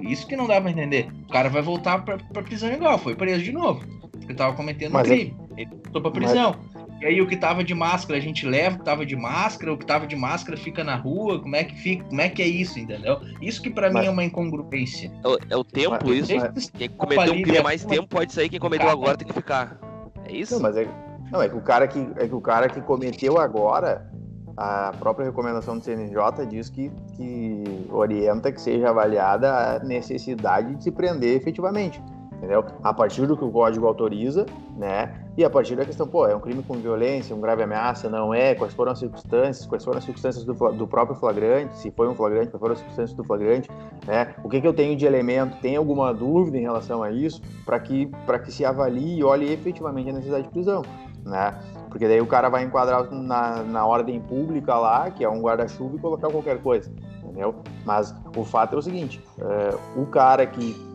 Isso 0.00 0.26
que 0.26 0.36
não 0.36 0.46
dá 0.46 0.60
para 0.60 0.70
entender. 0.70 1.08
O 1.28 1.32
cara 1.32 1.48
vai 1.48 1.62
voltar 1.62 2.04
para 2.04 2.42
prisão 2.42 2.72
igual, 2.72 2.98
foi 2.98 3.14
preso 3.14 3.42
de 3.42 3.52
novo. 3.52 3.84
Porque 4.10 4.34
tava 4.34 4.56
cometendo 4.56 4.92
Mas 4.92 5.08
um 5.08 5.12
é 5.12 5.16
crime. 5.16 5.36
É... 5.56 5.62
Ele 5.62 5.70
voltou 5.70 6.02
pra 6.02 6.10
prisão. 6.10 6.56
Mas... 6.58 6.73
E 7.04 7.06
aí 7.06 7.20
o 7.20 7.26
que 7.26 7.36
tava 7.36 7.62
de 7.62 7.74
máscara 7.74 8.18
a 8.18 8.22
gente 8.22 8.46
leva, 8.46 8.76
o 8.76 8.78
que 8.78 8.84
tava 8.86 9.04
de 9.04 9.14
máscara, 9.14 9.70
o 9.70 9.76
que 9.76 9.84
tava 9.84 10.06
de 10.06 10.16
máscara 10.16 10.56
fica 10.56 10.82
na 10.82 10.96
rua, 10.96 11.38
como 11.38 11.54
é 11.54 11.62
que 11.62 11.76
fica, 11.76 12.02
como 12.04 12.18
é 12.18 12.30
que 12.30 12.40
é 12.40 12.46
isso, 12.46 12.78
entendeu? 12.78 13.20
Isso 13.42 13.60
que 13.60 13.68
para 13.68 13.90
mim 13.90 14.06
é 14.06 14.10
uma 14.10 14.24
incongruência. 14.24 15.12
É 15.22 15.28
o, 15.28 15.38
é 15.50 15.56
o 15.58 15.62
tempo 15.62 15.98
mas, 16.02 16.30
isso? 16.30 16.34
Mas, 16.34 16.70
quem 16.70 16.88
cometeu 16.88 17.34
um 17.34 17.42
crime 17.42 17.62
mais 17.62 17.84
tempo 17.84 18.08
pode 18.08 18.32
sair, 18.32 18.48
quem 18.48 18.58
cometeu 18.58 18.88
agora 18.88 19.18
tem 19.18 19.28
que 19.28 19.34
ficar. 19.34 19.78
É 20.24 20.32
isso? 20.32 20.54
Não, 20.54 20.62
mas 20.62 20.78
é, 20.78 20.88
não, 21.30 21.42
é 21.42 21.48
que 21.50 21.56
o 21.56 21.60
cara 21.60 21.86
que 21.86 21.98
é 22.16 22.26
que 22.26 22.34
o 22.34 22.40
cara 22.40 22.70
que 22.70 22.80
cometeu 22.80 23.38
agora 23.38 24.10
a 24.56 24.94
própria 24.98 25.26
recomendação 25.26 25.76
do 25.76 25.84
CNJ 25.84 26.46
diz 26.48 26.70
que, 26.70 26.90
que 27.16 27.64
orienta 27.90 28.50
que 28.50 28.58
seja 28.62 28.88
avaliada 28.88 29.74
a 29.74 29.78
necessidade 29.80 30.74
de 30.74 30.84
se 30.84 30.90
prender 30.90 31.36
efetivamente 31.36 32.00
entendeu? 32.44 32.64
A 32.82 32.92
partir 32.92 33.26
do 33.26 33.36
que 33.36 33.44
o 33.44 33.50
código 33.50 33.86
autoriza, 33.86 34.46
né? 34.76 35.23
E 35.36 35.44
a 35.44 35.50
partir 35.50 35.74
da 35.74 35.84
questão, 35.84 36.06
pô, 36.06 36.28
é 36.28 36.36
um 36.36 36.38
crime 36.38 36.62
com 36.62 36.74
violência, 36.74 37.34
um 37.34 37.40
grave 37.40 37.62
ameaça, 37.62 38.08
não 38.08 38.32
é? 38.32 38.54
Quais 38.54 38.72
foram 38.72 38.92
as 38.92 39.00
circunstâncias? 39.00 39.66
Quais 39.66 39.84
foram 39.84 39.98
as 39.98 40.04
circunstâncias 40.04 40.44
do, 40.44 40.54
do 40.72 40.86
próprio 40.86 41.16
flagrante? 41.16 41.76
Se 41.76 41.90
foi 41.90 42.06
um 42.08 42.14
flagrante, 42.14 42.50
quais 42.50 42.60
foram 42.60 42.72
as 42.74 42.78
circunstâncias 42.78 43.16
do 43.16 43.24
flagrante? 43.24 43.68
Né? 44.06 44.32
O 44.44 44.48
que, 44.48 44.60
que 44.60 44.66
eu 44.66 44.72
tenho 44.72 44.96
de 44.96 45.04
elemento? 45.04 45.56
Tem 45.60 45.74
alguma 45.74 46.14
dúvida 46.14 46.56
em 46.56 46.62
relação 46.62 47.02
a 47.02 47.10
isso? 47.10 47.42
Para 47.66 47.80
que, 47.80 48.08
que 48.44 48.52
se 48.52 48.64
avalie 48.64 49.18
e 49.18 49.24
olhe 49.24 49.52
efetivamente 49.52 50.10
a 50.10 50.12
necessidade 50.12 50.44
de 50.44 50.50
prisão, 50.50 50.82
né? 51.24 51.58
Porque 51.88 52.06
daí 52.06 52.20
o 52.20 52.26
cara 52.26 52.48
vai 52.48 52.62
enquadrar 52.62 53.10
na, 53.10 53.62
na 53.64 53.86
ordem 53.86 54.20
pública 54.20 54.76
lá, 54.76 55.10
que 55.10 55.24
é 55.24 55.28
um 55.28 55.40
guarda-chuva, 55.40 55.96
e 55.96 55.98
colocar 55.98 56.28
qualquer 56.28 56.60
coisa, 56.62 56.92
entendeu? 57.22 57.56
Mas 57.84 58.14
o 58.36 58.44
fato 58.44 58.76
é 58.76 58.78
o 58.78 58.82
seguinte: 58.82 59.20
é, 59.40 59.74
o 59.96 60.06
cara 60.06 60.46
que 60.46 60.94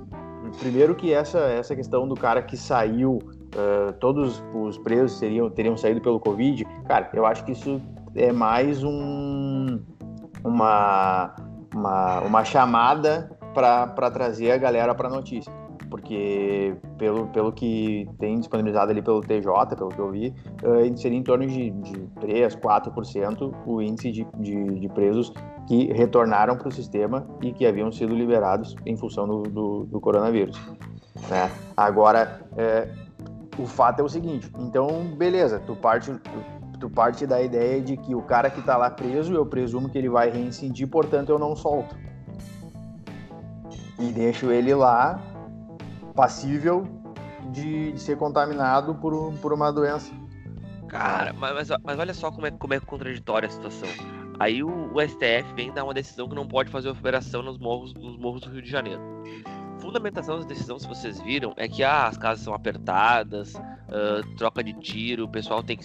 primeiro 0.59 0.95
que 0.95 1.13
essa, 1.13 1.39
essa 1.39 1.75
questão 1.75 2.07
do 2.07 2.15
cara 2.15 2.41
que 2.41 2.57
saiu, 2.57 3.19
uh, 3.55 3.93
todos 3.93 4.43
os 4.53 4.77
presos 4.77 5.17
seriam, 5.17 5.49
teriam 5.49 5.77
saído 5.77 6.01
pelo 6.01 6.19
Covid, 6.19 6.65
cara, 6.87 7.09
eu 7.13 7.25
acho 7.25 7.43
que 7.45 7.51
isso 7.51 7.81
é 8.15 8.31
mais 8.31 8.83
um, 8.83 9.79
uma, 10.43 11.35
uma, 11.73 12.19
uma 12.21 12.43
chamada 12.43 13.29
para 13.53 14.11
trazer 14.11 14.51
a 14.51 14.57
galera 14.57 14.93
para 14.93 15.07
a 15.07 15.11
notícia. 15.11 15.51
Porque, 15.89 16.75
pelo, 16.99 17.27
pelo 17.29 17.51
que 17.51 18.07
tem 18.19 18.37
disponibilizado 18.37 18.91
ali 18.91 19.01
pelo 19.01 19.21
TJ, 19.21 19.75
pelo 19.75 19.89
que 19.89 19.97
eu 19.97 20.11
vi, 20.11 20.35
uh, 20.63 20.97
seria 20.97 21.17
em 21.17 21.23
torno 21.23 21.47
de, 21.47 21.71
de 21.71 22.07
3, 22.19 22.55
4% 22.57 23.53
o 23.65 23.81
índice 23.81 24.11
de, 24.11 24.27
de, 24.37 24.79
de 24.79 24.89
presos 24.89 25.33
que 25.67 25.91
retornaram 25.91 26.55
para 26.55 26.67
o 26.67 26.71
sistema 26.71 27.27
e 27.41 27.51
que 27.51 27.65
haviam 27.65 27.91
sido 27.91 28.13
liberados 28.13 28.75
em 28.85 28.95
função 28.95 29.27
do, 29.27 29.43
do, 29.43 29.85
do 29.85 29.99
coronavírus. 29.99 30.59
Né? 31.27 31.49
Agora, 31.75 32.39
é, 32.55 32.87
o 33.59 33.67
fato 33.67 33.99
é 33.99 34.03
o 34.03 34.09
seguinte: 34.09 34.51
então, 34.57 35.05
beleza, 35.15 35.59
tu 35.59 35.75
parte, 35.75 36.11
tu, 36.11 36.79
tu 36.79 36.89
parte 36.89 37.25
da 37.25 37.41
ideia 37.41 37.81
de 37.81 37.97
que 37.97 38.15
o 38.15 38.21
cara 38.21 38.49
que 38.49 38.59
está 38.59 38.77
lá 38.77 38.89
preso, 38.89 39.33
eu 39.33 39.45
presumo 39.45 39.89
que 39.89 39.97
ele 39.97 40.09
vai 40.09 40.29
reincidir, 40.29 40.87
portanto, 40.87 41.29
eu 41.29 41.39
não 41.39 41.55
solto. 41.55 41.95
E 43.99 44.11
deixo 44.11 44.49
ele 44.51 44.73
lá, 44.73 45.19
passível 46.15 46.87
de, 47.51 47.91
de 47.91 47.99
ser 47.99 48.17
contaminado 48.17 48.95
por, 48.95 49.33
por 49.41 49.51
uma 49.51 49.71
doença. 49.71 50.11
Cara, 50.87 51.33
mas, 51.33 51.69
mas 51.83 51.99
olha 51.99 52.13
só 52.13 52.31
como 52.31 52.47
é, 52.47 52.51
como 52.51 52.73
é 52.73 52.79
contraditória 52.79 53.47
a 53.47 53.51
situação 53.51 53.87
Aí 54.39 54.63
o, 54.63 54.89
o, 54.93 55.01
STF 55.01 55.53
vem 55.53 55.71
dar 55.71 55.83
uma 55.83 55.93
decisão 55.93 56.27
que 56.27 56.33
não 56.33 56.47
pode 56.47 56.71
fazer 56.71 56.89
operação 56.89 57.43
nos 57.43 57.57
morros, 57.57 57.93
nos 57.93 58.17
morros 58.17 58.41
do 58.41 58.49
Rio 58.49 58.61
de 58.61 58.69
Janeiro. 58.69 59.01
Fundamentação 59.89 60.39
da 60.39 60.45
decisão, 60.45 60.77
se 60.77 60.87
vocês 60.87 61.19
viram, 61.19 61.51
é 61.57 61.67
que 61.67 61.83
ah, 61.83 62.05
as 62.05 62.15
casas 62.15 62.43
são 62.43 62.53
apertadas, 62.53 63.55
uh, 63.55 64.35
troca 64.37 64.63
de 64.63 64.71
tiro, 64.73 65.25
o 65.25 65.27
pessoal 65.27 65.63
tem 65.63 65.75
que 65.77 65.83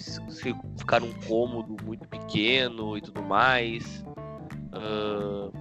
ficar 0.77 0.99
num 0.99 1.11
cômodo 1.21 1.75
muito 1.83 2.07
pequeno 2.07 2.95
e 2.95 3.01
tudo 3.01 3.23
mais. 3.23 4.05
Uh, 4.71 5.51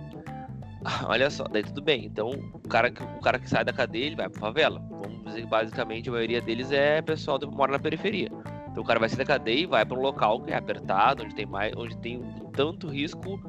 olha 1.08 1.30
só, 1.30 1.44
daí 1.44 1.62
tudo 1.62 1.80
bem. 1.80 2.04
Então, 2.04 2.32
o 2.52 2.68
cara, 2.68 2.92
o 3.16 3.20
cara 3.22 3.38
que 3.38 3.48
sai 3.48 3.64
da 3.64 3.72
cadeia, 3.72 4.04
ele 4.04 4.16
vai 4.16 4.28
pra 4.28 4.38
favela. 4.38 4.78
Vamos 4.90 5.24
dizer 5.24 5.40
que 5.40 5.46
basicamente 5.46 6.10
a 6.10 6.12
maioria 6.12 6.42
deles 6.42 6.70
é 6.70 7.00
pessoal 7.00 7.38
que 7.38 7.46
mora 7.46 7.72
na 7.72 7.78
periferia. 7.78 8.28
Então 8.70 8.82
o 8.82 8.86
cara 8.86 9.00
vai 9.00 9.08
sair 9.08 9.18
da 9.18 9.24
cadeia 9.24 9.60
e 9.60 9.66
vai 9.66 9.86
para 9.86 9.96
um 9.96 10.02
local 10.02 10.42
que 10.42 10.52
é 10.52 10.56
apertado, 10.56 11.22
onde 11.22 11.34
tem 11.34 11.46
mais, 11.46 11.72
onde 11.78 11.96
tem 11.96 12.20
tanto 12.52 12.88
risco, 12.88 13.40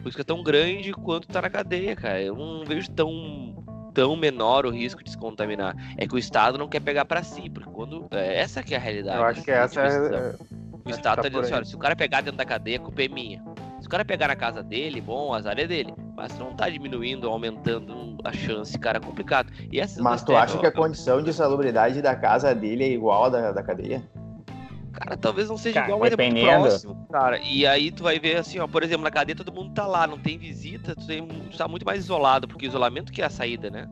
o 0.00 0.04
risco 0.06 0.22
é 0.22 0.24
tão 0.24 0.42
grande 0.42 0.90
quanto 0.94 1.28
tá 1.28 1.42
na 1.42 1.50
cadeia, 1.50 1.94
cara. 1.94 2.22
Eu 2.22 2.34
não 2.34 2.64
vejo 2.64 2.90
tão 2.92 3.67
tão 3.98 4.14
menor 4.14 4.64
o 4.64 4.70
risco 4.70 5.02
de 5.02 5.10
se 5.10 5.18
contaminar. 5.18 5.74
É 5.96 6.06
que 6.06 6.14
o 6.14 6.18
Estado 6.18 6.56
não 6.56 6.68
quer 6.68 6.78
pegar 6.78 7.04
para 7.04 7.20
si, 7.24 7.50
porque 7.50 7.68
quando 7.68 8.06
é, 8.12 8.38
essa 8.38 8.62
que 8.62 8.72
é 8.72 8.76
a 8.76 8.80
realidade. 8.80 9.18
Eu 9.18 9.24
acho 9.24 9.42
que 9.42 9.50
essa 9.50 9.80
é, 9.80 10.34
o 10.84 10.88
Estado 10.88 11.16
tá, 11.16 11.22
tá 11.22 11.28
dizendo 11.28 11.40
assim, 11.40 11.54
olha, 11.54 11.64
se 11.64 11.74
o 11.74 11.78
cara 11.80 11.96
pegar 11.96 12.20
dentro 12.20 12.38
da 12.38 12.44
cadeia, 12.44 12.76
a 12.76 12.80
culpa 12.80 13.02
é 13.02 13.08
minha. 13.08 13.42
Se 13.80 13.88
o 13.88 13.90
cara 13.90 14.04
pegar 14.04 14.28
na 14.28 14.36
casa 14.36 14.62
dele, 14.62 15.00
bom, 15.00 15.34
as 15.34 15.46
áreas 15.46 15.64
é 15.64 15.68
dele. 15.68 15.94
Mas 16.16 16.38
não 16.38 16.54
tá 16.54 16.70
diminuindo, 16.70 17.28
aumentando 17.28 18.18
a 18.22 18.32
chance, 18.32 18.78
cara, 18.78 18.98
é 18.98 19.00
complicado. 19.00 19.52
E 19.72 19.80
mas 20.00 20.22
tu 20.22 20.36
acha 20.36 20.56
que 20.58 20.66
a 20.66 20.72
condição 20.72 21.20
de 21.20 21.32
salubridade 21.32 22.00
da 22.00 22.14
casa 22.14 22.54
dele 22.54 22.84
é 22.84 22.90
igual 22.90 23.24
à 23.24 23.28
da, 23.30 23.50
da 23.50 23.62
cadeia? 23.64 24.00
Cara, 24.92 25.16
talvez 25.16 25.48
não 25.48 25.56
seja 25.56 25.74
cara, 25.74 25.86
igual, 25.86 26.00
mas 26.00 26.10
dependendo. 26.10 26.48
é 26.48 26.58
muito 26.58 26.68
próximo, 26.68 27.06
cara. 27.10 27.38
E 27.38 27.66
aí 27.66 27.90
tu 27.90 28.02
vai 28.02 28.18
ver 28.18 28.36
assim, 28.36 28.58
ó, 28.58 28.66
por 28.66 28.82
exemplo, 28.82 29.04
na 29.04 29.10
cadeia 29.10 29.36
todo 29.36 29.52
mundo 29.52 29.72
tá 29.72 29.86
lá, 29.86 30.06
não 30.06 30.18
tem 30.18 30.38
visita, 30.38 30.94
tu, 30.94 31.06
tem, 31.06 31.26
tu 31.26 31.56
tá 31.56 31.68
muito 31.68 31.84
mais 31.84 32.00
isolado, 32.00 32.48
porque 32.48 32.66
isolamento 32.66 33.12
que 33.12 33.22
é 33.22 33.26
a 33.26 33.30
saída, 33.30 33.70
né? 33.70 33.88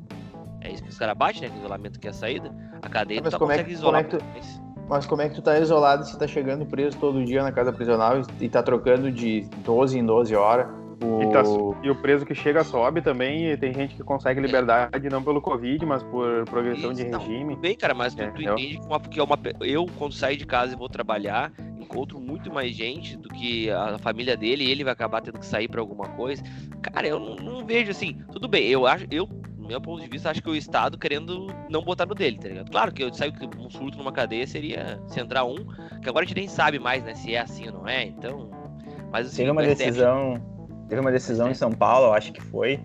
É 0.60 0.72
isso 0.72 0.82
que 0.82 0.88
os 0.88 0.98
caras 0.98 1.16
batem, 1.16 1.42
né? 1.42 1.48
Que 1.48 1.58
isolamento 1.58 2.00
que 2.00 2.06
é 2.06 2.10
a 2.10 2.14
saída. 2.14 2.50
A 2.82 2.88
cadeia 2.88 3.20
mas 3.22 3.32
tu 3.32 3.38
como 3.38 3.50
consegue 3.50 3.70
é 3.70 3.72
que, 3.72 3.78
isolar 3.78 4.04
como 4.04 4.16
é 4.16 4.20
que 4.20 4.48
tu, 4.48 4.62
Mas 4.88 5.06
como 5.06 5.22
é 5.22 5.28
que 5.28 5.34
tu 5.34 5.42
tá 5.42 5.58
isolado 5.58 6.04
se 6.04 6.18
tá 6.18 6.26
chegando 6.26 6.66
preso 6.66 6.98
todo 6.98 7.24
dia 7.24 7.42
na 7.42 7.52
casa 7.52 7.72
prisional 7.72 8.20
e 8.40 8.48
tá 8.48 8.62
trocando 8.62 9.10
de 9.10 9.42
12 9.64 9.98
em 9.98 10.04
12 10.04 10.34
horas? 10.34 10.66
O... 11.02 11.22
E, 11.22 11.32
tá, 11.32 11.42
e, 11.82 11.90
o 11.90 11.94
preso 11.94 12.24
que 12.24 12.34
chega 12.34 12.64
sobe 12.64 13.02
também, 13.02 13.50
e 13.50 13.56
tem 13.56 13.72
gente 13.72 13.94
que 13.94 14.02
consegue 14.02 14.40
liberdade 14.40 15.08
não 15.10 15.22
pelo 15.22 15.42
Covid, 15.42 15.84
mas 15.84 16.02
por 16.04 16.44
progressão 16.46 16.92
Isso, 16.92 17.04
de 17.04 17.10
regime. 17.10 17.54
Não, 17.54 17.60
bem, 17.60 17.76
cara, 17.76 17.94
mas 17.94 18.14
tu, 18.14 18.22
é, 18.22 18.30
tu 18.30 18.42
entende 18.42 18.78
que, 18.78 18.86
uma, 18.86 19.00
que 19.00 19.20
é 19.20 19.22
uma, 19.22 19.38
eu, 19.60 19.86
quando 19.98 20.14
sair 20.14 20.36
de 20.36 20.46
casa 20.46 20.72
e 20.72 20.76
vou 20.76 20.88
trabalhar, 20.88 21.52
encontro 21.86 22.20
muito 22.20 22.52
mais 22.52 22.74
gente 22.74 23.16
do 23.16 23.28
que 23.28 23.70
a 23.70 23.98
família 23.98 24.36
dele 24.36 24.64
e 24.64 24.70
ele 24.70 24.84
vai 24.84 24.92
acabar 24.92 25.20
tendo 25.20 25.38
que 25.38 25.46
sair 25.46 25.68
para 25.68 25.80
alguma 25.80 26.08
coisa. 26.08 26.42
Cara, 26.82 27.06
eu 27.06 27.18
não, 27.18 27.36
não, 27.36 27.66
vejo 27.66 27.90
assim. 27.90 28.18
Tudo 28.32 28.48
bem, 28.48 28.66
eu 28.66 28.86
acho, 28.86 29.06
eu, 29.10 29.26
do 29.26 29.66
meu 29.66 29.80
ponto 29.80 30.02
de 30.02 30.08
vista, 30.08 30.30
acho 30.30 30.42
que 30.42 30.50
o 30.50 30.56
Estado 30.56 30.98
querendo 30.98 31.46
não 31.70 31.82
botar 31.82 32.06
no 32.06 32.14
dele, 32.14 32.38
tá 32.38 32.48
ligado? 32.48 32.70
Claro 32.70 32.92
que 32.92 33.02
eu 33.02 33.12
saio 33.14 33.32
que 33.32 33.46
um 33.58 33.70
surto 33.70 33.96
numa 33.96 34.12
cadeia 34.12 34.46
seria 34.46 35.00
se 35.06 35.20
entrar 35.20 35.44
um, 35.44 35.56
que 36.02 36.08
agora 36.08 36.24
a 36.24 36.28
gente 36.28 36.36
nem 36.36 36.48
sabe 36.48 36.78
mais, 36.78 37.04
né, 37.04 37.14
se 37.14 37.34
é 37.34 37.40
assim 37.40 37.68
ou 37.68 37.74
não 37.74 37.88
é, 37.88 38.04
então. 38.04 38.50
Mas 39.12 39.28
assim, 39.28 39.36
Teve 39.38 39.50
uma 39.50 39.62
decisão. 39.62 40.55
Teve 40.88 41.00
uma 41.00 41.10
decisão 41.10 41.50
em 41.50 41.54
São 41.54 41.72
Paulo, 41.72 42.06
eu 42.08 42.12
acho 42.12 42.32
que 42.32 42.40
foi, 42.40 42.80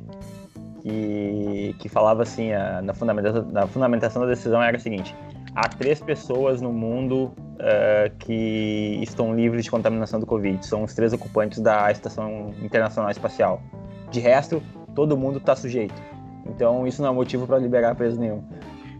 que, 0.81 1.75
que 1.79 1.89
falava 1.89 2.23
assim, 2.23 2.51
a, 2.53 2.81
na, 2.81 2.93
fundamentação, 2.93 3.43
na 3.51 3.67
fundamentação 3.67 4.21
da 4.21 4.27
decisão 4.27 4.61
era 4.61 4.75
o 4.75 4.79
seguinte, 4.79 5.15
há 5.55 5.67
três 5.67 5.99
pessoas 5.99 6.61
no 6.61 6.71
mundo 6.71 7.25
uh, 7.25 8.15
que 8.19 8.99
estão 9.01 9.35
livres 9.35 9.63
de 9.63 9.71
contaminação 9.71 10.19
do 10.19 10.25
Covid, 10.25 10.65
são 10.65 10.83
os 10.83 10.93
três 10.93 11.13
ocupantes 11.13 11.59
da 11.59 11.91
Estação 11.91 12.53
Internacional 12.61 13.11
Espacial. 13.11 13.61
De 14.09 14.19
resto, 14.19 14.61
todo 14.95 15.15
mundo 15.15 15.37
está 15.37 15.55
sujeito. 15.55 16.01
Então 16.45 16.87
isso 16.87 17.01
não 17.01 17.09
é 17.09 17.13
motivo 17.13 17.45
para 17.45 17.57
liberar 17.57 17.95
preso 17.95 18.19
nenhum. 18.19 18.43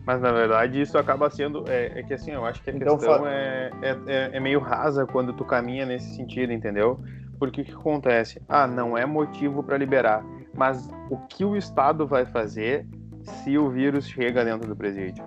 Mas 0.05 0.21
na 0.21 0.31
verdade 0.31 0.81
isso 0.81 0.97
acaba 0.97 1.29
sendo. 1.29 1.63
É, 1.67 1.99
é 1.99 2.03
que 2.03 2.13
assim, 2.13 2.31
eu 2.31 2.45
acho 2.45 2.61
que 2.63 2.69
a 2.69 2.73
então, 2.73 2.97
questão 2.97 3.27
é, 3.27 3.71
é, 3.81 3.97
é, 4.07 4.29
é, 4.33 4.39
meio 4.39 4.59
rasa 4.59 5.05
quando 5.05 5.33
tu 5.33 5.45
caminha 5.45 5.85
nesse 5.85 6.15
sentido, 6.15 6.51
entendeu? 6.51 6.99
Porque 7.41 7.61
o 7.61 7.65
que 7.65 7.71
acontece? 7.71 8.39
Ah, 8.47 8.67
não 8.67 8.95
é 8.95 9.03
motivo 9.03 9.63
para 9.63 9.75
liberar. 9.75 10.23
Mas 10.53 10.87
o 11.09 11.17
que 11.17 11.43
o 11.43 11.57
Estado 11.57 12.05
vai 12.05 12.23
fazer 12.23 12.85
se 13.23 13.57
o 13.57 13.67
vírus 13.67 14.07
chega 14.07 14.45
dentro 14.45 14.67
do 14.67 14.75
presídio? 14.75 15.25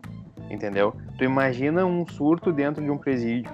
Entendeu? 0.48 0.94
Tu 1.18 1.24
imagina 1.24 1.84
um 1.84 2.06
surto 2.06 2.52
dentro 2.52 2.84
de 2.84 2.88
um 2.88 2.96
presídio. 2.96 3.50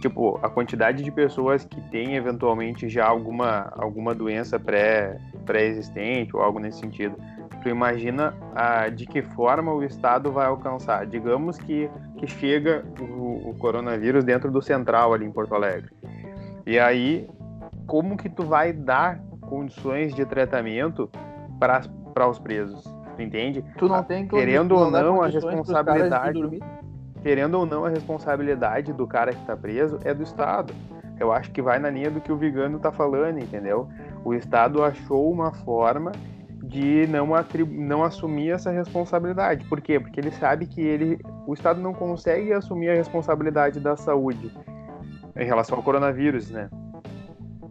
Tipo, 0.00 0.36
a 0.42 0.50
quantidade 0.50 1.04
de 1.04 1.12
pessoas 1.12 1.64
que 1.64 1.80
tem 1.92 2.16
eventualmente 2.16 2.88
já 2.88 3.06
alguma, 3.06 3.72
alguma 3.76 4.12
doença 4.12 4.58
pré, 4.58 5.16
pré-existente 5.46 6.34
ou 6.34 6.42
algo 6.42 6.58
nesse 6.58 6.80
sentido. 6.80 7.14
Tu 7.62 7.68
imagina 7.68 8.34
ah, 8.52 8.88
de 8.88 9.06
que 9.06 9.22
forma 9.22 9.72
o 9.72 9.84
Estado 9.84 10.32
vai 10.32 10.46
alcançar. 10.46 11.06
Digamos 11.06 11.56
que, 11.56 11.88
que 12.18 12.26
chega 12.26 12.84
o, 13.00 13.50
o 13.50 13.54
coronavírus 13.60 14.24
dentro 14.24 14.50
do 14.50 14.60
central 14.60 15.14
ali 15.14 15.24
em 15.24 15.30
Porto 15.30 15.54
Alegre. 15.54 15.92
E 16.66 16.80
aí 16.80 17.28
como 17.86 18.16
que 18.16 18.28
tu 18.28 18.44
vai 18.44 18.72
dar 18.72 19.20
condições 19.40 20.14
de 20.14 20.24
tratamento 20.24 21.10
para 21.58 22.28
os 22.28 22.38
presos, 22.38 22.84
entende? 23.18 23.64
Tu 23.78 23.88
não 23.88 24.02
tem 24.02 24.26
querendo 24.26 24.76
ou 24.76 24.90
não 24.90 25.22
a 25.22 25.26
responsabilidade 25.26 26.60
querendo 27.22 27.54
ou 27.54 27.64
não 27.64 27.84
a 27.84 27.88
responsabilidade 27.88 28.92
do 28.92 29.06
cara 29.06 29.32
que 29.32 29.40
está 29.40 29.56
preso 29.56 29.98
é 30.04 30.12
do 30.12 30.22
Estado. 30.22 30.74
Eu 31.18 31.32
acho 31.32 31.52
que 31.52 31.62
vai 31.62 31.78
na 31.78 31.88
linha 31.88 32.10
do 32.10 32.20
que 32.20 32.32
o 32.32 32.36
Vigano 32.36 32.78
está 32.78 32.90
falando, 32.90 33.38
entendeu? 33.38 33.88
O 34.24 34.34
Estado 34.34 34.82
achou 34.82 35.30
uma 35.30 35.52
forma 35.52 36.10
de 36.64 37.06
não, 37.06 37.28
não 37.70 38.02
assumir 38.02 38.50
essa 38.50 38.70
responsabilidade. 38.70 39.64
Por 39.66 39.80
quê? 39.80 40.00
Porque 40.00 40.18
ele 40.18 40.32
sabe 40.32 40.66
que 40.66 40.80
ele, 40.80 41.18
o 41.46 41.54
Estado 41.54 41.80
não 41.80 41.94
consegue 41.94 42.52
assumir 42.52 42.90
a 42.90 42.94
responsabilidade 42.94 43.78
da 43.78 43.96
saúde 43.96 44.50
em 45.36 45.44
relação 45.44 45.76
ao 45.76 45.82
coronavírus, 45.82 46.50
né? 46.50 46.68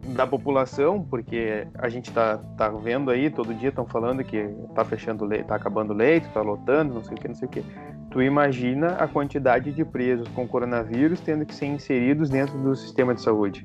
Da 0.04 0.26
população, 0.26 1.02
porque 1.02 1.66
a 1.78 1.88
gente 1.88 2.10
tá, 2.10 2.38
tá 2.56 2.68
vendo 2.68 3.10
aí, 3.10 3.30
todo 3.30 3.54
dia 3.54 3.68
estão 3.68 3.86
falando 3.86 4.24
que 4.24 4.48
tá 4.74 4.84
fechando 4.84 5.24
leito, 5.24 5.46
tá 5.46 5.54
acabando 5.54 5.92
leito, 5.92 6.28
tá 6.30 6.42
lotando, 6.42 6.94
não 6.94 7.04
sei 7.04 7.16
o 7.16 7.20
que, 7.20 7.28
não 7.28 7.34
sei 7.34 7.46
o 7.46 7.50
que. 7.50 7.64
Tu 8.10 8.20
imagina 8.22 8.96
a 8.96 9.06
quantidade 9.06 9.72
de 9.72 9.84
presos 9.84 10.26
com 10.28 10.46
coronavírus 10.46 11.20
tendo 11.20 11.46
que 11.46 11.54
ser 11.54 11.66
inseridos 11.66 12.28
dentro 12.28 12.58
do 12.58 12.74
sistema 12.74 13.14
de 13.14 13.22
saúde. 13.22 13.64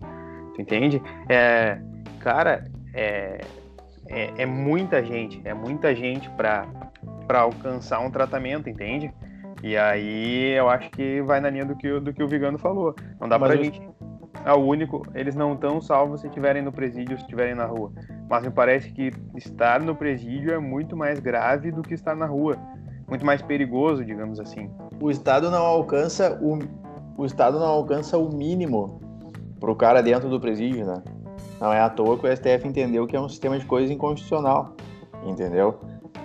Tu 0.55 0.61
entende? 0.61 1.01
É, 1.27 1.79
cara, 2.19 2.65
é, 2.93 3.41
é, 4.07 4.33
é 4.37 4.45
muita 4.45 5.03
gente, 5.03 5.41
é 5.43 5.53
muita 5.53 5.95
gente 5.95 6.29
para 6.29 6.67
alcançar 7.29 7.99
um 7.99 8.11
tratamento, 8.11 8.69
entende? 8.69 9.11
E 9.63 9.75
aí 9.75 10.51
eu 10.55 10.69
acho 10.69 10.89
que 10.91 11.19
vai 11.21 11.41
na 11.41 11.49
linha 11.49 11.65
do 11.65 11.75
que, 11.75 11.99
do 11.99 12.13
que 12.13 12.21
o 12.21 12.27
Vigano 12.27 12.59
falou. 12.59 12.95
Não 13.19 13.27
dá 13.27 13.39
Mas 13.39 13.49
pra 13.49 13.59
eu... 13.59 13.63
gente 13.63 13.81
é 14.47 14.53
o 14.53 14.59
único. 14.59 15.05
Eles 15.13 15.35
não 15.35 15.53
estão 15.53 15.81
salvos 15.81 16.21
se 16.21 16.27
estiverem 16.27 16.61
no 16.61 16.71
presídio 16.71 17.11
ou 17.11 17.17
se 17.17 17.23
estiverem 17.23 17.53
na 17.53 17.65
rua. 17.65 17.91
Mas 18.29 18.43
me 18.43 18.49
parece 18.49 18.89
que 18.91 19.11
estar 19.35 19.81
no 19.81 19.93
presídio 19.93 20.53
é 20.53 20.57
muito 20.57 20.95
mais 20.95 21.19
grave 21.19 21.69
do 21.69 21.81
que 21.81 21.93
estar 21.93 22.15
na 22.15 22.25
rua. 22.25 22.57
Muito 23.09 23.25
mais 23.25 23.41
perigoso, 23.41 24.05
digamos 24.05 24.39
assim. 24.39 24.71
O 25.01 25.11
Estado 25.11 25.51
não 25.51 25.65
alcança 25.65 26.39
o, 26.41 26.59
o 27.21 27.25
Estado 27.25 27.59
não 27.59 27.67
alcança 27.67 28.17
o 28.17 28.33
mínimo 28.33 29.01
para 29.59 29.69
o 29.71 29.75
cara 29.75 30.01
dentro 30.01 30.29
do 30.29 30.39
presídio, 30.39 30.85
né? 30.85 31.03
Não 31.59 31.73
é 31.73 31.81
à 31.81 31.89
toa 31.89 32.17
que 32.17 32.25
o 32.25 32.35
STF 32.35 32.65
entendeu 32.65 33.05
que 33.05 33.17
é 33.17 33.19
um 33.19 33.27
sistema 33.27 33.59
de 33.59 33.65
coisas 33.65 33.91
inconstitucional, 33.91 34.75
entendeu? 35.25 35.77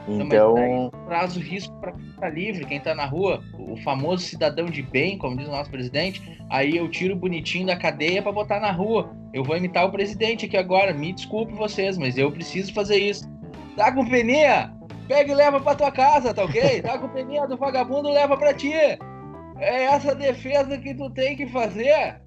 Então. 0.08 0.54
Não, 0.54 0.90
traz 1.06 1.36
o 1.36 1.40
risco 1.40 1.74
para 1.80 1.92
quem 1.92 2.08
está 2.08 2.28
livre, 2.28 2.64
quem 2.64 2.78
está 2.78 2.94
na 2.94 3.04
rua, 3.04 3.42
o 3.58 3.76
famoso 3.76 4.24
cidadão 4.24 4.66
de 4.66 4.82
bem, 4.82 5.16
como 5.16 5.36
diz 5.36 5.46
o 5.46 5.52
nosso 5.52 5.70
presidente. 5.70 6.40
Aí 6.50 6.76
eu 6.76 6.88
tiro 6.90 7.14
bonitinho 7.14 7.66
da 7.66 7.76
cadeia 7.76 8.22
para 8.22 8.32
botar 8.32 8.60
na 8.60 8.72
rua. 8.72 9.14
Eu 9.32 9.44
vou 9.44 9.56
imitar 9.56 9.86
o 9.86 9.92
presidente 9.92 10.46
aqui 10.46 10.56
agora. 10.56 10.92
Me 10.92 11.12
desculpe 11.12 11.52
vocês, 11.54 11.96
mas 11.96 12.18
eu 12.18 12.30
preciso 12.32 12.72
fazer 12.74 12.98
isso. 12.98 13.30
Tá 13.76 13.92
com 13.92 14.04
peninha? 14.04 14.74
Pega 15.08 15.32
e 15.32 15.34
leva 15.34 15.60
para 15.60 15.76
tua 15.76 15.90
casa, 15.90 16.34
tá 16.34 16.44
ok? 16.44 16.82
Tá 16.82 16.98
com 16.98 17.08
peninha 17.08 17.46
do 17.46 17.56
vagabundo, 17.56 18.10
leva 18.10 18.36
para 18.36 18.52
ti. 18.52 18.72
É 18.72 19.84
essa 19.84 20.14
defesa 20.14 20.76
que 20.78 20.94
tu 20.94 21.08
tem 21.10 21.36
que 21.36 21.46
fazer. 21.46 22.20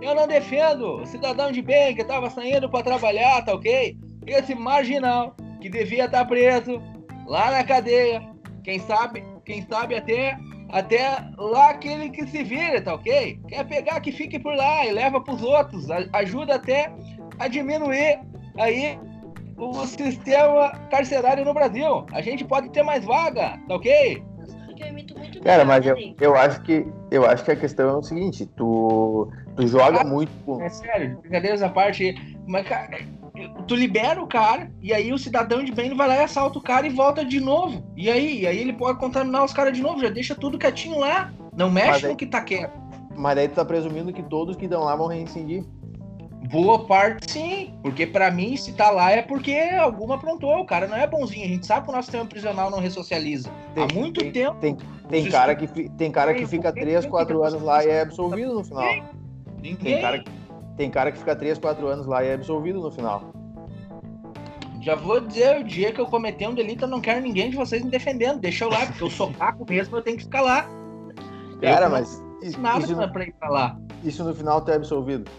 Eu 0.00 0.14
não 0.14 0.26
defendo 0.26 1.02
o 1.02 1.06
cidadão 1.06 1.52
de 1.52 1.60
bem 1.60 1.94
que 1.94 2.00
estava 2.00 2.30
saindo 2.30 2.70
para 2.70 2.82
trabalhar, 2.82 3.44
tá 3.44 3.52
ok? 3.52 3.96
Esse 4.26 4.54
marginal 4.54 5.36
que 5.60 5.68
devia 5.68 6.06
estar 6.06 6.20
tá 6.20 6.24
preso 6.24 6.80
lá 7.30 7.52
na 7.52 7.64
cadeia. 7.64 8.20
Quem 8.64 8.80
sabe, 8.80 9.24
quem 9.44 9.62
sabe 9.62 9.94
até 9.94 10.36
até 10.68 11.24
lá 11.36 11.70
aquele 11.70 12.10
que 12.10 12.26
se 12.26 12.44
vira, 12.44 12.80
tá 12.80 12.94
ok? 12.94 13.40
Quer 13.48 13.64
pegar 13.66 14.00
que 14.00 14.12
fique 14.12 14.38
por 14.38 14.54
lá 14.54 14.86
e 14.86 14.92
leva 14.92 15.20
para 15.20 15.34
os 15.34 15.42
outros, 15.42 15.88
ajuda 16.12 16.56
até 16.56 16.92
a 17.38 17.48
diminuir 17.48 18.20
aí 18.56 18.98
o 19.56 19.84
sistema 19.86 20.70
carcerário 20.90 21.44
no 21.44 21.54
Brasil. 21.54 22.06
A 22.12 22.20
gente 22.20 22.44
pode 22.44 22.70
ter 22.70 22.82
mais 22.82 23.04
vaga, 23.04 23.58
tá 23.66 23.74
ok? 23.74 24.22
Cara, 25.42 25.64
mas 25.64 25.84
eu, 25.86 25.96
eu 26.20 26.36
acho 26.36 26.62
que 26.62 26.86
eu 27.10 27.26
acho 27.26 27.44
que 27.44 27.50
a 27.50 27.56
questão 27.56 27.88
é 27.88 27.96
o 27.96 28.02
seguinte, 28.02 28.46
tu, 28.56 29.28
tu 29.56 29.66
joga 29.66 30.02
ah, 30.02 30.04
muito 30.04 30.30
com... 30.44 30.62
É 30.62 30.68
sério, 30.68 31.18
brincadeiras 31.20 31.62
à 31.62 31.68
parte, 31.68 32.14
mas 32.46 32.66
cara, 32.66 32.98
tu 33.66 33.74
libera 33.74 34.22
o 34.22 34.26
cara, 34.26 34.70
e 34.80 34.92
aí 34.92 35.12
o 35.12 35.18
cidadão 35.18 35.64
de 35.64 35.72
bem 35.72 35.94
vai 35.94 36.08
lá 36.08 36.16
e 36.16 36.22
assalta 36.24 36.58
o 36.58 36.62
cara 36.62 36.86
e 36.86 36.90
volta 36.90 37.24
de 37.24 37.40
novo. 37.40 37.84
E 37.96 38.10
aí? 38.10 38.40
E 38.40 38.46
aí 38.46 38.58
ele 38.58 38.72
pode 38.72 38.98
contaminar 38.98 39.44
os 39.44 39.52
caras 39.52 39.72
de 39.72 39.82
novo, 39.82 40.00
já 40.00 40.10
deixa 40.10 40.34
tudo 40.34 40.58
quietinho 40.58 40.98
lá. 40.98 41.32
Não 41.56 41.70
mexe 41.70 42.06
aí, 42.06 42.12
no 42.12 42.16
que 42.16 42.26
tá 42.26 42.40
quieto. 42.40 42.78
Mas 43.16 43.38
aí 43.38 43.48
tu 43.48 43.54
tá 43.54 43.64
presumindo 43.64 44.12
que 44.12 44.22
todos 44.22 44.56
que 44.56 44.68
dão 44.68 44.84
lá 44.84 44.96
vão 44.96 45.06
reincidir. 45.06 45.64
Boa 46.50 46.84
parte 46.84 47.30
sim, 47.30 47.74
porque 47.82 48.06
para 48.06 48.30
mim 48.30 48.56
se 48.56 48.72
tá 48.72 48.90
lá 48.90 49.12
é 49.12 49.22
porque 49.22 49.52
alguma 49.78 50.16
aprontou, 50.16 50.60
o 50.60 50.64
cara 50.64 50.88
não 50.88 50.96
é 50.96 51.06
bonzinho, 51.06 51.44
a 51.44 51.48
gente 51.48 51.66
sabe 51.66 51.84
que 51.84 51.92
o 51.92 51.94
nosso 51.94 52.06
sistema 52.06 52.24
prisional 52.24 52.70
não 52.70 52.80
ressocializa. 52.80 53.50
Tem, 53.74 53.84
Há 53.84 53.94
muito 53.94 54.20
tem, 54.20 54.32
tempo. 54.32 54.56
Tem, 54.58 54.76
tem 55.08 55.30
cara 55.30 55.54
que, 55.54 55.88
tem 55.90 56.10
cara 56.10 56.34
que 56.34 56.46
fica 56.46 56.72
3, 56.72 57.06
4 57.06 57.44
anos 57.44 57.62
lá 57.62 57.84
e 57.84 57.88
é 57.88 58.00
absolvido 58.00 58.54
no 58.54 58.64
final. 58.64 58.82
Ninguém. 59.62 59.76
Tem 59.76 60.00
cara 60.00 60.18
que 60.18 60.39
tem 60.80 60.90
cara 60.90 61.12
que 61.12 61.18
fica 61.18 61.36
3, 61.36 61.58
4 61.58 61.86
anos 61.86 62.06
lá 62.06 62.24
e 62.24 62.28
é 62.28 62.34
absolvido 62.34 62.80
no 62.80 62.90
final. 62.90 63.34
Já 64.80 64.94
vou 64.94 65.20
dizer, 65.20 65.60
o 65.60 65.64
dia 65.64 65.92
que 65.92 66.00
eu 66.00 66.06
cometer 66.06 66.48
um 66.48 66.54
delito, 66.54 66.86
eu 66.86 66.88
não 66.88 67.02
quero 67.02 67.20
ninguém 67.20 67.50
de 67.50 67.56
vocês 67.56 67.84
me 67.84 67.90
defendendo. 67.90 68.40
Deixa 68.40 68.64
eu 68.64 68.70
lá, 68.70 68.86
porque 68.86 69.04
eu 69.04 69.10
sou 69.10 69.30
paco 69.36 69.66
mesmo, 69.68 69.98
eu 69.98 70.02
tenho 70.02 70.16
que 70.16 70.22
ficar 70.22 70.40
lá. 70.40 70.66
Cara, 71.60 71.84
eu 71.84 71.90
mas. 71.90 72.22
Não 72.42 72.62
nada 72.62 72.86
isso, 72.86 73.12
pra 73.12 73.24
ir 73.24 73.34
pra 73.34 73.50
lá. 73.50 73.78
Isso 74.02 74.24
no 74.24 74.34
final 74.34 74.62
tu 74.62 74.70
é 74.70 74.76
absolvido. 74.76 75.30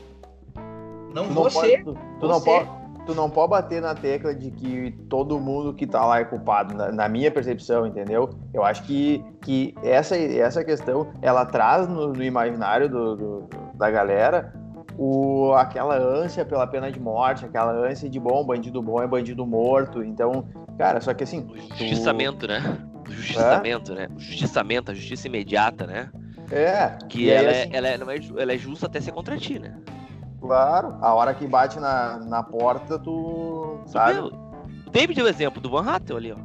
Não 1.12 1.28
tu 1.28 1.34
você. 1.34 1.78
Não 1.78 1.86
pode, 1.86 1.98
tu, 1.98 2.20
tu 2.20 2.28
não 2.28 2.42
pode, 2.42 2.70
tu 3.08 3.16
não 3.16 3.30
pode 3.32 3.50
bater 3.50 3.82
na 3.82 3.96
tecla 3.96 4.36
de 4.36 4.52
que 4.52 4.92
todo 5.10 5.40
mundo 5.40 5.74
que 5.74 5.88
tá 5.88 6.06
lá 6.06 6.20
é 6.20 6.24
culpado, 6.24 6.76
na, 6.76 6.92
na, 6.92 7.10
minha 7.10 7.32
percepção, 7.32 7.88
entendeu? 7.88 8.30
Eu 8.54 8.64
acho 8.64 8.84
que, 8.84 9.26
que 9.42 9.74
essa, 9.82 10.16
essa 10.16 10.64
questão, 10.64 11.12
ela 11.20 11.48
traz 11.48 11.88
no, 11.88 12.14
no 12.14 12.24
imaginário 12.24 12.88
do, 12.88 13.16
do, 13.16 13.50
da 13.74 13.90
galera 13.90 14.61
o, 14.98 15.54
aquela 15.54 15.96
ânsia 15.98 16.46
pela 16.46 16.68
pena 16.68 16.92
de 16.92 17.00
morte, 17.00 17.46
aquela 17.46 17.72
ânsia 17.72 18.10
de 18.10 18.20
bom, 18.20 18.44
bandido 18.44 18.82
bom 18.82 19.02
é 19.02 19.08
bandido 19.08 19.46
morto. 19.46 20.04
Então, 20.04 20.46
cara, 20.78 21.02
só 21.02 21.14
que 21.14 21.24
assim. 21.24 21.48
O 21.50 21.58
justiçamento, 21.58 22.40
tu... 22.40 22.48
né? 22.48 22.78
O 23.08 23.12
justiçamento, 23.12 23.92
é? 23.94 23.96
né? 23.96 24.08
O 24.16 24.20
justiçamento, 24.20 24.92
a 24.92 24.94
justiça 24.94 25.28
imediata, 25.28 25.88
né? 25.88 26.10
É. 26.52 26.98
Que 27.08 27.30
ela, 27.30 27.50
é, 27.50 27.62
assim... 27.64 27.70
ela, 27.74 27.88
é, 27.88 27.94
ela, 27.94 28.14
é, 28.14 28.20
ela 28.38 28.54
é 28.54 28.58
justa 28.58 28.86
até 28.88 29.00
ser 29.00 29.12
contra 29.12 29.38
ti, 29.38 29.60
né? 29.60 29.76
Claro, 30.40 30.98
a 31.02 31.14
hora 31.14 31.34
que 31.34 31.46
bate 31.46 31.80
na, 31.80 32.18
na 32.18 32.44
porta, 32.44 32.98
tu. 32.98 33.80
tu 33.86 33.92
sabe? 33.92 34.14
Viu? 34.14 34.26
O 34.88 34.90
David 34.90 35.16
deu 35.16 35.26
o 35.26 35.30
exemplo 35.30 35.62
do 35.62 35.70
Van 35.70 35.88
Hattel 35.88 36.18
ali, 36.18 36.32
ó. 36.32 36.38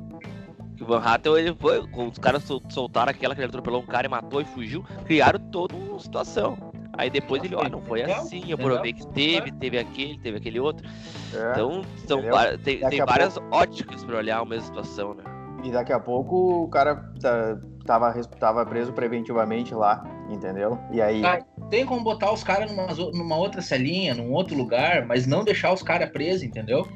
Que 0.77 0.83
o 0.83 0.87
Van 0.87 1.01
Hattel, 1.01 1.39
ele 1.39 1.57
foi. 1.59 1.81
Os 1.81 2.19
caras 2.19 2.45
soltaram 2.69 3.11
aquela 3.11 3.35
que 3.35 3.41
ele 3.41 3.49
atropelou 3.49 3.81
um 3.81 3.87
cara 3.87 4.07
e 4.07 4.11
matou 4.11 4.43
e 4.43 4.45
fugiu. 4.45 4.85
Criaram 5.07 5.41
toda 5.51 5.75
uma 5.75 5.99
situação. 5.99 6.59
Aí 6.99 7.11
depois 7.11 7.43
ele, 7.45 7.55
olha, 7.55 7.69
não 7.69 7.83
foi 7.83 8.03
assim, 8.03 8.45
eu 8.49 8.57
provei 8.57 8.93
que 8.93 9.07
teve, 9.09 9.53
teve 9.53 9.79
aquele, 9.79 10.19
teve 10.19 10.37
aquele 10.39 10.61
outro. 10.61 10.87
É, 11.35 11.53
então, 11.53 11.83
são, 12.07 12.23
tem, 12.63 12.81
tem 12.89 13.05
várias 13.05 13.37
óticas 13.51 14.05
para 14.05 14.17
olhar 14.17 14.39
a 14.39 14.45
mesma 14.45 14.67
situação, 14.67 15.15
né? 15.15 15.25
E 15.63 15.71
daqui 15.71 15.93
a 15.93 16.01
pouco 16.01 16.65
o 16.65 16.69
cara 16.69 16.97
tá, 17.21 17.59
tava, 17.85 18.13
tava 18.39 18.67
preso 18.67 18.93
preventivamente 18.93 19.75
lá, 19.75 20.05
entendeu? 20.31 20.79
E 20.93 21.01
aí. 21.01 21.25
Ah, 21.25 21.43
tem 21.71 21.85
como 21.85 22.03
botar 22.03 22.33
os 22.33 22.45
caras 22.45 22.71
numa, 22.71 22.87
numa 23.13 23.37
outra 23.37 23.61
celinha, 23.61 24.15
num 24.15 24.33
outro 24.33 24.57
lugar, 24.57 25.05
mas 25.07 25.27
não 25.27 25.45
deixar 25.45 25.73
os 25.73 25.83
caras 25.83 26.09
presos, 26.11 26.43
entendeu? 26.43 26.87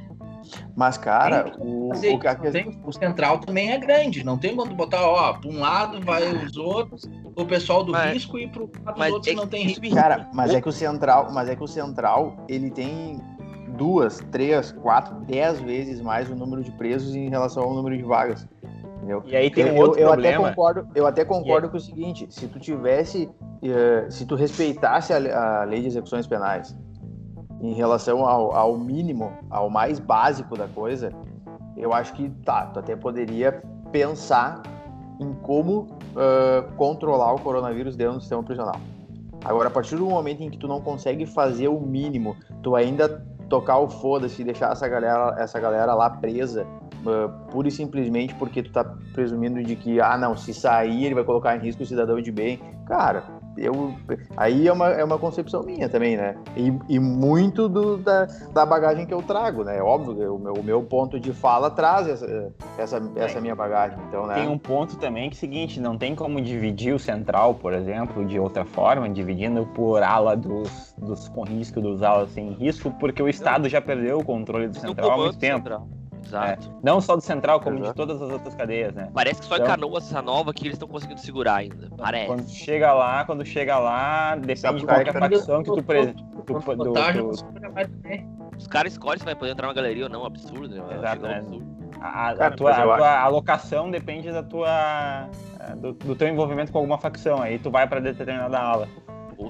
Mas, 0.76 0.96
cara, 0.96 1.52
o, 1.58 1.88
o, 1.88 1.90
o, 1.90 2.50
tem, 2.52 2.80
o, 2.84 2.92
central 2.92 3.38
também 3.38 3.72
é 3.72 3.78
grande. 3.78 4.24
Não 4.24 4.38
tem 4.38 4.54
quando 4.54 4.74
botar, 4.74 5.02
ó, 5.02 5.34
para 5.34 5.50
um 5.50 5.60
lado 5.60 6.00
vai 6.00 6.22
os 6.22 6.56
outros, 6.56 7.02
o 7.36 7.44
pessoal 7.44 7.82
do 7.84 7.92
mas, 7.92 8.14
risco 8.14 8.38
e 8.38 8.46
para 8.46 8.62
o 8.62 8.70
lado 8.84 8.96
dos 8.96 9.12
outros 9.12 9.32
é 9.32 9.34
não 9.34 9.46
tem 9.46 9.64
risco. 9.64 9.94
Cara, 9.94 10.28
mas 10.32 10.54
é 10.54 10.60
que 10.60 10.68
o 10.68 10.72
central, 10.72 11.30
mas 11.32 11.48
é 11.48 11.56
que 11.56 11.62
o 11.62 11.68
central, 11.68 12.44
ele 12.48 12.70
tem 12.70 13.20
duas, 13.76 14.18
três, 14.30 14.72
quatro, 14.72 15.14
dez 15.20 15.60
vezes 15.60 16.00
mais 16.00 16.28
o 16.30 16.34
número 16.34 16.62
de 16.62 16.70
presos 16.72 17.14
em 17.14 17.28
relação 17.28 17.62
ao 17.62 17.74
número 17.74 17.96
de 17.96 18.02
vagas. 18.02 18.46
Entendeu? 18.96 19.22
E 19.26 19.34
aí 19.34 19.50
tem 19.50 19.72
um 19.72 19.76
outro 19.78 19.98
eu, 19.98 20.04
eu 20.04 20.08
problema. 20.08 20.38
Até 20.38 20.48
concordo, 20.48 20.88
eu 20.94 21.06
até 21.06 21.24
concordo 21.24 21.70
com 21.70 21.76
o 21.78 21.80
seguinte: 21.80 22.26
se 22.28 22.46
tu 22.46 22.58
tivesse, 22.58 23.24
uh, 23.24 24.10
se 24.10 24.26
tu 24.26 24.34
respeitasse 24.34 25.12
a, 25.12 25.60
a, 25.62 25.64
lei 25.64 25.80
de 25.80 25.86
execuções 25.86 26.26
penais 26.26 26.76
em 27.60 27.72
relação 27.72 28.26
ao, 28.26 28.54
ao, 28.54 28.76
mínimo, 28.76 29.32
ao 29.50 29.68
mais 29.68 29.98
básico 29.98 30.56
da 30.56 30.66
coisa, 30.66 31.12
eu 31.76 31.92
acho 31.92 32.12
que 32.14 32.28
tá, 32.44 32.66
tu 32.66 32.78
até 32.78 32.96
poderia 32.96 33.62
pensar 33.92 34.62
em 35.20 35.32
como 35.42 35.80
uh, 35.80 36.74
controlar 36.76 37.34
o 37.34 37.40
coronavírus 37.40 37.96
dentro 37.96 38.14
do 38.14 38.20
sistema 38.20 38.42
prisional. 38.42 38.76
Agora, 39.44 39.68
a 39.68 39.70
partir 39.70 39.96
do 39.96 40.06
momento 40.06 40.42
em 40.42 40.50
que 40.50 40.58
tu 40.58 40.68
não 40.68 40.80
consegue 40.80 41.26
fazer 41.26 41.68
o 41.68 41.80
mínimo, 41.80 42.36
tu 42.62 42.74
ainda 42.74 43.24
tocar 43.48 43.78
o 43.78 43.88
foda-se 43.88 44.40
e 44.40 44.44
deixar 44.44 44.72
essa 44.72 44.88
galera, 44.88 45.34
essa 45.38 45.58
galera 45.58 45.94
lá 45.94 46.08
presa 46.08 46.66
uh, 47.04 47.50
pura 47.50 47.68
e 47.68 47.70
simplesmente 47.70 48.34
porque 48.34 48.62
tu 48.62 48.70
tá 48.70 48.84
presumindo 49.12 49.62
de 49.62 49.76
que, 49.76 50.00
ah, 50.00 50.16
não, 50.16 50.36
se 50.36 50.54
sair 50.54 51.06
ele 51.06 51.14
vai 51.14 51.24
colocar 51.24 51.56
em 51.56 51.60
risco 51.60 51.82
o 51.82 51.86
cidadão 51.86 52.20
de 52.20 52.30
bem. 52.30 52.60
Cara, 52.86 53.24
eu, 53.60 53.94
aí 54.36 54.66
é 54.66 54.72
uma, 54.72 54.88
é 54.88 55.04
uma 55.04 55.18
concepção 55.18 55.62
minha 55.62 55.88
também, 55.88 56.16
né? 56.16 56.34
E, 56.56 56.72
e 56.88 56.98
muito 56.98 57.68
do, 57.68 57.98
da, 57.98 58.26
da 58.52 58.64
bagagem 58.64 59.04
que 59.04 59.12
eu 59.12 59.22
trago, 59.22 59.62
né? 59.62 59.82
Óbvio, 59.82 60.34
o 60.34 60.38
meu, 60.38 60.54
o 60.54 60.62
meu 60.62 60.82
ponto 60.82 61.20
de 61.20 61.32
fala 61.32 61.70
traz 61.70 62.08
essa, 62.08 62.52
essa, 62.78 63.02
essa 63.16 63.40
minha 63.40 63.54
bagagem, 63.54 63.98
então, 64.08 64.26
né? 64.26 64.34
Tem 64.34 64.48
um 64.48 64.58
ponto 64.58 64.96
também 64.96 65.28
que 65.28 65.36
é 65.36 65.38
o 65.38 65.40
seguinte, 65.40 65.80
não 65.80 65.98
tem 65.98 66.14
como 66.14 66.40
dividir 66.40 66.94
o 66.94 66.98
central, 66.98 67.54
por 67.54 67.74
exemplo, 67.74 68.24
de 68.24 68.38
outra 68.38 68.64
forma, 68.64 69.08
dividindo 69.08 69.66
por 69.66 70.02
ala 70.02 70.34
dos, 70.36 70.94
dos 70.96 71.28
com 71.28 71.44
risco, 71.44 71.80
dos 71.80 72.02
alas 72.02 72.30
sem 72.30 72.52
risco, 72.52 72.90
porque 72.98 73.22
o 73.22 73.28
Estado 73.28 73.68
já 73.68 73.80
perdeu 73.80 74.18
o 74.18 74.24
controle 74.24 74.68
do 74.68 74.78
central 74.78 75.10
há 75.12 75.16
muito 75.16 75.38
tempo. 75.38 75.58
Central. 75.58 75.99
Exato. 76.24 76.68
É. 76.68 76.80
Não 76.82 77.00
só 77.00 77.16
do 77.16 77.22
Central, 77.22 77.60
como 77.60 77.78
Exato. 77.78 77.90
de 77.90 77.96
todas 77.96 78.22
as 78.22 78.30
outras 78.30 78.54
cadeias, 78.54 78.94
né? 78.94 79.10
Parece 79.12 79.40
que 79.40 79.46
só 79.46 79.54
então, 79.54 79.66
em 79.66 79.70
Canoas, 79.70 80.04
essa 80.06 80.22
nova, 80.22 80.52
que 80.52 80.64
eles 80.64 80.74
estão 80.74 80.88
conseguindo 80.88 81.20
segurar 81.20 81.56
ainda. 81.56 81.88
Parece. 81.96 82.26
Quando 82.26 82.48
chega 82.48 82.92
lá, 82.92 83.24
quando 83.24 83.44
chega 83.44 83.78
lá, 83.78 84.36
depende 84.36 84.80
de 84.80 84.86
qualquer 84.86 85.12
facção 85.12 85.62
que 85.62 85.72
tu... 85.72 85.82
Pre... 85.82 86.06
tu, 86.06 86.42
tu, 86.44 86.76
do, 86.76 86.92
Os 88.56 88.66
caras 88.66 88.92
escolhem 88.92 89.18
se 89.18 89.24
vai 89.24 89.34
poder 89.34 89.52
entrar 89.52 89.66
na 89.66 89.72
galeria 89.72 90.04
ou 90.04 90.10
não, 90.10 90.24
absurdo. 90.24 90.68
Né? 90.68 90.96
Exato, 90.96 91.22
né? 91.22 91.44
A, 92.00 92.30
a, 92.30 92.50
tua, 92.50 92.70
a 92.70 92.96
tua 92.96 93.20
alocação 93.20 93.90
depende 93.90 94.30
da 94.32 94.42
tua, 94.42 95.28
do, 95.76 95.92
do 95.92 96.16
teu 96.16 96.28
envolvimento 96.28 96.72
com 96.72 96.78
alguma 96.78 96.98
facção. 96.98 97.42
Aí 97.42 97.58
tu 97.58 97.70
vai 97.70 97.86
para 97.86 98.00
determinada 98.00 98.58
ala. 98.58 98.88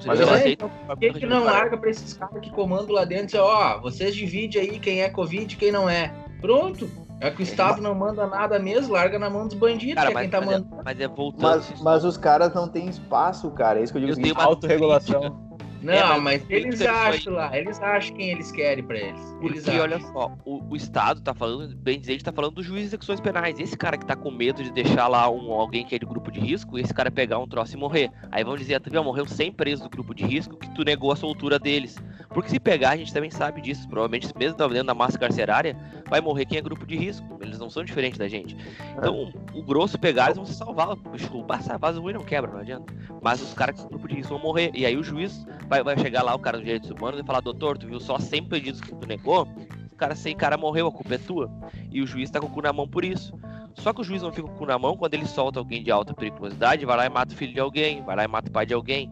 Mas 0.07 0.21
eu 0.21 0.31
aceito. 0.31 0.71
Por 0.87 0.99
que, 0.99 1.13
que 1.13 1.27
não 1.27 1.45
larga 1.45 1.77
para 1.77 1.91
esses 1.91 2.15
caras 2.15 2.41
que 2.41 2.51
comandam 2.51 2.95
lá 2.95 3.05
dentro? 3.05 3.41
Ó, 3.41 3.77
oh, 3.77 3.81
vocês 3.81 4.15
dividem 4.15 4.63
aí 4.63 4.79
quem 4.79 5.03
é 5.03 5.11
Covid 5.11 5.53
e 5.53 5.59
quem 5.59 5.73
não 5.73 5.89
é. 5.89 6.13
Pronto. 6.41 6.89
É 7.21 7.31
que 7.31 7.43
o 7.43 7.43
Estado 7.43 7.83
não 7.83 7.95
manda 7.95 8.27
nada 8.27 8.59
mesmo, 8.59 8.95
larga 8.95 9.19
na 9.19 9.29
mão 9.29 9.47
dos 9.47 9.55
bandidos, 9.55 9.97
cara, 9.97 10.11
que 10.11 10.17
é 10.17 10.21
quem 10.23 10.31
tá 10.31 10.41
mas 10.41 10.49
é- 10.49 10.53
mandando. 10.53 10.75
É, 10.75 10.83
mas 10.83 11.01
é 11.01 11.09
voltando. 11.09 11.43
Mas, 11.43 11.83
mas, 11.83 12.05
os 12.05 12.17
caras 12.17 12.55
não 12.55 12.67
têm 12.67 12.89
espaço, 12.89 13.51
cara. 13.51 13.79
É 13.79 13.83
isso 13.83 13.93
que 13.93 13.99
eu 13.99 14.07
digo. 14.07 14.19
Eu 14.19 14.23
tenho 14.23 14.35
uma 14.35 14.45
autorregulação. 14.45 15.51
Não, 15.83 15.95
é, 15.95 16.21
mas, 16.21 16.43
mas 16.43 16.51
eles 16.51 16.83
acham 16.83 17.33
lá, 17.33 17.57
eles 17.57 17.81
acham 17.81 18.15
quem 18.15 18.31
eles 18.31 18.53
querem 18.53 18.85
pra 18.85 18.99
eles. 18.99 19.21
Porque, 19.41 19.59
eles 19.59 19.69
olha 19.69 19.99
só, 19.99 20.37
o, 20.45 20.63
o, 20.71 20.77
Estado 20.77 21.23
tá 21.23 21.33
falando, 21.33 21.75
bem 21.75 21.99
dizer, 21.99 22.21
tá 22.21 22.33
falando 22.33 22.57
do 22.57 22.63
juiz 22.63 22.83
de 22.83 22.87
execuções 22.89 23.19
penais. 23.19 23.59
Esse 23.59 23.77
cara 23.77 23.97
que 23.97 24.05
tá 24.05 24.15
com 24.15 24.31
medo 24.31 24.63
de 24.63 24.71
deixar 24.71 25.09
lá 25.09 25.31
um, 25.31 25.53
alguém 25.53 25.85
que 25.85 25.95
é 25.95 25.99
de 25.99 26.05
grupo 26.05 26.31
de 26.31 26.39
risco, 26.39 26.79
esse 26.79 26.93
cara 26.93 27.11
pegar 27.11 27.39
um 27.39 27.47
troço 27.47 27.75
e 27.75 27.79
morrer. 27.79 28.11
Aí 28.31 28.45
vão 28.45 28.57
dizer, 28.57 28.79
tu 28.81 28.91
viu, 28.91 29.03
morreu 29.03 29.27
100 29.27 29.53
presos 29.53 29.83
do 29.83 29.89
grupo 29.91 30.15
de 30.15 30.25
risco 30.25 30.57
que 30.57 30.69
tu 30.75 30.85
negou 30.85 31.13
a 31.13 31.17
soltura 31.17 31.59
deles. 31.59 31.97
Porque 32.29 32.51
se 32.51 32.61
pegar, 32.61 32.91
a 32.91 32.97
gente 32.97 33.13
também 33.13 33.31
sabe 33.31 33.63
disso. 33.63 33.89
Provavelmente, 33.89 34.29
mesmo 34.37 34.57
dentro 34.57 34.85
da 34.85 34.95
massa 34.95 35.19
carcerária, 35.19 35.75
vai 36.11 36.21
morrer 36.21 36.45
quem 36.45 36.59
é 36.59 36.61
grupo 36.61 36.85
de 36.85 36.97
risco. 36.97 37.39
Eles 37.41 37.59
não 37.59 37.71
são 37.71 37.85
diferentes 37.85 38.19
da 38.19 38.29
gente. 38.29 38.57
Então, 38.99 39.33
o 39.55 39.63
grosso 39.63 39.99
pegar, 39.99 40.27
eles 40.27 40.37
vão 40.37 40.45
se 40.45 40.55
salvar. 40.55 40.97
Desculpa, 41.13 41.57
passar 41.57 41.79
vaso 41.79 42.03
ruim 42.03 42.13
não 42.13 42.25
quebra, 42.25 42.51
não 42.51 42.59
adianta. 42.59 42.93
Mas 43.23 43.41
os 43.41 43.55
caras 43.55 43.77
que 43.77 43.81
são 43.81 43.89
grupo 43.89 44.09
de 44.09 44.17
risco 44.17 44.35
vão 44.35 44.43
morrer. 44.43 44.73
E 44.75 44.85
aí 44.85 44.97
o 44.97 45.03
juiz 45.03 45.47
vai, 45.69 45.83
vai 45.83 45.97
chegar 45.97 46.23
lá, 46.23 46.35
o 46.35 46.39
cara 46.39 46.59
dos 46.59 46.67
direitos 46.67 46.91
humanos, 46.91 47.21
e 47.21 47.25
falar: 47.25 47.41
Doutor, 47.41 47.79
tu 47.79 47.87
viu 47.87 48.01
só 48.01 48.19
100 48.19 48.45
pedidos 48.45 48.81
que 48.81 48.95
tu 48.95 49.07
negou? 49.07 49.49
O 49.93 49.97
cara, 49.97 50.15
sem 50.15 50.37
cara 50.37 50.57
morreu, 50.57 50.89
a 50.89 50.93
culpa 50.93 51.15
é 51.15 51.19
tua. 51.19 51.51
E 51.91 52.03
o 52.03 52.07
juiz 52.07 52.31
tá 52.31 52.41
com 52.41 52.47
o 52.47 52.51
cu 52.51 52.61
na 52.61 52.73
mão 52.73 52.89
por 52.89 53.05
isso. 53.05 53.33
Só 53.75 53.93
que 53.93 54.01
o 54.01 54.05
juiz 54.05 54.23
não 54.23 54.33
fica 54.33 54.49
com 54.49 54.55
o 54.55 54.59
cu 54.59 54.67
na 54.67 54.79
mão 54.79 54.97
quando 54.97 55.15
ele 55.15 55.27
solta 55.27 55.59
alguém 55.59 55.83
de 55.83 55.91
alta 55.91 56.13
periculosidade, 56.13 56.85
vai 56.85 56.97
lá 56.97 57.07
e 57.07 57.09
mata 57.09 57.33
o 57.33 57.37
filho 57.37 57.55
de 57.55 57.61
alguém, 57.61 58.03
vai 58.03 58.17
lá 58.17 58.25
e 58.25 58.29
mata 58.29 58.49
o 58.49 58.53
pai 58.53 58.67
de 58.67 58.75
alguém. 58.75 59.11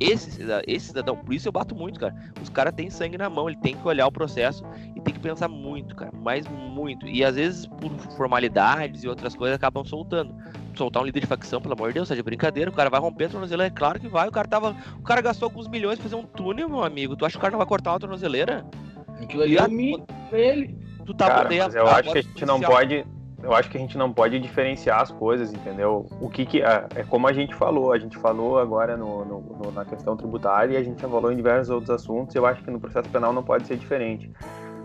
Esse, 0.00 0.40
esse 0.66 0.86
cidadão, 0.86 1.14
por 1.14 1.34
isso 1.34 1.46
eu 1.46 1.52
bato 1.52 1.74
muito, 1.74 2.00
cara. 2.00 2.14
Os 2.42 2.48
caras 2.48 2.72
têm 2.74 2.88
sangue 2.88 3.18
na 3.18 3.28
mão, 3.28 3.50
ele 3.50 3.58
tem 3.58 3.76
que 3.76 3.86
olhar 3.86 4.06
o 4.06 4.12
processo 4.12 4.64
e 4.96 5.00
tem 5.00 5.12
que 5.12 5.20
pensar 5.20 5.46
muito, 5.46 5.94
cara. 5.94 6.10
Mas 6.22 6.48
muito. 6.48 7.06
E 7.06 7.22
às 7.22 7.34
vezes, 7.34 7.66
por 7.66 7.90
formalidades 8.16 9.04
e 9.04 9.08
outras 9.08 9.36
coisas, 9.36 9.56
acabam 9.56 9.84
soltando. 9.84 10.34
Soltar 10.74 11.02
um 11.02 11.06
líder 11.06 11.20
de 11.20 11.26
facção, 11.26 11.60
pelo 11.60 11.74
amor 11.74 11.88
de 11.88 11.94
Deus, 11.94 12.08
tá 12.08 12.14
de 12.14 12.22
brincadeira. 12.22 12.70
O 12.70 12.72
cara 12.72 12.88
vai 12.88 12.98
romper 12.98 13.26
a 13.26 13.28
tornozeleira, 13.28 13.72
é 13.72 13.76
claro 13.76 14.00
que 14.00 14.08
vai. 14.08 14.26
O 14.26 14.32
cara 14.32 14.48
tava. 14.48 14.74
O 14.98 15.02
cara 15.02 15.20
gastou 15.20 15.46
alguns 15.46 15.68
milhões 15.68 15.98
pra 15.98 16.04
fazer 16.04 16.16
um 16.16 16.24
túnel, 16.24 16.68
meu 16.68 16.82
amigo. 16.82 17.14
Tu 17.14 17.26
acha 17.26 17.34
que 17.34 17.38
o 17.38 17.40
cara 17.42 17.52
não 17.52 17.58
vai 17.58 17.66
cortar 17.66 17.92
uma 17.92 18.00
tornozeleira? 18.00 18.64
Aquilo 19.20 19.42
ali 19.42 19.58
é 19.58 19.64
ele. 20.32 20.78
Tu 21.04 21.12
tá 21.12 21.26
cara, 21.26 21.48
mas 21.48 21.74
eu 21.74 21.86
acho 21.86 22.12
que 22.12 22.18
a 22.18 22.22
gente 22.22 22.46
não 22.46 22.58
pode 22.58 23.04
eu 23.42 23.54
acho 23.54 23.70
que 23.70 23.76
a 23.76 23.80
gente 23.80 23.96
não 23.96 24.12
pode 24.12 24.38
diferenciar 24.38 25.00
as 25.00 25.10
coisas, 25.10 25.52
entendeu? 25.52 26.06
O 26.20 26.28
que, 26.28 26.44
que 26.44 26.62
é, 26.62 26.86
é 26.94 27.02
como 27.04 27.26
a 27.26 27.32
gente 27.32 27.54
falou, 27.54 27.92
a 27.92 27.98
gente 27.98 28.18
falou 28.18 28.58
agora 28.58 28.96
no, 28.96 29.24
no, 29.24 29.40
no, 29.40 29.72
na 29.72 29.84
questão 29.84 30.16
tributária 30.16 30.74
e 30.74 30.76
a 30.76 30.82
gente 30.82 31.00
já 31.00 31.08
falou 31.08 31.32
em 31.32 31.36
diversos 31.36 31.70
outros 31.70 31.90
assuntos. 31.90 32.34
Eu 32.34 32.44
acho 32.44 32.62
que 32.62 32.70
no 32.70 32.78
processo 32.78 33.08
penal 33.08 33.32
não 33.32 33.42
pode 33.42 33.66
ser 33.66 33.76
diferente. 33.76 34.30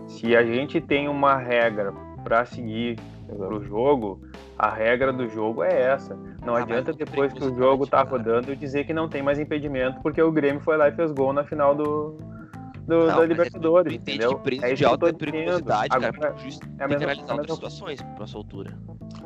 Se 0.08 0.34
a 0.34 0.44
gente 0.44 0.80
tem 0.80 1.08
uma 1.08 1.36
regra 1.36 1.92
para 2.24 2.44
seguir 2.44 2.98
o 3.28 3.60
jogo, 3.60 4.22
a 4.58 4.70
regra 4.70 5.12
do 5.12 5.28
jogo 5.28 5.62
é 5.62 5.82
essa. 5.82 6.16
Não 6.44 6.54
ah, 6.54 6.60
adianta 6.60 6.92
depois 6.92 7.32
que 7.32 7.44
o 7.44 7.54
jogo 7.54 7.86
tá 7.86 8.02
rodando 8.02 8.54
dizer 8.56 8.84
que 8.84 8.94
não 8.94 9.08
tem 9.08 9.22
mais 9.22 9.38
impedimento 9.38 10.00
porque 10.00 10.22
o 10.22 10.32
Grêmio 10.32 10.60
foi 10.60 10.76
lá 10.76 10.88
e 10.88 10.92
fez 10.92 11.12
gol 11.12 11.32
na 11.32 11.44
final 11.44 11.74
do, 11.74 12.16
do, 12.86 13.06
não, 13.06 13.16
da 13.16 13.26
Libertadores. 13.26 13.92
É, 13.92 13.96
entendeu? 13.96 14.38
que 14.38 14.64
é 14.64 14.74
de 14.74 14.84
alta 14.84 15.12
periculosidade, 15.12 15.88
cara, 15.88 16.08
Agora, 16.08 16.34
justo, 16.38 16.66
é 16.78 16.86
tem 16.88 16.98
que 16.98 17.04
analisar 17.04 17.34
outras 17.34 17.54
situações 17.54 18.02
pra 18.02 18.24
essa 18.24 18.36
altura. 18.36 18.78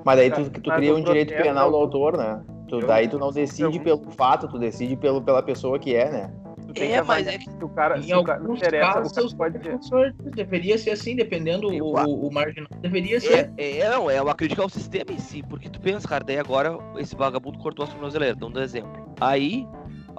Mas 0.04 0.18
aí 0.18 0.30
tu, 0.30 0.50
tu 0.50 0.70
cria 0.70 0.94
um 0.94 1.02
direito 1.02 1.34
penal 1.34 1.70
do 1.70 1.76
autor, 1.76 2.16
né? 2.16 2.42
Tu, 2.68 2.80
daí 2.80 3.08
tu 3.08 3.18
não 3.18 3.32
decide 3.32 3.78
eu... 3.78 3.82
pelo 3.82 4.10
fato, 4.12 4.48
tu 4.48 4.58
decide 4.58 4.96
pelo, 4.96 5.20
pela 5.20 5.42
pessoa 5.42 5.78
que 5.78 5.94
é, 5.94 6.10
né? 6.10 6.32
É, 6.76 7.02
mas 7.02 7.26
é 7.26 7.36
que 7.36 7.48
o 7.62 7.68
cara, 7.68 7.98
em 7.98 8.12
alguns 8.12 8.26
cara, 8.26 8.40
não 8.40 8.54
interessa, 8.54 8.92
casos, 8.92 9.32
o 9.32 9.36
cara 9.36 9.52
pode 9.52 10.30
deveria 10.30 10.78
ser 10.78 10.90
assim, 10.92 11.16
dependendo 11.16 11.68
o, 11.68 11.96
o, 11.96 12.28
o, 12.28 12.32
marginal, 12.32 12.68
deveria 12.80 13.16
é, 13.16 13.20
ser. 13.20 13.52
É, 13.56 13.78
é, 13.78 13.90
não, 13.90 14.08
é 14.08 14.22
uma 14.22 14.34
crítica 14.34 14.62
ao 14.62 14.68
sistema 14.68 15.10
em 15.10 15.18
si, 15.18 15.42
porque 15.42 15.68
tu 15.68 15.80
pensa, 15.80 16.06
cara, 16.06 16.22
daí 16.22 16.38
agora 16.38 16.78
esse 16.96 17.16
vagabundo 17.16 17.58
cortou 17.58 17.84
as 17.84 17.92
tornozeleiras, 17.92 18.36
dando 18.36 18.60
um 18.60 18.62
exemplo. 18.62 19.12
Aí, 19.20 19.66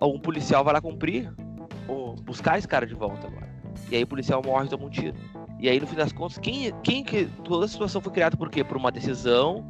um 0.02 0.20
policial 0.20 0.64
vai 0.64 0.74
lá 0.74 0.82
cumprir, 0.82 1.32
buscar 2.24 2.58
esse 2.58 2.68
cara 2.68 2.86
de 2.86 2.94
volta 2.96 3.28
agora. 3.28 3.50
E 3.90 3.96
aí 3.96 4.04
o 4.04 4.08
policial 4.08 4.42
morre 4.46 4.66
e 4.66 4.70
toma 4.70 4.86
um 4.86 4.90
tiro. 4.90 5.16
E 5.60 5.70
aí, 5.70 5.80
no 5.80 5.86
fim 5.86 5.96
das 5.96 6.12
contas, 6.12 6.38
quem, 6.40 6.74
quem 6.82 7.04
que. 7.04 7.26
Toda 7.44 7.66
a 7.66 7.68
situação 7.68 8.02
foi 8.02 8.12
criada 8.12 8.36
por 8.36 8.50
quê? 8.50 8.64
Por 8.64 8.78
uma 8.78 8.92
decisão 8.92 9.68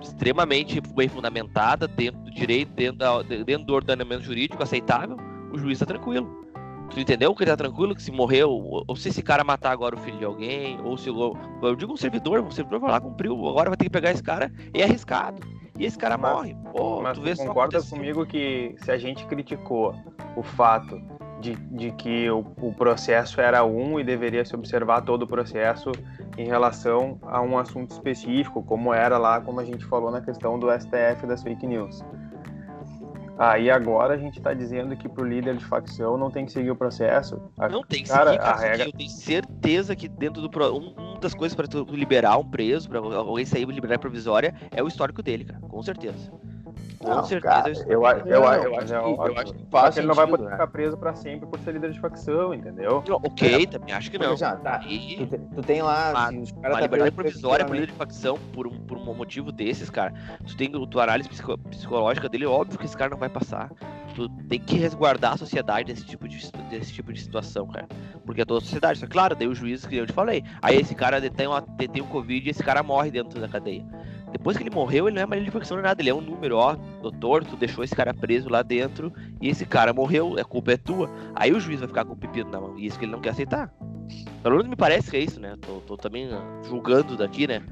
extremamente 0.00 0.80
bem 0.80 1.08
fundamentada, 1.08 1.86
dentro 1.88 2.20
do 2.20 2.30
direito, 2.30 2.72
dentro, 2.72 2.98
da, 2.98 3.22
dentro 3.22 3.64
do 3.64 3.74
ordenamento 3.74 4.22
jurídico 4.22 4.62
aceitável, 4.62 5.16
o 5.52 5.58
juiz 5.58 5.80
está 5.80 5.86
tranquilo. 5.86 6.44
Tu 6.90 7.00
entendeu 7.00 7.34
que 7.34 7.42
ele 7.42 7.50
tá 7.50 7.56
tranquilo? 7.56 7.94
Que 7.94 8.02
se 8.02 8.12
morreu, 8.12 8.50
ou 8.86 8.96
se 8.96 9.08
esse 9.08 9.22
cara 9.22 9.42
matar 9.42 9.72
agora 9.72 9.96
o 9.96 9.98
filho 9.98 10.18
de 10.18 10.24
alguém, 10.24 10.78
ou 10.82 10.96
se. 10.96 11.08
Eu 11.08 11.74
digo 11.76 11.92
um 11.92 11.96
servidor, 11.96 12.40
um 12.40 12.50
servidor 12.50 12.80
vai 12.80 12.90
lá, 12.90 13.00
cumpriu, 13.00 13.34
agora 13.48 13.70
vai 13.70 13.76
ter 13.76 13.84
que 13.84 13.90
pegar 13.90 14.12
esse 14.12 14.22
cara, 14.22 14.52
é 14.72 14.82
arriscado. 14.84 15.42
e 15.78 15.84
esse 15.84 15.98
cara 15.98 16.16
Mas- 16.16 16.32
morre. 16.32 16.56
Pô, 16.72 17.02
Mas 17.02 17.18
tu 17.18 17.22
vê 17.24 17.34
concorda 17.34 17.82
comigo 17.82 18.24
que 18.26 18.76
se 18.78 18.92
a 18.92 18.98
gente 18.98 19.24
criticou 19.26 19.94
o 20.36 20.42
fato 20.42 21.00
de, 21.44 21.54
de 21.56 21.90
que 21.92 22.30
o, 22.30 22.38
o 22.62 22.72
processo 22.72 23.38
era 23.40 23.62
um 23.64 24.00
e 24.00 24.04
deveria 24.04 24.44
se 24.44 24.54
observar 24.54 25.02
todo 25.02 25.22
o 25.24 25.26
processo 25.26 25.92
em 26.38 26.46
relação 26.46 27.18
a 27.22 27.42
um 27.42 27.58
assunto 27.58 27.90
específico, 27.90 28.62
como 28.62 28.94
era 28.94 29.18
lá, 29.18 29.40
como 29.40 29.60
a 29.60 29.64
gente 29.64 29.84
falou 29.84 30.10
na 30.10 30.22
questão 30.22 30.58
do 30.58 30.70
STF 30.72 31.26
das 31.26 31.42
fake 31.42 31.66
news. 31.66 32.02
Aí 33.36 33.68
agora 33.68 34.14
a 34.14 34.16
gente 34.16 34.38
está 34.38 34.54
dizendo 34.54 34.96
que 34.96 35.08
pro 35.08 35.24
líder 35.24 35.56
de 35.56 35.64
facção 35.64 36.16
não 36.16 36.30
tem 36.30 36.46
que 36.46 36.52
seguir 36.52 36.70
o 36.70 36.76
processo. 36.76 37.40
A- 37.58 37.68
Não 37.68 37.82
tem 37.82 38.02
que 38.04 38.08
Cara, 38.08 38.30
seguir, 38.30 38.38
cara, 38.38 38.56
a 38.56 38.60
regra- 38.60 38.86
eu 38.86 38.92
tenho 38.92 39.10
certeza 39.10 39.96
que 39.96 40.08
dentro 40.08 40.40
do. 40.40 40.48
Pro... 40.48 40.72
Um, 40.76 40.94
uma 40.96 41.18
das 41.18 41.34
coisas 41.34 41.56
tu 41.68 41.84
liberar 41.90 42.38
um 42.38 42.44
preso, 42.48 42.88
pra 42.88 43.00
alguém 43.00 43.44
sair 43.44 43.64
liberar 43.66 43.98
provisória, 43.98 44.54
é 44.70 44.82
o 44.82 44.86
histórico 44.86 45.20
dele, 45.22 45.44
cara. 45.44 45.58
Com 45.60 45.82
certeza. 45.82 46.30
Com 47.04 47.10
Não, 47.16 47.24
certeza 47.24 47.54
cara, 47.54 47.70
é 47.70 47.72
o 47.96 48.06
eu, 48.06 48.14
dele. 48.24 48.34
eu, 48.34 48.34
eu 48.34 48.42
mas 48.74 48.90
acho 48.90 48.94
é 48.94 49.02
que, 49.02 49.08
eu 49.30 49.38
acho 49.38 49.52
que 49.54 49.66
faz 49.70 49.94
que 49.94 50.00
ele 50.00 50.06
não 50.06 50.14
vai 50.14 50.26
poder 50.26 50.44
né? 50.44 50.50
ficar 50.52 50.66
preso 50.68 50.96
para 50.96 51.14
sempre 51.14 51.46
por 51.46 51.58
ser 51.60 51.72
líder 51.72 51.90
de 51.92 52.00
facção, 52.00 52.54
entendeu? 52.54 53.02
Ok, 53.22 53.66
também 53.66 53.94
acho 53.94 54.10
que 54.10 54.18
não. 54.18 54.32
assim, 54.32 54.44
ó, 54.44 54.56
tá, 54.56 54.80
E 54.86 55.26
tu, 55.26 55.38
tu 55.56 55.62
tem 55.62 55.82
lá, 55.82 56.10
Uma- 56.12 56.40
os 56.40 56.50
caras 56.52 56.64
uma 56.64 56.70
tá 56.70 56.80
liberdade 56.80 57.10
provisória 57.10 57.64
por 57.66 57.74
efetivamente- 57.74 57.80
líder 57.80 57.86
de 57.92 57.98
facção, 57.98 58.38
por 58.52 58.66
um, 58.66 58.78
por 58.86 58.96
um 58.96 59.14
motivo 59.14 59.52
desses, 59.52 59.90
cara, 59.90 60.14
tu 60.46 60.56
tem 60.56 60.70
tua 60.86 61.02
análise 61.04 61.28
psico- 61.28 61.58
psicológica 61.58 62.28
dele, 62.28 62.46
óbvio 62.46 62.78
que 62.78 62.86
esse 62.86 62.96
cara 62.96 63.10
não 63.10 63.18
vai 63.18 63.28
passar. 63.28 63.70
Tu 64.14 64.28
tem 64.48 64.60
que 64.60 64.76
resguardar 64.76 65.32
a 65.32 65.36
sociedade 65.36 65.92
desse 65.92 66.06
tipo 66.06 66.28
de, 66.28 66.38
desse 66.70 66.92
tipo 66.92 67.12
de 67.12 67.20
situação, 67.20 67.66
cara. 67.66 67.88
Porque 68.24 68.42
é 68.42 68.44
toda 68.44 68.58
a 68.60 68.62
sociedade. 68.62 69.00
Só 69.00 69.06
que, 69.06 69.12
claro, 69.12 69.34
daí 69.34 69.48
o 69.48 69.54
juiz, 69.56 69.84
que 69.84 69.96
eu 69.96 70.06
te 70.06 70.12
falei. 70.12 70.44
Aí 70.62 70.76
esse 70.76 70.94
cara 70.94 71.20
detém, 71.20 71.48
uma, 71.48 71.60
detém 71.60 72.00
um 72.00 72.06
Covid 72.06 72.46
e 72.46 72.50
esse 72.50 72.62
cara 72.62 72.80
morre 72.80 73.10
dentro 73.10 73.40
da 73.40 73.48
cadeia. 73.48 73.84
Depois 74.34 74.56
que 74.56 74.64
ele 74.64 74.74
morreu, 74.74 75.06
ele 75.06 75.14
não 75.14 75.22
é 75.22 75.26
mais 75.26 75.46
facção 75.48 75.80
nada. 75.80 76.02
Ele 76.02 76.10
é 76.10 76.14
um 76.14 76.20
número, 76.20 76.56
ó, 76.56 76.74
doutor, 77.00 77.44
tu 77.44 77.56
deixou 77.56 77.84
esse 77.84 77.94
cara 77.94 78.12
preso 78.12 78.48
lá 78.48 78.62
dentro 78.62 79.12
e 79.40 79.48
esse 79.48 79.64
cara 79.64 79.92
morreu, 79.92 80.36
a 80.38 80.44
culpa 80.44 80.72
é 80.72 80.76
tua. 80.76 81.08
Aí 81.36 81.52
o 81.52 81.60
juiz 81.60 81.78
vai 81.78 81.88
ficar 81.88 82.04
com 82.04 82.14
o 82.14 82.16
pepino 82.16 82.50
na 82.50 82.60
mão. 82.60 82.76
E 82.76 82.84
isso 82.84 82.98
que 82.98 83.04
ele 83.04 83.12
não 83.12 83.20
quer 83.20 83.30
aceitar. 83.30 83.72
Pelo 84.42 84.56
menos 84.56 84.68
me 84.68 84.76
parece 84.76 85.08
que 85.08 85.16
é 85.16 85.20
isso, 85.20 85.40
né? 85.40 85.54
Tô, 85.62 85.74
tô 85.86 85.96
também 85.96 86.28
ah, 86.32 86.42
julgando 86.64 87.16
daqui, 87.16 87.46
né? 87.46 87.62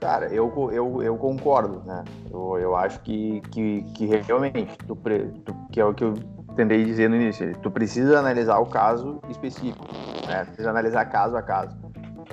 Cara, 0.00 0.28
eu, 0.32 0.50
eu, 0.72 1.02
eu 1.02 1.16
concordo, 1.18 1.82
né? 1.84 2.02
Eu, 2.32 2.58
eu 2.58 2.74
acho 2.74 2.98
que, 3.00 3.42
que, 3.52 3.82
que 3.94 4.06
realmente, 4.06 4.74
tu, 4.86 4.96
tu- 4.96 5.54
que 5.70 5.78
é 5.78 5.84
o 5.84 5.92
que 5.92 6.02
eu 6.02 6.14
tentei 6.56 6.82
dizer 6.82 7.10
no 7.10 7.16
início, 7.16 7.54
tu 7.58 7.70
precisa 7.70 8.18
analisar 8.18 8.58
o 8.58 8.66
caso 8.66 9.20
específico, 9.28 9.84
né? 10.26 10.46
Precisa 10.46 10.70
analisar 10.70 11.04
caso 11.04 11.36
a 11.36 11.42
caso. 11.42 11.76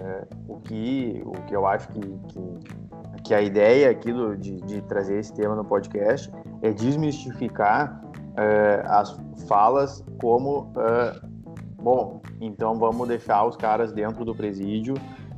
É, 0.01 0.25
o, 0.47 0.59
que, 0.61 1.21
o 1.25 1.31
que 1.43 1.53
eu 1.55 1.67
acho 1.67 1.89
que, 1.89 1.99
que, 1.99 2.86
que 3.23 3.33
a 3.33 3.41
ideia 3.41 3.89
aqui 3.89 4.11
do, 4.11 4.35
de, 4.35 4.61
de 4.61 4.81
trazer 4.83 5.19
esse 5.19 5.33
tema 5.33 5.55
no 5.55 5.65
podcast 5.65 6.31
é 6.61 6.71
desmistificar 6.71 8.01
é, 8.37 8.83
as 8.87 9.19
falas 9.47 10.03
como, 10.21 10.71
é, 10.77 11.19
bom, 11.81 12.21
então 12.39 12.75
vamos 12.75 13.07
deixar 13.07 13.45
os 13.45 13.55
caras 13.55 13.91
dentro 13.91 14.23
do 14.23 14.35
presídio 14.35 14.95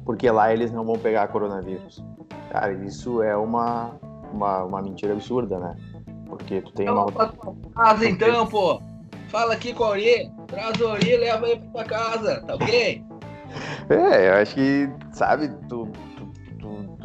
porque 0.10 0.28
lá 0.32 0.52
eles 0.52 0.72
não 0.72 0.84
vão 0.84 0.96
pegar 0.98 1.28
coronavírus. 1.28 2.04
Cara, 2.52 2.74
isso 2.74 3.22
é 3.22 3.38
uma, 3.38 3.92
uma, 4.34 4.64
uma 4.64 4.82
mentira 4.82 5.14
absurda, 5.14 5.60
né? 5.60 5.76
Porque 6.26 6.62
tu 6.62 6.72
tem 6.74 6.90
uma. 6.90 7.06
Casa 7.76 8.10
então, 8.10 8.48
pô. 8.48 8.82
Fala 9.28 9.54
aqui 9.54 9.72
com 9.72 9.84
a 9.84 9.90
Ori. 9.90 10.32
Traz 10.48 10.82
a 10.82 10.86
Ori 10.88 11.12
e 11.12 11.18
leva 11.18 11.48
ele 11.48 11.60
pra 11.60 11.70
tua 11.70 11.84
casa, 11.84 12.42
tá 12.42 12.56
ok? 12.56 13.04
É, 13.90 14.30
eu 14.30 14.34
acho 14.36 14.54
que, 14.54 14.88
sabe, 15.12 15.50
tu, 15.68 15.88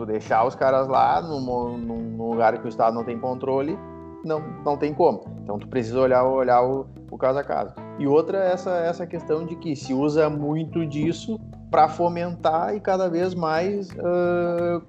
tu, 0.05 0.11
tu 0.11 0.13
deixar 0.13 0.47
os 0.47 0.55
caras 0.55 0.89
lá 0.89 1.21
num, 1.23 1.77
num 1.79 2.31
lugar 2.31 2.59
que 2.59 2.67
o 2.67 2.69
Estado 2.69 2.95
não 2.95 3.05
tem 3.05 3.19
controle, 3.19 3.79
não, 4.25 4.43
não 4.65 4.77
tem 4.77 4.95
como. 4.95 5.25
Então 5.43 5.59
tu 5.59 5.69
precisa 5.69 6.01
olhar, 6.01 6.25
olhar 6.25 6.63
o, 6.63 6.87
o 7.11 7.19
caso 7.19 7.39
a 7.39 7.45
caso. 7.45 7.73
E 7.99 8.07
outra, 8.07 8.39
essa, 8.39 8.71
essa 8.79 9.07
questão 9.07 9.45
de 9.45 9.57
que 9.57 9.77
se 9.77 9.95
usa 9.95 10.31
muito 10.31 10.87
disso 10.87 11.39
para 11.71 11.89
fomentar 11.89 12.75
e 12.75 12.81
cada 12.81 13.09
vez 13.09 13.35
mais 13.35 13.89
ah, 13.99 14.81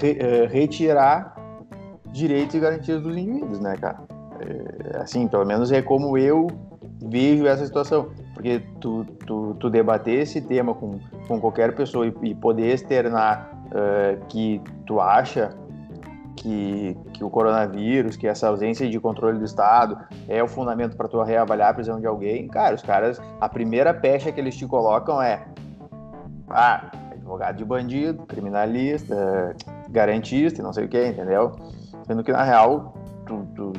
re- 0.00 0.18
eh, 0.20 0.46
retirar 0.46 1.34
direitos 2.12 2.54
e 2.54 2.60
garantias 2.60 3.02
dos 3.02 3.16
indivíduos, 3.16 3.60
né, 3.60 3.76
cara? 3.76 3.98
É, 4.40 4.98
assim, 4.98 5.28
pelo 5.28 5.44
menos 5.44 5.72
é 5.72 5.82
como 5.82 6.16
eu 6.18 6.46
vejo 7.02 7.46
essa 7.46 7.64
situação. 7.64 8.08
Porque 8.34 8.62
tu, 8.80 9.04
tu, 9.26 9.54
tu 9.60 9.70
debater 9.70 10.20
esse 10.20 10.40
tema 10.40 10.74
com, 10.74 10.98
com 11.28 11.40
qualquer 11.40 11.74
pessoa 11.74 12.06
e, 12.06 12.14
e 12.22 12.34
poder 12.34 12.72
externar 12.72 13.53
eh, 13.72 14.18
que 14.28 14.60
tu 14.86 15.00
acha 15.00 15.50
que, 16.36 16.96
que 17.12 17.24
o 17.24 17.30
coronavírus, 17.30 18.16
que 18.16 18.26
essa 18.26 18.48
ausência 18.48 18.88
de 18.88 18.98
controle 19.00 19.38
do 19.38 19.44
Estado 19.44 19.96
é 20.28 20.42
o 20.42 20.48
fundamento 20.48 20.96
para 20.96 21.08
tu 21.08 21.22
reavaliar 21.22 21.70
a 21.70 21.74
prisão 21.74 22.00
de 22.00 22.06
alguém, 22.06 22.46
cara, 22.48 22.74
os 22.74 22.82
caras, 22.82 23.20
a 23.40 23.48
primeira 23.48 23.94
pecha 23.94 24.30
que 24.32 24.40
eles 24.40 24.56
te 24.56 24.66
colocam 24.66 25.22
é 25.22 25.44
ah, 26.50 26.90
advogado 27.12 27.56
de 27.56 27.64
bandido, 27.64 28.26
criminalista, 28.26 29.54
garantista 29.90 30.62
não 30.62 30.72
sei 30.72 30.84
o 30.84 30.88
que, 30.88 31.06
entendeu? 31.06 31.52
Sendo 32.06 32.22
que 32.22 32.32
na 32.32 32.42
real 32.42 32.94
tu, 33.26 33.46
tu, 33.54 33.72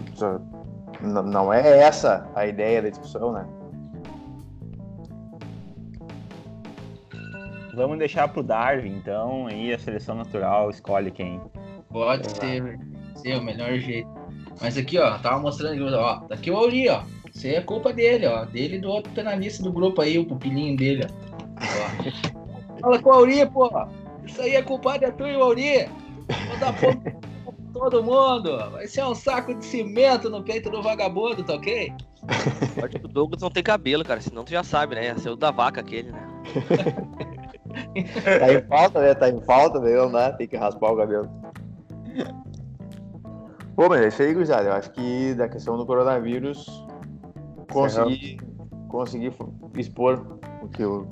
n- 1.03 1.21
não 1.31 1.53
é 1.53 1.79
essa 1.79 2.27
a 2.33 2.47
ideia 2.47 2.81
da 2.81 2.89
discussão, 2.89 3.31
né? 3.31 3.45
Vamos 7.75 7.99
deixar 7.99 8.29
pro 8.29 8.41
Darwin, 8.41 8.95
então, 8.95 9.47
aí 9.47 9.73
a 9.73 9.77
seleção 9.77 10.15
natural 10.15 10.69
escolhe 10.69 11.11
quem. 11.11 11.41
Pode 11.89 12.31
ser, 12.31 12.79
ser 13.15 13.37
o 13.37 13.43
melhor 13.43 13.77
jeito. 13.77 14.09
Mas 14.61 14.77
aqui, 14.77 14.97
ó, 14.97 15.17
tava 15.17 15.39
mostrando 15.39 15.73
aqui, 15.73 15.93
ó. 15.93 16.19
Tá 16.21 16.35
aqui 16.35 16.49
o 16.49 16.55
Auri, 16.55 16.87
ó. 16.87 17.03
Isso 17.33 17.47
aí 17.47 17.55
é 17.55 17.61
culpa 17.61 17.91
dele, 17.91 18.27
ó. 18.27 18.45
Dele 18.45 18.77
e 18.77 18.79
do 18.79 18.87
outro 18.87 19.11
penalista 19.11 19.61
do 19.61 19.73
grupo 19.73 20.01
aí, 20.01 20.17
o 20.17 20.25
pupilinho 20.25 20.77
dele, 20.77 21.05
ó. 21.05 21.35
Ó. 21.59 22.79
Fala 22.79 23.01
com 23.01 23.09
o 23.09 23.13
Auri, 23.13 23.45
pô. 23.45 23.69
Isso 24.25 24.41
aí 24.41 24.55
é 24.55 24.61
culpado 24.61 25.03
é 25.03 25.11
tu 25.11 25.25
e 25.27 25.35
o 25.35 25.43
Auri. 25.43 25.89
Vou 26.47 26.57
dar 26.59 26.73
fome 26.73 26.95
pra 26.95 27.13
todo 27.73 28.03
mundo. 28.03 28.71
Vai 28.71 28.87
ser 28.87 29.03
um 29.03 29.13
saco 29.13 29.53
de 29.53 29.65
cimento 29.65 30.29
no 30.29 30.41
peito 30.43 30.69
do 30.69 30.81
vagabundo, 30.81 31.43
tá 31.43 31.55
ok? 31.55 31.91
Sorte 32.73 32.99
que 32.99 33.05
o 33.05 33.09
Douglas 33.09 33.41
não 33.41 33.51
tem 33.51 33.61
cabelo, 33.61 34.03
cara. 34.03 34.21
Senão 34.21 34.45
tu 34.45 34.51
já 34.51 34.63
sabe, 34.63 34.95
né? 34.95 35.05
Ia 35.05 35.17
ser 35.17 35.29
o 35.29 35.35
da 35.35 35.51
vaca 35.51 35.81
aquele, 35.81 36.11
né? 36.11 36.27
Tá 38.39 38.53
em 38.53 38.61
falta, 38.67 39.01
né? 39.01 39.13
Tá 39.13 39.29
em 39.29 39.41
falta, 39.41 39.79
né? 39.79 39.95
Não 39.95 40.11
dá, 40.11 40.31
tem 40.31 40.47
que 40.47 40.55
raspar 40.57 40.91
o 40.91 40.97
cabelo. 40.97 41.29
Pô, 43.75 43.89
mas 43.89 44.01
é 44.01 44.07
isso 44.07 44.21
aí, 44.21 44.33
gurizada. 44.33 44.69
Eu 44.69 44.73
acho 44.73 44.91
que 44.91 45.33
da 45.35 45.49
questão 45.49 45.77
do 45.77 45.85
coronavírus, 45.85 46.65
consegui, 47.71 48.37
consegui 48.87 49.31
expor 49.75 50.39
o 50.61 50.67
que 50.69 50.81
eu, 50.81 51.07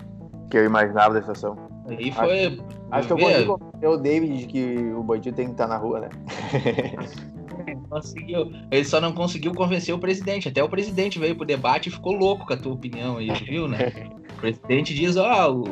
que 0.50 0.58
eu 0.58 0.66
imaginava 0.66 1.14
da 1.14 1.20
situação. 1.22 1.58
Aí 1.90 2.12
foi. 2.12 2.58
Acho 2.92 3.08
que 3.08 3.14
eu 3.14 3.18
consegui 3.18 3.46
convencer 3.46 3.90
o 3.90 3.98
David 3.98 4.38
de 4.38 4.46
que 4.48 4.94
o 4.96 5.04
bandido 5.04 5.36
tem 5.36 5.46
que 5.48 5.52
estar 5.54 5.68
na 5.68 5.76
rua, 5.78 6.00
né? 6.02 6.10
Conseguiu. 7.90 8.52
Ele 8.72 8.86
só 8.86 9.00
não 9.00 9.14
conseguiu 9.14 9.54
convencer 9.54 9.94
o 9.94 10.00
presidente. 10.00 10.48
Até 10.48 10.64
o 10.64 10.70
presidente 10.70 11.20
veio 11.20 11.36
pro 11.36 11.46
debate 11.46 11.90
e 11.90 11.92
ficou 11.92 12.14
louco 12.14 12.46
com 12.46 12.54
a 12.54 12.58
tua 12.58 12.74
opinião 12.74 13.18
aí, 13.18 13.30
viu, 13.46 13.68
né? 13.68 14.10
O 14.34 14.42
presidente 14.44 14.94
diz, 14.94 15.16
ó, 15.16 15.54
o- 15.54 15.64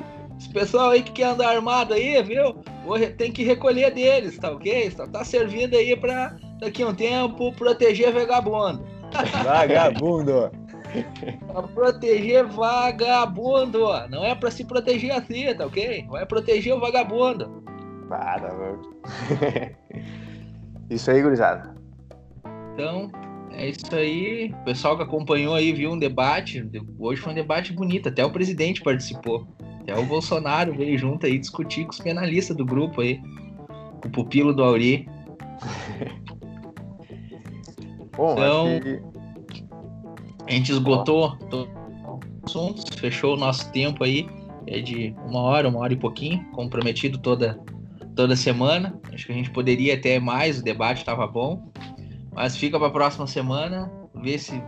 esse 0.41 0.49
pessoal 0.49 0.89
aí 0.89 1.03
que 1.03 1.11
quer 1.11 1.25
andar 1.25 1.49
armado 1.49 1.93
aí, 1.93 2.21
viu? 2.23 2.55
Tem 3.15 3.31
que 3.31 3.43
recolher 3.43 3.93
deles, 3.93 4.39
tá 4.39 4.49
ok? 4.49 4.89
Só 4.89 5.05
tá 5.05 5.23
servindo 5.23 5.75
aí 5.75 5.95
pra 5.95 6.35
daqui 6.59 6.81
a 6.81 6.87
um 6.87 6.95
tempo 6.95 7.53
proteger 7.53 8.11
vagabundo. 8.11 8.83
Vagabundo! 9.43 10.51
Pra 11.47 11.61
proteger 11.63 12.45
vagabundo. 12.47 13.79
Não 14.09 14.25
é 14.25 14.35
pra 14.35 14.51
se 14.51 14.65
proteger 14.65 15.11
assim, 15.11 15.53
tá 15.53 15.65
ok? 15.65 16.05
Vai 16.09 16.25
proteger 16.25 16.73
o 16.73 16.81
vagabundo. 16.81 17.63
Tá 18.09 18.51
louco. 18.51 18.99
Isso 20.89 21.09
aí, 21.09 21.21
gurizada. 21.21 21.73
Então, 22.73 23.09
é 23.53 23.69
isso 23.69 23.95
aí. 23.95 24.53
O 24.61 24.65
pessoal 24.65 24.97
que 24.97 25.03
acompanhou 25.03 25.55
aí 25.55 25.71
viu 25.71 25.91
um 25.91 25.97
debate. 25.97 26.69
Hoje 26.99 27.21
foi 27.21 27.31
um 27.31 27.35
debate 27.35 27.71
bonito. 27.71 28.09
Até 28.09 28.25
o 28.25 28.31
presidente 28.31 28.81
participou. 28.81 29.47
Até 29.81 29.97
o 29.97 30.05
Bolsonaro 30.05 30.73
veio 30.73 30.97
junto 30.97 31.25
aí 31.25 31.37
discutir 31.37 31.85
com 31.85 31.91
os 31.91 31.99
penalistas 31.99 32.55
do 32.55 32.65
grupo 32.65 33.01
aí. 33.01 33.19
Com 34.01 34.07
o 34.07 34.11
pupilo 34.11 34.53
do 34.53 34.63
Auri. 34.63 35.07
Bom, 38.15 38.33
Então- 38.33 38.79
que 38.79 39.01
A 40.47 40.51
gente 40.51 40.71
esgotou 40.71 41.35
todos 41.49 41.69
os 41.73 42.43
assuntos, 42.45 42.83
fechou 42.99 43.35
o 43.35 43.37
nosso 43.37 43.71
tempo 43.71 44.03
aí. 44.03 44.27
É 44.67 44.79
de 44.79 45.15
uma 45.27 45.39
hora, 45.41 45.67
uma 45.69 45.79
hora 45.79 45.93
e 45.93 45.97
pouquinho, 45.97 46.43
comprometido 46.51 47.17
toda, 47.17 47.59
toda 48.15 48.35
semana. 48.35 48.99
Acho 49.13 49.25
que 49.25 49.31
a 49.31 49.35
gente 49.35 49.49
poderia 49.51 49.95
até 49.95 50.19
mais, 50.19 50.59
o 50.59 50.63
debate 50.63 50.99
estava 50.99 51.25
bom. 51.25 51.71
Mas 52.33 52.55
fica 52.55 52.77
para 52.77 52.87
a 52.87 52.91
próxima 52.91 53.27
semana, 53.27 53.91
ver 54.15 54.37
se 54.39 54.61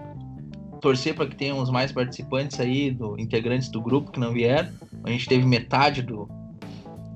torcer 0.84 1.16
para 1.16 1.26
que 1.26 1.36
tenhamos 1.38 1.70
mais 1.70 1.94
participantes 1.94 2.60
aí, 2.60 2.92
do, 2.92 3.18
integrantes 3.18 3.70
do 3.70 3.82
grupo 3.82 4.12
que 4.12 4.20
não 4.20 4.34
vieram. 4.34 4.70
A 5.06 5.10
gente 5.10 5.30
teve 5.30 5.46
metade 5.46 6.02
do, 6.02 6.28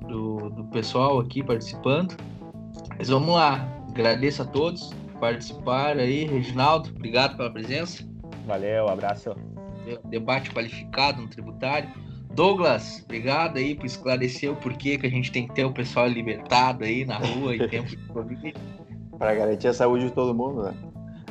do, 0.08 0.50
do 0.50 0.64
pessoal 0.72 1.20
aqui 1.20 1.44
participando. 1.44 2.16
Mas 2.98 3.10
vamos 3.10 3.36
lá. 3.36 3.68
Agradeço 3.90 4.42
a 4.42 4.46
todos 4.46 4.94
que 4.94 5.18
participaram 5.20 6.00
aí. 6.00 6.26
Reginaldo, 6.26 6.90
obrigado 6.96 7.36
pela 7.36 7.52
presença. 7.52 8.08
Valeu, 8.46 8.88
abraço. 8.88 9.36
Debate 10.06 10.50
qualificado 10.52 11.22
no 11.22 11.28
tributário. 11.28 11.90
Douglas, 12.34 13.02
obrigado 13.04 13.58
aí 13.58 13.76
por 13.76 13.86
esclarecer 13.86 14.50
o 14.50 14.56
porquê 14.56 14.98
que 14.98 15.08
a 15.08 15.10
gente 15.10 15.30
tem 15.30 15.46
que 15.46 15.54
ter 15.54 15.66
o 15.66 15.74
pessoal 15.74 16.08
libertado 16.08 16.86
aí 16.86 17.04
na 17.04 17.18
rua 17.18 17.54
em 17.54 17.60
tempo 17.68 17.90
de 17.90 17.98
Covid. 17.98 18.54
Para 19.18 19.36
garantir 19.36 19.68
a 19.68 19.74
saúde 19.74 20.06
de 20.06 20.12
todo 20.12 20.34
mundo, 20.34 20.64
né? 20.64 20.74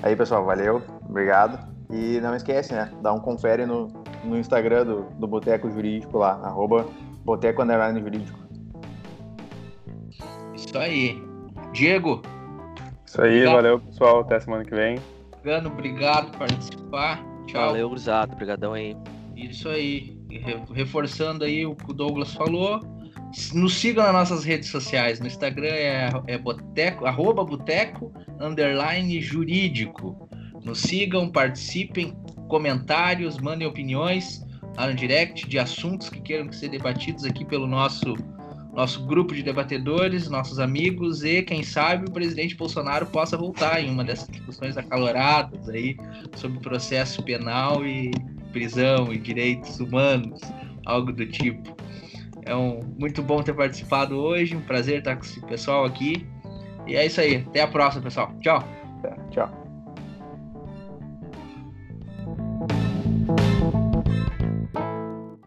Aí, 0.02 0.14
pessoal, 0.14 0.44
valeu, 0.44 0.82
obrigado. 1.08 1.75
E 1.90 2.20
não 2.20 2.34
esquece, 2.34 2.72
né? 2.72 2.90
Dá 3.00 3.12
um 3.12 3.20
confere 3.20 3.64
no, 3.64 3.88
no 4.24 4.38
Instagram 4.38 4.84
do, 4.84 5.02
do 5.18 5.26
Boteco 5.26 5.70
Jurídico 5.70 6.18
lá, 6.18 6.32
arroba 6.42 6.86
Boteco 7.24 7.62
Underline 7.62 8.00
Jurídico. 8.00 8.38
Isso 10.54 10.76
aí. 10.78 11.22
Diego. 11.72 12.22
Isso 13.04 13.20
aí, 13.20 13.30
obrigado. 13.30 13.54
valeu, 13.54 13.80
pessoal. 13.80 14.20
Até 14.20 14.40
semana 14.40 14.64
que 14.64 14.74
vem. 14.74 14.98
Gano, 15.44 15.68
obrigado 15.68 16.30
por 16.30 16.40
participar. 16.40 17.24
Tchau. 17.46 17.66
Valeu, 17.66 17.88
Cruzado. 17.90 18.32
Obrigadão 18.32 18.72
aí. 18.72 18.96
Isso 19.36 19.68
aí. 19.68 20.16
Reforçando 20.72 21.44
aí 21.44 21.64
o 21.64 21.74
que 21.76 21.90
o 21.90 21.94
Douglas 21.94 22.34
falou. 22.34 22.80
Nos 23.52 23.74
sigam 23.74 24.04
nas 24.04 24.12
nossas 24.12 24.44
redes 24.44 24.68
sociais. 24.68 25.20
No 25.20 25.26
Instagram 25.26 25.68
é, 25.68 26.10
é 26.26 26.38
boteco, 26.38 27.06
arroba 27.06 27.44
boteco, 27.44 28.12
underline 28.40 29.20
jurídico. 29.20 30.28
Nos 30.66 30.80
sigam, 30.80 31.30
participem, 31.30 32.12
comentários, 32.48 33.38
mandem 33.38 33.66
opiniões 33.66 34.44
lá 34.76 34.88
no 34.88 34.94
direct 34.94 35.48
de 35.48 35.60
assuntos 35.60 36.10
que 36.10 36.20
queiram 36.20 36.52
ser 36.52 36.68
debatidos 36.68 37.24
aqui 37.24 37.44
pelo 37.44 37.66
nosso 37.66 38.14
nosso 38.74 39.06
grupo 39.06 39.34
de 39.34 39.42
debatedores, 39.42 40.28
nossos 40.28 40.58
amigos 40.58 41.24
e 41.24 41.40
quem 41.40 41.62
sabe 41.62 42.10
o 42.10 42.12
presidente 42.12 42.54
Bolsonaro 42.54 43.06
possa 43.06 43.34
voltar 43.34 43.82
em 43.82 43.88
uma 43.90 44.04
dessas 44.04 44.28
discussões 44.28 44.76
acaloradas 44.76 45.66
aí 45.70 45.96
sobre 46.34 46.60
processo 46.60 47.22
penal 47.22 47.86
e 47.86 48.10
prisão 48.52 49.10
e 49.14 49.18
direitos 49.18 49.80
humanos, 49.80 50.40
algo 50.84 51.10
do 51.10 51.24
tipo. 51.24 51.74
É 52.44 52.54
um, 52.54 52.80
muito 52.98 53.22
bom 53.22 53.42
ter 53.42 53.54
participado 53.54 54.14
hoje, 54.14 54.54
um 54.54 54.60
prazer 54.60 54.98
estar 54.98 55.16
com 55.16 55.22
esse 55.22 55.40
pessoal 55.46 55.86
aqui. 55.86 56.26
E 56.86 56.96
é 56.96 57.06
isso 57.06 57.18
aí, 57.18 57.36
até 57.36 57.62
a 57.62 57.66
próxima, 57.66 58.02
pessoal. 58.02 58.30
Tchau. 58.42 58.62